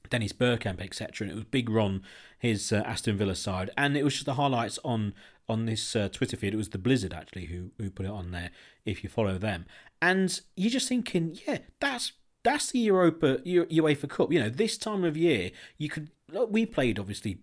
Dennis 0.10 0.34
Bergkamp, 0.34 0.82
etc. 0.82 1.26
And 1.26 1.32
it 1.32 1.36
was 1.36 1.45
Big 1.45 1.70
Ron, 1.70 2.03
his 2.38 2.72
uh, 2.72 2.84
Aston 2.86 3.18
Villa 3.18 3.36
side, 3.36 3.70
and 3.78 3.95
it 3.95 4.03
was 4.03 4.14
just 4.14 4.26
the 4.26 4.36
highlights 4.36 4.80
on 4.84 5.14
on 5.47 5.66
this 5.66 5.95
uh, 5.95 6.10
Twitter 6.10 6.38
feed. 6.38 6.53
It 6.53 6.57
was 6.57 6.70
the 6.70 6.78
Blizzard 6.78 7.14
actually 7.14 7.45
who 7.45 7.72
who 7.78 7.89
put 7.89 8.05
it 8.05 8.12
on 8.12 8.32
there. 8.32 8.51
If 8.86 9.03
you 9.03 9.10
follow 9.10 9.38
them, 9.38 9.66
and 10.01 10.39
you're 10.55 10.72
just 10.72 10.88
thinking, 10.88 11.38
yeah, 11.47 11.60
that's 11.80 12.14
that's 12.43 12.72
the 12.72 12.80
Europa 12.80 13.38
UEFA 13.45 14.10
Cup. 14.10 14.32
You 14.32 14.39
know, 14.39 14.49
this 14.49 14.78
time 14.78 15.03
of 15.03 15.18
year, 15.18 15.51
you 15.78 15.89
could. 15.89 16.10
We 16.49 16.66
played 16.66 16.99
obviously 16.99 17.39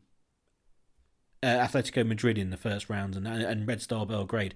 uh, 1.43 1.47
Atletico 1.47 2.07
Madrid 2.07 2.39
in 2.39 2.51
the 2.51 2.57
first 2.57 2.89
round 2.89 3.17
and 3.17 3.27
and 3.27 3.67
Red 3.67 3.83
Star 3.83 4.07
Belgrade 4.07 4.55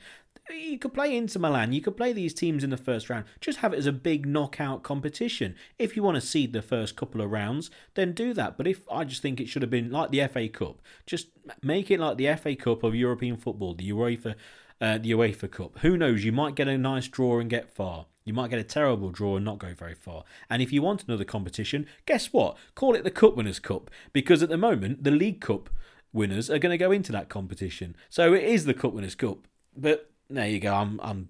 you 0.57 0.79
could 0.79 0.95
play 0.95 1.17
Inter 1.17 1.41
Milan, 1.41 1.73
you 1.73 1.81
could 1.81 1.97
play 1.97 2.13
these 2.13 2.35
teams 2.35 2.65
in 2.65 2.71
the 2.71 2.77
first 2.77 3.11
round. 3.11 3.25
Just 3.41 3.59
have 3.59 3.73
it 3.73 3.79
as 3.79 3.87
a 3.87 3.93
big 3.93 4.27
knockout 4.27 4.83
competition. 4.83 5.55
If 5.79 5.97
you 5.97 6.03
want 6.03 6.17
to 6.17 6.21
seed 6.21 6.53
the 6.53 6.63
first 6.63 6.97
couple 6.97 7.21
of 7.21 7.31
rounds, 7.31 7.71
then 7.95 8.13
do 8.13 8.35
that. 8.35 8.57
But 8.57 8.67
if 8.67 8.83
I 8.91 9.05
just 9.05 9.23
think 9.23 9.41
it 9.41 9.49
should 9.49 9.63
have 9.63 9.71
been 9.71 9.91
like 9.91 10.11
the 10.11 10.27
FA 10.29 10.49
Cup, 10.49 10.81
just 11.07 11.29
make 11.63 11.91
it 11.91 12.01
like 12.01 12.17
the 12.17 12.35
FA 12.37 12.57
Cup 12.57 12.83
of 12.83 12.95
European 12.95 13.37
football, 13.37 13.75
the 13.75 13.91
UEFA, 13.91 14.35
uh, 14.81 14.99
the 14.99 15.13
UEFA 15.13 15.51
Cup. 15.51 15.79
Who 15.81 15.97
knows? 15.97 16.25
You 16.25 16.33
might 16.33 16.55
get 16.55 16.69
a 16.69 16.79
nice 16.79 17.09
draw 17.09 17.39
and 17.39 17.51
get 17.51 17.71
far. 17.71 18.07
You 18.25 18.35
might 18.35 18.51
get 18.51 18.59
a 18.59 18.65
terrible 18.65 19.11
draw 19.11 19.37
and 19.37 19.45
not 19.45 19.59
go 19.59 19.75
very 19.75 19.95
far. 19.95 20.25
And 20.49 20.63
if 20.63 20.73
you 20.73 20.83
want 20.83 21.05
another 21.05 21.25
competition, 21.25 21.87
guess 22.07 22.33
what? 22.33 22.57
Call 22.75 22.95
it 22.95 23.03
the 23.03 23.11
Cup 23.11 23.37
Winners' 23.37 23.59
Cup 23.59 23.91
because 24.13 24.43
at 24.43 24.49
the 24.49 24.59
moment 24.59 25.05
the 25.05 25.11
League 25.11 25.41
Cup 25.41 25.71
winners 26.13 26.51
are 26.51 26.59
going 26.59 26.71
to 26.71 26.79
go 26.79 26.93
into 26.93 27.13
that 27.13 27.29
competition. 27.29 27.97
So 28.09 28.35
it 28.35 28.45
is 28.45 28.65
the 28.65 28.75
Cup 28.75 28.93
Winners' 28.93 29.15
Cup. 29.15 29.47
But 29.77 30.11
there 30.31 30.49
you 30.49 30.61
go. 30.61 30.75
I'm 30.75 31.01
I'm 31.03 31.29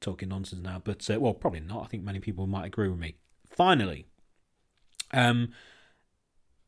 talking 0.00 0.28
nonsense 0.28 0.62
now, 0.62 0.80
but 0.82 1.08
uh, 1.08 1.18
well, 1.18 1.34
probably 1.34 1.60
not. 1.60 1.84
I 1.84 1.86
think 1.86 2.02
many 2.02 2.20
people 2.20 2.46
might 2.46 2.66
agree 2.66 2.88
with 2.88 2.98
me. 2.98 3.16
Finally, 3.46 4.06
um, 5.12 5.52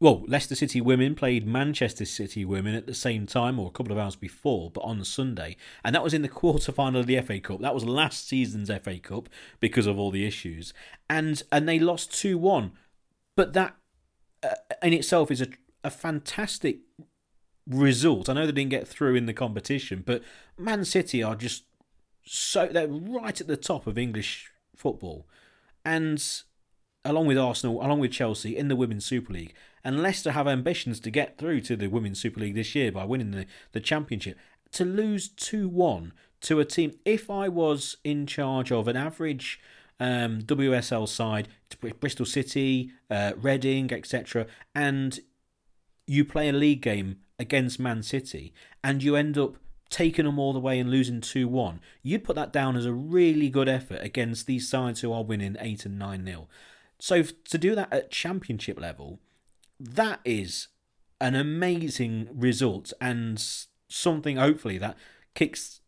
well, 0.00 0.24
Leicester 0.26 0.54
City 0.54 0.80
women 0.80 1.14
played 1.14 1.46
Manchester 1.46 2.04
City 2.04 2.44
women 2.44 2.74
at 2.74 2.86
the 2.86 2.94
same 2.94 3.26
time, 3.26 3.58
or 3.58 3.68
a 3.68 3.70
couple 3.70 3.92
of 3.92 3.98
hours 3.98 4.16
before, 4.16 4.70
but 4.70 4.82
on 4.82 5.04
Sunday, 5.04 5.56
and 5.84 5.94
that 5.94 6.04
was 6.04 6.14
in 6.14 6.22
the 6.22 6.28
quarter 6.40 6.72
final 6.72 7.00
of 7.00 7.06
the 7.06 7.20
FA 7.20 7.40
Cup. 7.40 7.60
That 7.60 7.74
was 7.74 7.84
last 7.84 8.28
season's 8.28 8.70
FA 8.82 8.98
Cup 8.98 9.28
because 9.60 9.86
of 9.86 9.98
all 9.98 10.10
the 10.10 10.26
issues, 10.26 10.72
and 11.08 11.42
and 11.50 11.68
they 11.68 11.78
lost 11.78 12.14
two 12.14 12.38
one, 12.38 12.72
but 13.36 13.52
that 13.52 13.76
uh, 14.42 14.54
in 14.82 14.92
itself 14.92 15.30
is 15.30 15.40
a 15.40 15.48
a 15.82 15.90
fantastic 15.90 16.78
result. 17.66 18.28
I 18.28 18.34
know 18.34 18.46
they 18.46 18.52
didn't 18.52 18.70
get 18.70 18.88
through 18.88 19.14
in 19.14 19.26
the 19.26 19.32
competition, 19.32 20.02
but 20.04 20.22
Man 20.58 20.84
City 20.84 21.22
are 21.22 21.36
just 21.36 21.64
so 22.26 22.66
they're 22.66 22.88
right 22.88 23.38
at 23.40 23.46
the 23.46 23.56
top 23.56 23.86
of 23.86 23.98
English 23.98 24.50
football, 24.74 25.26
and 25.84 26.22
along 27.04 27.26
with 27.26 27.38
Arsenal, 27.38 27.84
along 27.84 28.00
with 28.00 28.12
Chelsea 28.12 28.56
in 28.56 28.68
the 28.68 28.76
Women's 28.76 29.04
Super 29.04 29.32
League, 29.32 29.54
and 29.82 30.02
Leicester 30.02 30.32
have 30.32 30.48
ambitions 30.48 31.00
to 31.00 31.10
get 31.10 31.36
through 31.36 31.60
to 31.62 31.76
the 31.76 31.88
Women's 31.88 32.20
Super 32.20 32.40
League 32.40 32.54
this 32.54 32.74
year 32.74 32.90
by 32.90 33.04
winning 33.04 33.30
the, 33.30 33.46
the 33.72 33.80
championship. 33.80 34.38
To 34.72 34.84
lose 34.84 35.28
two 35.28 35.68
one 35.68 36.12
to 36.42 36.60
a 36.60 36.64
team, 36.64 36.92
if 37.04 37.30
I 37.30 37.48
was 37.48 37.98
in 38.04 38.26
charge 38.26 38.72
of 38.72 38.88
an 38.88 38.96
average 38.96 39.60
um, 40.00 40.40
WSL 40.42 41.08
side, 41.08 41.48
Bristol 42.00 42.26
City, 42.26 42.90
uh, 43.10 43.32
Reading, 43.36 43.92
etc., 43.92 44.46
and 44.74 45.20
you 46.06 46.24
play 46.24 46.48
a 46.48 46.52
league 46.52 46.82
game 46.82 47.18
against 47.38 47.80
Man 47.80 48.02
City 48.02 48.52
and 48.82 49.02
you 49.02 49.16
end 49.16 49.36
up 49.36 49.56
taking 49.90 50.24
them 50.24 50.38
all 50.38 50.52
the 50.52 50.58
way 50.58 50.78
and 50.78 50.90
losing 50.90 51.20
2 51.20 51.46
1, 51.46 51.80
you'd 52.02 52.24
put 52.24 52.36
that 52.36 52.52
down 52.52 52.76
as 52.76 52.86
a 52.86 52.92
really 52.92 53.48
good 53.48 53.68
effort 53.68 54.00
against 54.02 54.46
these 54.46 54.68
sides 54.68 55.00
who 55.00 55.12
are 55.12 55.24
winning 55.24 55.56
8 55.60 55.86
and 55.86 55.98
9 55.98 56.26
0. 56.26 56.48
So 56.98 57.22
to 57.22 57.58
do 57.58 57.74
that 57.74 57.92
at 57.92 58.10
championship 58.10 58.80
level, 58.80 59.20
that 59.78 60.20
is 60.24 60.68
an 61.20 61.34
amazing 61.34 62.28
result 62.34 62.92
and 63.00 63.42
something 63.88 64.36
hopefully 64.36 64.78
that 64.78 64.96
kicks 65.34 65.80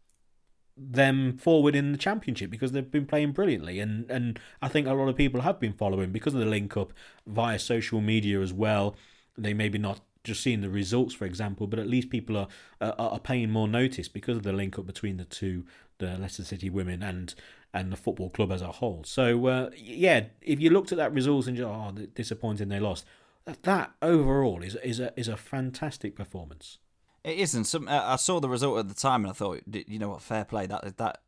them 0.76 1.36
forward 1.38 1.74
in 1.74 1.92
the 1.92 1.98
championship 1.98 2.50
because 2.50 2.72
they've 2.72 2.90
been 2.90 3.06
playing 3.06 3.32
brilliantly 3.32 3.80
and 3.80 4.10
and 4.10 4.38
I 4.60 4.68
think 4.68 4.86
a 4.86 4.92
lot 4.92 5.08
of 5.08 5.16
people 5.16 5.40
have 5.40 5.58
been 5.58 5.72
following 5.72 6.12
because 6.12 6.34
of 6.34 6.40
the 6.40 6.46
link 6.46 6.76
up 6.76 6.92
via 7.26 7.58
social 7.58 8.00
media 8.00 8.40
as 8.40 8.52
well 8.52 8.94
they 9.38 9.54
maybe 9.54 9.78
not 9.78 10.00
just 10.26 10.42
seeing 10.42 10.60
the 10.60 10.68
results, 10.68 11.14
for 11.14 11.24
example, 11.24 11.66
but 11.66 11.78
at 11.78 11.88
least 11.88 12.10
people 12.10 12.36
are 12.36 12.48
uh, 12.80 12.92
are 12.98 13.18
paying 13.18 13.50
more 13.50 13.68
notice 13.68 14.08
because 14.08 14.36
of 14.36 14.42
the 14.42 14.52
link 14.52 14.78
up 14.78 14.86
between 14.86 15.16
the 15.16 15.24
two, 15.24 15.64
the 15.98 16.18
Leicester 16.18 16.44
City 16.44 16.68
women 16.68 17.02
and 17.02 17.34
and 17.72 17.92
the 17.92 17.96
football 17.96 18.30
club 18.30 18.52
as 18.52 18.62
a 18.62 18.72
whole. 18.72 19.02
So 19.04 19.46
uh, 19.46 19.70
yeah, 19.76 20.26
if 20.42 20.60
you 20.60 20.70
looked 20.70 20.92
at 20.92 20.98
that 20.98 21.12
results 21.12 21.46
and 21.46 21.56
just 21.56 21.68
oh, 21.68 21.92
disappointing 22.14 22.68
they 22.68 22.80
lost, 22.80 23.06
that 23.44 23.92
overall 24.02 24.62
is 24.62 24.74
is 24.76 25.00
a 25.00 25.18
is 25.18 25.28
a 25.28 25.36
fantastic 25.36 26.16
performance. 26.16 26.78
It 27.24 27.38
isn't. 27.38 27.64
Some 27.64 27.88
uh, 27.88 28.02
I 28.04 28.16
saw 28.16 28.40
the 28.40 28.48
result 28.48 28.78
at 28.78 28.88
the 28.88 28.94
time 28.94 29.24
and 29.24 29.30
I 29.30 29.34
thought, 29.34 29.60
you 29.66 29.98
know 29.98 30.10
what, 30.10 30.22
fair 30.22 30.44
play. 30.44 30.66
That 30.66 30.96
that 30.98 31.22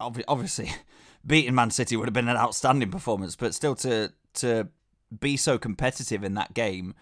obviously 0.00 0.70
beating 1.26 1.54
Man 1.54 1.70
City 1.70 1.96
would 1.96 2.06
have 2.06 2.14
been 2.14 2.28
an 2.28 2.36
outstanding 2.36 2.90
performance, 2.90 3.36
but 3.36 3.54
still 3.54 3.74
to 3.76 4.12
to 4.34 4.68
be 5.20 5.36
so 5.36 5.58
competitive 5.58 6.24
in 6.24 6.34
that 6.34 6.54
game. 6.54 6.94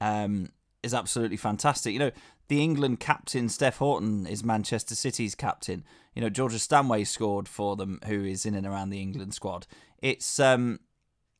Um, 0.00 0.50
is 0.82 0.94
absolutely 0.94 1.36
fantastic. 1.36 1.92
You 1.92 1.98
know, 1.98 2.10
the 2.48 2.62
England 2.62 3.00
captain 3.00 3.48
Steph 3.48 3.78
Houghton 3.78 4.26
is 4.26 4.44
Manchester 4.44 4.94
City's 4.94 5.34
captain. 5.34 5.84
You 6.14 6.22
know, 6.22 6.30
Georgia 6.30 6.58
Stanway 6.58 7.04
scored 7.04 7.48
for 7.48 7.76
them, 7.76 8.00
who 8.06 8.24
is 8.24 8.44
in 8.44 8.54
and 8.54 8.66
around 8.66 8.90
the 8.90 9.00
England 9.00 9.34
squad. 9.34 9.66
It's 9.98 10.40
um, 10.40 10.80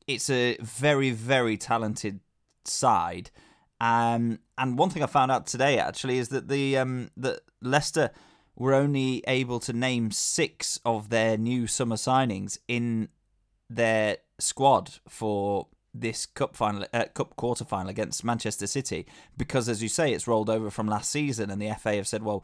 it's 0.07 0.29
a 0.29 0.57
very 0.61 1.11
very 1.11 1.57
talented 1.57 2.19
side. 2.65 3.31
Um, 3.79 4.39
and 4.57 4.77
one 4.77 4.91
thing 4.91 5.01
I 5.03 5.07
found 5.07 5.31
out 5.31 5.47
today 5.47 5.79
actually 5.79 6.19
is 6.19 6.29
that 6.29 6.47
the 6.47 6.77
um, 6.77 7.09
that 7.17 7.41
Leicester 7.61 8.11
were 8.55 8.73
only 8.73 9.23
able 9.27 9.59
to 9.61 9.73
name 9.73 10.11
six 10.11 10.79
of 10.85 11.09
their 11.09 11.37
new 11.37 11.65
summer 11.65 11.95
signings 11.95 12.59
in 12.67 13.09
their 13.69 14.17
squad 14.39 14.91
for 15.07 15.67
this 15.93 16.25
cup 16.25 16.55
final, 16.55 16.85
uh, 16.93 17.05
cup 17.13 17.35
quarter 17.35 17.65
final 17.65 17.89
against 17.89 18.23
Manchester 18.23 18.67
City 18.67 19.05
because, 19.37 19.67
as 19.67 19.83
you 19.83 19.89
say, 19.89 20.13
it's 20.13 20.27
rolled 20.27 20.49
over 20.49 20.69
from 20.69 20.87
last 20.87 21.09
season, 21.09 21.49
and 21.49 21.61
the 21.61 21.73
FA 21.79 21.95
have 21.95 22.07
said, 22.07 22.23
well, 22.23 22.43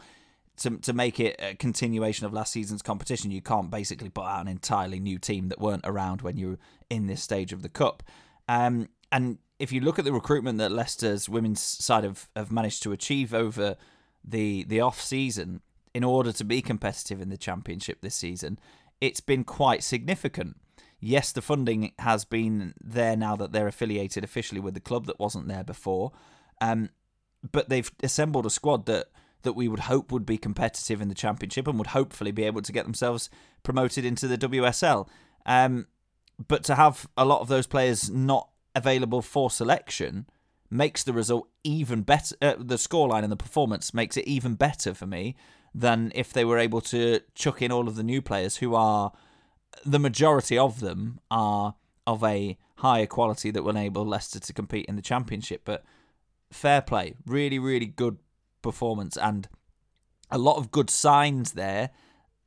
to 0.58 0.78
to 0.78 0.94
make 0.94 1.20
it 1.20 1.40
a 1.40 1.56
continuation 1.56 2.26
of 2.26 2.34
last 2.34 2.52
season's 2.52 2.82
competition, 2.82 3.32
you 3.32 3.42
can't 3.42 3.70
basically 3.70 4.10
put 4.10 4.26
out 4.26 4.42
an 4.42 4.48
entirely 4.48 5.00
new 5.00 5.18
team 5.18 5.50
that 5.50 5.62
weren't 5.62 5.86
around 5.86 6.22
when 6.22 6.38
you 6.38 6.50
were 6.50 6.58
in 6.90 7.08
this 7.08 7.22
stage 7.22 7.54
of 7.54 7.62
the 7.62 7.70
cup. 7.70 8.04
Um, 8.48 8.90
and 9.12 9.38
if 9.60 9.72
you 9.72 9.82
look 9.82 9.98
at 9.98 10.06
the 10.06 10.14
recruitment 10.14 10.58
that 10.60 10.72
Leicester's 10.72 11.30
women's 11.30 11.62
side 11.62 12.04
have, 12.04 12.30
have 12.36 12.52
managed 12.52 12.84
to 12.84 12.92
achieve 12.92 13.34
over 13.34 13.78
the 14.24 14.64
the 14.64 14.82
off 14.82 15.02
season 15.02 15.62
in 15.94 16.04
order 16.04 16.32
to 16.32 16.44
be 16.44 16.62
competitive 16.62 17.22
in 17.22 17.30
the 17.30 17.38
championship 17.38 18.02
this 18.02 18.16
season, 18.16 18.60
it's 19.00 19.22
been 19.22 19.44
quite 19.44 19.84
significant 19.84 20.58
yes, 21.00 21.32
the 21.32 21.42
funding 21.42 21.92
has 22.00 22.26
been 22.26 22.74
there 22.82 23.16
now 23.16 23.36
that 23.36 23.52
they're 23.52 23.68
affiliated 23.68 24.24
officially 24.24 24.60
with 24.60 24.74
the 24.74 24.80
club 24.80 25.06
that 25.06 25.20
wasn't 25.20 25.48
there 25.48 25.64
before. 25.64 26.12
Um, 26.62 26.90
but 27.52 27.70
they've 27.70 27.92
assembled 28.02 28.46
a 28.46 28.50
squad 28.50 28.86
that 28.88 29.08
that 29.44 29.54
we 29.54 29.68
would 29.68 29.82
hope 29.82 30.12
would 30.12 30.26
be 30.26 30.38
competitive 30.38 31.00
in 31.00 31.10
the 31.10 31.16
championship 31.16 31.68
and 31.68 31.78
would 31.78 31.88
hopefully 31.88 32.32
be 32.32 32.44
able 32.44 32.62
to 32.62 32.72
get 32.72 32.84
themselves 32.84 33.30
promoted 33.64 34.04
into 34.04 34.28
the 34.28 34.38
WSL. 34.38 35.08
Um, 35.46 35.88
but 36.48 36.64
to 36.66 36.76
have 36.76 37.08
a 37.16 37.24
lot 37.24 37.42
of 37.42 37.48
those 37.48 37.68
players 37.68 38.10
not 38.10 38.50
available 38.76 39.22
for 39.22 39.50
selection 39.50 40.26
makes 40.70 41.04
the 41.04 41.14
result 41.14 41.48
even 41.64 42.02
better. 42.02 42.36
Uh, 42.42 42.56
the 42.58 42.76
scoreline 42.76 43.24
and 43.24 43.32
the 43.32 43.38
performance 43.38 43.94
makes 43.94 44.18
it 44.18 44.28
even 44.28 44.56
better 44.56 44.94
for 44.94 45.06
me 45.06 45.36
than 45.74 46.12
if 46.16 46.34
they 46.34 46.44
were 46.44 46.58
able 46.58 46.82
to 46.82 47.22
chuck 47.36 47.62
in 47.62 47.72
all 47.72 47.88
of 47.88 47.96
the 47.96 48.04
new 48.04 48.22
players 48.22 48.58
who 48.58 48.76
are 48.76 49.14
the 49.86 50.00
majority 50.00 50.58
of 50.58 50.80
them 50.80 51.20
are 51.30 51.76
of 52.06 52.24
a 52.24 52.58
higher 52.78 53.06
quality 53.06 53.52
that 53.52 53.64
will 53.64 53.72
enable 53.72 54.06
Leicester 54.06 54.40
to 54.40 54.54
compete 54.54 54.86
in 54.86 54.96
the 54.96 55.02
Championship. 55.02 55.62
But 55.66 55.84
fair 56.52 56.82
play, 56.82 57.16
really, 57.26 57.60
really 57.60 57.86
good 57.88 58.18
performance, 58.62 59.18
and 59.18 59.48
a 60.32 60.38
lot 60.38 60.58
of 60.58 60.72
good 60.72 60.90
signs 60.90 61.54
there 61.54 61.92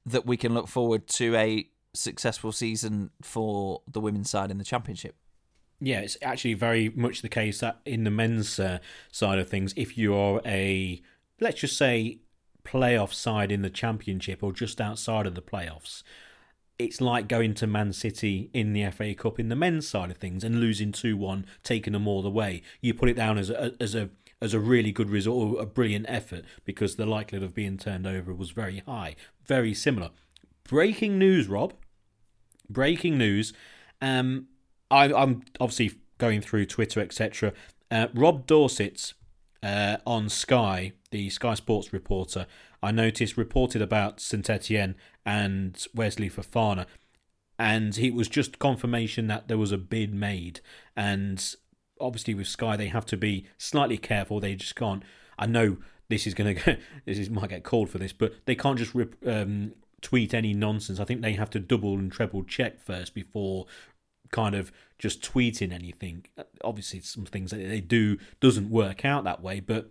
that 0.07 0.27
we 0.27 0.36
can 0.36 0.55
look 0.55 0.69
forward 0.69 1.07
to 1.07 1.35
a 1.36 1.69
successful 1.93 2.52
season 2.52 3.11
for 3.23 3.82
the 3.90 4.01
women's 4.01 4.31
side 4.31 4.51
in 4.51 4.59
the 4.59 4.65
Championship. 4.65 5.16
Yeah, 5.81 6.01
it's 6.01 6.19
actually 6.20 6.55
very 6.55 6.90
much 6.90 7.23
the 7.23 7.28
case 7.28 7.61
that 7.61 7.81
in 7.86 8.05
the 8.05 8.11
men's 8.11 8.61
uh, 8.61 8.78
side 9.11 9.39
of 9.39 9.48
things, 9.48 9.73
if 9.77 9.97
you 9.97 10.15
are 10.15 10.43
a, 10.44 11.01
let's 11.40 11.61
just 11.61 11.77
say, 11.77 12.19
playoff 12.65 13.15
side 13.15 13.51
in 13.51 13.62
the 13.62 13.70
championship 13.70 14.43
or 14.43 14.52
just 14.52 14.81
outside 14.81 15.27
of 15.27 15.35
the 15.35 15.43
playoffs, 15.43 16.02
it's 16.81 17.01
like 17.01 17.28
going 17.28 17.52
to 17.55 17.66
Man 17.66 17.93
City 17.93 18.48
in 18.55 18.73
the 18.73 18.90
FA 18.90 19.15
Cup 19.15 19.39
in 19.39 19.51
the 19.51 19.57
men's 19.57 19.86
side 19.86 20.11
of 20.11 20.16
things 20.16 20.43
and 20.43 20.61
losing 20.61 20.93
2 20.93 21.16
1, 21.16 21.44
taking 21.62 21.93
them 21.93 22.09
all 22.09 22.23
the 22.23 22.31
way. 22.31 22.62
You 22.81 22.94
put 22.94 23.11
it 23.11 23.16
down 23.16 23.36
as 23.36 23.51
a, 23.51 23.74
as 23.78 23.94
a 23.94 24.11
as 24.43 24.55
a 24.55 24.59
really 24.59 24.90
good 24.90 25.11
result, 25.11 25.36
or 25.36 25.61
a 25.61 25.66
brilliant 25.66 26.07
effort, 26.09 26.47
because 26.65 26.97
the 26.97 27.05
likelihood 27.05 27.44
of 27.44 27.55
being 27.55 27.77
turned 27.77 28.07
over 28.07 28.32
was 28.32 28.52
very 28.52 28.82
high. 28.86 29.15
Very 29.44 29.74
similar. 29.74 30.11
Breaking 30.65 31.19
news, 31.19 31.47
Rob. 31.47 31.74
Breaking 32.66 33.19
news. 33.19 33.52
Um, 34.01 34.47
I, 34.90 35.12
I'm 35.12 35.43
obviously 35.61 35.98
going 36.16 36.40
through 36.40 36.66
Twitter, 36.66 37.01
etc. 37.01 37.52
Uh, 37.90 38.07
Rob 38.15 38.47
Dorsett's 38.47 39.12
uh, 39.62 39.98
on 40.07 40.31
Sky, 40.31 40.93
the 41.11 41.28
Sky 41.28 41.52
Sports 41.52 41.93
reporter, 41.93 42.47
I 42.82 42.90
noticed 42.90 43.36
reported 43.36 43.82
about 43.82 44.20
Saint-Étienne 44.20 44.94
and 45.24 45.86
Wesley 45.94 46.31
Fofana, 46.31 46.86
and 47.59 47.97
it 47.98 48.15
was 48.15 48.28
just 48.28 48.59
confirmation 48.59 49.27
that 49.27 49.48
there 49.48 49.59
was 49.59 49.73
a 49.73 49.78
bid 49.78 50.15
made. 50.15 50.61
And 50.97 51.55
obviously, 52.01 52.35
with 52.35 52.48
Sky, 52.48 52.77
they 52.77 52.89
have 52.89 53.05
to 53.07 53.16
be 53.16 53.47
slightly 53.59 53.98
careful. 53.98 54.40
They 54.40 54.55
just 54.55 54.77
can't. 54.77 55.02
I 55.39 55.47
know 55.47 55.77
this 56.09 56.27
is 56.27 56.35
going 56.35 56.57
to 56.65 56.78
this 57.05 57.19
is 57.19 57.31
might 57.31 57.51
get 57.51 57.65
called 57.65 57.90
for 57.90 57.98
this, 57.98 58.12
but 58.12 58.35
they 58.47 58.55
can't 58.55 58.78
just 58.78 58.94
rip, 58.94 59.16
um, 59.27 59.73
tweet 60.01 60.32
any 60.32 60.55
nonsense. 60.55 61.01
I 61.01 61.05
think 61.05 61.20
they 61.20 61.35
have 61.35 61.51
to 61.51 61.61
double 61.61 61.94
and 61.94 62.11
treble 62.11 62.44
check 62.44 62.81
first 62.81 63.15
before 63.15 63.66
kind 64.31 64.55
of 64.55 64.73
just 64.98 65.23
tweeting 65.23 65.73
anything. 65.73 66.27
Obviously, 66.62 67.01
some 67.01 67.27
things 67.27 67.51
that 67.51 67.57
they 67.59 67.81
do 67.81 68.16
doesn't 68.40 68.70
work 68.70 69.05
out 69.05 69.24
that 69.24 69.43
way, 69.43 69.61
but 69.61 69.90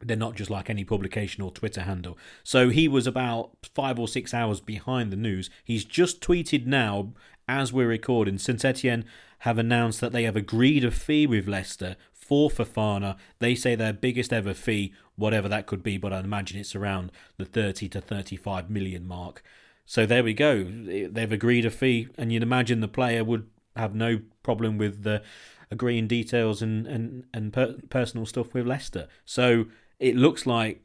they're 0.00 0.16
not 0.16 0.34
just 0.34 0.50
like 0.50 0.68
any 0.68 0.84
publication 0.84 1.42
or 1.42 1.50
Twitter 1.50 1.82
handle. 1.82 2.18
So 2.42 2.68
he 2.68 2.88
was 2.88 3.06
about 3.06 3.50
five 3.74 3.98
or 3.98 4.08
six 4.08 4.34
hours 4.34 4.60
behind 4.60 5.10
the 5.10 5.16
news. 5.16 5.50
He's 5.64 5.84
just 5.84 6.20
tweeted 6.20 6.66
now, 6.66 7.12
as 7.48 7.72
we're 7.72 7.88
recording, 7.88 8.38
Saint-Étienne 8.38 9.04
have 9.40 9.58
announced 9.58 10.00
that 10.00 10.12
they 10.12 10.24
have 10.24 10.36
agreed 10.36 10.84
a 10.84 10.90
fee 10.90 11.26
with 11.26 11.46
Leicester 11.46 11.96
for 12.12 12.48
Fofana. 12.50 13.16
They 13.38 13.54
say 13.54 13.74
their 13.74 13.92
biggest 13.92 14.32
ever 14.32 14.54
fee, 14.54 14.94
whatever 15.16 15.48
that 15.48 15.66
could 15.66 15.82
be, 15.82 15.98
but 15.98 16.12
I 16.12 16.20
imagine 16.20 16.58
it's 16.58 16.74
around 16.74 17.12
the 17.36 17.44
30 17.44 17.88
to 17.90 18.00
35 18.00 18.70
million 18.70 19.06
mark. 19.06 19.42
So 19.86 20.06
there 20.06 20.24
we 20.24 20.32
go. 20.32 20.64
They've 20.64 21.32
agreed 21.32 21.66
a 21.66 21.70
fee, 21.70 22.08
and 22.16 22.32
you'd 22.32 22.42
imagine 22.42 22.80
the 22.80 22.88
player 22.88 23.22
would 23.22 23.48
have 23.76 23.94
no 23.94 24.20
problem 24.42 24.78
with 24.78 25.02
the 25.02 25.22
agreeing 25.70 26.06
details 26.06 26.62
and 26.62 26.86
and 26.86 27.24
and 27.34 27.52
per- 27.52 27.76
personal 27.90 28.24
stuff 28.24 28.54
with 28.54 28.66
Leicester. 28.66 29.08
So 29.24 29.66
it 30.04 30.16
looks 30.16 30.44
like 30.44 30.82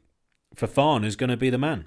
Fofana 0.56 1.04
is 1.04 1.14
going 1.14 1.28
to 1.28 1.36
be 1.36 1.50
the 1.50 1.58
man. 1.58 1.84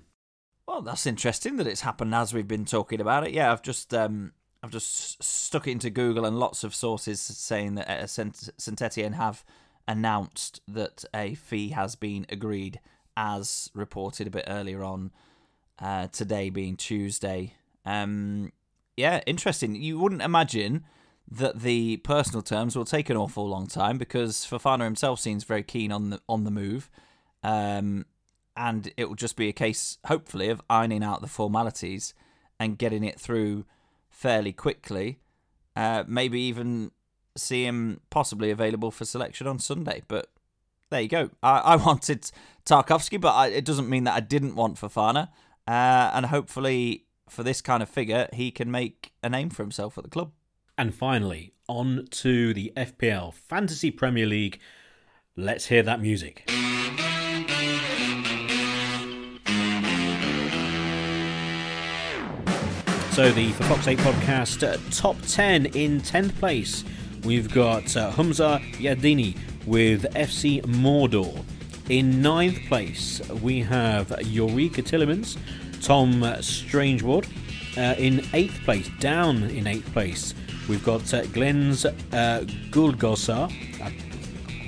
Well, 0.68 0.84
that's 0.84 1.08
interesting 1.08 1.58
that 1.58 1.66
it's 1.66 1.82
happened 1.82 2.14
as 2.14 2.32
we've 2.32 2.48
been 2.48 2.64
talking 2.64 3.02
about 3.02 3.26
it. 3.26 3.34
Yeah, 3.34 3.52
I've 3.52 3.64
just 3.64 3.92
um, 3.92 4.34
I've 4.62 4.72
just 4.72 5.22
stuck 5.22 5.68
it 5.68 5.72
into 5.72 5.90
Google 5.90 6.26
and 6.26 6.40
lots 6.40 6.64
of 6.64 6.76
sources 6.76 7.20
saying 7.20 7.74
that 7.76 7.90
uh, 7.90 8.06
Saint-Étienne 8.06 9.16
have 9.16 9.44
announced 9.88 10.62
that 10.68 11.06
a 11.14 11.34
fee 11.34 11.70
has 11.70 11.96
been 11.96 12.28
agreed, 12.30 12.80
as 13.18 13.72
reported 13.74 14.28
a 14.28 14.32
bit 14.32 14.46
earlier 14.48 14.84
on 14.84 15.12
uh, 15.80 16.08
today, 16.08 16.52
being 16.52 16.78
Tuesday. 16.78 17.56
Um, 17.84 18.54
yeah, 18.96 19.22
interesting. 19.26 19.74
You 19.74 19.98
wouldn't 19.98 20.22
imagine 20.22 20.86
that 21.30 21.62
the 21.62 21.98
personal 21.98 22.44
terms 22.44 22.76
will 22.76 22.86
take 22.86 23.10
an 23.10 23.18
awful 23.18 23.50
long 23.50 23.66
time 23.66 23.98
because 23.98 24.46
Fofana 24.46 24.84
himself 24.84 25.20
seems 25.20 25.44
very 25.44 25.64
keen 25.64 25.92
on 25.92 26.12
the 26.12 26.22
on 26.30 26.44
the 26.44 26.52
move, 26.52 26.92
um, 27.44 28.06
and 28.56 28.92
it 28.98 29.10
will 29.10 29.16
just 29.16 29.36
be 29.36 29.50
a 29.50 29.54
case, 29.54 29.98
hopefully, 30.06 30.50
of 30.50 30.62
ironing 30.70 31.04
out 31.04 31.22
the 31.22 31.28
formalities 31.28 32.14
and 32.60 32.78
getting 32.78 33.04
it 33.04 33.20
through 33.20 33.66
fairly 34.10 34.54
quickly. 34.54 35.20
Uh, 35.76 36.04
maybe 36.08 36.40
even 36.40 36.92
see 37.36 37.66
him 37.66 38.00
possibly 38.10 38.52
available 38.52 38.92
for 38.92 39.06
selection 39.06 39.48
on 39.48 39.60
Sunday. 39.60 40.04
But 40.08 40.30
there 40.90 41.02
you 41.02 41.08
go. 41.08 41.32
I, 41.42 41.60
I 41.60 41.76
wanted 41.86 42.30
Tarkowski, 42.66 43.20
but 43.20 43.34
I, 43.34 43.48
it 43.48 43.66
doesn't 43.66 43.90
mean 43.90 44.04
that 44.06 44.16
I 44.16 44.20
didn't 44.20 44.56
want 44.56 44.76
Fofana. 44.76 45.30
Uh, 45.68 46.12
and 46.14 46.28
hopefully, 46.28 47.06
for 47.28 47.44
this 47.44 47.62
kind 47.62 47.82
of 47.82 47.90
figure, 47.90 48.28
he 48.34 48.52
can 48.52 48.70
make 48.70 49.12
a 49.24 49.30
name 49.30 49.50
for 49.50 49.64
himself 49.64 49.98
at 49.98 50.04
the 50.04 50.10
club. 50.10 50.32
And 50.78 50.94
finally, 50.94 51.54
on 51.68 52.08
to 52.12 52.54
the 52.54 52.72
FPL 52.76 53.34
Fantasy 53.34 53.92
Premier 53.92 54.26
League. 54.26 54.60
Let's 55.36 55.68
hear 55.68 55.84
that 55.84 56.02
music. 56.02 56.50
So, 63.14 63.32
the 63.32 63.52
For 63.52 63.64
Fox 63.66 63.88
8 63.88 64.00
podcast 64.00 64.68
uh, 64.68 64.78
top 64.90 65.16
10 65.28 65.68
in 65.68 66.02
10th 66.02 66.36
place. 66.40 66.84
We've 67.24 67.54
got 67.54 67.96
uh, 67.96 68.12
Humza 68.12 68.60
Yadini 68.78 69.38
with 69.68 70.12
FC 70.16 70.64
Mordor. 70.64 71.46
In 71.90 72.24
ninth 72.24 72.58
place, 72.68 73.22
we 73.44 73.60
have 73.60 74.20
Eureka 74.26 74.82
Tielemans, 74.82 75.38
Tom 75.80 76.22
Strangewood. 76.22 77.28
Uh, 77.78 77.94
in 78.00 78.26
eighth 78.34 78.60
place, 78.66 78.90
down 79.00 79.44
in 79.44 79.68
eighth 79.68 79.94
place, 79.94 80.34
we've 80.68 80.84
got 80.84 81.14
uh, 81.14 81.24
Glenn's 81.28 81.86
uh, 81.86 81.92
Guldgossa, 82.72 83.44
uh, 83.80 83.92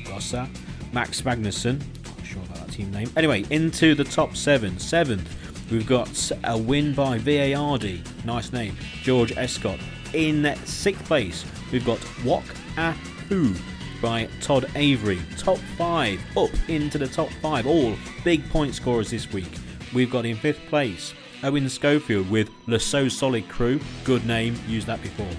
Gossa, 0.08 0.48
Max 0.94 1.22
Magnuson. 1.24 1.80
Not 1.80 2.26
sure 2.26 2.44
about 2.44 2.68
that 2.68 2.72
team 2.72 2.92
name. 2.92 3.10
Anyway, 3.18 3.44
into 3.50 3.96
the 3.96 4.04
top 4.04 4.36
seven. 4.36 4.78
Seventh, 4.78 5.36
we've 5.72 5.88
got 5.88 6.32
a 6.44 6.58
win 6.58 6.94
by 6.94 7.18
VARD. 7.18 8.02
Nice 8.26 8.52
name, 8.52 8.78
George 9.02 9.36
Escott. 9.38 9.80
In 10.14 10.56
sixth 10.66 11.06
place, 11.06 11.46
we've 11.72 11.86
got 11.86 12.00
Wok 12.24 12.44
A 12.78 12.92
Who 13.30 13.54
by 14.02 14.28
Todd 14.42 14.70
Avery. 14.76 15.20
Top 15.38 15.58
five, 15.78 16.20
up 16.38 16.52
into 16.68 16.98
the 16.98 17.08
top 17.08 17.30
five. 17.42 17.66
All 17.66 17.96
big 18.24 18.48
point 18.50 18.76
scorers 18.76 19.10
this 19.10 19.32
week. 19.32 19.52
We've 19.94 20.12
got 20.12 20.26
in 20.26 20.36
fifth 20.36 20.66
place 20.68 21.14
Owen 21.44 21.70
Schofield 21.70 22.30
with 22.30 22.50
Le 22.68 22.80
So 22.80 23.08
Solid 23.08 23.48
Crew. 23.50 23.80
Good 24.04 24.26
name, 24.26 24.56
used 24.68 24.88
that 24.88 25.02
before. 25.02 25.30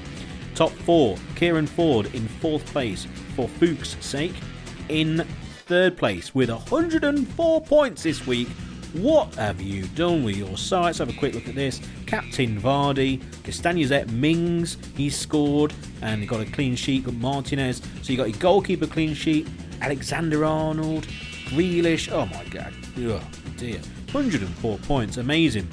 Top 0.54 0.70
four, 0.70 1.16
Kieran 1.34 1.66
Ford 1.66 2.14
in 2.14 2.26
fourth 2.28 2.64
place 2.66 3.06
for 3.34 3.48
Fuchs' 3.48 3.96
sake. 4.00 4.34
In 4.88 5.26
third 5.66 5.96
place 5.96 6.34
with 6.34 6.48
104 6.48 7.60
points 7.62 8.04
this 8.04 8.26
week. 8.26 8.48
What 8.96 9.34
have 9.34 9.60
you 9.60 9.86
done 9.88 10.24
with 10.24 10.36
your 10.38 10.56
side? 10.56 10.86
Let's 10.86 10.98
have 10.98 11.10
a 11.10 11.12
quick 11.12 11.34
look 11.34 11.48
at 11.48 11.54
this. 11.54 11.82
Captain 12.06 12.58
Vardy, 12.58 13.20
Castanezet 13.42 14.10
Mings, 14.10 14.78
he 14.96 15.10
scored 15.10 15.74
and 16.00 16.22
he 16.22 16.26
got 16.26 16.40
a 16.40 16.46
clean 16.46 16.76
sheet. 16.76 17.04
Got 17.04 17.14
Martinez, 17.14 17.82
so 18.00 18.10
you 18.10 18.16
got 18.16 18.30
your 18.30 18.38
goalkeeper 18.38 18.86
clean 18.86 19.12
sheet. 19.12 19.48
Alexander 19.82 20.46
Arnold, 20.46 21.06
Grealish. 21.48 22.10
Oh 22.10 22.24
my 22.24 22.42
god, 22.44 22.72
oh 23.00 23.22
dear, 23.58 23.80
104 24.12 24.78
points, 24.78 25.18
amazing. 25.18 25.68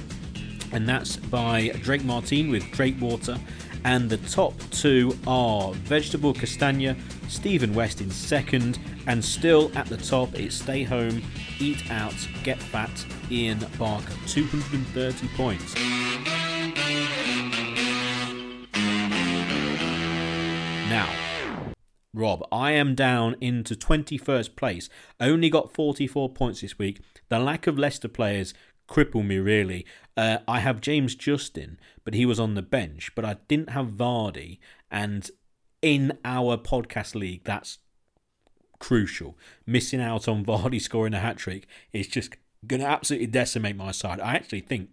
And 0.73 0.89
that's 0.89 1.15
by 1.15 1.69
Drake 1.81 2.03
Martin 2.03 2.51
with 2.51 2.69
Drake 2.71 2.99
Water. 2.99 3.37
And 3.85 4.09
the 4.09 4.17
top 4.17 4.53
two 4.71 5.17
are 5.27 5.73
Vegetable 5.73 6.33
Castagna, 6.33 6.97
Stephen 7.33 7.73
West 7.73 7.99
in 7.99 8.11
second, 8.11 8.79
and 9.07 9.23
still 9.23 9.71
at 9.75 9.87
the 9.87 9.97
top 9.97 10.37
it's 10.39 10.55
Stay 10.55 10.83
Home, 10.83 11.21
Eat 11.59 11.89
Out, 11.89 12.15
Get 12.43 12.59
Fat, 12.59 13.05
Ian 13.31 13.59
Barker, 13.77 14.13
230 14.27 15.27
points. 15.29 15.75
Now, 20.89 21.09
Rob, 22.13 22.47
I 22.51 22.71
am 22.71 22.93
down 22.93 23.35
into 23.41 23.75
21st 23.75 24.55
place. 24.55 24.89
Only 25.19 25.49
got 25.49 25.73
44 25.73 26.29
points 26.29 26.61
this 26.61 26.77
week. 26.77 27.01
The 27.29 27.39
lack 27.39 27.65
of 27.65 27.79
Leicester 27.79 28.07
players 28.07 28.53
cripple 28.87 29.25
me 29.25 29.37
really. 29.39 29.85
Uh, 30.15 30.37
I 30.47 30.59
have 30.59 30.81
James 30.81 31.15
Justin, 31.15 31.79
but 32.03 32.13
he 32.13 32.25
was 32.25 32.39
on 32.39 32.53
the 32.53 32.61
bench. 32.61 33.11
But 33.15 33.25
I 33.25 33.37
didn't 33.47 33.71
have 33.71 33.87
Vardy, 33.87 34.59
and 34.91 35.29
in 35.83 36.17
our 36.23 36.57
podcast 36.57 37.13
league, 37.13 37.43
that's 37.43 37.77
crucial. 38.79 39.37
Missing 39.67 40.01
out 40.01 40.27
on 40.27 40.43
Vardy 40.45 40.81
scoring 40.81 41.13
a 41.13 41.19
hat 41.19 41.37
trick 41.37 41.67
is 41.91 42.07
just 42.07 42.35
going 42.65 42.79
to 42.79 42.87
absolutely 42.87 43.27
decimate 43.27 43.75
my 43.75 43.91
side. 43.91 44.19
I 44.19 44.33
actually 44.35 44.61
think 44.61 44.89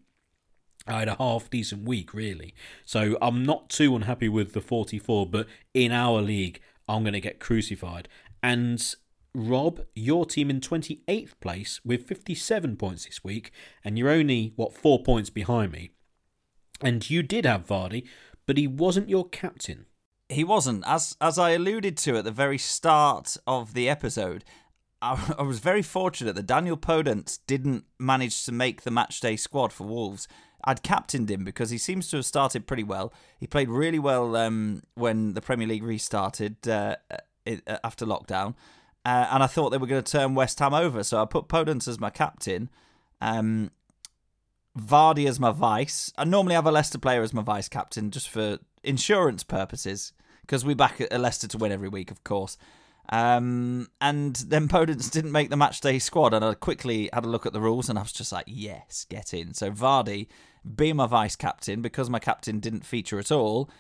I 0.87 0.99
had 0.99 1.09
a 1.09 1.15
half 1.15 1.49
decent 1.49 1.87
week, 1.87 2.13
really. 2.13 2.55
So 2.85 3.17
I'm 3.23 3.45
not 3.45 3.71
too 3.71 3.95
unhappy 3.95 4.29
with 4.29 4.53
the 4.53 4.61
44, 4.61 5.27
but 5.27 5.47
in 5.73 5.93
our 5.93 6.21
league, 6.21 6.61
I'm 6.89 7.05
going 7.05 7.15
to 7.15 7.21
get 7.21 7.39
crucified. 7.39 8.09
And 8.43 8.83
Rob, 9.33 9.83
your 9.95 10.27
team 10.27 10.51
in 10.51 10.61
28th 10.61 11.35
place 11.41 11.81
with 11.85 12.09
57 12.09 12.77
points 12.77 13.05
this 13.07 13.23
week, 13.23 13.53
and 13.85 13.97
you're 13.97 14.11
only, 14.11 14.55
what, 14.57 14.73
four 14.73 15.03
points 15.03 15.31
behind 15.31 15.71
me. 15.71 15.91
And 16.81 17.09
you 17.09 17.23
did 17.23 17.45
have 17.45 17.67
Vardy, 17.67 18.09
but 18.47 18.57
he 18.57 18.67
wasn't 18.67 19.09
your 19.09 19.29
captain. 19.29 19.87
He 20.31 20.45
wasn't. 20.45 20.85
As 20.87 21.17
as 21.21 21.39
I 21.39 21.51
alluded 21.51 21.97
to 21.99 22.17
at 22.17 22.25
the 22.25 22.31
very 22.31 22.59
start 22.59 23.37
of 23.47 23.75
the 23.75 23.89
episode, 23.89 24.45
I, 25.03 25.35
I 25.39 25.43
was 25.43 25.59
very 25.59 25.83
fortunate 25.83 26.37
that 26.37 26.47
Daniel 26.47 26.77
Podence 26.77 27.41
didn't 27.47 27.85
manage 27.99 28.45
to 28.45 28.53
make 28.53 28.83
the 28.83 28.91
matchday 28.91 29.39
squad 29.39 29.73
for 29.73 29.85
Wolves. 29.85 30.29
I'd 30.63 30.83
captained 30.83 31.31
him 31.31 31.43
because 31.43 31.71
he 31.71 31.79
seems 31.79 32.09
to 32.09 32.17
have 32.17 32.27
started 32.27 32.67
pretty 32.67 32.85
well. 32.85 33.13
He 33.39 33.47
played 33.47 33.71
really 33.71 33.99
well 33.99 34.37
um, 34.37 34.83
when 34.95 35.33
the 35.33 35.41
Premier 35.41 35.67
League 35.67 35.83
restarted 35.83 36.69
uh, 36.69 36.97
uh 37.11 37.79
after 37.83 38.07
lockdown, 38.07 38.55
uh, 39.05 39.27
and 39.31 39.43
I 39.43 39.47
thought 39.47 39.71
they 39.71 39.79
were 39.79 39.87
going 39.87 40.03
to 40.03 40.13
turn 40.13 40.35
West 40.35 40.59
Ham 40.61 40.75
over, 40.75 41.03
so 41.03 41.21
I 41.21 41.25
put 41.25 41.49
Podence 41.49 41.89
as 41.89 41.99
my 41.99 42.11
captain. 42.11 42.71
Um, 43.21 43.71
Vardy 44.79 45.27
as 45.27 45.41
my 45.41 45.51
vice. 45.51 46.13
I 46.17 46.25
normally 46.25 46.55
have 46.55 46.67
a 46.67 46.71
Leicester 46.71 46.99
player 46.99 47.23
as 47.23 47.35
my 47.35 47.43
vice 47.43 47.69
captain 47.69 48.13
just 48.13 48.29
for 48.29 48.59
insurance 48.85 49.43
purposes 49.43 50.13
because 50.51 50.65
we 50.65 50.75
back 50.75 51.01
at 51.01 51.21
Leicester 51.21 51.47
to 51.47 51.59
win 51.59 51.71
every 51.71 51.89
week, 51.89 52.11
of 52.11 52.25
course. 52.25 52.59
Um, 53.11 53.87
and 54.01 54.35
then 54.35 54.67
Podence 54.69 55.09
didn't 55.09 55.31
make 55.31 55.49
the 55.49 55.55
matchday 55.55 56.03
squad, 56.03 56.35
and 56.35 56.45
I 56.45 56.55
quickly 56.55 57.09
had 57.13 57.25
a 57.25 57.29
look 57.29 57.47
at 57.47 57.53
the 57.53 57.61
rules, 57.61 57.89
and 57.89 57.97
I 57.97 58.03
was 58.03 58.13
just 58.13 58.33
like, 58.33 58.47
yes, 58.49 59.07
get 59.09 59.33
in. 59.33 59.55
So 59.55 59.71
Vardy, 59.71 60.27
being 60.75 60.97
my 60.97 61.07
vice 61.07 61.37
captain, 61.37 61.83
because 61.83 62.11
my 62.11 62.19
captain 62.19 62.59
didn't 62.59 62.85
feature 62.85 63.21
at 63.21 63.31
all, 63.31 63.71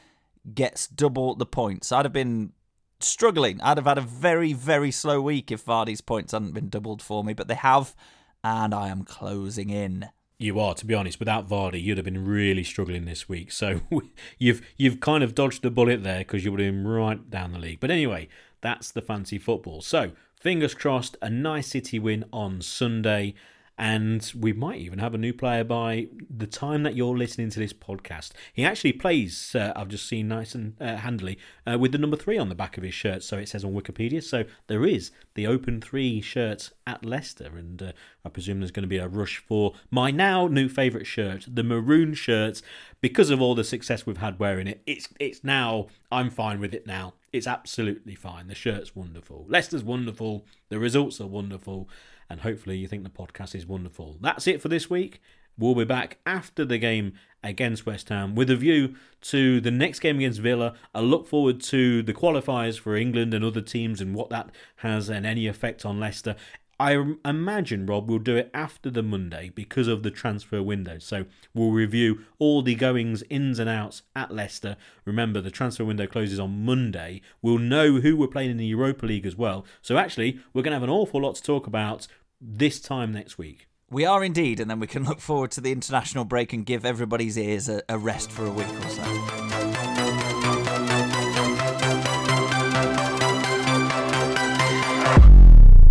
gets 0.54 0.86
double 0.86 1.34
the 1.34 1.44
points. 1.44 1.90
I'd 1.90 2.04
have 2.04 2.12
been 2.12 2.52
struggling. 3.00 3.60
I'd 3.62 3.76
have 3.76 3.86
had 3.86 3.98
a 3.98 4.02
very, 4.02 4.52
very 4.52 4.92
slow 4.92 5.20
week 5.20 5.50
if 5.50 5.64
Vardy's 5.64 6.00
points 6.00 6.30
hadn't 6.30 6.54
been 6.54 6.68
doubled 6.68 7.02
for 7.02 7.24
me, 7.24 7.32
but 7.32 7.48
they 7.48 7.56
have, 7.56 7.96
and 8.44 8.72
I 8.72 8.90
am 8.90 9.02
closing 9.02 9.70
in. 9.70 10.08
You 10.40 10.58
are, 10.58 10.72
to 10.72 10.86
be 10.86 10.94
honest. 10.94 11.18
Without 11.18 11.46
Vardy, 11.46 11.82
you'd 11.82 11.98
have 11.98 12.06
been 12.06 12.24
really 12.24 12.64
struggling 12.64 13.04
this 13.04 13.28
week. 13.28 13.52
So 13.52 13.82
you've 14.38 14.62
you've 14.78 14.98
kind 14.98 15.22
of 15.22 15.34
dodged 15.34 15.60
the 15.60 15.70
bullet 15.70 16.02
there 16.02 16.20
because 16.20 16.46
you 16.46 16.50
would 16.50 16.60
have 16.60 16.72
been 16.72 16.88
right 16.88 17.28
down 17.28 17.52
the 17.52 17.58
league. 17.58 17.78
But 17.78 17.90
anyway, 17.90 18.26
that's 18.62 18.90
the 18.90 19.02
fancy 19.02 19.38
football. 19.38 19.82
So 19.82 20.12
fingers 20.40 20.72
crossed, 20.72 21.18
a 21.20 21.28
nice 21.28 21.66
City 21.66 21.98
win 21.98 22.24
on 22.32 22.62
Sunday 22.62 23.34
and 23.80 24.30
we 24.38 24.52
might 24.52 24.78
even 24.78 24.98
have 24.98 25.14
a 25.14 25.18
new 25.18 25.32
player 25.32 25.64
by 25.64 26.06
the 26.28 26.46
time 26.46 26.82
that 26.82 26.94
you're 26.94 27.16
listening 27.16 27.48
to 27.48 27.58
this 27.58 27.72
podcast. 27.72 28.32
He 28.52 28.62
actually 28.62 28.92
plays, 28.92 29.54
uh, 29.54 29.72
I've 29.74 29.88
just 29.88 30.06
seen 30.06 30.28
nice 30.28 30.54
and 30.54 30.74
uh, 30.78 30.96
handily, 30.96 31.38
uh, 31.66 31.78
with 31.78 31.92
the 31.92 31.98
number 31.98 32.18
three 32.18 32.36
on 32.36 32.50
the 32.50 32.54
back 32.54 32.76
of 32.76 32.84
his 32.84 32.92
shirt, 32.92 33.22
so 33.22 33.38
it 33.38 33.48
says 33.48 33.64
on 33.64 33.72
Wikipedia. 33.72 34.22
So 34.22 34.44
there 34.66 34.84
is 34.84 35.12
the 35.34 35.46
open 35.46 35.80
three 35.80 36.20
shirt 36.20 36.72
at 36.86 37.06
Leicester, 37.06 37.56
and 37.56 37.82
uh, 37.82 37.92
I 38.22 38.28
presume 38.28 38.60
there's 38.60 38.70
going 38.70 38.82
to 38.82 38.86
be 38.86 38.98
a 38.98 39.08
rush 39.08 39.38
for 39.38 39.72
my 39.90 40.10
now 40.10 40.46
new 40.46 40.68
favourite 40.68 41.06
shirt, 41.06 41.46
the 41.48 41.64
maroon 41.64 42.12
shirt, 42.12 42.60
because 43.00 43.30
of 43.30 43.40
all 43.40 43.54
the 43.54 43.64
success 43.64 44.04
we've 44.04 44.18
had 44.18 44.38
wearing 44.38 44.66
it. 44.66 44.82
It's 44.86 45.08
it's 45.18 45.42
now 45.42 45.86
I'm 46.12 46.28
fine 46.28 46.60
with 46.60 46.74
it 46.74 46.86
now. 46.86 47.14
It's 47.32 47.46
absolutely 47.46 48.14
fine. 48.14 48.48
The 48.48 48.54
shirt's 48.54 48.94
wonderful. 48.94 49.46
Leicester's 49.48 49.84
wonderful. 49.84 50.44
The 50.68 50.78
results 50.78 51.18
are 51.18 51.26
wonderful 51.26 51.88
and 52.30 52.40
hopefully 52.40 52.78
you 52.78 52.88
think 52.88 53.02
the 53.02 53.10
podcast 53.10 53.54
is 53.54 53.66
wonderful. 53.66 54.16
That's 54.20 54.46
it 54.46 54.62
for 54.62 54.68
this 54.68 54.88
week. 54.88 55.20
We'll 55.58 55.74
be 55.74 55.84
back 55.84 56.18
after 56.24 56.64
the 56.64 56.78
game 56.78 57.12
against 57.42 57.84
West 57.84 58.08
Ham 58.08 58.34
with 58.34 58.48
a 58.48 58.56
view 58.56 58.94
to 59.22 59.60
the 59.60 59.70
next 59.70 59.98
game 59.98 60.16
against 60.16 60.40
Villa. 60.40 60.74
I 60.94 61.00
look 61.00 61.26
forward 61.26 61.60
to 61.64 62.02
the 62.02 62.14
qualifiers 62.14 62.78
for 62.78 62.96
England 62.96 63.34
and 63.34 63.44
other 63.44 63.60
teams 63.60 64.00
and 64.00 64.14
what 64.14 64.30
that 64.30 64.50
has 64.76 65.10
and 65.10 65.26
any 65.26 65.46
effect 65.46 65.84
on 65.84 66.00
Leicester. 66.00 66.36
I 66.80 66.92
imagine 67.26 67.84
Rob 67.84 68.08
will 68.08 68.18
do 68.18 68.36
it 68.36 68.50
after 68.54 68.88
the 68.88 69.02
Monday 69.02 69.50
because 69.54 69.86
of 69.86 70.02
the 70.02 70.10
transfer 70.10 70.62
window. 70.62 70.98
So 70.98 71.26
we'll 71.52 71.72
review 71.72 72.24
all 72.38 72.62
the 72.62 72.74
goings, 72.74 73.22
ins 73.28 73.58
and 73.58 73.68
outs 73.68 74.00
at 74.16 74.30
Leicester. 74.30 74.78
Remember, 75.04 75.42
the 75.42 75.50
transfer 75.50 75.84
window 75.84 76.06
closes 76.06 76.40
on 76.40 76.64
Monday. 76.64 77.20
We'll 77.42 77.58
know 77.58 78.00
who 78.00 78.16
we're 78.16 78.28
playing 78.28 78.52
in 78.52 78.56
the 78.56 78.64
Europa 78.64 79.04
League 79.04 79.26
as 79.26 79.36
well. 79.36 79.66
So 79.82 79.98
actually, 79.98 80.40
we're 80.54 80.62
going 80.62 80.70
to 80.70 80.76
have 80.76 80.82
an 80.82 80.88
awful 80.88 81.20
lot 81.20 81.34
to 81.34 81.42
talk 81.42 81.66
about 81.66 82.06
this 82.40 82.80
time 82.80 83.12
next 83.12 83.38
week. 83.38 83.68
We 83.90 84.04
are 84.04 84.22
indeed, 84.22 84.60
and 84.60 84.70
then 84.70 84.80
we 84.80 84.86
can 84.86 85.04
look 85.04 85.20
forward 85.20 85.50
to 85.52 85.60
the 85.60 85.72
international 85.72 86.24
break 86.24 86.52
and 86.52 86.64
give 86.64 86.84
everybody's 86.84 87.36
ears 87.36 87.68
a, 87.68 87.82
a 87.88 87.98
rest 87.98 88.30
for 88.30 88.46
a 88.46 88.50
week 88.50 88.68
or 88.68 88.88
so. 88.88 89.49